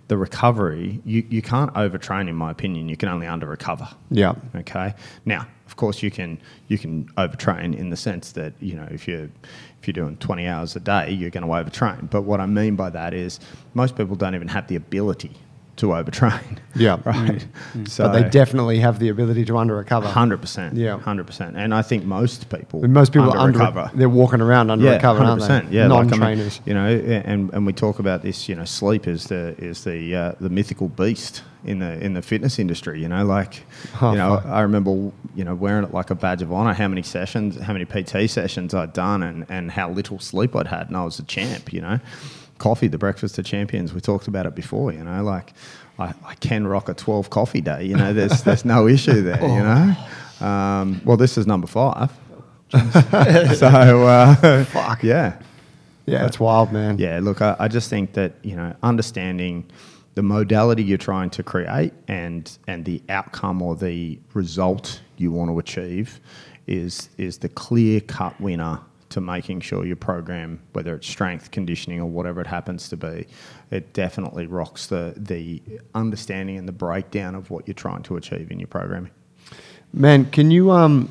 the 0.08 0.18
recovery, 0.18 1.00
you, 1.04 1.24
you 1.30 1.42
can't 1.42 1.72
overtrain, 1.74 2.28
in 2.28 2.36
my 2.36 2.50
opinion. 2.50 2.88
You 2.88 2.96
can 2.96 3.08
only 3.08 3.26
under 3.26 3.46
recover. 3.46 3.88
Yeah. 4.10 4.34
Okay. 4.54 4.94
Now, 5.24 5.46
of 5.66 5.76
course, 5.76 6.02
you 6.02 6.10
can 6.10 6.38
you 6.68 6.76
can 6.76 7.04
overtrain 7.16 7.76
in 7.76 7.90
the 7.90 7.96
sense 7.96 8.32
that 8.32 8.52
you 8.60 8.74
know 8.74 8.86
if 8.90 9.08
you're 9.08 9.30
if 9.80 9.86
you're 9.86 9.92
doing 9.92 10.16
20 10.18 10.46
hours 10.46 10.76
a 10.76 10.80
day, 10.80 11.10
you're 11.10 11.30
going 11.30 11.46
to 11.46 11.48
overtrain. 11.48 12.10
But 12.10 12.22
what 12.22 12.40
I 12.40 12.46
mean 12.46 12.76
by 12.76 12.90
that 12.90 13.14
is 13.14 13.40
most 13.74 13.96
people 13.96 14.14
don't 14.14 14.34
even 14.34 14.48
have 14.48 14.68
the 14.68 14.76
ability 14.76 15.32
to 15.76 15.86
overtrain. 15.86 16.58
Yeah. 16.74 16.96
Right. 17.04 17.44
So 17.84 18.04
but 18.04 18.12
they 18.14 18.26
definitely 18.30 18.78
have 18.78 18.98
the 18.98 19.10
ability 19.10 19.44
to 19.44 19.58
under 19.58 19.76
recover. 19.76 20.08
hundred 20.08 20.40
percent. 20.40 20.74
Yeah. 20.74 20.98
Hundred 20.98 21.26
percent. 21.26 21.54
And 21.54 21.74
I 21.74 21.82
think 21.82 22.02
most 22.06 22.48
people 22.48 22.82
And 22.82 22.94
most 22.94 23.12
people 23.12 23.38
under 23.38 23.60
under 23.62 23.90
they're 23.94 24.08
walking 24.08 24.40
around 24.40 24.70
under 24.70 24.86
Yeah, 24.86 25.06
aren't 25.06 25.42
100%. 25.42 25.68
they? 25.68 25.76
Yeah, 25.76 25.86
like, 25.88 25.98
I 25.98 26.02
mean, 26.02 26.10
non-trainers. 26.20 26.60
you 26.64 26.72
know, 26.72 26.86
and, 26.88 27.52
and 27.52 27.66
we 27.66 27.74
talk 27.74 27.98
about 27.98 28.22
this. 28.22 28.48
You 28.48 28.54
know, 28.54 28.64
sleep 28.64 29.06
is 29.06 29.24
the 29.26 29.54
is 29.58 29.84
the 29.84 30.16
uh, 30.16 30.32
the 30.40 30.48
mythical 30.48 30.88
beast 30.88 31.42
in 31.66 31.80
the 31.80 32.02
in 32.02 32.14
the 32.14 32.22
fitness 32.22 32.58
industry. 32.58 33.02
You 33.02 33.08
know, 33.08 33.26
like 33.26 33.64
Oh, 34.00 34.12
you 34.12 34.16
know, 34.16 34.36
fuck. 34.36 34.46
I 34.46 34.60
remember 34.62 35.12
you 35.34 35.44
know 35.44 35.54
wearing 35.54 35.84
it 35.84 35.92
like 35.92 36.08
a 36.08 36.14
badge 36.14 36.40
of 36.40 36.50
honor. 36.54 36.72
How 36.72 36.88
many 36.88 37.02
sessions, 37.02 37.60
how 37.60 37.74
many 37.74 37.84
PT 37.84 38.30
sessions 38.30 38.72
I'd 38.72 38.94
done, 38.94 39.22
and 39.22 39.44
and 39.50 39.70
how 39.72 39.90
little 39.90 40.18
sleep 40.18 40.56
I'd 40.56 40.68
had, 40.68 40.88
and 40.88 40.96
I 40.96 41.04
was 41.04 41.18
a 41.18 41.22
champ. 41.24 41.70
You 41.70 41.82
know, 41.82 42.00
coffee, 42.62 42.88
the 42.88 42.98
breakfast 42.98 43.38
of 43.38 43.44
champions. 43.44 43.92
We 43.92 44.00
talked 44.00 44.28
about 44.28 44.46
it 44.46 44.54
before. 44.54 44.92
You 44.92 45.04
know, 45.04 45.22
like. 45.22 45.52
I, 45.98 46.14
I 46.24 46.34
can 46.36 46.66
rock 46.66 46.88
a 46.88 46.94
12 46.94 47.28
coffee 47.28 47.60
day, 47.60 47.84
you 47.84 47.94
know, 47.94 48.14
there's, 48.14 48.42
there's 48.46 48.64
no 48.64 48.88
issue 48.88 49.20
there, 49.20 49.42
you 49.42 49.62
know. 49.62 49.94
Um, 50.40 51.02
well, 51.04 51.18
this 51.18 51.36
is 51.36 51.46
number 51.46 51.66
five. 51.66 52.10
so, 52.72 53.68
uh, 54.06 54.64
Fuck. 54.64 55.02
yeah. 55.02 55.38
yeah, 56.06 56.26
it's 56.26 56.40
wild, 56.40 56.72
man. 56.72 56.98
Yeah, 56.98 57.20
look, 57.22 57.42
I, 57.42 57.54
I 57.58 57.68
just 57.68 57.90
think 57.90 58.14
that 58.14 58.32
you 58.42 58.56
know 58.56 58.74
understanding 58.82 59.70
the 60.14 60.22
modality 60.22 60.82
you're 60.82 60.98
trying 60.98 61.30
to 61.30 61.42
create 61.42 61.92
and 62.08 62.58
and 62.66 62.84
the 62.86 63.02
outcome 63.10 63.60
or 63.60 63.76
the 63.76 64.18
result 64.32 65.00
you 65.18 65.30
want 65.30 65.50
to 65.50 65.58
achieve 65.58 66.18
is 66.66 67.10
is 67.18 67.38
the 67.38 67.48
clear 67.50 68.00
cut 68.00 68.40
winner 68.40 68.80
to 69.12 69.20
making 69.20 69.60
sure 69.60 69.84
your 69.86 69.96
program, 69.96 70.60
whether 70.72 70.94
it's 70.94 71.06
strength, 71.08 71.50
conditioning, 71.50 72.00
or 72.00 72.06
whatever 72.06 72.40
it 72.40 72.46
happens 72.46 72.88
to 72.90 72.96
be, 72.96 73.26
it 73.70 73.92
definitely 73.92 74.46
rocks 74.46 74.86
the 74.86 75.14
the 75.16 75.62
understanding 75.94 76.56
and 76.58 76.66
the 76.68 76.72
breakdown 76.72 77.34
of 77.34 77.50
what 77.50 77.66
you're 77.66 77.74
trying 77.74 78.02
to 78.04 78.16
achieve 78.16 78.50
in 78.50 78.58
your 78.58 78.68
programming. 78.68 79.10
Man, 79.92 80.24
can 80.30 80.50
you 80.50 80.70
um, 80.70 81.08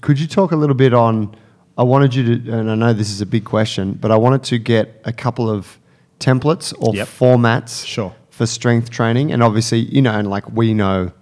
could 0.00 0.18
you 0.20 0.26
talk 0.26 0.52
a 0.52 0.56
little 0.56 0.74
bit 0.76 0.92
on? 0.94 1.34
I 1.76 1.84
wanted 1.84 2.12
you 2.14 2.38
to, 2.40 2.52
and 2.58 2.70
I 2.70 2.74
know 2.74 2.92
this 2.92 3.10
is 3.10 3.20
a 3.20 3.26
big 3.26 3.44
question, 3.44 3.92
but 3.92 4.10
I 4.10 4.16
wanted 4.16 4.42
to 4.44 4.58
get 4.58 5.00
a 5.04 5.12
couple 5.12 5.48
of 5.48 5.78
templates 6.18 6.74
or 6.80 6.92
Yep. 6.96 7.06
formats 7.06 7.86
Sure. 7.86 8.12
for 8.30 8.46
strength 8.46 8.90
training, 8.90 9.30
and 9.32 9.42
obviously, 9.44 9.78
you 9.78 10.02
know, 10.02 10.10
and 10.18 10.28
like 10.28 10.50
we 10.50 10.74
know 10.74 11.12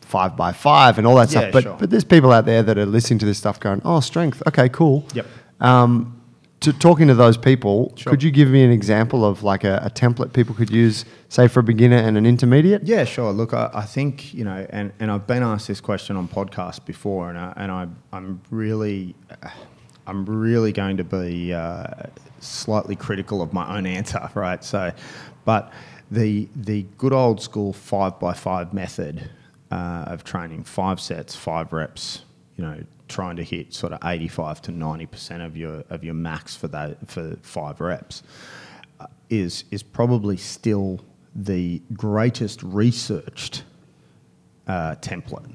five 0.00 0.34
by 0.34 0.52
five 0.52 0.96
and 0.96 1.06
all 1.06 1.16
that 1.16 1.30
Yeah, 1.30 1.40
stuff. 1.40 1.52
But 1.52 1.62
sure. 1.64 1.76
but 1.78 1.90
there's 1.90 2.04
people 2.04 2.32
out 2.32 2.46
there 2.46 2.62
that 2.62 2.78
are 2.78 2.86
listening 2.86 3.18
to 3.18 3.26
this 3.26 3.36
stuff, 3.36 3.60
going, 3.60 3.82
"Oh, 3.84 4.00
strength, 4.00 4.42
okay, 4.46 4.70
cool." 4.70 5.04
Yep. 5.12 5.26
Um, 5.60 6.14
to 6.60 6.72
talking 6.72 7.06
to 7.06 7.14
those 7.14 7.36
people, 7.36 7.92
Sure. 7.96 8.10
could 8.10 8.22
you 8.22 8.32
give 8.32 8.48
me 8.48 8.64
an 8.64 8.70
example 8.72 9.24
of 9.24 9.44
like 9.44 9.62
a, 9.62 9.80
a 9.84 9.90
template 9.90 10.32
people 10.32 10.56
could 10.56 10.70
use, 10.70 11.04
say 11.28 11.46
for 11.46 11.60
a 11.60 11.62
beginner 11.62 11.96
and 11.98 12.16
an 12.18 12.26
intermediate? 12.26 12.82
Yeah, 12.84 13.04
sure. 13.04 13.32
Look, 13.32 13.54
I, 13.54 13.70
I 13.72 13.82
think 13.84 14.34
you 14.34 14.44
know, 14.44 14.66
and, 14.70 14.92
and 14.98 15.10
I've 15.10 15.26
been 15.26 15.44
asked 15.44 15.68
this 15.68 15.80
question 15.80 16.16
on 16.16 16.26
podcasts 16.26 16.84
before, 16.84 17.28
and 17.30 17.38
I, 17.38 17.52
and 17.56 17.70
I 17.70 17.86
I'm 18.12 18.40
really, 18.50 19.14
I'm 20.06 20.24
really 20.26 20.72
going 20.72 20.96
to 20.96 21.04
be 21.04 21.54
uh, 21.54 21.84
slightly 22.40 22.96
critical 22.96 23.40
of 23.40 23.52
my 23.52 23.76
own 23.76 23.86
answer, 23.86 24.28
right? 24.34 24.62
So, 24.64 24.90
but 25.44 25.72
the 26.10 26.48
the 26.56 26.86
good 26.96 27.12
old 27.12 27.40
school 27.40 27.72
five 27.72 28.18
by 28.18 28.32
five 28.32 28.74
method 28.74 29.30
uh, 29.70 30.06
of 30.08 30.24
training, 30.24 30.64
five 30.64 30.98
sets, 31.00 31.36
five 31.36 31.72
reps, 31.72 32.24
you 32.56 32.64
know, 32.64 32.82
trying 33.08 33.36
to 33.36 33.42
hit 33.42 33.74
sort 33.74 33.92
of 33.92 33.98
85 34.04 34.62
to 34.62 34.72
90 34.72 35.06
percent 35.06 35.42
of 35.42 35.56
your 35.56 35.84
of 35.90 36.04
your 36.04 36.14
max 36.14 36.56
for 36.56 36.68
that 36.68 37.10
for 37.10 37.36
five 37.42 37.80
reps 37.80 38.22
uh, 39.00 39.06
is 39.28 39.64
is 39.70 39.82
probably 39.82 40.36
still 40.36 41.00
the 41.34 41.80
greatest 41.92 42.62
researched 42.62 43.62
uh, 44.66 44.94
template. 44.96 45.54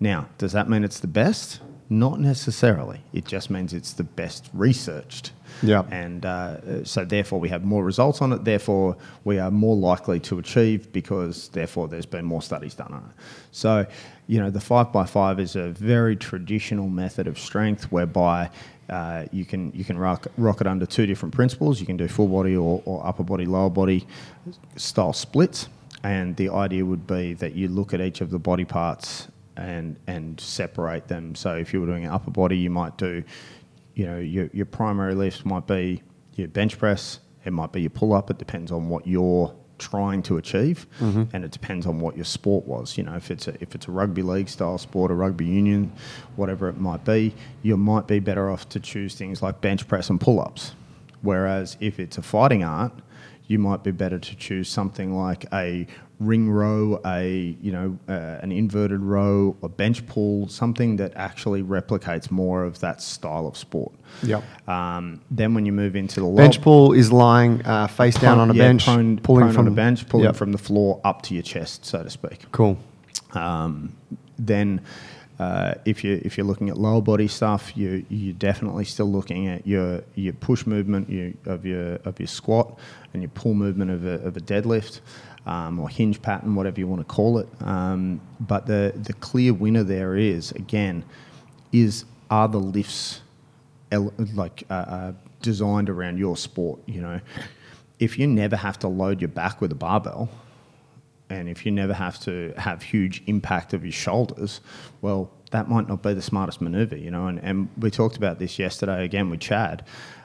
Now, 0.00 0.28
does 0.38 0.52
that 0.52 0.68
mean 0.68 0.84
it's 0.84 1.00
the 1.00 1.08
best? 1.08 1.60
Not 1.90 2.20
necessarily. 2.20 3.00
It 3.12 3.24
just 3.24 3.50
means 3.50 3.72
it's 3.72 3.92
the 3.92 4.04
best 4.04 4.48
researched. 4.52 5.32
Yeah. 5.62 5.82
And 5.90 6.24
uh, 6.24 6.84
so, 6.84 7.04
therefore, 7.04 7.40
we 7.40 7.48
have 7.48 7.64
more 7.64 7.84
results 7.84 8.22
on 8.22 8.32
it. 8.32 8.44
Therefore, 8.44 8.96
we 9.24 9.38
are 9.38 9.50
more 9.50 9.76
likely 9.76 10.20
to 10.20 10.38
achieve 10.38 10.92
because, 10.92 11.48
therefore, 11.48 11.88
there's 11.88 12.06
been 12.06 12.24
more 12.24 12.42
studies 12.42 12.74
done 12.74 12.92
on 12.92 13.02
it. 13.02 13.24
So, 13.50 13.86
you 14.26 14.38
know, 14.40 14.50
the 14.50 14.60
five 14.60 14.92
by 14.92 15.06
five 15.06 15.40
is 15.40 15.56
a 15.56 15.68
very 15.70 16.16
traditional 16.16 16.88
method 16.88 17.26
of 17.26 17.38
strength 17.38 17.90
whereby 17.90 18.50
uh, 18.88 19.26
you 19.32 19.44
can 19.44 19.72
you 19.74 19.84
can 19.84 19.98
rock, 19.98 20.26
rock 20.36 20.60
it 20.60 20.66
under 20.66 20.86
two 20.86 21.06
different 21.06 21.34
principles. 21.34 21.80
You 21.80 21.86
can 21.86 21.96
do 21.96 22.08
full 22.08 22.28
body 22.28 22.56
or, 22.56 22.82
or 22.84 23.06
upper 23.06 23.22
body, 23.22 23.46
lower 23.46 23.70
body 23.70 24.06
style 24.76 25.12
splits. 25.12 25.68
And 26.04 26.36
the 26.36 26.50
idea 26.50 26.84
would 26.84 27.06
be 27.06 27.34
that 27.34 27.54
you 27.54 27.68
look 27.68 27.92
at 27.92 28.00
each 28.00 28.20
of 28.20 28.30
the 28.30 28.38
body 28.38 28.64
parts 28.64 29.28
and 29.56 29.96
and 30.06 30.40
separate 30.40 31.08
them. 31.08 31.34
So 31.34 31.56
if 31.56 31.72
you 31.72 31.80
were 31.80 31.86
doing 31.86 32.04
an 32.04 32.12
upper 32.12 32.30
body, 32.30 32.56
you 32.56 32.70
might 32.70 32.96
do, 32.96 33.24
you 33.98 34.06
know, 34.06 34.18
your 34.18 34.48
your 34.52 34.64
primary 34.64 35.16
lifts 35.16 35.44
might 35.44 35.66
be 35.66 36.02
your 36.36 36.46
bench 36.46 36.78
press. 36.78 37.18
It 37.44 37.52
might 37.52 37.72
be 37.72 37.80
your 37.80 37.90
pull 37.90 38.12
up. 38.12 38.30
It 38.30 38.38
depends 38.38 38.70
on 38.70 38.88
what 38.88 39.08
you're 39.08 39.52
trying 39.78 40.22
to 40.22 40.36
achieve, 40.36 40.86
mm-hmm. 41.00 41.24
and 41.32 41.44
it 41.44 41.50
depends 41.50 41.84
on 41.84 41.98
what 41.98 42.14
your 42.14 42.24
sport 42.24 42.64
was. 42.64 42.96
You 42.96 43.02
know, 43.02 43.16
if 43.16 43.32
it's 43.32 43.48
a 43.48 43.60
if 43.60 43.74
it's 43.74 43.88
a 43.88 43.90
rugby 43.90 44.22
league 44.22 44.48
style 44.48 44.78
sport, 44.78 45.10
a 45.10 45.14
rugby 45.14 45.46
union, 45.46 45.92
whatever 46.36 46.68
it 46.68 46.78
might 46.78 47.04
be, 47.04 47.34
you 47.62 47.76
might 47.76 48.06
be 48.06 48.20
better 48.20 48.48
off 48.48 48.68
to 48.68 48.78
choose 48.78 49.16
things 49.16 49.42
like 49.42 49.60
bench 49.60 49.88
press 49.88 50.08
and 50.10 50.20
pull 50.20 50.38
ups. 50.38 50.76
Whereas 51.22 51.76
if 51.80 51.98
it's 51.98 52.18
a 52.18 52.22
fighting 52.22 52.62
art, 52.62 52.92
you 53.48 53.58
might 53.58 53.82
be 53.82 53.90
better 53.90 54.20
to 54.20 54.36
choose 54.36 54.68
something 54.68 55.12
like 55.12 55.44
a 55.52 55.88
ring 56.20 56.50
row, 56.50 57.00
a 57.04 57.56
you 57.60 57.70
know 57.72 57.98
uh, 58.08 58.38
an 58.42 58.50
inverted 58.52 59.00
row, 59.00 59.56
a 59.62 59.68
bench 59.68 60.06
pull, 60.06 60.48
something 60.48 60.96
that 60.96 61.12
actually 61.14 61.62
replicates 61.62 62.30
more 62.30 62.64
of 62.64 62.80
that 62.80 63.00
style 63.00 63.46
of 63.46 63.56
sport. 63.56 63.92
Yep. 64.22 64.42
Um, 64.68 65.20
then 65.30 65.54
when 65.54 65.66
you 65.66 65.72
move 65.72 65.94
into 65.96 66.20
the 66.20 66.26
lower- 66.26 66.36
Bench 66.36 66.60
pull 66.60 66.92
is 66.92 67.12
lying 67.12 67.64
uh, 67.64 67.86
face 67.86 68.16
down 68.16 68.38
on 68.38 68.50
a 68.50 68.54
yeah, 68.54 68.62
bench, 68.64 68.84
prone, 68.84 69.18
pulling 69.18 69.42
prone 69.44 69.54
from 69.54 69.66
on 69.66 69.72
a 69.72 69.76
bench, 69.76 70.08
pulling 70.08 70.26
Yep. 70.26 70.36
from 70.36 70.52
the 70.52 70.58
floor 70.58 71.00
up 71.04 71.22
to 71.22 71.34
your 71.34 71.42
chest, 71.42 71.84
so 71.84 72.02
to 72.02 72.10
speak. 72.10 72.50
Cool. 72.52 72.78
Um, 73.32 73.94
then, 74.38 74.80
uh, 75.38 75.74
if 75.84 76.02
you 76.02 76.20
if 76.24 76.36
you're 76.36 76.46
looking 76.46 76.68
at 76.68 76.76
lower 76.76 77.00
body 77.00 77.28
stuff, 77.28 77.76
you 77.76 78.04
you're 78.08 78.34
definitely 78.34 78.84
still 78.84 79.10
looking 79.10 79.46
at 79.46 79.66
your 79.66 80.02
your 80.16 80.32
push 80.32 80.66
movement 80.66 81.08
you, 81.08 81.36
of 81.46 81.64
your 81.64 81.94
of 82.04 82.18
your 82.18 82.26
squat 82.26 82.76
and 83.12 83.22
your 83.22 83.30
pull 83.30 83.54
movement 83.54 83.90
of 83.90 84.04
a, 84.04 84.14
of 84.26 84.36
a 84.36 84.40
deadlift. 84.40 85.00
Um, 85.48 85.80
or 85.80 85.88
hinge 85.88 86.20
pattern, 86.20 86.54
whatever 86.54 86.78
you 86.78 86.86
want 86.86 87.00
to 87.00 87.14
call 87.14 87.38
it. 87.38 87.48
Um, 87.62 88.20
but 88.38 88.66
the, 88.66 88.92
the 88.94 89.14
clear 89.14 89.54
winner 89.54 89.82
there 89.82 90.14
is, 90.14 90.52
again, 90.52 91.04
is 91.72 92.04
are 92.28 92.48
the 92.48 92.60
lifts 92.60 93.22
like 94.34 94.64
uh, 94.68 94.74
uh, 94.74 95.12
designed 95.40 95.88
around 95.88 96.18
your 96.18 96.36
sport? 96.36 96.80
You 96.84 97.00
know, 97.00 97.20
if 97.98 98.18
you 98.18 98.26
never 98.26 98.56
have 98.56 98.78
to 98.80 98.88
load 98.88 99.22
your 99.22 99.28
back 99.28 99.62
with 99.62 99.72
a 99.72 99.74
barbell, 99.74 100.28
and 101.30 101.48
if 101.48 101.64
you 101.64 101.72
never 101.72 101.94
have 101.94 102.20
to 102.20 102.52
have 102.58 102.82
huge 102.82 103.22
impact 103.26 103.72
of 103.72 103.84
your 103.84 103.92
shoulders, 103.92 104.60
well, 105.00 105.30
that 105.50 105.68
might 105.68 105.88
not 105.88 106.02
be 106.02 106.12
the 106.12 106.22
smartest 106.22 106.60
maneuver, 106.60 106.96
you 106.96 107.10
know. 107.10 107.26
And, 107.26 107.38
and 107.42 107.68
we 107.78 107.90
talked 107.90 108.18
about 108.18 108.38
this 108.38 108.58
yesterday 108.58 109.04
again 109.04 109.30
with 109.30 109.40
Chad. 109.40 109.82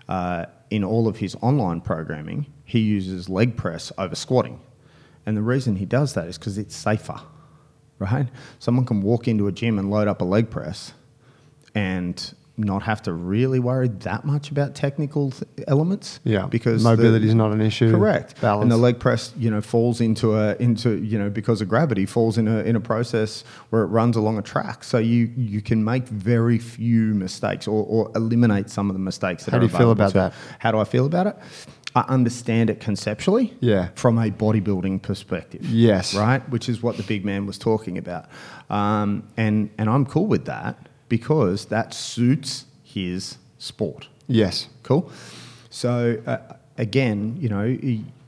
Uh, 0.10 0.46
in 0.70 0.84
all 0.84 1.08
of 1.08 1.18
his 1.18 1.36
online 1.42 1.80
programming, 1.80 2.48
he 2.66 2.80
uses 2.80 3.30
leg 3.30 3.56
press 3.56 3.92
over 3.98 4.16
squatting. 4.16 4.60
And 5.26 5.38
the 5.38 5.42
reason 5.42 5.78
he 5.78 5.86
does 5.86 6.14
that 6.14 6.28
is 6.28 6.38
because 6.38 6.58
it's 6.58 6.76
safer, 6.76 7.22
right? 8.00 8.28
Someone 8.60 8.86
can 8.86 9.02
walk 9.02 9.28
into 9.28 9.48
a 9.48 9.52
gym 9.52 9.80
and 9.80 9.90
load 9.90 10.08
up 10.08 10.22
a 10.22 10.26
leg 10.26 10.50
press 10.50 10.94
and 11.74 12.34
not 12.56 12.84
have 12.84 13.02
to 13.02 13.14
really 13.14 13.60
worry 13.60 13.88
that 13.88 14.26
much 14.26 14.52
about 14.52 14.76
technical 14.76 15.32
th- 15.32 15.44
elements. 15.68 16.20
Yeah, 16.24 16.46
because 16.46 16.84
mobility 16.84 17.28
is 17.28 17.34
not 17.34 17.52
an 17.52 17.62
issue. 17.62 17.92
Correct. 17.92 18.40
Balance. 18.42 18.64
And 18.64 18.72
the 18.72 18.78
leg 18.78 19.00
press, 19.00 19.34
you 19.38 19.50
know, 19.50 19.62
falls 19.62 20.00
into 20.02 20.36
a 20.36 20.56
into 20.58 21.02
you 21.04 21.18
know 21.18 21.30
because 21.30 21.62
of 21.62 21.70
gravity 21.70 22.06
falls 22.06 22.38
in 22.38 22.48
a 22.48 22.60
in 22.60 22.76
a 22.76 22.80
process 22.80 23.44
where 23.72 23.82
it 23.82 23.88
runs 23.88 24.16
along 24.16 24.38
a 24.38 24.44
track. 24.44 24.84
So 24.84 25.00
you 25.00 25.32
you 25.36 25.62
can 25.62 25.84
make 25.84 26.08
very 26.08 26.60
few 26.60 27.16
mistakes 27.16 27.68
or, 27.68 27.86
or 27.86 28.12
eliminate 28.16 28.70
some 28.70 28.90
of 28.90 28.94
the 28.94 29.00
mistakes 29.00 29.46
that 29.46 29.52
How 29.52 29.60
do 29.60 29.66
you 29.66 29.76
feel 29.76 29.92
about 29.92 30.14
that? 30.14 30.34
How 30.60 30.72
do 30.72 30.78
I 30.78 30.84
feel 30.84 31.06
about 31.06 31.28
it? 31.28 31.38
I 31.96 32.02
understand 32.02 32.70
it 32.70 32.80
conceptually. 32.80 33.54
Yeah. 33.60 33.90
From 33.96 34.18
a 34.18 34.32
bodybuilding 34.32 35.02
perspective. 35.02 35.64
Yes. 35.66 36.16
Right. 36.16 36.48
Which 36.50 36.68
is 36.70 36.82
what 36.82 36.98
the 36.98 37.04
big 37.04 37.24
man 37.24 37.46
was 37.46 37.58
talking 37.58 37.98
about, 37.98 38.26
um, 38.70 39.28
and 39.38 39.70
and 39.78 39.90
I'm 39.90 40.06
cool 40.06 40.26
with 40.28 40.46
that 40.46 40.90
because 41.10 41.66
that 41.66 41.94
suits 41.94 42.66
his 42.84 43.38
sport. 43.60 44.08
Yes. 44.28 44.68
Cool. 44.84 45.12
So 45.70 46.22
uh, 46.26 46.38
again, 46.78 47.38
you 47.40 47.50
know, 47.50 47.78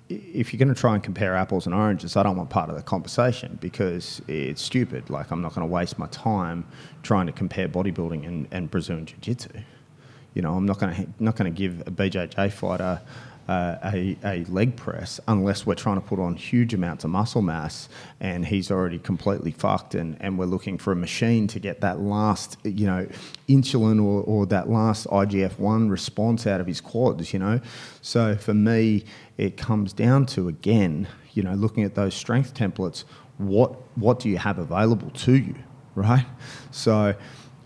if 0.09 0.53
you're 0.53 0.59
going 0.59 0.73
to 0.73 0.79
try 0.79 0.93
and 0.93 1.03
compare 1.03 1.35
apples 1.35 1.65
and 1.65 1.73
oranges, 1.73 2.15
I 2.15 2.23
don't 2.23 2.37
want 2.37 2.49
part 2.49 2.69
of 2.69 2.75
the 2.75 2.83
conversation 2.83 3.57
because 3.59 4.21
it's 4.27 4.61
stupid. 4.61 5.09
Like, 5.09 5.31
I'm 5.31 5.41
not 5.41 5.55
going 5.55 5.67
to 5.67 5.71
waste 5.71 5.97
my 5.97 6.07
time 6.07 6.65
trying 7.01 7.25
to 7.25 7.31
compare 7.31 7.67
bodybuilding 7.67 8.25
and, 8.25 8.47
and 8.51 8.69
Brazilian 8.69 9.05
Jiu 9.05 9.17
Jitsu. 9.19 9.49
You 10.35 10.41
know, 10.41 10.53
I'm 10.53 10.65
not 10.65 10.79
going 10.79 10.93
to 10.95 11.07
not 11.23 11.35
going 11.37 11.51
to 11.51 11.57
give 11.57 11.81
a 11.81 11.91
BJJ 11.91 12.51
fighter 12.51 13.01
uh, 13.47 13.77
a, 13.83 14.17
a 14.23 14.43
leg 14.45 14.75
press 14.75 15.19
unless 15.27 15.65
we're 15.65 15.75
trying 15.75 15.95
to 15.95 16.01
put 16.01 16.19
on 16.19 16.35
huge 16.35 16.73
amounts 16.73 17.03
of 17.03 17.11
muscle 17.11 17.41
mass 17.41 17.87
and 18.19 18.45
he's 18.45 18.71
already 18.71 18.97
completely 18.97 19.51
fucked 19.51 19.93
and, 19.93 20.17
and 20.19 20.37
we're 20.39 20.45
looking 20.45 20.77
for 20.77 20.91
a 20.91 20.95
machine 20.95 21.47
to 21.47 21.59
get 21.59 21.81
that 21.81 21.99
last, 21.99 22.57
you 22.63 22.87
know, 22.87 23.07
insulin 23.47 24.03
or, 24.03 24.23
or 24.23 24.45
that 24.45 24.69
last 24.69 25.05
IGF-1 25.07 25.89
response 25.89 26.47
out 26.47 26.59
of 26.59 26.67
his 26.67 26.81
quads, 26.81 27.33
you 27.33 27.39
know. 27.39 27.59
So 28.01 28.35
for 28.35 28.53
me, 28.53 29.05
it 29.37 29.57
comes 29.57 29.93
down 29.93 30.25
to, 30.27 30.47
again, 30.47 31.07
you 31.33 31.43
know, 31.43 31.53
looking 31.53 31.83
at 31.83 31.95
those 31.95 32.15
strength 32.15 32.53
templates, 32.53 33.03
what, 33.37 33.75
what 33.97 34.19
do 34.19 34.29
you 34.29 34.37
have 34.37 34.57
available 34.57 35.11
to 35.11 35.33
you, 35.35 35.55
right? 35.93 36.25
So 36.71 37.15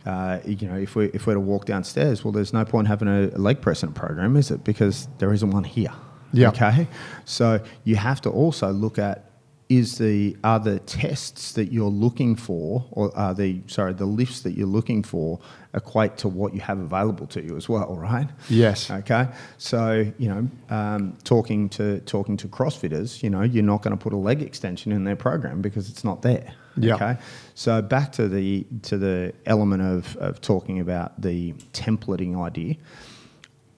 uh, 0.09 0.39
you 0.43 0.67
know, 0.67 0.75
if 0.75 0.95
we 0.95 1.05
if 1.13 1.27
we're 1.27 1.35
to 1.35 1.39
walk 1.39 1.65
downstairs, 1.65 2.23
well, 2.23 2.31
there's 2.31 2.51
no 2.51 2.65
point 2.65 2.87
having 2.87 3.07
a, 3.07 3.27
leg 3.37 3.61
press 3.61 3.83
in 3.83 3.89
a 3.89 3.91
program, 3.91 4.35
is 4.35 4.49
it? 4.49 4.63
Because 4.63 5.07
there 5.19 5.31
isn't 5.31 5.51
one 5.51 5.63
here. 5.63 5.93
Yeah. 6.33 6.49
Okay. 6.49 6.87
So 7.25 7.63
you 7.83 7.95
have 7.95 8.19
to 8.21 8.29
also 8.31 8.71
look 8.71 8.97
at 8.97 9.25
is 9.69 9.99
the 9.99 10.35
are 10.43 10.59
the 10.59 10.79
tests 10.79 11.51
that 11.51 11.71
you're 11.71 11.91
looking 11.91 12.35
for, 12.35 12.85
or 12.89 13.15
are 13.15 13.35
the 13.35 13.61
sorry 13.67 13.93
the 13.93 14.07
lifts 14.07 14.41
that 14.41 14.53
you're 14.53 14.73
looking 14.79 15.03
for 15.03 15.39
equate 15.75 16.17
to 16.17 16.27
what 16.27 16.55
you 16.55 16.61
have 16.61 16.79
available 16.79 17.27
to 17.27 17.43
you 17.43 17.55
as 17.55 17.69
well, 17.69 17.95
right? 17.95 18.27
Yes. 18.49 18.89
Okay. 18.89 19.27
So 19.59 20.11
you 20.17 20.27
know, 20.27 20.49
um, 20.75 21.17
talking 21.23 21.69
to 21.69 21.99
talking 22.01 22.35
to 22.37 22.47
CrossFitters, 22.47 23.21
you 23.21 23.29
know, 23.29 23.43
you're 23.43 23.63
not 23.63 23.83
going 23.83 23.95
to 23.95 24.03
put 24.03 24.13
a 24.13 24.17
leg 24.17 24.41
extension 24.41 24.91
in 24.91 25.03
their 25.03 25.15
program 25.15 25.61
because 25.61 25.87
it's 25.87 26.03
not 26.03 26.23
there. 26.23 26.55
Yeah. 26.77 26.95
Okay. 26.95 27.17
So 27.59 27.81
back 27.81 28.13
to 28.13 28.29
the 28.29 28.65
to 28.83 28.97
the 28.97 29.33
element 29.45 29.83
of, 29.83 30.15
of 30.15 30.39
talking 30.39 30.79
about 30.79 31.21
the 31.21 31.51
templating 31.73 32.41
idea. 32.41 32.77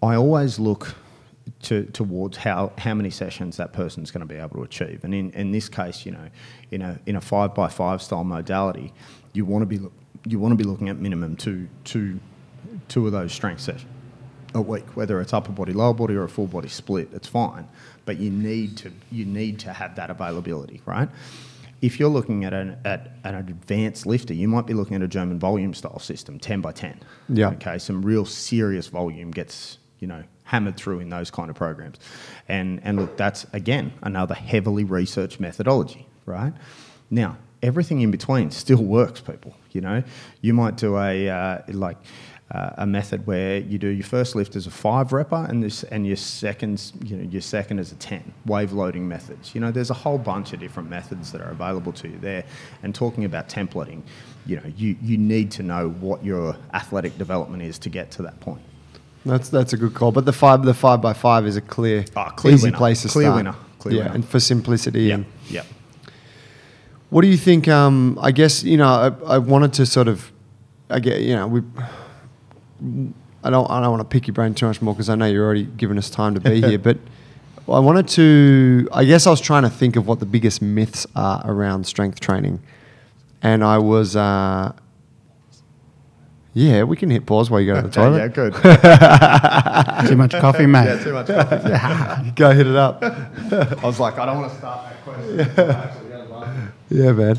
I 0.04 0.14
always 0.14 0.60
look 0.60 0.94
to, 1.64 1.86
towards 1.86 2.38
how, 2.38 2.74
how 2.78 2.94
many 2.94 3.10
sessions 3.10 3.58
that 3.58 3.74
person's 3.74 4.12
going 4.12 4.22
to 4.22 4.32
be 4.32 4.40
able 4.40 4.58
to 4.58 4.62
achieve. 4.62 5.04
And 5.04 5.16
in, 5.16 5.32
in 5.32 5.52
this 5.52 5.68
case, 5.68 6.06
you 6.06 6.12
know, 6.12 6.30
in 6.70 6.84
a 6.84 7.00
in 7.08 7.16
a 7.16 7.22
five 7.22 7.56
by 7.56 7.70
five 7.70 8.04
style 8.04 8.24
modality, 8.24 8.94
you 9.34 9.46
want 9.46 9.64
to 9.64 9.66
be 9.66 9.80
you 10.28 10.38
want 10.38 10.52
to 10.52 10.64
be 10.64 10.64
looking 10.64 10.88
at 10.88 10.98
minimum 10.98 11.36
two 11.36 11.68
two 11.84 12.20
two 12.88 13.08
of 13.08 13.12
those 13.12 13.34
strength 13.34 13.62
sessions 13.62 13.90
a 14.54 14.62
week, 14.62 14.96
whether 14.96 15.20
it's 15.22 15.34
upper 15.34 15.52
body, 15.52 15.74
lower 15.74 15.96
body, 15.96 16.14
or 16.14 16.26
a 16.26 16.30
full 16.30 16.46
body 16.46 16.70
split. 16.70 17.10
It's 17.14 17.28
fine, 17.28 17.68
but 18.06 18.20
you 18.20 18.30
need 18.30 18.78
to 18.78 18.92
you 19.10 19.26
need 19.26 19.58
to 19.62 19.74
have 19.74 19.96
that 19.96 20.12
availability, 20.12 20.84
right? 20.86 21.10
If 21.82 22.00
you're 22.00 22.10
looking 22.10 22.46
at 22.46 22.54
an 22.54 22.78
at 22.86 23.12
an 23.24 23.36
advanced 23.36 24.06
lifter, 24.06 24.34
you 24.34 24.48
might 24.48 24.66
be 24.66 24.74
looking 24.74 24.96
at 24.96 25.02
a 25.02 25.08
German 25.08 25.40
volume 25.40 25.74
style 25.74 26.00
system, 26.00 26.40
ten 26.40 26.62
by 26.62 26.72
ten. 26.72 27.00
Yeah. 27.30 27.50
Okay. 27.50 27.78
Some 27.78 28.02
real 28.04 28.26
serious 28.26 28.88
volume 28.88 29.32
gets 29.32 29.80
you 30.00 30.08
know 30.08 30.24
hammered 30.44 30.78
through 30.78 31.00
in 31.00 31.10
those 31.10 31.32
kind 31.32 31.50
of 31.50 31.56
programs, 31.56 31.98
and 32.48 32.80
and 32.84 33.00
look, 33.00 33.18
that's 33.18 33.46
again 33.54 33.94
another 34.04 34.36
heavily 34.36 34.84
researched 34.84 35.40
methodology, 35.40 36.08
right? 36.26 36.54
Now 37.10 37.38
everything 37.64 38.02
in 38.02 38.12
between 38.12 38.52
still 38.52 38.84
works, 38.84 39.22
people. 39.22 39.56
You 39.72 39.82
know, 39.82 40.04
you 40.42 40.54
might 40.54 40.78
do 40.78 40.98
a 40.98 41.30
uh, 41.30 41.62
like 41.70 41.98
uh, 42.54 42.72
a 42.80 42.86
method 42.86 43.26
where 43.28 43.60
you 43.60 43.78
do 43.78 43.88
your 43.88 44.04
first 44.04 44.36
lift 44.36 44.56
as 44.58 44.68
a 44.68 44.72
five 44.72 45.10
repper 45.10 45.48
and 45.50 45.64
this 45.64 45.84
and 45.84 46.06
your 46.06 46.18
second 46.18 46.92
you 47.06 47.16
know 47.16 47.24
your 47.24 47.42
second 47.42 47.80
as 47.80 47.92
a 47.92 47.96
10 47.96 48.34
wave 48.46 48.74
loading 48.74 49.08
methods 49.08 49.56
you 49.56 49.62
know 49.62 49.72
there's 49.72 49.90
a 49.90 49.94
whole 49.94 50.18
bunch 50.18 50.52
of 50.54 50.60
different 50.60 50.90
methods 50.90 51.32
that 51.32 51.40
are 51.40 51.52
available 51.52 51.94
to 51.94 52.10
you 52.10 52.18
there 52.20 52.44
and 52.84 52.94
talking 52.94 53.24
about 53.24 53.48
templating 53.48 54.02
you 54.46 54.58
know 54.58 54.64
you 54.76 54.98
you 55.02 55.18
need 55.18 55.50
to 55.52 55.64
know 55.64 55.90
what 56.02 56.26
your 56.26 56.56
athletic 56.74 57.18
development 57.18 57.64
is 57.64 57.80
to 57.80 57.90
get 57.90 58.12
to 58.12 58.22
that 58.22 58.38
point 58.42 58.62
That's 59.26 59.50
that's 59.50 59.72
a 59.74 59.78
good 59.78 59.94
call. 59.94 60.12
But 60.12 60.26
the 60.26 60.34
five 60.34 60.64
the 60.64 60.74
five 60.74 61.00
by 61.02 61.14
five 61.14 61.46
is 61.48 61.56
a 61.56 61.62
clear, 61.62 62.04
Ah, 62.16 62.32
clear 62.32 62.56
easy 62.56 62.68
winner. 62.68 62.78
place 62.78 63.02
to 63.04 63.08
Clear 63.08 63.26
start. 63.28 63.36
winner. 63.38 63.56
Clear 63.80 63.96
yeah, 63.96 64.04
winner. 64.04 64.16
and 64.16 64.26
for 64.26 64.40
simplicity. 64.40 65.04
yeah 65.04 65.14
And 65.16 65.26
yeah 65.50 65.64
what 67.10 67.22
do 67.22 67.28
you 67.28 67.38
think? 67.38 67.68
Um, 67.68 68.18
I 68.22 68.32
guess 68.32 68.64
you 68.64 68.78
know 68.78 68.88
I, 69.28 69.36
I 69.36 69.38
wanted 69.38 69.74
to 69.74 69.86
sort 69.86 70.08
of, 70.08 70.32
I 70.90 71.00
get 71.00 71.22
you 71.22 71.36
know 71.36 71.48
we. 71.48 71.62
I 73.44 73.50
don't. 73.50 73.70
I 73.70 73.80
don't 73.82 73.90
want 73.92 74.02
to 74.02 74.06
pick 74.08 74.28
your 74.28 74.34
brain 74.34 74.54
too 74.54 74.68
much 74.68 74.82
more 74.82 74.94
because 74.94 75.10
I 75.10 75.16
know 75.16 75.26
you're 75.26 75.44
already 75.46 75.64
giving 75.64 75.98
us 75.98 76.10
time 76.10 76.34
to 76.36 76.40
be 76.40 76.62
here. 76.68 76.78
But 76.80 76.98
I 77.68 77.80
wanted 77.80 78.08
to. 78.10 78.88
I 78.92 79.04
guess 79.06 79.26
I 79.28 79.30
was 79.30 79.42
trying 79.42 79.64
to 79.64 79.70
think 79.70 79.96
of 79.96 80.08
what 80.08 80.20
the 80.20 80.26
biggest 80.26 80.62
myths 80.62 81.06
are 81.16 81.42
around 81.46 81.86
strength 81.88 82.20
training, 82.20 82.62
and 83.42 83.64
I 83.64 83.78
was. 83.78 84.16
Uh, 84.16 84.74
yeah, 86.54 86.84
we 86.84 86.98
can 86.98 87.10
hit 87.10 87.26
pause 87.26 87.50
while 87.50 87.62
you 87.62 87.74
go 87.74 87.82
to 87.82 87.88
the 87.88 87.94
toilet. 87.94 88.18
yeah 88.18 88.28
good 88.28 88.54
Too 90.10 90.18
much 90.18 90.32
coffee, 90.32 90.66
mate. 90.66 90.84
yeah 90.84 91.02
too 91.02 91.14
much 91.14 91.28
coffee. 91.28 91.70
yeah. 91.70 92.32
Go 92.36 92.52
hit 92.52 92.68
it 92.68 92.76
up. 92.76 93.02
I 93.02 93.78
was 93.86 94.02
like 94.02 94.18
I 94.20 94.26
don't 94.26 94.42
want 94.42 94.52
to 94.52 94.58
start 94.58 94.90
that 94.90 95.02
question 95.06 95.48
Yeah, 96.90 97.14
man. 97.14 97.38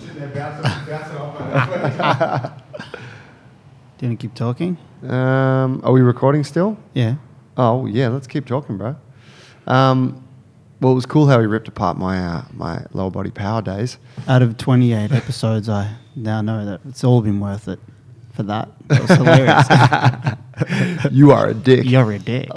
Do 4.02 4.06
you 4.06 4.10
want 4.10 4.20
to 4.20 4.26
keep 4.26 4.34
talking? 4.34 4.76
Um, 5.08 5.80
are 5.84 5.92
we 5.92 6.00
recording 6.00 6.42
still? 6.42 6.76
Yeah. 6.92 7.14
Oh 7.56 7.86
yeah, 7.86 8.08
let's 8.08 8.26
keep 8.26 8.46
talking, 8.46 8.76
bro. 8.76 8.96
Um, 9.68 10.26
well, 10.80 10.90
it 10.90 10.96
was 10.96 11.06
cool 11.06 11.28
how 11.28 11.38
he 11.38 11.46
ripped 11.46 11.68
apart 11.68 11.96
my 11.98 12.18
uh, 12.18 12.42
my 12.50 12.84
lower 12.94 13.12
body 13.12 13.30
power 13.30 13.62
days. 13.62 13.98
Out 14.26 14.42
of 14.42 14.56
28 14.56 15.12
episodes, 15.12 15.68
I 15.68 15.94
now 16.16 16.42
know 16.42 16.64
that 16.64 16.80
it's 16.88 17.04
all 17.04 17.22
been 17.22 17.38
worth 17.38 17.68
it 17.68 17.78
for 18.32 18.42
that. 18.42 18.70
That 18.88 19.02
was 19.02 19.10
hilarious. 19.10 19.68
you 21.16 21.30
are 21.30 21.50
a 21.50 21.54
dick. 21.54 21.84
You're 21.84 22.10
a 22.10 22.18
dick. 22.18 22.50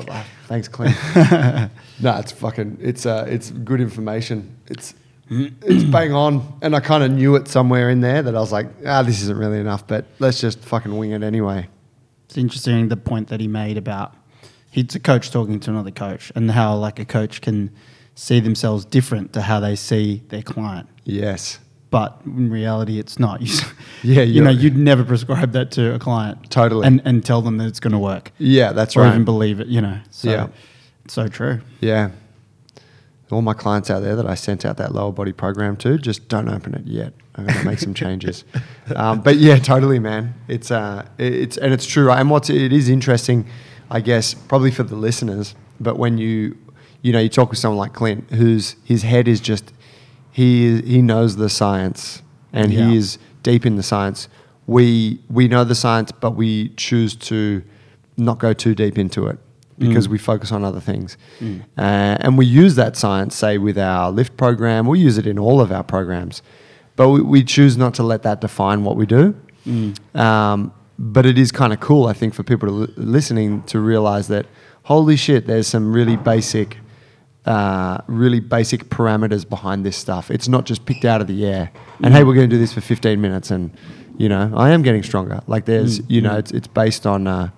Thanks, 0.48 0.68
Clint. 0.68 0.98
no, 1.16 1.70
it's 2.18 2.32
fucking. 2.32 2.80
It's 2.82 3.06
uh, 3.06 3.28
it's 3.30 3.52
good 3.52 3.82
information. 3.82 4.58
It's 4.66 4.96
it's 5.30 5.84
bang 5.86 6.14
on, 6.14 6.58
and 6.62 6.76
I 6.76 6.80
kind 6.80 7.04
of 7.04 7.12
knew 7.12 7.36
it 7.36 7.48
somewhere 7.48 7.90
in 7.90 8.02
there 8.02 8.22
that 8.22 8.36
I 8.36 8.40
was 8.40 8.52
like, 8.52 8.68
ah, 8.86 9.02
this 9.02 9.22
isn't 9.24 9.38
really 9.38 9.60
enough, 9.60 9.88
but 9.88 10.06
let's 10.20 10.40
just 10.40 10.60
fucking 10.60 10.96
wing 10.96 11.12
it 11.12 11.24
anyway. 11.24 11.68
It's 12.26 12.38
interesting 12.38 12.90
the 12.90 12.98
point 12.98 13.30
that 13.30 13.40
he 13.40 13.48
made 13.48 13.78
about 13.78 14.14
he's 14.76 14.94
a 14.94 15.00
coach 15.00 15.32
talking 15.32 15.60
to 15.62 15.70
another 15.72 15.92
coach 15.92 16.34
and 16.36 16.52
how 16.52 16.76
like 16.76 17.00
a 17.00 17.06
coach 17.06 17.40
can 17.40 17.72
see 18.14 18.42
themselves 18.42 18.84
different 18.84 19.32
to 19.34 19.42
how 19.42 19.60
they 19.62 19.76
see 19.76 20.22
their 20.28 20.42
client. 20.42 20.90
Yes. 21.06 21.60
But 21.92 22.20
in 22.26 22.52
reality, 22.52 23.00
it's 23.00 23.18
not. 23.18 23.42
You, 24.04 24.16
Yeah, 24.16 24.24
you 24.24 24.44
know, 24.44 24.52
you'd 24.52 24.76
never 24.76 25.04
prescribe 25.04 25.54
that 25.54 25.72
to 25.72 25.96
a 25.96 26.00
client. 26.00 26.52
Totally. 26.52 26.86
And, 26.86 27.02
and 27.06 27.26
tell 27.26 27.42
them 27.42 27.58
that 27.58 27.68
it's 27.68 27.80
going 27.80 27.94
to 27.94 28.00
work. 28.00 28.32
Yeah, 28.38 28.74
that's 28.74 28.96
or 28.96 29.02
right. 29.02 29.10
even 29.10 29.24
believe 29.26 29.60
it, 29.60 29.68
you 29.68 29.82
know. 29.82 30.00
So, 30.12 30.30
Yeah. 30.30 30.48
It's 31.06 31.14
so 31.14 31.28
true. 31.28 31.62
Yeah. 31.80 32.12
All 33.32 33.42
my 33.42 33.54
clients 33.54 33.90
out 33.90 34.02
there 34.02 34.16
that 34.16 34.28
I 34.28 34.36
sent 34.36 34.66
out 34.66 34.78
that 34.78 34.94
lower 34.94 35.12
body 35.12 35.34
program 35.34 35.76
to, 35.78 35.98
just 35.98 36.28
don't 36.28 36.48
open 36.48 36.76
it 36.76 36.86
yet. 36.86 37.14
I'm 37.36 37.46
going 37.48 37.58
to 37.60 37.66
make 37.66 37.80
some 37.80 37.94
changes. 37.94 38.44
Um, 38.96 39.22
but 39.22 39.38
yeah, 39.38 39.58
totally, 39.58 39.98
man. 39.98 40.36
It's 40.48 40.70
uh, 40.70 41.08
it's 41.18 41.58
and 41.58 41.74
it's 41.74 41.88
true. 41.88 42.12
And 42.12 42.30
what's 42.30 42.52
it 42.52 42.72
is 42.72 42.88
interesting, 42.88 43.48
I 43.90 44.00
guess, 44.00 44.36
probably 44.36 44.70
for 44.70 44.84
the 44.84 44.96
listeners. 44.96 45.56
But 45.80 45.98
when 45.98 46.20
you, 46.20 46.56
you 47.02 47.12
know, 47.12 47.18
you 47.20 47.30
talk 47.30 47.50
with 47.50 47.58
someone 47.58 47.80
like 47.80 47.94
Clint, 47.94 48.30
whose 48.30 48.76
his 48.84 49.02
head 49.02 49.28
is 49.28 49.40
just, 49.42 49.74
he 50.32 50.82
he 50.84 51.02
knows 51.02 51.38
the 51.38 51.50
science 51.50 52.22
and 52.54 52.72
Yeah. 52.72 52.90
he 52.90 52.98
is 52.98 53.18
deep 53.42 53.66
in 53.66 53.76
the 53.76 53.82
science. 53.84 54.30
We 54.68 55.20
we 55.32 55.48
know 55.48 55.64
the 55.64 55.74
science, 55.76 56.12
but 56.12 56.36
we 56.36 56.70
choose 56.78 57.16
to 57.16 57.64
not 58.18 58.38
go 58.38 58.54
too 58.54 58.76
deep 58.76 59.00
into 59.00 59.26
it 59.26 59.40
because 59.78 60.08
we 60.10 60.18
focus 60.18 60.52
on 60.52 60.64
other 60.64 60.80
things. 60.80 61.18
Uh, 61.78 62.18
and 62.22 62.38
we 62.38 62.46
use 62.46 62.76
that 62.76 62.96
science, 62.96 63.36
say, 63.36 63.58
with 63.58 63.78
our 63.78 64.10
lift 64.12 64.38
program. 64.38 64.88
We 64.88 65.00
use 65.00 65.18
it 65.18 65.28
in 65.28 65.38
all 65.38 65.60
of 65.62 65.72
our 65.72 65.84
programs, 65.84 66.42
but 66.96 67.10
we, 67.10 67.22
we 67.22 67.44
choose 67.44 67.76
not 67.78 67.94
to 67.96 68.04
let 68.04 68.24
that 68.24 68.40
define 68.42 68.84
what 68.84 68.96
we 68.96 69.06
do. 69.06 69.36
Um, 70.14 70.72
but 70.98 71.26
it 71.26 71.38
is 71.38 71.52
kind 71.52 71.74
of 71.74 71.80
cool, 71.82 72.08
I 72.08 72.14
think, 72.14 72.34
for 72.34 72.44
people 72.44 72.68
to 72.70 72.74
li- 72.74 72.94
listening 72.96 73.64
to 73.64 73.80
realize 73.80 74.28
that, 74.30 74.46
holy 74.84 75.18
shit, 75.18 75.46
there's 75.46 75.68
some 75.68 75.92
really 75.92 76.16
basic, 76.16 76.78
uh, 77.46 77.98
really 78.08 78.40
basic 78.40 78.86
parameters 78.86 79.48
behind 79.48 79.86
this 79.86 79.98
stuff. 79.98 80.32
It's 80.32 80.48
not 80.48 80.66
just 80.66 80.86
picked 80.86 81.04
out 81.04 81.20
of 81.20 81.28
the 81.28 81.46
air. 81.46 81.72
And 82.02 82.14
hey, 82.14 82.24
we're 82.24 82.34
going 82.36 82.50
to 82.50 82.56
do 82.56 82.60
this 82.60 82.72
for 82.74 82.82
15 82.82 83.20
minutes, 83.20 83.52
and 83.52 83.72
you 84.18 84.30
know, 84.30 84.54
I 84.56 84.70
am 84.70 84.82
getting 84.84 85.04
stronger. 85.04 85.42
Like 85.48 85.66
there's, 85.66 86.00
you 86.10 86.22
know, 86.22 86.38
it's 86.38 86.52
it's 86.52 86.68
based 86.68 87.06
on. 87.06 87.28
Uh, 87.28 87.50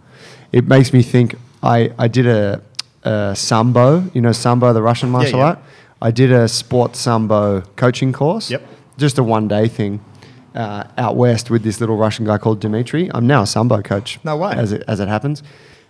it 0.52 0.65
makes 0.68 0.91
me 0.94 1.03
think. 1.03 1.35
I 1.63 1.91
I 1.97 2.07
did 2.07 2.27
a, 2.27 2.61
a 3.03 3.35
sambo. 3.35 4.09
You 4.13 4.21
know, 4.21 4.31
sambo, 4.31 4.73
the 4.73 4.81
Russian 4.81 5.09
martial 5.09 5.39
yeah. 5.39 5.45
art. 5.45 5.59
I 6.01 6.11
did 6.11 6.31
a 6.31 6.47
sports 6.47 6.99
sambo 6.99 7.61
coaching 7.75 8.13
course. 8.13 8.51
Yep. 8.51 8.63
Just 8.97 9.17
a 9.17 9.23
one 9.23 9.47
day 9.47 9.67
thing. 9.67 10.03
Uh, 10.55 10.84
out 10.97 11.15
west 11.15 11.51
with 11.51 11.61
this 11.61 11.79
little 11.79 11.97
Russian 11.97 12.25
guy 12.25 12.39
called 12.39 12.59
Dimitri. 12.59 13.11
I'm 13.13 13.27
now 13.27 13.43
a 13.43 13.47
sambo 13.47 13.81
coach. 13.84 14.19
No 14.23 14.38
way. 14.38 14.53
As 14.53 14.71
it, 14.71 14.84
as 14.88 14.99
it 14.99 15.07
happens. 15.07 15.43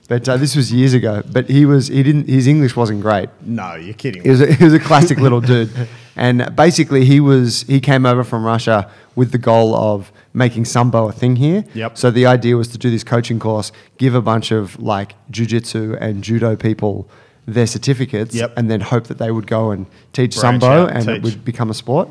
But 0.10 0.27
uh, 0.27 0.38
this 0.38 0.56
was 0.56 0.73
years 0.73 0.94
ago. 0.94 1.23
But 1.31 1.49
he 1.49 1.65
was 1.65 1.88
he 1.88 2.03
didn't 2.03 2.27
his 2.27 2.48
English 2.48 2.76
wasn't 2.76 3.02
great. 3.02 3.30
No, 3.41 3.76
you're 3.76 3.94
kidding. 3.94 4.23
He 4.23 4.30
was 4.30 4.41
a, 4.41 4.52
he 4.52 4.64
was 4.64 4.73
a 4.73 4.80
classic 4.80 5.19
little 5.19 5.41
dude, 5.52 5.69
and 6.18 6.53
basically 6.56 7.06
he 7.06 7.19
was 7.19 7.61
he 7.64 7.80
came 7.80 8.06
over 8.06 8.23
from 8.23 8.44
Russia 8.44 8.89
with 9.15 9.31
the 9.31 9.38
goal 9.38 9.76
of 9.76 10.11
making 10.34 10.65
sambo 10.65 11.07
a 11.07 11.11
thing 11.11 11.35
here. 11.38 11.64
Yep. 11.73 11.98
So 11.98 12.11
the 12.11 12.26
idea 12.26 12.57
was 12.57 12.68
to 12.69 12.77
do 12.77 12.89
this 12.89 13.03
coaching 13.03 13.39
course, 13.39 13.72
give 13.98 14.14
a 14.15 14.22
bunch 14.22 14.52
of 14.52 14.80
like 14.80 15.15
jujitsu 15.31 15.98
and 16.02 16.23
judo 16.23 16.56
people 16.56 17.07
their 17.45 17.68
certificates, 17.68 18.35
Yep. 18.35 18.53
and 18.57 18.69
then 18.69 18.81
hope 18.81 19.06
that 19.06 19.19
they 19.19 19.31
would 19.31 19.48
go 19.48 19.72
and 19.72 19.85
teach 20.11 20.35
Branch 20.35 20.61
sambo 20.61 20.68
out 20.68 20.89
and 20.89 21.07
and 21.07 21.10
it 21.18 21.23
would 21.23 21.45
become 21.45 21.69
a 21.69 21.73
sport. 21.73 22.10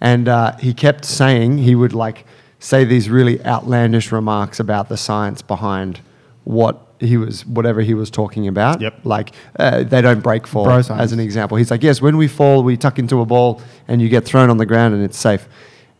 And 0.00 0.28
uh, 0.28 0.56
he 0.58 0.74
kept 0.74 1.04
saying 1.06 1.58
he 1.58 1.74
would 1.74 1.94
like 1.94 2.26
say 2.58 2.84
these 2.84 3.08
really 3.08 3.42
outlandish 3.44 4.12
remarks 4.12 4.60
about 4.60 4.88
the 4.88 4.96
science 4.96 5.40
behind 5.40 6.00
what 6.44 6.85
he 6.98 7.16
was, 7.16 7.44
whatever 7.46 7.80
he 7.80 7.94
was 7.94 8.10
talking 8.10 8.48
about. 8.48 8.80
Yep. 8.80 9.00
Like 9.04 9.32
uh, 9.58 9.82
they 9.84 10.00
don't 10.00 10.20
break 10.20 10.46
fall, 10.46 10.64
Bro 10.64 10.76
as 10.76 11.12
an 11.12 11.20
example. 11.20 11.56
He's 11.56 11.70
like, 11.70 11.82
yes, 11.82 12.00
when 12.00 12.16
we 12.16 12.28
fall, 12.28 12.62
we 12.62 12.76
tuck 12.76 12.98
into 12.98 13.20
a 13.20 13.26
ball 13.26 13.60
and 13.88 14.00
you 14.00 14.08
get 14.08 14.24
thrown 14.24 14.50
on 14.50 14.56
the 14.56 14.66
ground 14.66 14.94
and 14.94 15.02
it's 15.02 15.18
safe. 15.18 15.48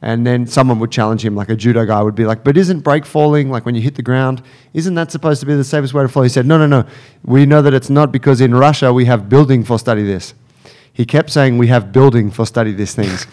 And 0.03 0.27
then 0.27 0.47
someone 0.47 0.79
would 0.81 0.93
challenge 0.93 1.25
him, 1.25 1.35
like 1.35 1.49
a 1.49 1.57
judo 1.57 1.87
guy 1.87 2.03
would 2.03 2.15
be 2.15 2.27
like, 2.27 2.45
but 2.45 2.57
isn't 2.57 2.81
break 2.81 3.07
falling, 3.07 3.51
like 3.51 3.65
when 3.65 3.75
you 3.75 3.81
hit 3.81 3.95
the 3.95 4.03
ground, 4.03 4.43
isn't 4.75 4.95
that 4.95 5.11
supposed 5.11 5.41
to 5.41 5.47
be 5.47 5.55
the 5.55 5.65
safest 5.65 5.95
way 5.95 6.03
to 6.03 6.09
fall? 6.09 6.23
He 6.23 6.29
said, 6.29 6.47
no, 6.47 6.59
no, 6.59 6.67
no. 6.67 6.87
We 7.25 7.47
know 7.47 7.63
that 7.63 7.73
it's 7.73 7.89
not 7.89 8.13
because 8.13 8.41
in 8.41 8.55
Russia 8.55 8.93
we 8.93 9.07
have 9.07 9.29
building 9.29 9.65
for 9.65 9.79
study 9.79 10.05
this. 10.05 10.35
He 10.93 11.05
kept 11.07 11.31
saying, 11.31 11.59
we 11.59 11.69
have 11.69 11.93
building 11.93 12.31
for 12.31 12.47
study 12.47 12.73
these 12.73 12.95
things. 12.95 13.27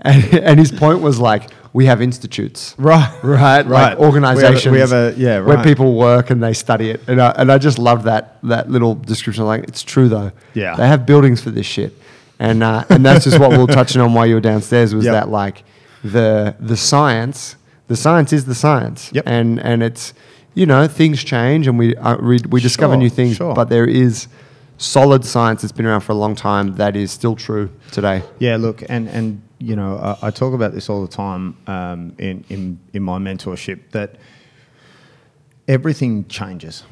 and, 0.00 0.24
and 0.34 0.58
his 0.58 0.72
point 0.72 1.00
was 1.00 1.18
like, 1.18 1.50
we 1.76 1.84
have 1.86 2.00
institutes. 2.00 2.74
Right. 2.78 3.10
Right, 3.22 3.66
Right. 3.66 3.66
like 3.66 3.68
We 3.68 3.78
have 3.78 3.98
a- 3.98 4.04
organizations. 4.06 4.72
we 4.72 4.80
have 4.80 4.92
a- 4.92 5.14
yeah, 5.16 5.40
where 5.40 5.62
people 5.62 5.94
work 5.94 6.30
and 6.30 6.42
they 6.42 6.54
study 6.54 6.88
it, 6.94 7.00
and 7.06 7.20
I, 7.20 7.30
and 7.40 7.52
I 7.52 7.58
just 7.58 7.78
love 7.78 8.04
that 8.04 8.22
that 8.52 8.70
little 8.70 8.94
description. 9.12 9.44
Like 9.44 9.62
it's 9.70 9.82
true 9.82 10.08
though. 10.08 10.30
Yeah. 10.54 10.74
they 10.76 10.88
have 10.88 11.04
buildings 11.04 11.40
for 11.44 11.50
this 11.50 11.66
shit, 11.66 11.92
and 12.38 12.62
uh, 12.62 12.84
and 12.88 13.04
that's 13.06 13.24
just 13.24 13.38
what 13.38 13.50
we 13.50 13.58
were 13.58 13.66
touching 13.80 14.00
on 14.00 14.14
while 14.14 14.26
you 14.26 14.34
were 14.36 14.46
downstairs 14.52 14.94
was 14.94 15.04
Yep. 15.04 15.12
that 15.12 15.28
like 15.28 15.56
the 16.02 16.54
the 16.60 16.76
science, 16.76 17.56
the 17.88 17.96
science 17.96 18.32
is 18.32 18.44
the 18.46 18.54
science, 18.54 19.10
Yep. 19.12 19.24
and 19.26 19.60
and 19.60 19.82
it's 19.82 20.14
you 20.54 20.64
know 20.66 20.88
things 20.88 21.22
change 21.22 21.66
and 21.68 21.78
we 21.78 21.94
uh, 21.96 22.16
we, 22.30 22.38
we 22.48 22.60
discover 22.60 22.94
Sure, 22.94 23.02
new 23.04 23.10
things, 23.10 23.36
sure. 23.36 23.54
but 23.54 23.68
there 23.68 23.84
is 23.86 24.28
solid 24.78 25.24
science 25.24 25.60
that's 25.62 25.72
been 25.72 25.86
around 25.86 26.00
for 26.02 26.12
a 26.12 26.20
long 26.24 26.34
time 26.34 26.76
that 26.76 26.96
is 26.96 27.10
still 27.10 27.36
true 27.36 27.68
today. 27.92 28.22
Yeah, 28.38 28.56
look, 28.56 28.82
and 28.88 29.08
and 29.08 29.42
you 29.58 29.76
know, 29.76 29.96
I, 29.96 30.28
I 30.28 30.30
talk 30.30 30.54
about 30.54 30.72
this 30.72 30.88
all 30.88 31.02
the 31.02 31.12
time 31.12 31.56
um, 31.66 32.14
in, 32.18 32.44
in 32.48 32.78
in 32.92 33.02
my 33.02 33.18
mentorship 33.18 33.90
that 33.92 34.16
everything 35.66 36.26
changes, 36.28 36.84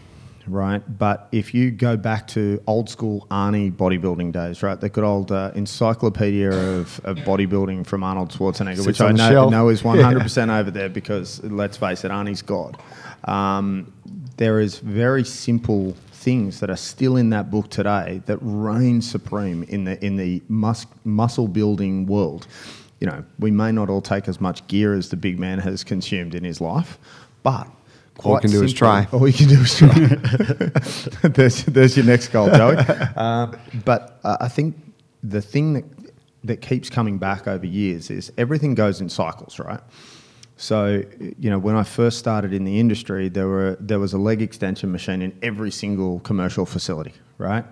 right? 0.46 0.82
But 0.98 1.28
if 1.30 1.54
you 1.54 1.70
go 1.70 1.96
back 1.96 2.26
to 2.28 2.62
old 2.66 2.88
school 2.88 3.26
Arnie 3.30 3.70
bodybuilding 3.72 4.32
days, 4.32 4.62
right, 4.62 4.80
the 4.80 4.88
good 4.88 5.04
old 5.04 5.30
uh, 5.30 5.52
encyclopedia 5.54 6.50
of, 6.50 7.00
of 7.04 7.18
bodybuilding 7.18 7.86
from 7.86 8.02
Arnold 8.02 8.30
Schwarzenegger, 8.30 8.76
Sits 8.76 8.86
which 8.86 9.00
I 9.00 9.12
know, 9.12 9.48
know 9.48 9.68
is 9.68 9.84
one 9.84 9.98
hundred 9.98 10.22
percent 10.22 10.50
over 10.50 10.70
there 10.70 10.88
because 10.88 11.42
let's 11.44 11.76
face 11.76 12.04
it, 12.04 12.10
Arnie's 12.10 12.42
God. 12.42 12.78
Um, 13.24 13.92
there 14.36 14.58
is 14.58 14.78
very 14.78 15.24
simple 15.24 15.94
things 16.24 16.60
that 16.60 16.70
are 16.70 16.76
still 16.76 17.16
in 17.16 17.28
that 17.30 17.50
book 17.50 17.68
today 17.68 18.22
that 18.24 18.38
reign 18.40 19.02
supreme 19.02 19.62
in 19.64 19.84
the 19.84 20.02
in 20.02 20.16
the 20.16 20.42
mus- 20.48 20.86
muscle 21.04 21.46
building 21.46 22.06
world. 22.06 22.46
You 23.00 23.08
know, 23.08 23.24
we 23.38 23.50
may 23.50 23.70
not 23.70 23.90
all 23.90 24.00
take 24.00 24.26
as 24.26 24.40
much 24.40 24.66
gear 24.66 24.94
as 24.94 25.10
the 25.10 25.16
big 25.16 25.38
man 25.38 25.58
has 25.58 25.84
consumed 25.84 26.34
in 26.34 26.42
his 26.42 26.60
life, 26.60 26.98
but 27.42 27.66
All 27.66 28.38
quite 28.38 28.42
can 28.42 28.50
do 28.50 28.62
is 28.62 28.72
try. 28.72 29.06
All 29.12 29.28
you 29.28 29.34
can 29.34 29.48
do 29.48 29.60
is 29.60 29.76
try. 29.76 29.92
there's, 31.28 31.64
there's 31.64 31.96
your 31.96 32.06
next 32.06 32.28
goal, 32.28 32.48
Joey. 32.48 32.76
Um, 33.16 33.54
but 33.84 34.18
uh, 34.24 34.38
I 34.40 34.48
think 34.48 34.76
the 35.22 35.42
thing 35.42 35.74
that 35.74 35.84
that 36.44 36.60
keeps 36.60 36.88
coming 36.88 37.18
back 37.18 37.46
over 37.48 37.66
years 37.66 38.10
is 38.10 38.32
everything 38.38 38.74
goes 38.74 39.00
in 39.00 39.08
cycles, 39.08 39.58
right? 39.58 39.80
So, 40.56 41.02
you 41.18 41.50
know, 41.50 41.58
when 41.58 41.74
I 41.74 41.82
first 41.82 42.18
started 42.18 42.52
in 42.52 42.64
the 42.64 42.78
industry, 42.78 43.28
there 43.28 43.48
were 43.48 43.76
there 43.80 43.98
was 43.98 44.12
a 44.12 44.18
leg 44.18 44.40
extension 44.40 44.92
machine 44.92 45.20
in 45.20 45.36
every 45.42 45.70
single 45.70 46.20
commercial 46.20 46.64
facility, 46.64 47.12
right? 47.38 47.64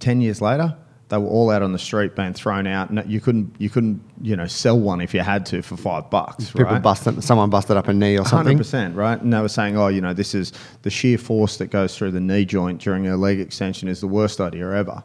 Ten 0.00 0.20
years 0.20 0.42
later, 0.42 0.76
they 1.08 1.16
were 1.16 1.28
all 1.28 1.50
out 1.50 1.62
on 1.62 1.72
the 1.72 1.78
street 1.78 2.14
being 2.14 2.34
thrown 2.34 2.66
out. 2.66 2.92
No, 2.92 3.02
you 3.04 3.20
couldn't 3.20 3.54
you 3.58 3.70
couldn't 3.70 4.02
you 4.20 4.36
know 4.36 4.46
sell 4.46 4.78
one 4.78 5.00
if 5.00 5.14
you 5.14 5.20
had 5.20 5.46
to 5.46 5.62
for 5.62 5.76
five 5.76 6.10
bucks. 6.10 6.50
People 6.50 6.64
right? 6.64 6.82
busted, 6.82 7.22
someone 7.24 7.48
busted 7.48 7.76
up 7.76 7.88
a 7.88 7.94
knee 7.94 8.18
or 8.18 8.24
something. 8.24 8.38
Hundred 8.38 8.58
percent, 8.58 8.96
right? 8.96 9.20
And 9.20 9.32
they 9.32 9.40
were 9.40 9.48
saying, 9.48 9.78
oh, 9.78 9.88
you 9.88 10.02
know, 10.02 10.12
this 10.12 10.34
is 10.34 10.52
the 10.82 10.90
sheer 10.90 11.16
force 11.16 11.56
that 11.58 11.68
goes 11.68 11.96
through 11.96 12.10
the 12.10 12.20
knee 12.20 12.44
joint 12.44 12.82
during 12.82 13.06
a 13.06 13.16
leg 13.16 13.40
extension 13.40 13.88
is 13.88 14.00
the 14.00 14.08
worst 14.08 14.40
idea 14.40 14.70
ever. 14.72 15.02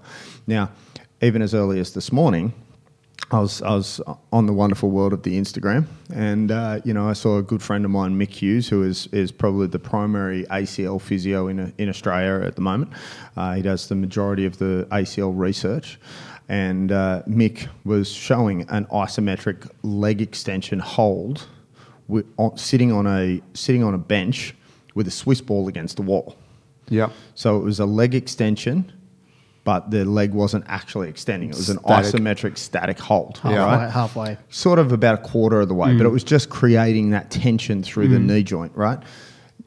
Now, 0.47 0.71
even 1.21 1.41
as 1.41 1.53
early 1.53 1.79
as 1.79 1.93
this 1.93 2.11
morning, 2.11 2.53
I 3.31 3.39
was 3.39 3.61
I 3.61 3.75
was 3.75 4.01
on 4.33 4.45
the 4.45 4.53
wonderful 4.53 4.91
world 4.91 5.13
of 5.13 5.23
the 5.23 5.39
Instagram, 5.39 5.85
and 6.13 6.51
uh, 6.51 6.81
you 6.83 6.93
know, 6.93 7.07
I 7.07 7.13
saw 7.13 7.37
a 7.37 7.41
good 7.41 7.63
friend 7.63 7.85
of 7.85 7.91
mine, 7.91 8.19
Mick 8.19 8.31
Hughes, 8.31 8.67
who 8.67 8.83
is 8.83 9.07
is 9.07 9.31
probably 9.31 9.67
the 9.67 9.79
primary 9.79 10.43
ACL 10.45 10.99
physio 10.99 11.47
in 11.47 11.73
in 11.77 11.87
Australia 11.87 12.45
at 12.45 12.55
the 12.55 12.61
moment. 12.61 12.91
Uh, 13.37 13.53
he 13.53 13.61
does 13.61 13.87
the 13.87 13.95
majority 13.95 14.45
of 14.45 14.57
the 14.57 14.87
ACL 14.91 15.31
research. 15.33 15.99
And 16.49 16.91
uh, 16.91 17.23
Mick 17.29 17.69
was 17.85 18.11
showing 18.11 18.63
an 18.69 18.85
isometric 18.87 19.69
leg 19.83 20.21
extension 20.21 20.79
hold 20.79 21.47
wi- 22.09 22.27
on, 22.35 22.57
sitting 22.57 22.91
on 22.91 23.07
a 23.07 23.41
sitting 23.53 23.83
on 23.83 23.93
a 23.93 23.97
bench 23.97 24.53
with 24.93 25.07
a 25.07 25.11
Swiss 25.11 25.39
ball 25.39 25.69
against 25.69 25.95
the 25.95 26.01
wall. 26.01 26.35
Yep. 26.89 27.11
So 27.35 27.57
it 27.57 27.63
was 27.63 27.79
a 27.79 27.85
leg 27.85 28.13
extension, 28.13 28.91
but 29.63 29.91
the 29.91 30.03
leg 30.05 30.33
wasn't 30.33 30.63
actually 30.67 31.07
extending. 31.09 31.49
It 31.49 31.55
was 31.55 31.69
an 31.69 31.77
Static. 31.79 32.13
isometric 32.21 32.57
static 32.57 32.99
hold. 32.99 33.37
halfway. 33.39 33.57
Right? 33.59 33.89
halfway. 33.91 34.37
Sort 34.49 34.79
of 34.79 34.91
about 34.91 35.15
a 35.15 35.21
quarter 35.21 35.61
of 35.61 35.67
the 35.67 35.75
way, 35.75 35.95
but 35.95 36.05
it 36.05 36.09
Mm. 36.09 36.13
was 36.13 36.23
just 36.23 36.49
creating 36.49 37.11
that 37.11 37.29
tension 37.29 37.83
through 37.83 38.07
the 38.07 38.19
knee 38.19 38.43
joint, 38.43 38.71
right? 38.75 38.99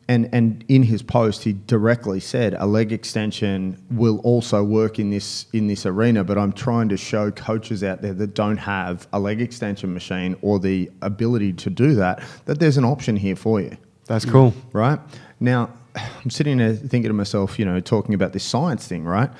And 0.06 0.28
and 0.32 0.64
in 0.68 0.82
his 0.82 1.02
post, 1.02 1.44
he 1.44 1.54
directly 1.66 2.20
said 2.20 2.54
a 2.58 2.66
leg 2.66 2.92
extension 2.92 3.78
will 3.90 4.18
also 4.18 4.62
work 4.62 4.98
in 4.98 5.08
this 5.10 5.46
in 5.54 5.66
this 5.68 5.86
arena. 5.86 6.24
But 6.24 6.36
I'm 6.36 6.52
trying 6.52 6.90
to 6.90 6.98
show 6.98 7.30
coaches 7.30 7.82
out 7.82 8.02
there 8.02 8.12
that 8.12 8.34
don't 8.34 8.58
have 8.58 9.06
a 9.14 9.18
leg 9.18 9.40
extension 9.40 9.94
machine 9.94 10.36
or 10.42 10.58
the 10.58 10.90
ability 11.00 11.54
to 11.54 11.70
do 11.70 11.94
that 11.94 12.20
that 12.44 12.58
there's 12.60 12.76
an 12.76 12.84
option 12.84 13.16
here 13.16 13.34
for 13.36 13.62
you 13.62 13.78
That's 14.06 14.26
cool. 14.26 14.52
right? 14.74 14.98
Now, 15.40 15.70
I'm 15.96 16.28
sitting 16.28 16.58
there 16.58 16.74
thinking 16.74 17.08
to 17.08 17.14
myself, 17.14 17.58
you 17.58 17.64
know, 17.64 17.80
talking 17.80 18.14
about 18.14 18.34
this 18.34 18.44
science 18.44 18.86
thing, 18.86 19.04
right? 19.04 19.30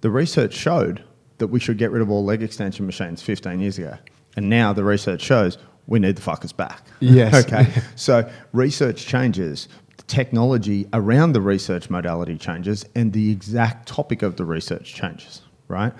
The 0.00 0.10
research 0.10 0.54
showed 0.54 1.02
that 1.38 1.48
we 1.48 1.60
should 1.60 1.78
get 1.78 1.90
rid 1.90 2.02
of 2.02 2.10
all 2.10 2.24
leg 2.24 2.42
extension 2.42 2.86
machines 2.86 3.22
15 3.22 3.60
years 3.60 3.78
ago. 3.78 3.96
And 4.36 4.48
now 4.48 4.72
the 4.72 4.84
research 4.84 5.22
shows 5.22 5.58
we 5.86 5.98
need 5.98 6.16
the 6.16 6.22
fuckers 6.22 6.56
back. 6.56 6.82
Yes. 7.00 7.34
okay. 7.46 7.66
So 7.96 8.30
research 8.52 9.06
changes, 9.06 9.68
the 9.96 10.02
technology 10.04 10.86
around 10.92 11.32
the 11.32 11.40
research 11.40 11.90
modality 11.90 12.38
changes, 12.38 12.84
and 12.94 13.12
the 13.12 13.30
exact 13.30 13.88
topic 13.88 14.22
of 14.22 14.36
the 14.36 14.44
research 14.44 14.94
changes, 14.94 15.42
right? 15.68 15.92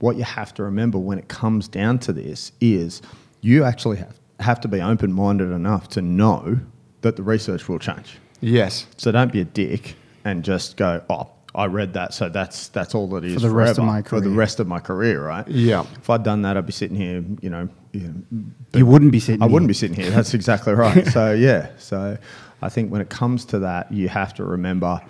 What 0.00 0.16
you 0.16 0.24
have 0.24 0.52
to 0.54 0.62
remember 0.62 0.98
when 0.98 1.18
it 1.18 1.28
comes 1.28 1.68
down 1.68 1.98
to 2.00 2.12
this 2.12 2.52
is 2.60 3.02
you 3.40 3.64
actually 3.64 3.98
have, 3.98 4.18
have 4.40 4.60
to 4.62 4.68
be 4.68 4.80
open 4.80 5.12
minded 5.12 5.50
enough 5.52 5.88
to 5.90 6.02
know 6.02 6.58
that 7.02 7.16
the 7.16 7.22
research 7.22 7.68
will 7.68 7.78
change. 7.78 8.18
Yes. 8.40 8.86
So 8.96 9.12
don't 9.12 9.32
be 9.32 9.40
a 9.40 9.44
dick 9.44 9.94
and 10.24 10.42
just 10.42 10.76
go, 10.76 11.02
oh, 11.08 11.30
I 11.54 11.66
read 11.66 11.94
that, 11.94 12.14
so 12.14 12.28
that's 12.28 12.68
that's 12.68 12.94
all 12.94 13.14
it 13.16 13.24
is 13.24 13.42
the 13.42 13.50
rest 13.50 13.70
of 13.70 13.76
forever, 13.76 13.86
my 13.92 14.02
for 14.02 14.20
the 14.20 14.30
rest 14.30 14.60
of 14.60 14.66
my 14.68 14.78
career, 14.78 15.24
right? 15.26 15.46
Yeah. 15.48 15.84
If 15.96 16.08
I'd 16.08 16.22
done 16.22 16.42
that, 16.42 16.56
I'd 16.56 16.66
be 16.66 16.72
sitting 16.72 16.96
here, 16.96 17.24
you 17.40 17.50
know. 17.50 17.68
You 17.92 18.24
know 18.30 18.78
You 18.78 18.86
wouldn't 18.86 19.10
be 19.10 19.18
sitting. 19.18 19.42
I 19.42 19.46
here. 19.46 19.52
wouldn't 19.52 19.66
be 19.68 19.74
sitting 19.74 19.96
here. 19.96 20.10
That's 20.12 20.32
exactly 20.32 20.74
right. 20.74 21.04
so 21.12 21.32
yeah, 21.32 21.70
so 21.76 22.16
I 22.62 22.68
think 22.68 22.92
when 22.92 23.00
it 23.00 23.10
comes 23.10 23.44
to 23.46 23.58
that, 23.60 23.90
you 23.90 24.08
have 24.08 24.32
to 24.34 24.44
remember 24.44 25.00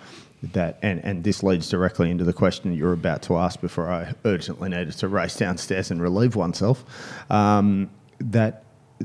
that, 0.53 0.79
and 0.81 0.99
and 1.05 1.23
this 1.23 1.43
leads 1.43 1.69
directly 1.69 2.09
into 2.09 2.23
the 2.23 2.33
question 2.33 2.73
you 2.73 2.85
were 2.85 2.93
about 2.93 3.21
to 3.23 3.37
ask 3.37 3.61
before 3.61 3.91
I 3.91 4.13
urgently 4.25 4.69
needed 4.69 4.93
to 4.93 5.07
race 5.07 5.35
downstairs 5.37 5.91
and 5.91 6.01
relieve 6.01 6.35
oneself. 6.35 6.83
Um, 7.29 7.91
that 8.19 8.63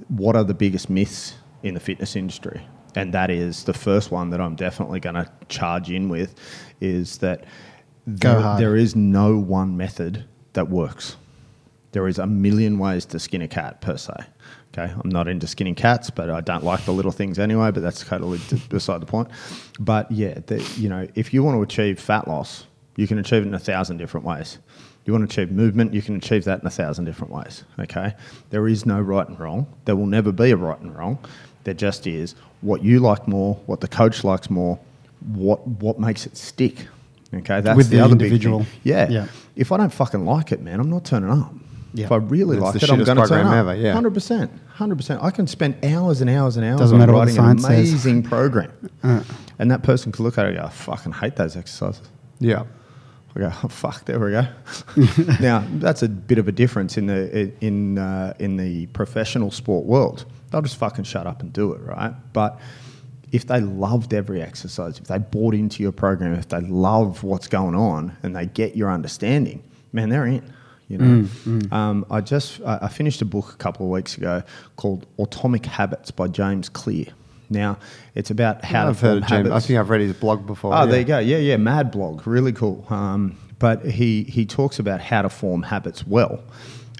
what 0.09 0.37
are 0.37 0.45
the 0.45 0.55
biggest 0.55 0.89
myths 0.89 1.35
in 1.63 1.75
the 1.75 1.81
fitness 1.81 2.17
industry? 2.17 2.63
And 2.97 3.13
that 3.15 3.31
is 3.31 3.65
the 3.65 3.75
first 3.75 4.11
one 4.11 4.31
that 4.31 4.41
I'm 4.41 4.57
definitely 4.57 5.01
going 5.01 5.15
to 5.17 5.31
charge 5.49 5.91
in 5.91 6.09
with 6.09 6.35
is 6.81 7.19
that 7.19 7.45
there- 8.07 8.41
there 8.59 8.77
is 8.77 8.97
no 8.97 9.37
one 9.39 9.77
method 9.77 10.25
that 10.55 10.69
works. 10.71 11.17
There 11.93 12.09
is 12.09 12.19
a 12.19 12.27
million 12.27 12.79
ways 12.79 13.05
to 13.07 13.19
skin 13.19 13.43
a 13.43 13.49
cat 13.49 13.81
per 13.81 13.97
se. 13.97 14.15
Okay, 14.73 14.93
I'm 15.03 15.09
not 15.11 15.27
into 15.29 15.47
skinning 15.47 15.75
cats, 15.75 16.11
but 16.11 16.29
I 16.29 16.41
don't 16.43 16.63
like 16.65 16.85
the 16.85 16.93
little 16.93 17.11
things 17.13 17.39
anyway. 17.39 17.71
But 17.71 17.83
that's 17.83 18.05
totally 18.05 18.39
beside 18.69 19.01
the 19.01 19.07
point. 19.07 19.29
But 19.81 20.11
yeah, 20.13 20.39
the, 20.47 20.63
you 20.77 20.89
know, 20.91 21.07
if 21.15 21.33
you 21.33 21.43
want 21.43 21.57
to 21.57 21.63
achieve 21.63 21.99
fat 21.99 22.29
loss, 22.29 22.67
you 22.97 23.07
can 23.07 23.19
achieve 23.19 23.43
it 23.43 23.47
in 23.49 23.55
a 23.55 23.59
thousand 23.59 23.97
different 23.99 24.27
ways. 24.27 24.59
You 25.07 25.13
want 25.15 25.29
to 25.31 25.33
achieve 25.43 25.55
movement, 25.55 25.95
you 25.95 26.03
can 26.03 26.17
achieve 26.17 26.45
that 26.45 26.61
in 26.61 26.67
a 26.67 26.71
thousand 26.71 27.05
different 27.07 27.33
ways. 27.33 27.65
Okay, 27.79 28.15
there 28.51 28.67
is 28.69 28.85
no 28.85 29.01
right 29.01 29.27
and 29.27 29.39
wrong. 29.41 29.67
There 29.87 29.97
will 29.97 30.07
never 30.07 30.33
be 30.33 30.51
a 30.51 30.57
right 30.57 30.81
and 30.81 30.95
wrong. 30.97 31.19
There 31.65 31.75
just 31.75 32.07
is 32.07 32.35
what 32.67 32.83
you 32.85 32.99
like 33.01 33.27
more, 33.29 33.55
what 33.67 33.81
the 33.81 33.89
coach 33.89 34.25
likes 34.25 34.51
more, 34.51 34.79
what 35.35 35.67
what 35.67 35.99
makes 35.99 36.27
it 36.27 36.37
stick. 36.37 36.89
Okay, 37.35 37.61
that's 37.61 37.77
With 37.77 37.89
the, 37.91 37.97
the 37.97 38.05
other 38.05 38.13
individual. 38.13 38.61
big 38.61 38.69
thing. 38.69 38.81
Yeah. 38.85 39.09
Yeah. 39.09 39.27
If 39.57 39.73
I 39.73 39.77
don't 39.79 39.93
fucking 39.93 40.25
like 40.25 40.53
it, 40.53 40.61
man, 40.61 40.81
I'm 40.81 40.91
not 40.91 41.05
turning 41.05 41.31
up. 41.31 41.53
Yeah. 41.93 42.07
If 42.07 42.13
I 42.13 42.17
really 42.17 42.57
It's 42.59 42.65
like 42.65 42.83
it, 42.83 42.91
I'm 42.91 43.03
going 43.05 43.17
to 43.19 43.27
turn 43.27 43.47
up. 43.47 43.55
ever, 43.55 43.75
yeah. 43.75 43.93
Hundred 43.95 44.13
percent, 44.15 44.51
hundred 44.69 44.97
percent. 44.97 45.23
I 45.23 45.31
can 45.31 45.47
spend 45.47 45.83
hours 45.85 46.21
and 46.21 46.29
hours 46.31 46.57
and 46.57 46.65
hours 46.67 46.79
Doesn't 46.81 46.95
on 46.95 47.01
matter 47.01 47.13
what 47.15 47.27
the 47.29 47.33
writing 47.41 47.51
an 47.53 47.59
science 47.59 47.63
says. 47.63 47.91
amazing 48.05 48.23
program, 48.25 48.71
Uh. 49.03 49.23
and 49.59 49.71
that 49.71 49.83
person 49.83 50.13
could 50.13 50.23
look 50.23 50.37
at 50.39 50.45
it 50.45 50.49
and 50.51 50.59
go, 50.59 50.65
"I 50.65 50.69
fucking 50.71 51.13
hate 51.13 51.37
those 51.37 51.57
exercises." 51.57 52.07
Yeah. 52.39 52.65
I 53.35 53.39
go, 53.39 53.53
oh, 53.65 53.69
fuck, 53.69 54.05
there 54.07 54.19
we 54.19 54.31
go. 54.31 54.47
now 55.41 55.63
that's 55.75 56.03
a 56.03 56.09
bit 56.09 56.39
of 56.39 56.49
a 56.49 56.53
difference 56.53 56.97
in 56.97 57.07
the 57.07 57.53
in 57.61 57.99
uh, 57.99 58.33
in 58.39 58.57
the 58.57 58.87
professional 58.89 59.51
sport 59.51 59.85
world. 59.87 60.25
They'll 60.57 60.63
just 60.63 60.79
fucking 60.79 61.05
shut 61.05 61.27
up 61.27 61.43
and 61.43 61.53
do 61.53 61.75
it, 61.75 61.83
right? 61.83 62.15
But 62.33 62.59
if 63.31 63.47
they 63.47 63.61
loved 63.61 64.15
every 64.15 64.41
exercise, 64.41 64.99
if 64.99 65.05
they 65.05 65.19
bought 65.19 65.53
into 65.55 65.83
your 65.83 65.93
program, 65.93 66.33
if 66.33 66.49
they 66.49 66.61
love 66.63 67.23
what's 67.23 67.47
going 67.47 67.75
on 67.75 68.17
and 68.23 68.35
they 68.35 68.47
get 68.47 68.75
your 68.75 68.91
understanding, 68.91 69.63
man, 69.93 70.09
they're 70.09 70.25
in. 70.25 70.51
You 70.89 70.97
know, 70.99 71.29
Um, 71.73 72.07
I 72.11 72.23
just 72.23 72.63
I, 72.63 72.79
I 72.83 72.89
finished 72.89 73.21
a 73.21 73.27
book 73.27 73.53
a 73.53 73.57
couple 73.57 73.85
of 73.85 73.93
weeks 73.93 74.17
ago 74.17 74.43
called 74.77 75.05
Atomic 75.19 75.67
Habits 75.67 76.11
by 76.11 76.29
James 76.29 76.71
Clear. 76.71 77.05
Now 77.51 77.77
it's 78.15 78.31
about 78.31 78.65
how 78.65 78.89
I've 78.89 78.99
to 79.01 79.07
heard 79.07 79.11
form 79.29 79.41
of 79.43 79.45
James. 79.45 79.51
I 79.51 79.61
think 79.61 79.79
I've 79.79 79.91
read 79.91 80.01
his 80.01 80.15
blog 80.15 80.47
before. 80.47 80.73
Oh, 80.73 80.85
yeah. 80.85 80.87
there 80.87 81.01
you 81.01 81.05
go. 81.05 81.19
Yeah, 81.19 81.37
yeah, 81.37 81.59
Mad 81.59 81.91
Blog, 81.91 82.27
really 82.27 82.53
cool. 82.53 82.87
Um, 82.89 83.37
but 83.59 83.85
he 83.85 84.23
he 84.23 84.47
talks 84.47 84.79
about 84.79 85.03
how 85.03 85.21
to 85.21 85.29
form 85.29 85.65
habits 85.65 86.07
well, 86.07 86.43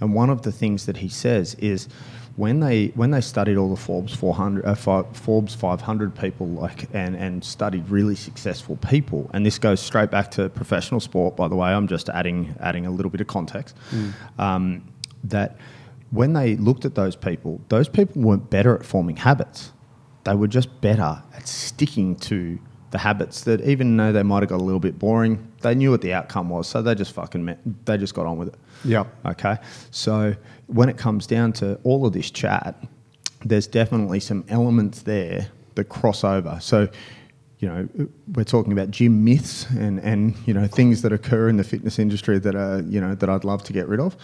and 0.03 0.13
one 0.13 0.29
of 0.29 0.43
the 0.43 0.53
things 0.53 0.85
that 0.87 0.99
he 0.99 1.09
says 1.09 1.55
is 1.55 1.89
when 2.37 2.61
they 2.61 2.89
when 2.89 3.11
they 3.11 3.21
studied 3.21 3.57
all 3.57 3.71
the 3.71 3.81
Forbes 3.81 4.15
400, 4.15 4.65
uh, 4.65 4.75
fi- 4.75 5.05
Forbes 5.13 5.55
500 5.55 6.15
people, 6.15 6.47
like 6.49 6.89
and 6.93 7.17
and 7.17 7.43
studied 7.43 7.89
really 7.89 8.15
successful 8.15 8.77
people, 8.77 9.31
and 9.33 9.45
this 9.45 9.59
goes 9.59 9.81
straight 9.81 10.11
back 10.11 10.31
to 10.33 10.49
professional 10.51 11.01
sport. 11.01 11.37
By 11.37 11.49
the 11.49 11.57
way, 11.57 11.71
I'm 11.71 11.89
just 11.89 12.09
adding 12.09 12.55
adding 12.61 12.87
a 12.87 12.91
little 12.91 13.11
bit 13.11 13.21
of 13.21 13.27
context. 13.27 13.77
Um, 14.39 14.85
that 15.25 15.57
when 16.11 16.35
they 16.35 16.57
looked 16.57 16.85
at 16.85 16.95
those 16.95 17.17
people, 17.17 17.61
those 17.69 17.89
people 17.89 18.23
weren't 18.23 18.49
better 18.49 18.77
at 18.79 18.85
forming 18.85 19.17
habits 19.17 19.73
they 20.27 20.35
were 20.35 20.49
just 20.49 20.81
better 20.81 21.23
at 21.35 21.47
sticking 21.47 22.17
to 22.17 22.59
the 22.91 22.99
habits 22.99 23.43
that 23.43 23.61
even 23.63 23.97
though 23.97 24.13
they 24.13 24.23
might 24.23 24.43
have 24.43 24.49
got 24.49 24.61
a 24.61 24.65
little 24.65 24.81
bit 24.81 24.99
boring, 24.99 25.53
they 25.63 25.75
knew 25.75 25.91
what 25.91 26.01
the 26.01 26.13
outcome 26.13 26.49
was, 26.49 26.69
so 26.69 26.83
they 26.83 26.95
just 26.95 27.13
fucking 27.13 27.45
met, 27.45 27.59
they 27.85 27.97
just 27.97 28.15
got 28.15 28.27
on 28.27 28.39
with 28.39 28.49
it. 28.49 28.55
Yep. 28.85 29.07
Okay. 29.27 29.57
So 29.91 30.35
when 30.67 30.89
it 30.89 30.97
comes 30.97 31.27
down 31.27 31.53
to 31.55 31.79
all 31.85 32.07
of 32.07 32.13
this 32.13 32.31
chat, 32.31 32.77
there's 33.45 33.67
definitely 33.67 34.21
some 34.21 34.45
elements 34.49 35.03
there 35.03 35.49
that 35.75 35.85
cross 35.85 36.25
over. 36.25 36.59
So, 36.61 36.89
you 37.59 37.69
know, 37.69 37.89
we're 38.35 38.45
talking 38.45 38.73
about 38.73 38.91
gym 38.91 39.25
myths 39.25 39.67
and, 39.71 39.99
and 40.01 40.37
you 40.47 40.55
know 40.55 40.67
things 40.67 41.03
that 41.03 41.13
occur 41.13 41.49
in 41.49 41.57
the 41.57 41.65
fitness 41.65 41.99
industry 41.99 42.39
that 42.39 42.55
are 42.55 42.83
you 42.83 43.01
know 43.01 43.15
that 43.15 43.29
I'd 43.29 43.45
love 43.45 43.63
to 43.65 43.73
get 43.73 43.89
rid 43.89 44.01
of, 44.01 44.17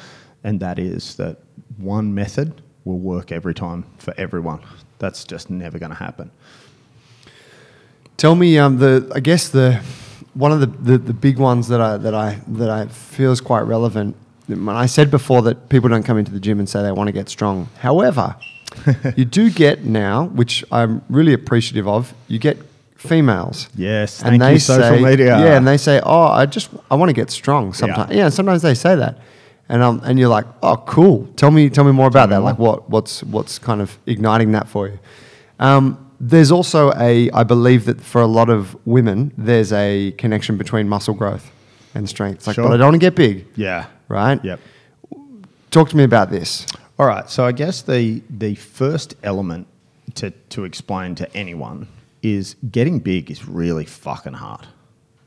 and 0.44 0.60
that 0.60 0.78
is 0.78 1.16
that 1.16 1.38
one 1.78 2.14
method 2.14 2.60
will 2.84 2.98
work 2.98 3.32
every 3.32 3.54
time 3.54 3.84
for 3.98 4.12
everyone. 4.18 4.60
That's 4.98 5.24
just 5.24 5.50
never 5.50 5.78
going 5.78 5.90
to 5.90 5.96
happen. 5.96 6.30
Tell 8.16 8.34
me, 8.34 8.58
um, 8.58 8.78
the 8.78 9.10
I 9.14 9.20
guess 9.20 9.48
the 9.48 9.82
one 10.34 10.52
of 10.52 10.60
the, 10.60 10.66
the, 10.66 10.98
the 10.98 11.12
big 11.12 11.38
ones 11.38 11.68
that 11.68 11.80
I 11.80 11.96
that 11.98 12.14
I 12.14 12.40
that 12.48 12.70
I 12.70 12.86
feel 12.86 13.32
is 13.32 13.40
quite 13.40 13.62
relevant. 13.62 14.16
When 14.46 14.68
I 14.68 14.86
said 14.86 15.10
before 15.10 15.42
that 15.42 15.68
people 15.68 15.88
don't 15.88 16.02
come 16.02 16.18
into 16.18 16.32
the 16.32 16.40
gym 16.40 16.58
and 16.58 16.68
say 16.68 16.82
they 16.82 16.92
want 16.92 17.08
to 17.08 17.12
get 17.12 17.28
strong. 17.28 17.68
However, 17.80 18.36
you 19.16 19.24
do 19.24 19.50
get 19.50 19.84
now, 19.84 20.26
which 20.26 20.64
I'm 20.70 21.02
really 21.08 21.32
appreciative 21.32 21.86
of. 21.86 22.14
You 22.28 22.38
get 22.38 22.58
females. 22.96 23.68
Yes, 23.74 24.20
thank 24.20 24.42
you, 24.42 24.58
social 24.58 24.96
say, 24.96 25.02
media. 25.02 25.38
Yeah, 25.38 25.56
and 25.56 25.66
they 25.66 25.76
say, 25.76 26.00
"Oh, 26.04 26.24
I 26.24 26.46
just 26.46 26.70
I 26.90 26.94
want 26.94 27.10
to 27.10 27.14
get 27.14 27.30
strong." 27.30 27.72
Sometimes, 27.72 28.14
yeah. 28.14 28.28
sometimes 28.28 28.62
they 28.62 28.74
say 28.74 28.94
that, 28.96 29.18
and 29.68 29.82
um, 29.82 30.00
and 30.04 30.18
you're 30.18 30.28
like, 30.28 30.46
"Oh, 30.62 30.76
cool. 30.86 31.28
Tell 31.36 31.50
me, 31.50 31.68
tell 31.68 31.84
me 31.84 31.92
more 31.92 32.08
about 32.08 32.28
me 32.28 32.36
that. 32.36 32.40
more. 32.40 32.50
Like, 32.50 32.58
what 32.58 32.90
what's 32.90 33.22
what's 33.24 33.58
kind 33.58 33.80
of 33.80 33.98
igniting 34.06 34.52
that 34.52 34.68
for 34.68 34.88
you?" 34.88 34.98
Um, 35.58 36.01
there's 36.24 36.52
also 36.52 36.92
a, 36.96 37.28
I 37.32 37.42
believe 37.42 37.84
that 37.86 38.00
for 38.00 38.20
a 38.22 38.26
lot 38.28 38.48
of 38.48 38.76
women, 38.86 39.32
there's 39.36 39.72
a 39.72 40.12
connection 40.12 40.56
between 40.56 40.88
muscle 40.88 41.14
growth 41.14 41.50
and 41.94 42.08
strength. 42.08 42.36
It's 42.36 42.46
like, 42.46 42.54
Sure. 42.54 42.64
but 42.68 42.74
I 42.74 42.76
don't 42.76 42.86
want 42.92 42.94
to 42.94 42.98
get 43.00 43.16
big, 43.16 43.44
Yeah. 43.56 43.86
right? 44.08 44.42
Yep. 44.44 44.60
Talk 45.72 45.88
to 45.90 45.96
me 45.96 46.04
about 46.04 46.30
this. 46.30 46.64
All 46.98 47.06
right. 47.06 47.28
So 47.28 47.44
I 47.44 47.52
guess 47.52 47.82
the 47.82 48.22
the 48.30 48.54
first 48.54 49.16
element 49.22 49.66
to 50.14 50.30
to 50.50 50.64
explain 50.64 51.14
to 51.16 51.36
anyone 51.36 51.88
is 52.22 52.54
getting 52.70 53.00
big 53.00 53.30
is 53.30 53.48
really 53.48 53.84
fucking 53.86 54.34
hard. 54.34 54.66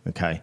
Okay. 0.08 0.42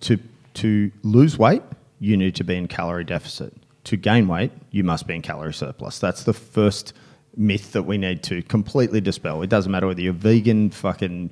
To 0.00 0.18
to 0.54 0.90
lose 1.02 1.38
weight, 1.38 1.62
you 2.00 2.16
need 2.16 2.34
to 2.36 2.44
be 2.44 2.56
in 2.56 2.66
calorie 2.66 3.04
deficit. 3.04 3.52
To 3.84 3.96
gain 3.96 4.26
weight, 4.26 4.50
you 4.72 4.82
must 4.82 5.06
be 5.06 5.14
in 5.14 5.22
calorie 5.22 5.52
surplus. 5.54 5.98
That's 5.98 6.24
the 6.24 6.32
first 6.32 6.92
myth 7.36 7.72
that 7.72 7.82
we 7.82 7.98
need 7.98 8.22
to 8.24 8.42
completely 8.42 9.00
dispel. 9.00 9.42
It 9.42 9.50
doesn't 9.50 9.70
matter 9.70 9.86
whether 9.86 10.00
you're 10.00 10.12
vegan, 10.12 10.70
fucking 10.70 11.30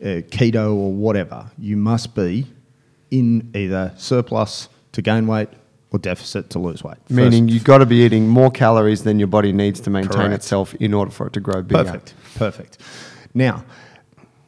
uh, 0.00 0.04
keto, 0.04 0.74
or 0.74 0.92
whatever. 0.92 1.50
You 1.58 1.76
must 1.76 2.14
be 2.14 2.46
in 3.10 3.50
either 3.54 3.92
surplus 3.96 4.68
to 4.92 5.02
gain 5.02 5.26
weight 5.26 5.48
or 5.90 5.98
deficit 5.98 6.50
to 6.50 6.58
lose 6.58 6.82
weight. 6.84 6.98
Meaning 7.08 7.44
First- 7.44 7.54
you've 7.54 7.64
got 7.64 7.78
to 7.78 7.86
be 7.86 7.96
eating 7.96 8.28
more 8.28 8.50
calories 8.50 9.04
than 9.04 9.18
your 9.18 9.28
body 9.28 9.52
needs 9.52 9.80
to 9.80 9.90
maintain 9.90 10.12
Correct. 10.12 10.34
itself 10.34 10.74
in 10.74 10.92
order 10.92 11.10
for 11.10 11.26
it 11.28 11.32
to 11.34 11.40
grow 11.40 11.62
bigger. 11.62 11.84
Perfect. 11.84 12.14
Perfect. 12.34 12.78
Now, 13.34 13.64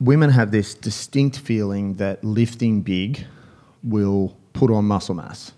women 0.01 0.30
have 0.30 0.51
this 0.51 0.74
distinct 0.74 1.39
feeling 1.39 1.94
that 1.94 2.22
lifting 2.24 2.82
big 2.82 3.24
will 3.82 4.36
put 4.52 4.70
on 4.70 4.85
muscle 4.85 5.14
mass. 5.14 5.52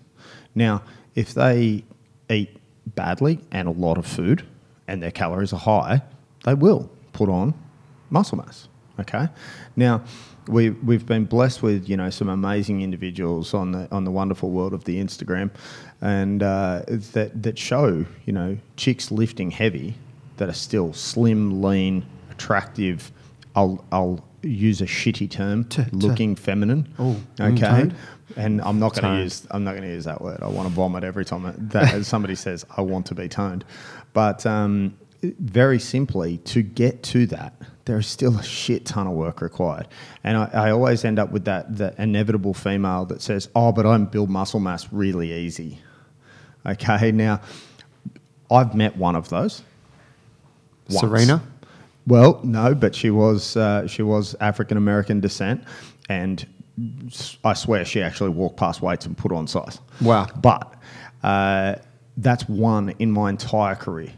Now, 0.53 0.83
if 1.15 1.33
they 1.33 1.83
eat 2.29 2.57
badly 2.95 3.39
and 3.51 3.67
a 3.67 3.71
lot 3.71 3.97
of 3.97 4.05
food 4.05 4.43
and 4.91 5.01
their 5.01 5.11
calories 5.11 5.53
are 5.53 5.59
high, 5.59 6.01
they 6.43 6.53
will 6.53 6.89
put 7.13 7.29
on 7.29 7.53
muscle 8.09 8.37
mass. 8.37 8.67
Okay. 8.99 9.29
Now, 9.77 10.03
we 10.47 10.71
we've 10.71 11.05
been 11.05 11.25
blessed 11.25 11.63
with 11.63 11.87
you 11.87 11.95
know 11.95 12.09
some 12.09 12.27
amazing 12.27 12.81
individuals 12.81 13.53
on 13.53 13.71
the 13.71 13.87
on 13.91 14.03
the 14.03 14.11
wonderful 14.11 14.49
world 14.49 14.73
of 14.73 14.83
the 14.83 15.01
Instagram, 15.01 15.49
and 16.01 16.43
uh, 16.43 16.83
that 17.13 17.41
that 17.41 17.57
show 17.57 18.05
you 18.25 18.33
know 18.33 18.57
chicks 18.75 19.11
lifting 19.11 19.49
heavy 19.49 19.95
that 20.37 20.49
are 20.49 20.53
still 20.53 20.91
slim, 20.93 21.61
lean, 21.61 22.05
attractive. 22.29 23.11
I'll 23.55 23.83
I'll 23.91 24.23
use 24.43 24.81
a 24.81 24.85
shitty 24.85 25.29
term, 25.29 25.63
T- 25.65 25.83
t- 25.83 25.89
looking 25.91 26.35
feminine. 26.35 26.93
Oh, 26.99 27.15
okay. 27.39 27.59
toned? 27.59 27.95
And 28.35 28.61
I'm 28.61 28.79
not 28.79 28.93
going 28.93 29.17
to 29.17 29.23
use 29.23 29.47
I'm 29.51 29.63
not 29.63 29.71
going 29.71 29.83
to 29.83 29.89
use 29.89 30.05
that 30.05 30.21
word. 30.21 30.41
I 30.41 30.47
want 30.47 30.67
to 30.67 30.73
vomit 30.73 31.03
every 31.03 31.25
time 31.25 31.53
that 31.57 32.05
somebody 32.05 32.35
says 32.35 32.65
I 32.75 32.81
want 32.81 33.05
to 33.07 33.15
be 33.15 33.27
toned. 33.27 33.65
But 34.13 34.45
um, 34.45 34.97
very 35.21 35.79
simply, 35.79 36.37
to 36.39 36.61
get 36.61 37.03
to 37.03 37.25
that, 37.27 37.53
there 37.85 37.97
is 37.97 38.07
still 38.07 38.37
a 38.37 38.43
shit 38.43 38.85
ton 38.85 39.07
of 39.07 39.13
work 39.13 39.41
required. 39.41 39.87
And 40.23 40.37
I, 40.37 40.49
I 40.53 40.71
always 40.71 41.05
end 41.05 41.19
up 41.19 41.31
with 41.31 41.45
that 41.45 41.77
that 41.77 41.97
inevitable 41.99 42.53
female 42.53 43.05
that 43.05 43.21
says, 43.21 43.49
"Oh, 43.55 43.71
but 43.71 43.85
I 43.85 43.95
can 43.95 44.05
build 44.05 44.29
muscle 44.29 44.59
mass 44.59 44.91
really 44.91 45.31
easy." 45.31 45.79
Okay, 46.65 47.11
now 47.11 47.41
I've 48.49 48.75
met 48.75 48.97
one 48.97 49.15
of 49.15 49.29
those. 49.29 49.63
once. 50.89 50.99
Serena? 50.99 51.41
Well, 52.07 52.41
no, 52.43 52.75
but 52.75 52.95
she 52.95 53.11
was 53.11 53.55
uh, 53.55 53.87
she 53.87 54.03
was 54.03 54.35
African 54.39 54.77
American 54.77 55.19
descent, 55.19 55.63
and 56.09 56.45
I 57.43 57.53
swear 57.53 57.85
she 57.85 58.01
actually 58.01 58.29
walked 58.31 58.57
past 58.57 58.81
weights 58.81 59.05
and 59.05 59.17
put 59.17 59.31
on 59.31 59.47
size. 59.47 59.79
Wow. 60.01 60.27
But 60.41 60.73
uh, 61.23 61.75
that's 62.17 62.47
one 62.47 62.93
in 62.99 63.11
my 63.11 63.29
entire 63.29 63.75
career, 63.75 64.11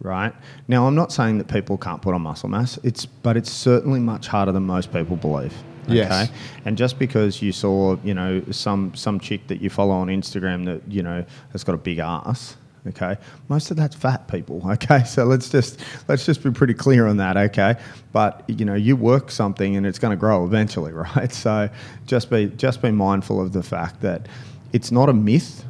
right? 0.00 0.32
Now, 0.68 0.86
I'm 0.86 0.94
not 0.94 1.12
saying 1.12 1.38
that 1.38 1.48
people 1.48 1.76
can't 1.76 2.00
put 2.00 2.14
on 2.14 2.22
muscle 2.22 2.48
mass. 2.48 2.78
It's 2.82 3.06
but 3.06 3.36
it's 3.36 3.50
certainly 3.50 4.00
much 4.00 4.26
harder 4.26 4.52
than 4.52 4.64
most 4.64 4.92
people 4.92 5.16
believe. 5.16 5.54
Yes. 5.88 6.30
And 6.64 6.78
just 6.78 6.98
because 6.98 7.42
you 7.42 7.52
saw, 7.52 7.96
you 8.04 8.14
know, 8.14 8.42
some 8.50 8.94
some 8.94 9.20
chick 9.20 9.46
that 9.48 9.60
you 9.60 9.70
follow 9.70 9.94
on 9.94 10.08
Instagram 10.08 10.64
that 10.66 10.90
you 10.90 11.02
know 11.02 11.24
has 11.52 11.64
got 11.64 11.74
a 11.74 11.78
big 11.78 11.98
ass, 11.98 12.56
okay, 12.86 13.16
most 13.48 13.70
of 13.70 13.76
that's 13.76 13.94
fat 13.94 14.28
people. 14.28 14.62
Okay, 14.74 15.04
so 15.04 15.24
let's 15.24 15.48
just 15.48 15.80
let's 16.08 16.26
just 16.26 16.42
be 16.42 16.50
pretty 16.50 16.74
clear 16.74 17.06
on 17.06 17.18
that. 17.18 17.36
Okay, 17.36 17.76
but 18.12 18.44
you 18.48 18.64
know, 18.64 18.74
you 18.74 18.96
work 18.96 19.30
something 19.30 19.76
and 19.76 19.86
it's 19.86 19.98
going 19.98 20.10
to 20.10 20.16
grow 20.16 20.44
eventually, 20.44 20.92
right? 21.16 21.32
So 21.32 21.68
just 22.06 22.30
be 22.30 22.46
just 22.46 22.82
be 22.82 22.90
mindful 22.90 23.40
of 23.40 23.52
the 23.52 23.62
fact 23.62 24.00
that 24.02 24.26
it's 24.72 24.90
not 24.90 25.08
a 25.08 25.12
myth, 25.12 25.64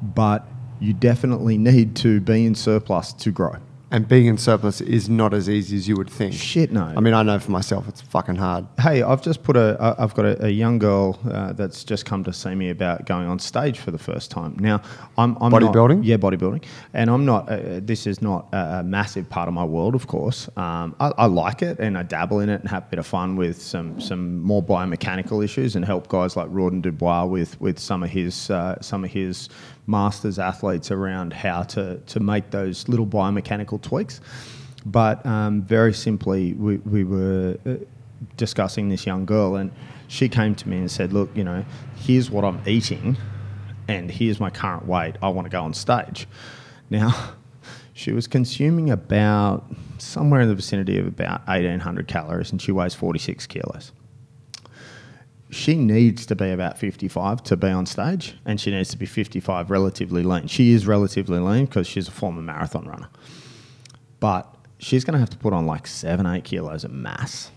but 0.00 0.46
you 0.80 0.92
definitely 0.92 1.58
need 1.58 1.94
to 1.96 2.20
be 2.20 2.44
in 2.46 2.54
surplus 2.54 3.12
to 3.14 3.30
grow. 3.30 3.56
and 3.92 4.06
being 4.06 4.26
in 4.26 4.38
surplus 4.38 4.80
is 4.80 5.08
not 5.08 5.34
as 5.34 5.48
easy 5.48 5.76
as 5.76 5.88
you 5.88 5.96
would 5.96 6.08
think. 6.08 6.32
Shit, 6.32 6.70
no. 6.70 6.84
I 6.96 7.00
mean, 7.00 7.12
I 7.12 7.24
know 7.24 7.40
for 7.40 7.50
myself, 7.50 7.88
it's 7.88 8.00
fucking 8.00 8.36
hard. 8.36 8.64
Hey, 8.78 9.02
I've 9.02 9.20
just 9.20 9.42
put 9.42 9.56
a, 9.56 9.76
I've 9.98 10.14
got 10.14 10.26
a, 10.26 10.46
a 10.46 10.48
young 10.48 10.78
girl 10.78 11.18
uh, 11.28 11.54
that's 11.54 11.82
just 11.82 12.04
come 12.06 12.22
to 12.22 12.32
see 12.32 12.54
me 12.54 12.70
about 12.70 13.04
going 13.06 13.26
on 13.26 13.40
stage 13.40 13.80
for 13.80 13.90
the 13.90 13.98
first 13.98 14.30
time. 14.30 14.54
Now, 14.60 14.80
I'm, 15.18 15.36
I'm 15.40 15.50
not- 15.50 15.60
Bodybuilding? 15.62 16.02
yeah, 16.04 16.18
bodybuilding, 16.18 16.62
and 16.94 17.10
I'm 17.10 17.24
not. 17.24 17.50
Uh, 17.50 17.80
this 17.82 18.06
is 18.06 18.22
not 18.22 18.46
a, 18.52 18.78
a 18.78 18.82
massive 18.84 19.28
part 19.28 19.48
of 19.48 19.54
my 19.54 19.64
world, 19.64 19.96
of 19.96 20.06
course. 20.06 20.48
Um, 20.56 20.94
I, 21.00 21.10
I 21.18 21.26
like 21.26 21.60
it 21.60 21.80
and 21.80 21.98
I 21.98 22.04
dabble 22.04 22.38
in 22.38 22.48
it 22.48 22.60
and 22.60 22.70
have 22.70 22.84
a 22.84 22.90
bit 22.90 23.00
of 23.00 23.08
fun 23.08 23.34
with 23.34 23.60
some 23.60 24.00
some 24.00 24.38
more 24.40 24.62
biomechanical 24.62 25.42
issues 25.44 25.74
and 25.74 25.84
help 25.84 26.06
guys 26.06 26.36
like 26.36 26.48
Rawdon 26.48 26.80
Dubois 26.80 27.24
with 27.24 27.60
with 27.60 27.80
some 27.80 28.04
of 28.04 28.10
his 28.10 28.50
uh, 28.50 28.80
some 28.80 29.02
of 29.04 29.10
his 29.10 29.48
masters 29.90 30.38
athletes 30.38 30.90
around 30.90 31.32
how 31.32 31.62
to 31.64 31.98
to 32.06 32.20
make 32.20 32.50
those 32.50 32.88
little 32.88 33.06
biomechanical 33.06 33.80
tweaks. 33.82 34.20
But 34.86 35.24
um, 35.26 35.62
very 35.62 35.92
simply, 35.92 36.54
we, 36.54 36.78
we 36.78 37.04
were 37.04 37.58
uh, 37.66 37.74
discussing 38.36 38.88
this 38.88 39.06
young 39.06 39.26
girl, 39.26 39.56
and 39.56 39.70
she 40.08 40.28
came 40.28 40.54
to 40.54 40.68
me 40.68 40.78
and 40.78 40.90
said, 40.90 41.12
Look, 41.12 41.30
you 41.34 41.44
know, 41.44 41.64
here's 41.96 42.30
what 42.30 42.44
I'm 42.44 42.62
eating, 42.66 43.16
and 43.88 44.10
here's 44.10 44.40
my 44.40 44.50
current 44.50 44.86
weight. 44.86 45.16
I 45.22 45.28
want 45.28 45.46
to 45.46 45.50
go 45.50 45.62
on 45.62 45.74
stage. 45.74 46.26
Now, 46.88 47.32
she 47.92 48.12
was 48.12 48.26
consuming 48.26 48.90
about 48.90 49.64
somewhere 49.98 50.40
in 50.40 50.48
the 50.48 50.54
vicinity 50.54 50.98
of 50.98 51.06
about 51.06 51.46
1,800 51.46 52.08
calories, 52.08 52.50
and 52.50 52.60
she 52.60 52.72
weighs 52.72 52.94
46 52.94 53.46
kilos. 53.46 53.92
She 55.50 55.74
needs 55.74 56.26
to 56.26 56.36
be 56.36 56.50
about 56.50 56.78
55 56.78 57.42
to 57.44 57.56
be 57.56 57.68
on 57.68 57.86
stage, 57.86 58.36
and 58.44 58.60
she 58.60 58.70
needs 58.70 58.90
to 58.90 58.96
be 58.96 59.06
55 59.06 59.70
relatively 59.70 60.22
lean. 60.22 60.46
She 60.46 60.72
is 60.72 60.86
relatively 60.86 61.40
lean 61.40 61.64
because 61.64 61.86
she's 61.86 62.08
a 62.08 62.12
former 62.12 62.42
marathon 62.42 62.86
runner 62.86 63.08
but 64.20 64.54
she's 64.78 65.04
going 65.04 65.14
to 65.14 65.18
have 65.18 65.30
to 65.30 65.38
put 65.38 65.52
on 65.52 65.66
like 65.66 65.86
seven, 65.86 66.26
eight 66.26 66.44
kilos 66.44 66.84
of 66.84 66.92
mass. 66.92 67.50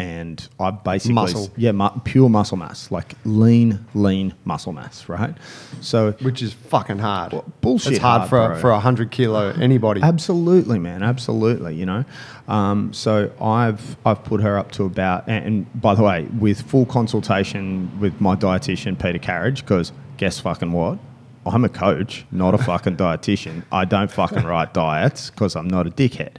And 0.00 0.48
I 0.58 0.70
basically, 0.70 1.12
Muscle. 1.14 1.50
yeah, 1.58 1.72
mu- 1.72 1.90
pure 2.04 2.30
muscle 2.30 2.56
mass, 2.56 2.90
like 2.90 3.14
lean, 3.26 3.84
lean 3.94 4.32
muscle 4.46 4.72
mass, 4.72 5.08
right? 5.10 5.34
So, 5.82 6.12
Which 6.22 6.40
is 6.40 6.54
fucking 6.54 7.00
hard. 7.00 7.32
Well, 7.34 7.44
bullshit 7.60 7.92
It's 7.92 8.00
hard, 8.00 8.20
hard, 8.20 8.30
for 8.30 8.48
bro. 8.52 8.60
for 8.60 8.70
a 8.70 8.80
hundred 8.80 9.10
kilo 9.10 9.50
anybody. 9.60 10.00
Absolutely, 10.00 10.78
man. 10.78 11.02
Absolutely. 11.02 11.74
You 11.74 11.84
know, 11.84 12.04
um, 12.48 12.94
so 12.94 13.30
I've 13.42 13.96
I've 14.06 14.24
put 14.24 14.40
her 14.40 14.56
up 14.58 14.72
to 14.72 14.84
about, 14.84 15.28
and, 15.28 15.44
and 15.44 15.80
by 15.82 15.94
the 15.94 16.02
way, 16.02 16.26
with 16.38 16.62
full 16.62 16.86
consultation 16.86 17.90
with 18.00 18.18
my 18.22 18.34
dietitian 18.36 18.98
Peter 18.98 19.18
Carriage, 19.18 19.60
because 19.60 19.92
guess 20.16 20.40
fucking 20.40 20.72
what? 20.72 20.98
I'm 21.44 21.64
a 21.64 21.68
coach, 21.68 22.24
not 22.32 22.54
a 22.54 22.58
fucking 22.58 22.96
dietitian. 23.04 23.64
I 23.70 23.84
don't 23.84 24.10
fucking 24.10 24.44
write 24.44 24.72
diets 24.72 25.28
because 25.28 25.56
I'm 25.56 25.68
not 25.68 25.86
a 25.86 25.90
dickhead. 25.90 26.36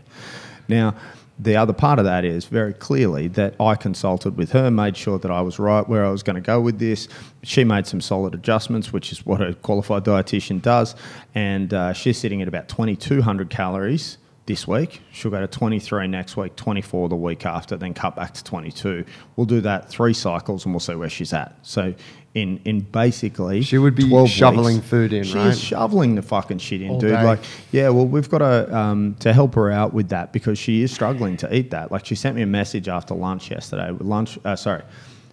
Now. 0.67 0.95
The 1.41 1.55
other 1.55 1.73
part 1.73 1.97
of 1.97 2.05
that 2.05 2.23
is 2.23 2.45
very 2.45 2.71
clearly 2.71 3.27
that 3.29 3.55
I 3.59 3.73
consulted 3.73 4.37
with 4.37 4.51
her, 4.51 4.69
made 4.69 4.95
sure 4.95 5.17
that 5.17 5.31
I 5.31 5.41
was 5.41 5.57
right 5.57 5.87
where 5.89 6.05
I 6.05 6.11
was 6.11 6.21
going 6.21 6.35
to 6.35 6.41
go 6.41 6.61
with 6.61 6.77
this. 6.77 7.07
She 7.41 7.63
made 7.63 7.87
some 7.87 7.99
solid 7.99 8.35
adjustments, 8.35 8.93
which 8.93 9.11
is 9.11 9.25
what 9.25 9.41
a 9.41 9.55
qualified 9.55 10.05
dietitian 10.05 10.61
does. 10.61 10.93
And 11.33 11.73
uh, 11.73 11.93
she's 11.93 12.19
sitting 12.19 12.43
at 12.43 12.47
about 12.47 12.69
2,200 12.69 13.49
calories 13.49 14.19
this 14.45 14.67
week. 14.67 15.01
She'll 15.11 15.31
go 15.31 15.39
to 15.39 15.47
23 15.47 16.07
next 16.07 16.37
week, 16.37 16.55
24 16.55 17.09
the 17.09 17.15
week 17.15 17.43
after, 17.43 17.75
then 17.75 17.95
cut 17.95 18.15
back 18.15 18.35
to 18.35 18.43
22. 18.43 19.03
We'll 19.35 19.47
do 19.47 19.61
that 19.61 19.89
three 19.89 20.13
cycles 20.13 20.65
and 20.65 20.75
we'll 20.75 20.79
see 20.79 20.93
where 20.93 21.09
she's 21.09 21.33
at. 21.33 21.57
So, 21.63 21.95
in, 22.33 22.61
in 22.63 22.79
basically, 22.79 23.61
She 23.61 23.77
would 23.77 23.93
be 23.95 24.03
shoveling 24.27 24.77
weeks, 24.77 24.87
food 24.87 25.11
in, 25.11 25.23
she 25.23 25.35
right? 25.37 25.47
is 25.47 25.59
shoveling 25.59 26.15
the 26.15 26.21
fucking 26.21 26.59
shit 26.59 26.81
in, 26.81 26.91
All 26.91 26.99
dude. 26.99 27.11
day. 27.11 27.23
Like, 27.23 27.39
yeah, 27.71 27.89
well, 27.89 28.05
we've 28.07 28.29
got 28.29 28.37
to 28.37 28.73
um, 28.75 29.15
to 29.19 29.33
help 29.33 29.55
her 29.55 29.69
out 29.69 29.93
with 29.93 30.09
that 30.09 30.31
because 30.31 30.57
she 30.57 30.81
is 30.81 30.93
struggling 30.93 31.35
to 31.37 31.53
eat 31.53 31.71
that. 31.71 31.91
Like, 31.91 32.05
she 32.05 32.15
sent 32.15 32.37
me 32.37 32.41
a 32.41 32.47
message 32.47 32.87
after 32.87 33.13
lunch 33.13 33.51
yesterday. 33.51 33.91
Lunch, 33.99 34.39
uh, 34.45 34.55
sorry, 34.55 34.83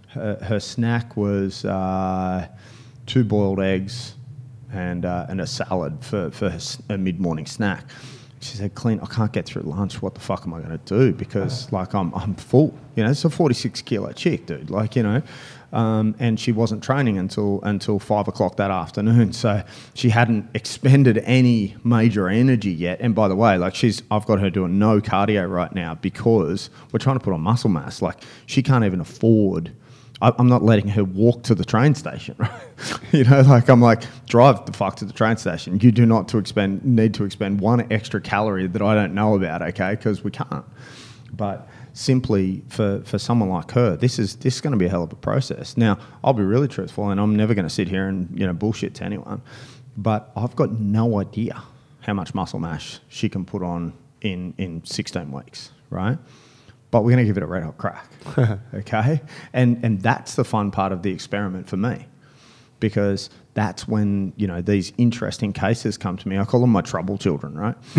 her, 0.09 0.39
her 0.43 0.59
snack 0.59 1.17
was 1.17 1.65
uh, 1.65 2.49
two 3.07 3.23
boiled 3.23 3.61
eggs 3.61 4.15
and 4.73 5.05
uh, 5.05 5.27
and 5.29 5.41
a 5.41 5.47
salad 5.47 5.99
for 6.05 6.31
for 6.33 6.51
her, 6.51 6.61
a 6.89 6.99
mid 6.99 7.21
morning 7.21 7.47
snack. 7.47 7.85
She 8.41 8.57
said, 8.57 8.75
"Clint, 8.75 9.03
I 9.03 9.07
can't 9.07 9.33
get 9.33 9.47
through 9.47 9.63
lunch. 9.63 10.03
What 10.03 10.15
the 10.15 10.21
fuck 10.21 10.43
am 10.47 10.55
I 10.55 10.61
going 10.61 10.77
to 10.79 10.85
do? 10.85 11.13
Because 11.13 11.71
like 11.73 11.95
I'm 11.95 12.13
I'm 12.15 12.35
full. 12.35 12.77
You 12.97 13.05
know, 13.05 13.11
it's 13.11 13.25
a 13.25 13.31
46 13.31 13.83
kilo 13.83 14.11
chick, 14.13 14.47
dude. 14.47 14.69
Like 14.69 14.97
you 14.97 15.05
know." 15.05 15.23
Um, 15.71 16.15
and 16.19 16.41
she 16.41 16.51
wasn't 16.51 16.83
training 16.83 17.19
until 17.19 17.61
until 17.63 17.99
five 17.99 18.27
o'clock 18.27 18.57
that 18.57 18.71
afternoon, 18.71 19.33
so 19.45 19.63
she 19.95 20.09
hadn't 20.09 20.49
expended 20.55 21.19
any 21.19 21.77
major 21.85 22.29
energy 22.29 22.73
yet. 22.73 23.01
And 23.01 23.15
by 23.15 23.29
the 23.29 23.37
way, 23.37 23.59
like 23.59 23.75
she's, 23.75 24.03
I've 24.11 24.25
got 24.25 24.41
her 24.41 24.49
doing 24.49 24.79
no 24.79 25.01
cardio 25.01 25.51
right 25.51 25.73
now 25.75 25.95
because 25.97 26.71
we're 26.91 27.01
trying 27.01 27.19
to 27.19 27.25
put 27.25 27.35
on 27.35 27.43
muscle 27.43 27.69
mass. 27.69 28.01
Like 28.01 28.23
she 28.47 28.63
can't 28.63 28.85
even 28.85 29.01
afford 29.01 29.73
I- 30.21 30.35
I'm 30.39 30.49
not 30.49 30.63
letting 30.63 30.89
her 30.89 31.05
walk 31.05 31.45
to 31.45 31.55
the 31.55 31.65
train 31.65 31.95
station, 31.95 32.35
right? 32.39 32.51
you 33.13 33.25
know, 33.25 33.41
like 33.43 33.69
I'm 33.69 33.81
like, 33.81 34.03
drive 34.27 34.67
the 34.67 34.73
fuck 34.73 34.97
to 34.97 35.05
the 35.05 35.13
train 35.13 35.37
station. 35.37 35.79
You 35.81 35.93
do 35.93 36.07
not 36.07 36.29
to 36.29 36.39
expend 36.39 36.85
need 36.85 37.15
to 37.15 37.25
expend 37.25 37.61
one 37.61 37.87
extra 37.93 38.21
calorie 38.21 38.67
that 38.67 38.83
I 38.83 38.95
don't 38.95 39.15
know 39.15 39.35
about, 39.35 39.63
okay? 39.63 39.91
Because 39.91 40.25
we 40.25 40.31
can't. 40.31 40.65
But 41.33 41.69
simply 41.99 42.63
for, 42.69 43.03
for 43.05 43.19
someone 43.19 43.49
like 43.49 43.73
her, 43.73 43.97
this 43.97 44.19
is 44.19 44.37
this 44.37 44.57
is 44.57 44.61
going 44.61 44.73
to 44.73 44.79
be 44.79 44.87
a 44.87 44.89
hell 44.89 45.03
of 45.03 45.13
a 45.13 45.17
process. 45.17 45.77
Now, 45.77 45.99
I'll 46.23 46.33
be 46.33 46.45
really 46.45 46.69
truthful, 46.69 47.11
and 47.11 47.21
I'm 47.21 47.35
never 47.35 47.55
going 47.55 47.67
to 47.67 47.75
sit 47.75 47.89
here 47.89 48.07
and 48.07 48.29
you 48.39 48.47
know 48.47 48.53
bullshit 48.53 48.95
to 48.97 49.05
anyone. 49.05 49.43
But 49.97 50.31
I've 50.37 50.55
got 50.55 50.73
no 50.73 51.21
idea 51.21 51.63
how 52.01 52.15
much 52.15 52.35
muscle 52.35 52.61
mass 52.61 53.01
she 53.09 53.29
can 53.29 53.45
put 53.45 53.63
on 53.63 53.93
in 54.21 54.55
in 54.59 54.85
16 54.85 55.33
weeks, 55.33 55.73
right? 55.91 56.19
but 56.91 57.03
we're 57.03 57.13
going 57.13 57.25
to 57.25 57.27
give 57.27 57.37
it 57.37 57.43
a 57.43 57.47
red 57.47 57.63
hot 57.63 57.77
crack. 57.77 58.09
okay? 58.75 59.21
And, 59.53 59.85
and 59.85 60.01
that's 60.01 60.37
the 60.37 60.45
fun 60.45 60.71
part 60.71 60.93
of 60.93 61.03
the 61.03 61.13
experiment 61.13 61.69
for 61.69 61.77
me 61.77 62.07
because 62.81 63.31
that's 63.59 63.89
when, 63.89 64.33
you 64.37 64.47
know, 64.47 64.61
these 64.63 64.93
interesting 64.99 65.53
cases 65.53 65.99
come 65.99 66.17
to 66.17 66.29
me. 66.29 66.39
I 66.39 66.45
call 66.45 66.61
them 66.61 66.71
my 66.71 66.81
trouble 66.81 67.19
children, 67.19 67.59
right? 67.59 67.75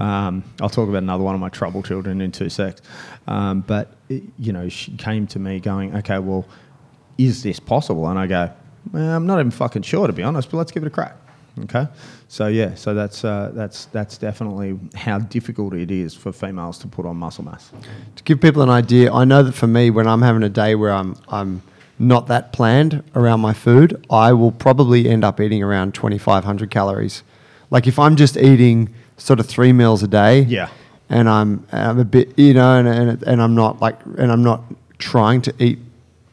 um, 0.00 0.44
I'll 0.60 0.68
talk 0.68 0.86
about 0.86 1.02
another 1.02 1.24
one 1.24 1.34
of 1.34 1.40
my 1.40 1.48
trouble 1.48 1.82
children 1.82 2.20
in 2.20 2.30
two 2.30 2.50
secs. 2.50 2.82
Um, 3.26 3.62
but, 3.66 3.84
it- 4.10 4.24
you 4.38 4.52
know, 4.52 4.68
she 4.68 4.92
came 4.98 5.26
to 5.28 5.38
me 5.38 5.60
going, 5.60 5.96
okay, 5.96 6.18
well, 6.18 6.44
is 7.16 7.42
this 7.42 7.58
possible? 7.58 8.06
And 8.10 8.18
I 8.18 8.26
go, 8.26 8.50
well, 8.92 9.16
I'm 9.16 9.26
not 9.26 9.38
even 9.40 9.50
fucking 9.50 9.80
sure, 9.80 10.06
to 10.06 10.12
be 10.12 10.22
honest, 10.22 10.50
but 10.50 10.58
let's 10.58 10.72
give 10.72 10.82
it 10.82 10.88
a 10.88 10.90
crack. 10.90 11.16
Okay, 11.64 11.88
so 12.28 12.46
yeah, 12.46 12.74
so 12.76 12.92
that's 12.94 13.24
uh, 13.24 13.50
that's 13.52 13.86
that's 13.86 14.16
definitely 14.18 14.78
how 14.94 15.18
difficult 15.18 15.74
it 15.74 15.90
is 15.90 16.14
for 16.14 16.30
females 16.32 16.78
to 16.80 16.86
put 16.86 17.04
on 17.04 17.16
muscle 17.16 17.44
mass. 17.44 17.72
to 18.14 18.22
give 18.22 18.40
people 18.40 18.62
an 18.62 18.68
idea, 18.70 19.10
I 19.12 19.24
know 19.24 19.42
that 19.42 19.52
for 19.54 19.66
me, 19.66 19.90
when 19.90 20.06
I'm 20.06 20.22
having 20.22 20.44
a 20.44 20.48
day 20.48 20.76
where 20.76 20.92
I'm 20.92 21.16
I'm 21.28 21.62
not 21.98 22.26
that 22.28 22.52
planned 22.52 23.02
around 23.14 23.40
my 23.40 23.52
food, 23.52 24.04
I 24.10 24.32
will 24.32 24.52
probably 24.52 25.08
end 25.08 25.24
up 25.24 25.40
eating 25.40 25.62
around 25.62 25.94
2,500 25.94 26.70
calories. 26.70 27.22
Like 27.70 27.86
if 27.86 27.98
I'm 27.98 28.16
just 28.16 28.36
eating 28.36 28.88
sort 29.16 29.40
of 29.40 29.46
three 29.46 29.72
meals 29.72 30.02
a 30.02 30.08
day, 30.08 30.42
Yeah. 30.42 30.68
and 31.10 31.28
I'm 31.28 31.66
I'm 31.72 31.98
a 31.98 32.04
bit, 32.04 32.38
you 32.38 32.54
know, 32.54 32.78
and 32.78 32.88
and, 32.88 33.22
and 33.24 33.42
I'm 33.42 33.54
not 33.54 33.80
like, 33.80 33.98
and 34.16 34.30
I'm 34.32 34.42
not 34.42 34.62
trying 34.98 35.42
to 35.42 35.54
eat 35.58 35.78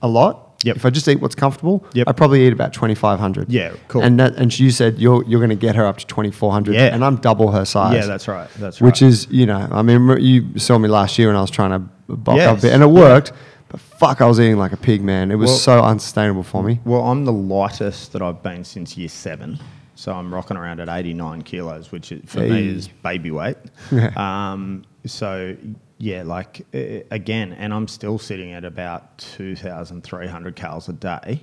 a 0.02 0.08
lot. 0.08 0.42
Yep. 0.64 0.78
If 0.78 0.86
I 0.86 0.90
just 0.90 1.08
eat 1.08 1.20
what's 1.22 1.36
comfortable, 1.36 1.86
Yep. 1.94 2.08
I 2.08 2.12
probably 2.12 2.48
eat 2.48 2.54
about 2.54 2.74
2,500. 2.74 3.50
Yeah, 3.52 3.74
cool. 3.88 4.02
And 4.02 4.20
that, 4.20 4.36
and 4.36 4.58
you 4.58 4.72
said 4.72 4.98
you're 4.98 5.24
you're 5.26 5.40
going 5.40 5.50
to 5.52 5.56
get 5.68 5.76
her 5.76 5.86
up 5.86 5.98
to 5.98 6.06
2,400. 6.08 6.74
Yeah. 6.74 6.86
And 6.94 7.04
I'm 7.06 7.18
double 7.18 7.52
her 7.52 7.66
size. 7.66 7.94
Yeah, 7.96 8.06
that's 8.06 8.28
right. 8.28 8.50
That's 8.58 8.82
right. 8.82 8.86
Which 8.88 9.02
is, 9.02 9.28
you 9.30 9.46
know, 9.46 9.68
I 9.72 9.82
mean, 9.84 10.18
you 10.22 10.58
saw 10.58 10.78
me 10.80 10.88
last 10.90 11.20
year 11.20 11.30
and 11.30 11.38
I 11.38 11.42
was 11.42 11.52
trying 11.52 11.72
to 11.72 11.80
bulk 12.16 12.40
up 12.42 12.58
a 12.60 12.62
bit, 12.62 12.74
and 12.74 12.82
it 12.82 12.88
worked. 12.90 13.32
But 13.76 13.82
fuck, 13.82 14.22
I 14.22 14.26
was 14.26 14.40
eating 14.40 14.58
like 14.58 14.72
a 14.72 14.78
pig, 14.78 15.02
man. 15.04 15.32
It 15.32 15.36
was 15.36 15.50
Well- 15.50 15.58
so 15.58 15.84
unsustainable 15.84 16.44
for 16.44 16.64
me. 16.64 16.80
Well, 16.86 17.02
I'm 17.04 17.26
the 17.26 17.34
lightest 17.34 18.14
that 18.14 18.22
I've 18.22 18.42
been 18.42 18.64
since 18.64 18.98
year 18.98 19.10
seven. 19.10 19.60
So 19.96 20.14
I'm 20.14 20.34
rocking 20.34 20.56
around 20.56 20.80
at 20.80 20.88
89 20.88 21.42
kilos, 21.42 21.92
which 21.92 22.14
is, 22.14 22.22
for 22.26 22.40
me 22.40 22.70
is 22.70 22.88
baby 22.88 23.32
weight. 23.32 23.58
Um, 24.18 24.84
so 25.06 25.58
yeah, 25.98 26.24
like 26.24 26.66
uh, 26.74 27.04
again, 27.12 27.52
and 27.54 27.74
I'm 27.74 27.90
still 27.90 28.18
sitting 28.18 28.54
at 28.54 28.64
about 28.64 29.18
2,300 29.18 30.56
calories 30.56 30.88
a 30.88 30.94
day 30.94 31.42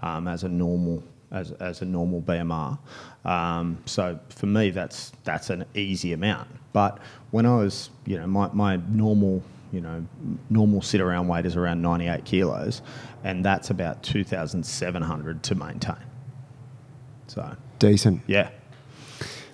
um, 0.00 0.26
as 0.26 0.44
a 0.44 0.48
normal 0.48 1.02
as, 1.30 1.52
as 1.52 1.82
a 1.82 1.84
normal 1.84 2.22
BMR. 2.22 2.78
Um, 3.26 3.76
so 3.84 4.18
for 4.30 4.46
me, 4.46 4.70
that's 4.70 5.12
that's 5.24 5.50
an 5.50 5.66
easy 5.74 6.14
amount. 6.14 6.48
But 6.72 6.98
when 7.30 7.44
I 7.44 7.56
was, 7.56 7.90
you 8.06 8.18
know, 8.18 8.26
my, 8.26 8.48
my 8.54 8.76
normal 8.88 9.42
you 9.72 9.80
know, 9.80 10.06
normal 10.50 10.80
sit 10.82 11.00
around 11.00 11.28
weight 11.28 11.46
is 11.46 11.56
around 11.56 11.82
98 11.82 12.24
kilos, 12.24 12.82
and 13.24 13.44
that's 13.44 13.70
about 13.70 14.02
2,700 14.02 15.42
to 15.44 15.54
maintain. 15.54 15.96
So, 17.26 17.54
Decent. 17.78 18.22
yeah. 18.26 18.50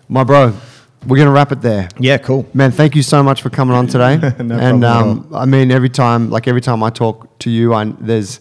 My 0.08 0.22
bro, 0.24 0.52
we're 1.06 1.16
going 1.16 1.26
to 1.26 1.32
wrap 1.32 1.50
it 1.52 1.60
there. 1.62 1.88
Yeah, 1.98 2.18
cool. 2.18 2.46
Man, 2.54 2.70
thank 2.70 2.94
you 2.94 3.02
so 3.02 3.22
much 3.22 3.42
for 3.42 3.50
coming 3.50 3.74
on 3.74 3.86
today. 3.86 4.18
problem 4.20 4.52
and 4.52 4.84
um, 4.84 5.28
I 5.34 5.44
mean, 5.46 5.70
every 5.70 5.88
time, 5.90 6.30
like 6.30 6.46
every 6.46 6.60
time 6.60 6.82
I 6.82 6.90
talk 6.90 7.38
to 7.40 7.50
you, 7.50 7.74
I, 7.74 7.84
there's 8.00 8.40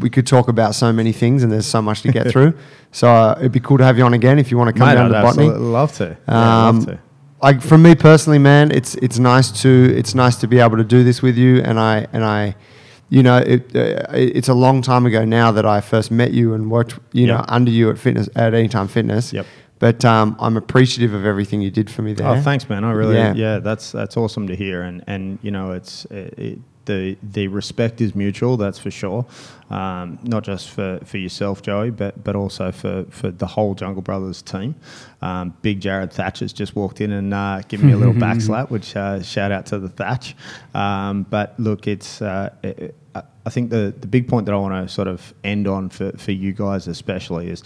we 0.00 0.08
could 0.08 0.26
talk 0.26 0.48
about 0.48 0.74
so 0.74 0.90
many 0.92 1.12
things, 1.12 1.42
and 1.42 1.52
there's 1.52 1.66
so 1.66 1.82
much 1.82 2.00
to 2.02 2.10
get 2.10 2.28
through. 2.32 2.54
So 2.92 3.08
uh, 3.08 3.36
it'd 3.38 3.52
be 3.52 3.60
cool 3.60 3.78
to 3.78 3.84
have 3.84 3.98
you 3.98 4.04
on 4.04 4.14
again 4.14 4.38
if 4.38 4.50
you 4.50 4.56
want 4.58 4.68
to 4.74 4.78
come 4.78 4.88
Mate, 4.88 4.94
down 4.94 5.14
I'd 5.14 5.20
to 5.20 5.22
Botany. 5.26 5.46
absolutely 5.48 5.66
love 5.68 5.92
to. 5.94 6.04
Yeah, 6.04 6.34
I'd 6.34 6.68
Um, 6.68 6.76
love 6.78 6.86
to. 6.86 6.98
I, 7.42 7.58
from 7.58 7.82
me 7.82 7.94
personally, 7.94 8.38
man, 8.38 8.70
it's 8.70 8.94
it's 8.96 9.18
nice 9.18 9.50
to 9.62 9.68
it's 9.96 10.14
nice 10.14 10.36
to 10.36 10.46
be 10.46 10.58
able 10.60 10.76
to 10.76 10.84
do 10.84 11.02
this 11.02 11.22
with 11.22 11.36
you, 11.36 11.60
and 11.62 11.78
I 11.78 12.06
and 12.12 12.24
I, 12.24 12.54
you 13.08 13.22
know, 13.22 13.38
it, 13.38 13.74
uh, 13.74 14.06
it's 14.12 14.48
a 14.48 14.54
long 14.54 14.80
time 14.80 15.06
ago 15.06 15.24
now 15.24 15.50
that 15.52 15.66
I 15.66 15.80
first 15.80 16.10
met 16.10 16.32
you 16.32 16.54
and 16.54 16.70
worked, 16.70 16.98
you 17.12 17.26
know, 17.26 17.44
under 17.48 17.70
you 17.70 17.90
at 17.90 17.98
fitness 17.98 18.28
at 18.36 18.54
Anytime 18.54 18.86
Fitness. 18.88 19.32
Yep. 19.32 19.46
But 19.80 20.04
um, 20.04 20.36
I'm 20.38 20.56
appreciative 20.56 21.12
of 21.12 21.24
everything 21.26 21.60
you 21.60 21.70
did 21.70 21.90
for 21.90 22.02
me 22.02 22.12
there. 22.12 22.28
Oh, 22.28 22.40
thanks, 22.40 22.68
man. 22.68 22.84
I 22.84 22.92
really, 22.92 23.16
Yeah. 23.16 23.34
yeah, 23.34 23.58
that's 23.58 23.90
that's 23.90 24.16
awesome 24.16 24.46
to 24.46 24.54
hear, 24.54 24.82
and 24.82 25.02
and 25.08 25.40
you 25.42 25.50
know, 25.50 25.72
it's 25.72 26.04
it, 26.04 26.38
it, 26.38 26.58
the 26.84 27.16
the 27.22 27.48
respect 27.48 28.00
is 28.00 28.14
mutual. 28.14 28.56
That's 28.56 28.78
for 28.78 28.90
sure. 28.90 29.26
Um, 29.70 30.18
not 30.22 30.42
just 30.44 30.68
for, 30.68 31.00
for 31.04 31.16
yourself, 31.16 31.62
Joey, 31.62 31.90
but 31.90 32.22
but 32.22 32.36
also 32.36 32.70
for, 32.72 33.04
for 33.10 33.30
the 33.30 33.46
whole 33.46 33.74
Jungle 33.74 34.02
Brothers 34.02 34.42
team. 34.42 34.74
Um, 35.22 35.54
Big 35.62 35.80
Jared 35.80 36.12
Thatcher's 36.12 36.52
just 36.52 36.76
walked 36.76 37.00
in 37.00 37.10
and 37.12 37.32
uh, 37.32 37.62
given 37.68 37.86
me 37.86 37.92
a 37.92 37.96
little 37.96 38.12
back 38.20 38.40
slap, 38.40 38.70
which 38.70 38.94
uh, 38.96 39.22
shout 39.22 39.50
out 39.52 39.66
to 39.66 39.78
the 39.78 39.88
Thatch. 39.88 40.34
Um, 40.74 41.22
but 41.24 41.58
look, 41.58 41.86
it's. 41.86 42.20
Uh, 42.22 42.50
it, 42.62 42.94
I- 43.14 43.22
I 43.44 43.50
think 43.50 43.70
the, 43.70 43.92
the 43.98 44.06
big 44.06 44.28
point 44.28 44.46
that 44.46 44.52
I 44.52 44.56
want 44.58 44.86
to 44.86 44.92
sort 44.94 45.08
of 45.08 45.34
end 45.42 45.66
on 45.66 45.88
for, 45.88 46.12
for 46.12 46.30
you 46.30 46.52
guys 46.52 46.86
especially 46.86 47.50
is 47.50 47.64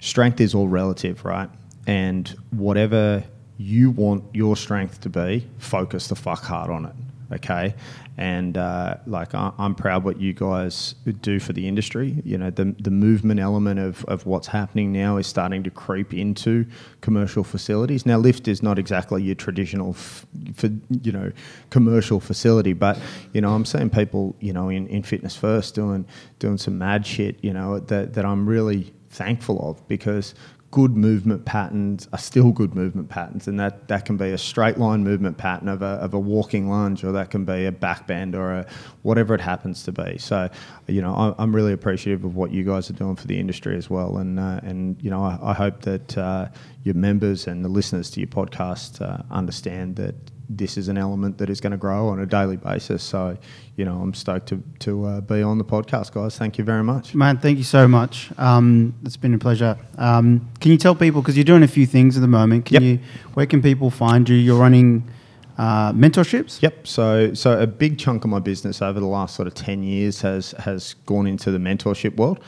strength 0.00 0.40
is 0.40 0.56
all 0.56 0.66
relative, 0.66 1.24
right? 1.24 1.48
And 1.86 2.26
whatever 2.50 3.22
you 3.56 3.92
want 3.92 4.24
your 4.34 4.56
strength 4.56 5.02
to 5.02 5.08
be, 5.08 5.46
focus 5.58 6.08
the 6.08 6.16
fuck 6.16 6.42
hard 6.42 6.68
on 6.68 6.86
it, 6.86 6.94
okay? 7.36 7.76
And 8.16 8.56
uh, 8.56 8.96
like 9.06 9.34
I, 9.34 9.52
I'm 9.58 9.74
proud 9.74 10.04
what 10.04 10.20
you 10.20 10.32
guys 10.32 10.94
do 11.20 11.40
for 11.40 11.52
the 11.52 11.66
industry. 11.66 12.22
You 12.24 12.38
know, 12.38 12.50
the 12.50 12.74
the 12.78 12.90
movement 12.90 13.40
element 13.40 13.80
of, 13.80 14.04
of 14.04 14.24
what's 14.24 14.46
happening 14.46 14.92
now 14.92 15.16
is 15.16 15.26
starting 15.26 15.64
to 15.64 15.70
creep 15.70 16.14
into 16.14 16.66
commercial 17.00 17.42
facilities. 17.42 18.06
Now, 18.06 18.18
lift 18.18 18.46
is 18.46 18.62
not 18.62 18.78
exactly 18.78 19.22
your 19.22 19.34
traditional, 19.34 19.90
f- 19.90 20.26
for 20.54 20.70
you 21.02 21.12
know, 21.12 21.32
commercial 21.70 22.20
facility, 22.20 22.72
but 22.72 22.98
you 23.32 23.40
know, 23.40 23.54
I'm 23.54 23.64
seeing 23.64 23.90
people, 23.90 24.36
you 24.38 24.52
know, 24.52 24.68
in, 24.68 24.86
in 24.86 25.02
fitness 25.02 25.34
first 25.34 25.74
doing 25.74 26.06
doing 26.38 26.58
some 26.58 26.78
mad 26.78 27.06
shit, 27.06 27.42
you 27.42 27.52
know, 27.52 27.80
that 27.80 28.14
that 28.14 28.24
I'm 28.24 28.48
really 28.48 28.94
thankful 29.10 29.58
of 29.68 29.86
because 29.88 30.34
good 30.74 30.96
movement 30.96 31.44
patterns 31.44 32.08
are 32.12 32.18
still 32.18 32.50
good 32.50 32.74
movement 32.74 33.08
patterns 33.08 33.46
and 33.46 33.60
that, 33.60 33.86
that 33.86 34.04
can 34.04 34.16
be 34.16 34.32
a 34.32 34.36
straight 34.36 34.76
line 34.76 35.04
movement 35.04 35.38
pattern 35.38 35.68
of 35.68 35.82
a, 35.82 36.02
of 36.02 36.14
a 36.14 36.18
walking 36.18 36.68
lunge 36.68 37.04
or 37.04 37.12
that 37.12 37.30
can 37.30 37.44
be 37.44 37.64
a 37.64 37.70
back 37.70 38.08
bend 38.08 38.34
or 38.34 38.52
a, 38.52 38.66
whatever 39.02 39.36
it 39.36 39.40
happens 39.40 39.84
to 39.84 39.92
be. 39.92 40.18
So 40.18 40.50
you 40.88 41.00
know 41.00 41.14
I, 41.14 41.40
I'm 41.40 41.54
really 41.54 41.72
appreciative 41.72 42.24
of 42.24 42.34
what 42.34 42.50
you 42.50 42.64
guys 42.64 42.90
are 42.90 42.94
doing 42.94 43.14
for 43.14 43.28
the 43.28 43.38
industry 43.38 43.76
as 43.76 43.88
well 43.88 44.16
and 44.16 44.40
uh, 44.40 44.58
and 44.64 45.00
you 45.00 45.10
know 45.10 45.22
I, 45.22 45.38
I 45.40 45.52
hope 45.52 45.82
that 45.82 46.18
uh, 46.18 46.48
your 46.82 46.96
members 46.96 47.46
and 47.46 47.64
the 47.64 47.68
listeners 47.68 48.10
to 48.10 48.20
your 48.20 48.26
podcast 48.26 49.00
uh, 49.00 49.22
understand 49.30 49.94
that 49.94 50.16
this 50.48 50.76
is 50.76 50.88
an 50.88 50.98
element 50.98 51.38
that 51.38 51.48
is 51.48 51.60
going 51.60 51.70
to 51.70 51.76
grow 51.78 52.08
on 52.08 52.20
a 52.20 52.26
daily 52.26 52.56
basis 52.56 53.02
so 53.02 53.36
you 53.76 53.84
know 53.84 53.96
I'm 54.00 54.12
stoked 54.14 54.48
to, 54.48 54.62
to 54.80 55.04
uh, 55.06 55.20
be 55.22 55.42
on 55.42 55.58
the 55.58 55.64
podcast 55.64 56.12
guys 56.12 56.36
thank 56.36 56.58
you 56.58 56.64
very 56.64 56.84
much 56.84 57.14
Man, 57.14 57.38
thank 57.38 57.58
you 57.58 57.64
so 57.64 57.88
much. 57.88 58.30
Um, 58.38 58.94
it's 59.04 59.16
been 59.16 59.34
a 59.34 59.38
pleasure. 59.38 59.78
Um, 59.98 60.48
can 60.60 60.70
you 60.70 60.76
tell 60.78 60.94
people 60.94 61.22
because 61.22 61.36
you're 61.36 61.44
doing 61.44 61.62
a 61.62 61.68
few 61.68 61.86
things 61.86 62.16
at 62.16 62.20
the 62.20 62.28
moment? 62.28 62.66
Can 62.66 62.74
Yep. 62.74 62.82
you? 62.82 62.98
Where 63.34 63.46
can 63.46 63.62
people 63.62 63.90
find 63.90 64.28
you? 64.28 64.36
You're 64.36 64.58
running 64.60 65.08
uh, 65.56 65.92
mentorships. 65.92 66.60
Yep. 66.60 66.86
So, 66.86 67.32
so 67.34 67.60
a 67.60 67.66
big 67.66 67.98
chunk 67.98 68.24
of 68.24 68.30
my 68.30 68.40
business 68.40 68.82
over 68.82 68.98
the 69.00 69.06
last 69.06 69.34
sort 69.36 69.46
of 69.48 69.54
ten 69.54 69.82
years 69.82 70.20
has 70.22 70.52
has 70.58 70.94
gone 71.06 71.26
into 71.26 71.50
the 71.50 71.58
mentorship 71.58 72.16
world, 72.16 72.40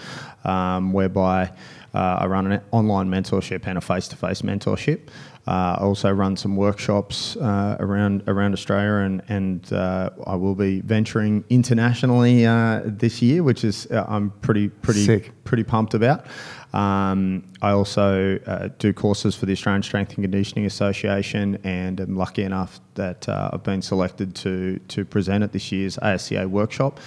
um, 0.44 0.92
whereby 0.92 1.52
uh, 1.94 2.18
I 2.20 2.26
run 2.26 2.50
an 2.50 2.60
online 2.72 3.08
mentorship 3.08 3.66
and 3.66 3.78
a 3.78 3.80
face 3.80 4.08
to 4.08 4.16
face 4.16 4.42
mentorship. 4.42 5.00
Uh, 5.46 5.76
I 5.78 5.82
also 5.82 6.10
run 6.10 6.36
some 6.36 6.56
workshops 6.56 7.36
uh, 7.36 7.76
around 7.78 8.24
around 8.26 8.52
Australia, 8.52 9.04
and 9.04 9.22
and 9.28 9.72
uh, 9.72 10.10
I 10.26 10.34
will 10.34 10.56
be 10.56 10.80
venturing 10.80 11.44
internationally 11.48 12.44
uh, 12.44 12.82
this 12.84 13.22
year, 13.22 13.44
which 13.44 13.62
is 13.62 13.86
uh, 13.92 14.04
I'm 14.08 14.30
pretty 14.40 14.68
pretty 14.68 15.04
Sick. 15.04 15.44
pretty 15.44 15.62
pumped 15.62 15.94
about. 15.94 16.26
Um, 16.72 17.44
I 17.62 17.70
also 17.70 18.38
uh, 18.46 18.68
do 18.78 18.92
courses 18.92 19.36
for 19.36 19.46
the 19.46 19.52
Australian 19.52 19.82
Strength 19.82 20.14
and 20.16 20.24
Conditioning 20.24 20.66
Association, 20.66 21.58
and 21.62 22.00
I'm 22.00 22.16
lucky 22.16 22.42
enough 22.42 22.80
that 22.94 23.28
uh, 23.28 23.50
I've 23.52 23.62
been 23.62 23.82
selected 23.82 24.34
to 24.36 24.80
to 24.88 25.04
present 25.04 25.44
at 25.44 25.52
this 25.52 25.70
year's 25.70 25.96
ASCA 25.98 26.50
workshop. 26.50 26.98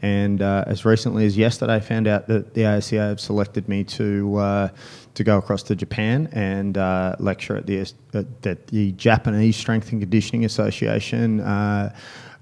And 0.00 0.40
uh, 0.42 0.62
as 0.66 0.84
recently 0.84 1.26
as 1.26 1.36
yesterday, 1.36 1.74
I 1.74 1.80
found 1.80 2.06
out 2.06 2.28
that 2.28 2.54
the 2.54 2.60
ASCA 2.62 3.08
have 3.08 3.20
selected 3.20 3.68
me 3.68 3.82
to 3.84 4.36
uh, 4.36 4.68
to 5.18 5.24
go 5.24 5.36
across 5.36 5.62
to 5.64 5.74
Japan 5.76 6.28
and 6.32 6.78
uh, 6.78 7.16
lecture 7.18 7.56
at 7.56 7.66
the 7.66 7.80
at 7.80 8.42
the- 8.42 8.58
the 8.66 8.92
Japanese 8.92 9.56
Strength 9.56 9.92
and 9.92 10.00
Conditioning 10.00 10.44
Association. 10.44 11.40
Uh, 11.40 11.94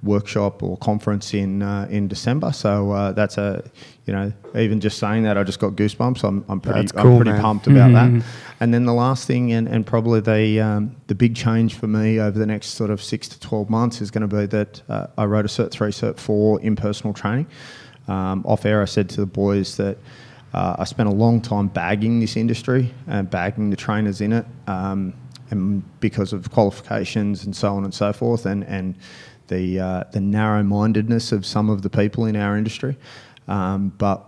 workshop 0.02 0.62
or 0.62 0.76
conference 0.76 1.32
in 1.34 1.62
uh, 1.62 1.88
in 1.90 2.06
December. 2.06 2.52
So 2.52 2.92
uh, 2.92 3.12
that's 3.12 3.38
a 3.38 3.64
you 4.04 4.12
know 4.12 4.30
even 4.54 4.78
just 4.78 4.98
saying 4.98 5.22
that 5.24 5.36
I 5.38 5.42
just 5.42 5.58
got 5.58 5.72
goosebumps. 5.72 6.22
I'm 6.22 6.44
I'm 6.48 6.60
pretty 6.60 6.86
cool, 6.88 7.12
I'm 7.12 7.16
pretty 7.16 7.32
man. 7.32 7.40
pumped 7.40 7.66
about 7.66 7.92
that. 7.92 8.24
And 8.60 8.72
then 8.72 8.84
the 8.84 8.92
last 8.92 9.26
thing 9.26 9.52
and, 9.52 9.66
and 9.66 9.86
probably 9.86 10.20
the 10.20 10.60
um, 10.60 10.94
the 11.06 11.14
big 11.14 11.34
change 11.34 11.74
for 11.74 11.86
me 11.88 12.20
over 12.20 12.38
the 12.38 12.46
next 12.46 12.68
sort 12.80 12.90
of 12.90 13.02
six 13.02 13.26
to 13.28 13.40
twelve 13.40 13.70
months 13.70 14.00
is 14.02 14.10
going 14.10 14.28
to 14.28 14.36
be 14.36 14.46
that 14.46 14.82
uh, 14.88 15.06
I 15.16 15.24
wrote 15.24 15.46
a 15.46 15.48
Cert 15.48 15.70
three, 15.70 15.90
Cert 15.90 16.18
four 16.18 16.60
in 16.60 16.76
personal 16.76 17.14
training. 17.14 17.46
Um, 18.06 18.44
off 18.46 18.64
air, 18.66 18.82
I 18.82 18.86
said 18.86 19.08
to 19.10 19.20
the 19.20 19.26
boys 19.26 19.76
that. 19.78 19.96
Uh, 20.56 20.74
I 20.78 20.84
spent 20.84 21.08
a 21.08 21.12
long 21.12 21.40
time 21.42 21.68
bagging 21.68 22.18
this 22.18 22.36
industry 22.36 22.92
and 23.06 23.28
bagging 23.28 23.68
the 23.68 23.76
trainers 23.76 24.22
in 24.22 24.32
it, 24.32 24.46
um, 24.66 25.12
and 25.50 25.84
because 26.00 26.32
of 26.32 26.50
qualifications 26.50 27.44
and 27.44 27.54
so 27.54 27.76
on 27.76 27.84
and 27.84 27.92
so 27.92 28.12
forth, 28.12 28.46
and 28.46 28.64
and 28.64 28.96
the 29.48 29.78
uh, 29.78 30.04
the 30.12 30.20
narrow-mindedness 30.20 31.30
of 31.30 31.44
some 31.44 31.68
of 31.68 31.82
the 31.82 31.90
people 31.90 32.24
in 32.24 32.36
our 32.36 32.56
industry. 32.56 32.96
Um, 33.48 33.92
but 33.98 34.24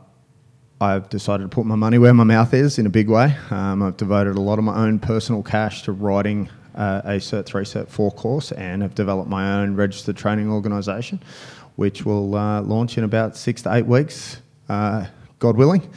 I've 0.80 1.08
decided 1.08 1.44
to 1.44 1.48
put 1.48 1.66
my 1.66 1.74
money 1.74 1.98
where 1.98 2.14
my 2.14 2.24
mouth 2.24 2.54
is 2.54 2.78
in 2.78 2.86
a 2.86 2.90
big 2.90 3.08
way. 3.08 3.34
Um, 3.50 3.82
I've 3.82 3.96
devoted 3.96 4.36
a 4.36 4.40
lot 4.40 4.58
of 4.58 4.64
my 4.64 4.76
own 4.76 5.00
personal 5.00 5.42
cash 5.42 5.82
to 5.82 5.92
writing 5.92 6.48
uh, 6.76 7.02
a 7.04 7.10
Cert 7.16 7.46
3, 7.46 7.64
Cert 7.64 7.88
4 7.88 8.12
course 8.12 8.52
and 8.52 8.82
have 8.82 8.94
developed 8.94 9.28
my 9.28 9.60
own 9.60 9.74
registered 9.74 10.16
training 10.16 10.50
organisation, 10.52 11.20
which 11.74 12.04
will 12.04 12.36
uh, 12.36 12.62
launch 12.62 12.96
in 12.96 13.02
about 13.02 13.36
six 13.36 13.62
to 13.62 13.74
eight 13.74 13.86
weeks, 13.86 14.40
uh, 14.68 15.06
God 15.38 15.56
willing. 15.56 15.88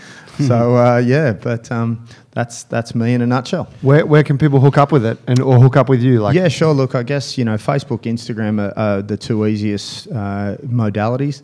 so, 0.47 0.75
uh, 0.77 0.97
yeah, 0.97 1.33
but 1.33 1.71
um, 1.71 2.05
that's, 2.31 2.63
that's 2.63 2.95
me 2.95 3.13
in 3.13 3.21
a 3.21 3.27
nutshell. 3.27 3.69
Where, 3.81 4.05
where 4.05 4.23
can 4.23 4.37
people 4.37 4.59
hook 4.59 4.77
up 4.77 4.91
with 4.91 5.05
it 5.05 5.17
and 5.27 5.39
or 5.39 5.59
hook 5.59 5.77
up 5.77 5.89
with 5.89 6.01
you? 6.01 6.19
Like, 6.19 6.35
yeah, 6.35 6.47
sure. 6.47 6.73
Look, 6.73 6.95
I 6.95 7.03
guess 7.03 7.37
you 7.37 7.45
know 7.45 7.55
Facebook, 7.55 8.01
Instagram 8.03 8.59
are, 8.61 8.73
are 8.77 9.01
the 9.01 9.17
two 9.17 9.45
easiest 9.45 10.07
uh, 10.07 10.57
modalities. 10.63 11.41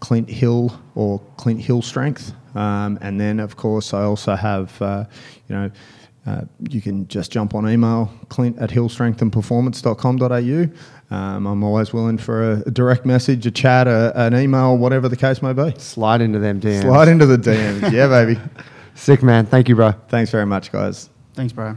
Clint 0.00 0.28
Hill 0.28 0.76
or 0.96 1.20
Clint 1.36 1.60
Hill 1.60 1.80
Strength, 1.80 2.32
um, 2.56 2.98
and 3.00 3.20
then 3.20 3.38
of 3.38 3.56
course 3.56 3.94
I 3.94 4.02
also 4.02 4.34
have 4.34 4.82
uh, 4.82 5.04
you 5.48 5.54
know. 5.54 5.70
Uh, 6.24 6.42
you 6.70 6.80
can 6.80 7.08
just 7.08 7.32
jump 7.32 7.52
on 7.52 7.68
email, 7.68 8.08
clint 8.28 8.56
at 8.60 8.70
hillstrengthandperformance.com.au. 8.70 10.68
Um, 11.12 11.46
I'm 11.46 11.62
always 11.62 11.92
willing 11.92 12.16
for 12.16 12.52
a, 12.52 12.62
a 12.66 12.70
direct 12.70 13.04
message, 13.04 13.44
a 13.46 13.50
chat, 13.50 13.86
a, 13.86 14.12
an 14.18 14.34
email, 14.34 14.78
whatever 14.78 15.08
the 15.08 15.16
case 15.16 15.42
may 15.42 15.52
be. 15.52 15.74
slide 15.78 16.22
into 16.22 16.38
them 16.38 16.58
DMs. 16.58 16.82
Slide 16.82 17.08
into 17.08 17.26
the 17.26 17.36
DMs. 17.36 17.92
yeah, 17.92 18.08
baby. 18.08 18.40
Sick 18.94 19.22
man. 19.22 19.44
Thank 19.44 19.68
you, 19.68 19.74
bro. 19.76 19.92
Thanks 20.08 20.30
very 20.30 20.46
much, 20.46 20.72
guys. 20.72 21.10
Thanks, 21.34 21.52
bro. 21.52 21.76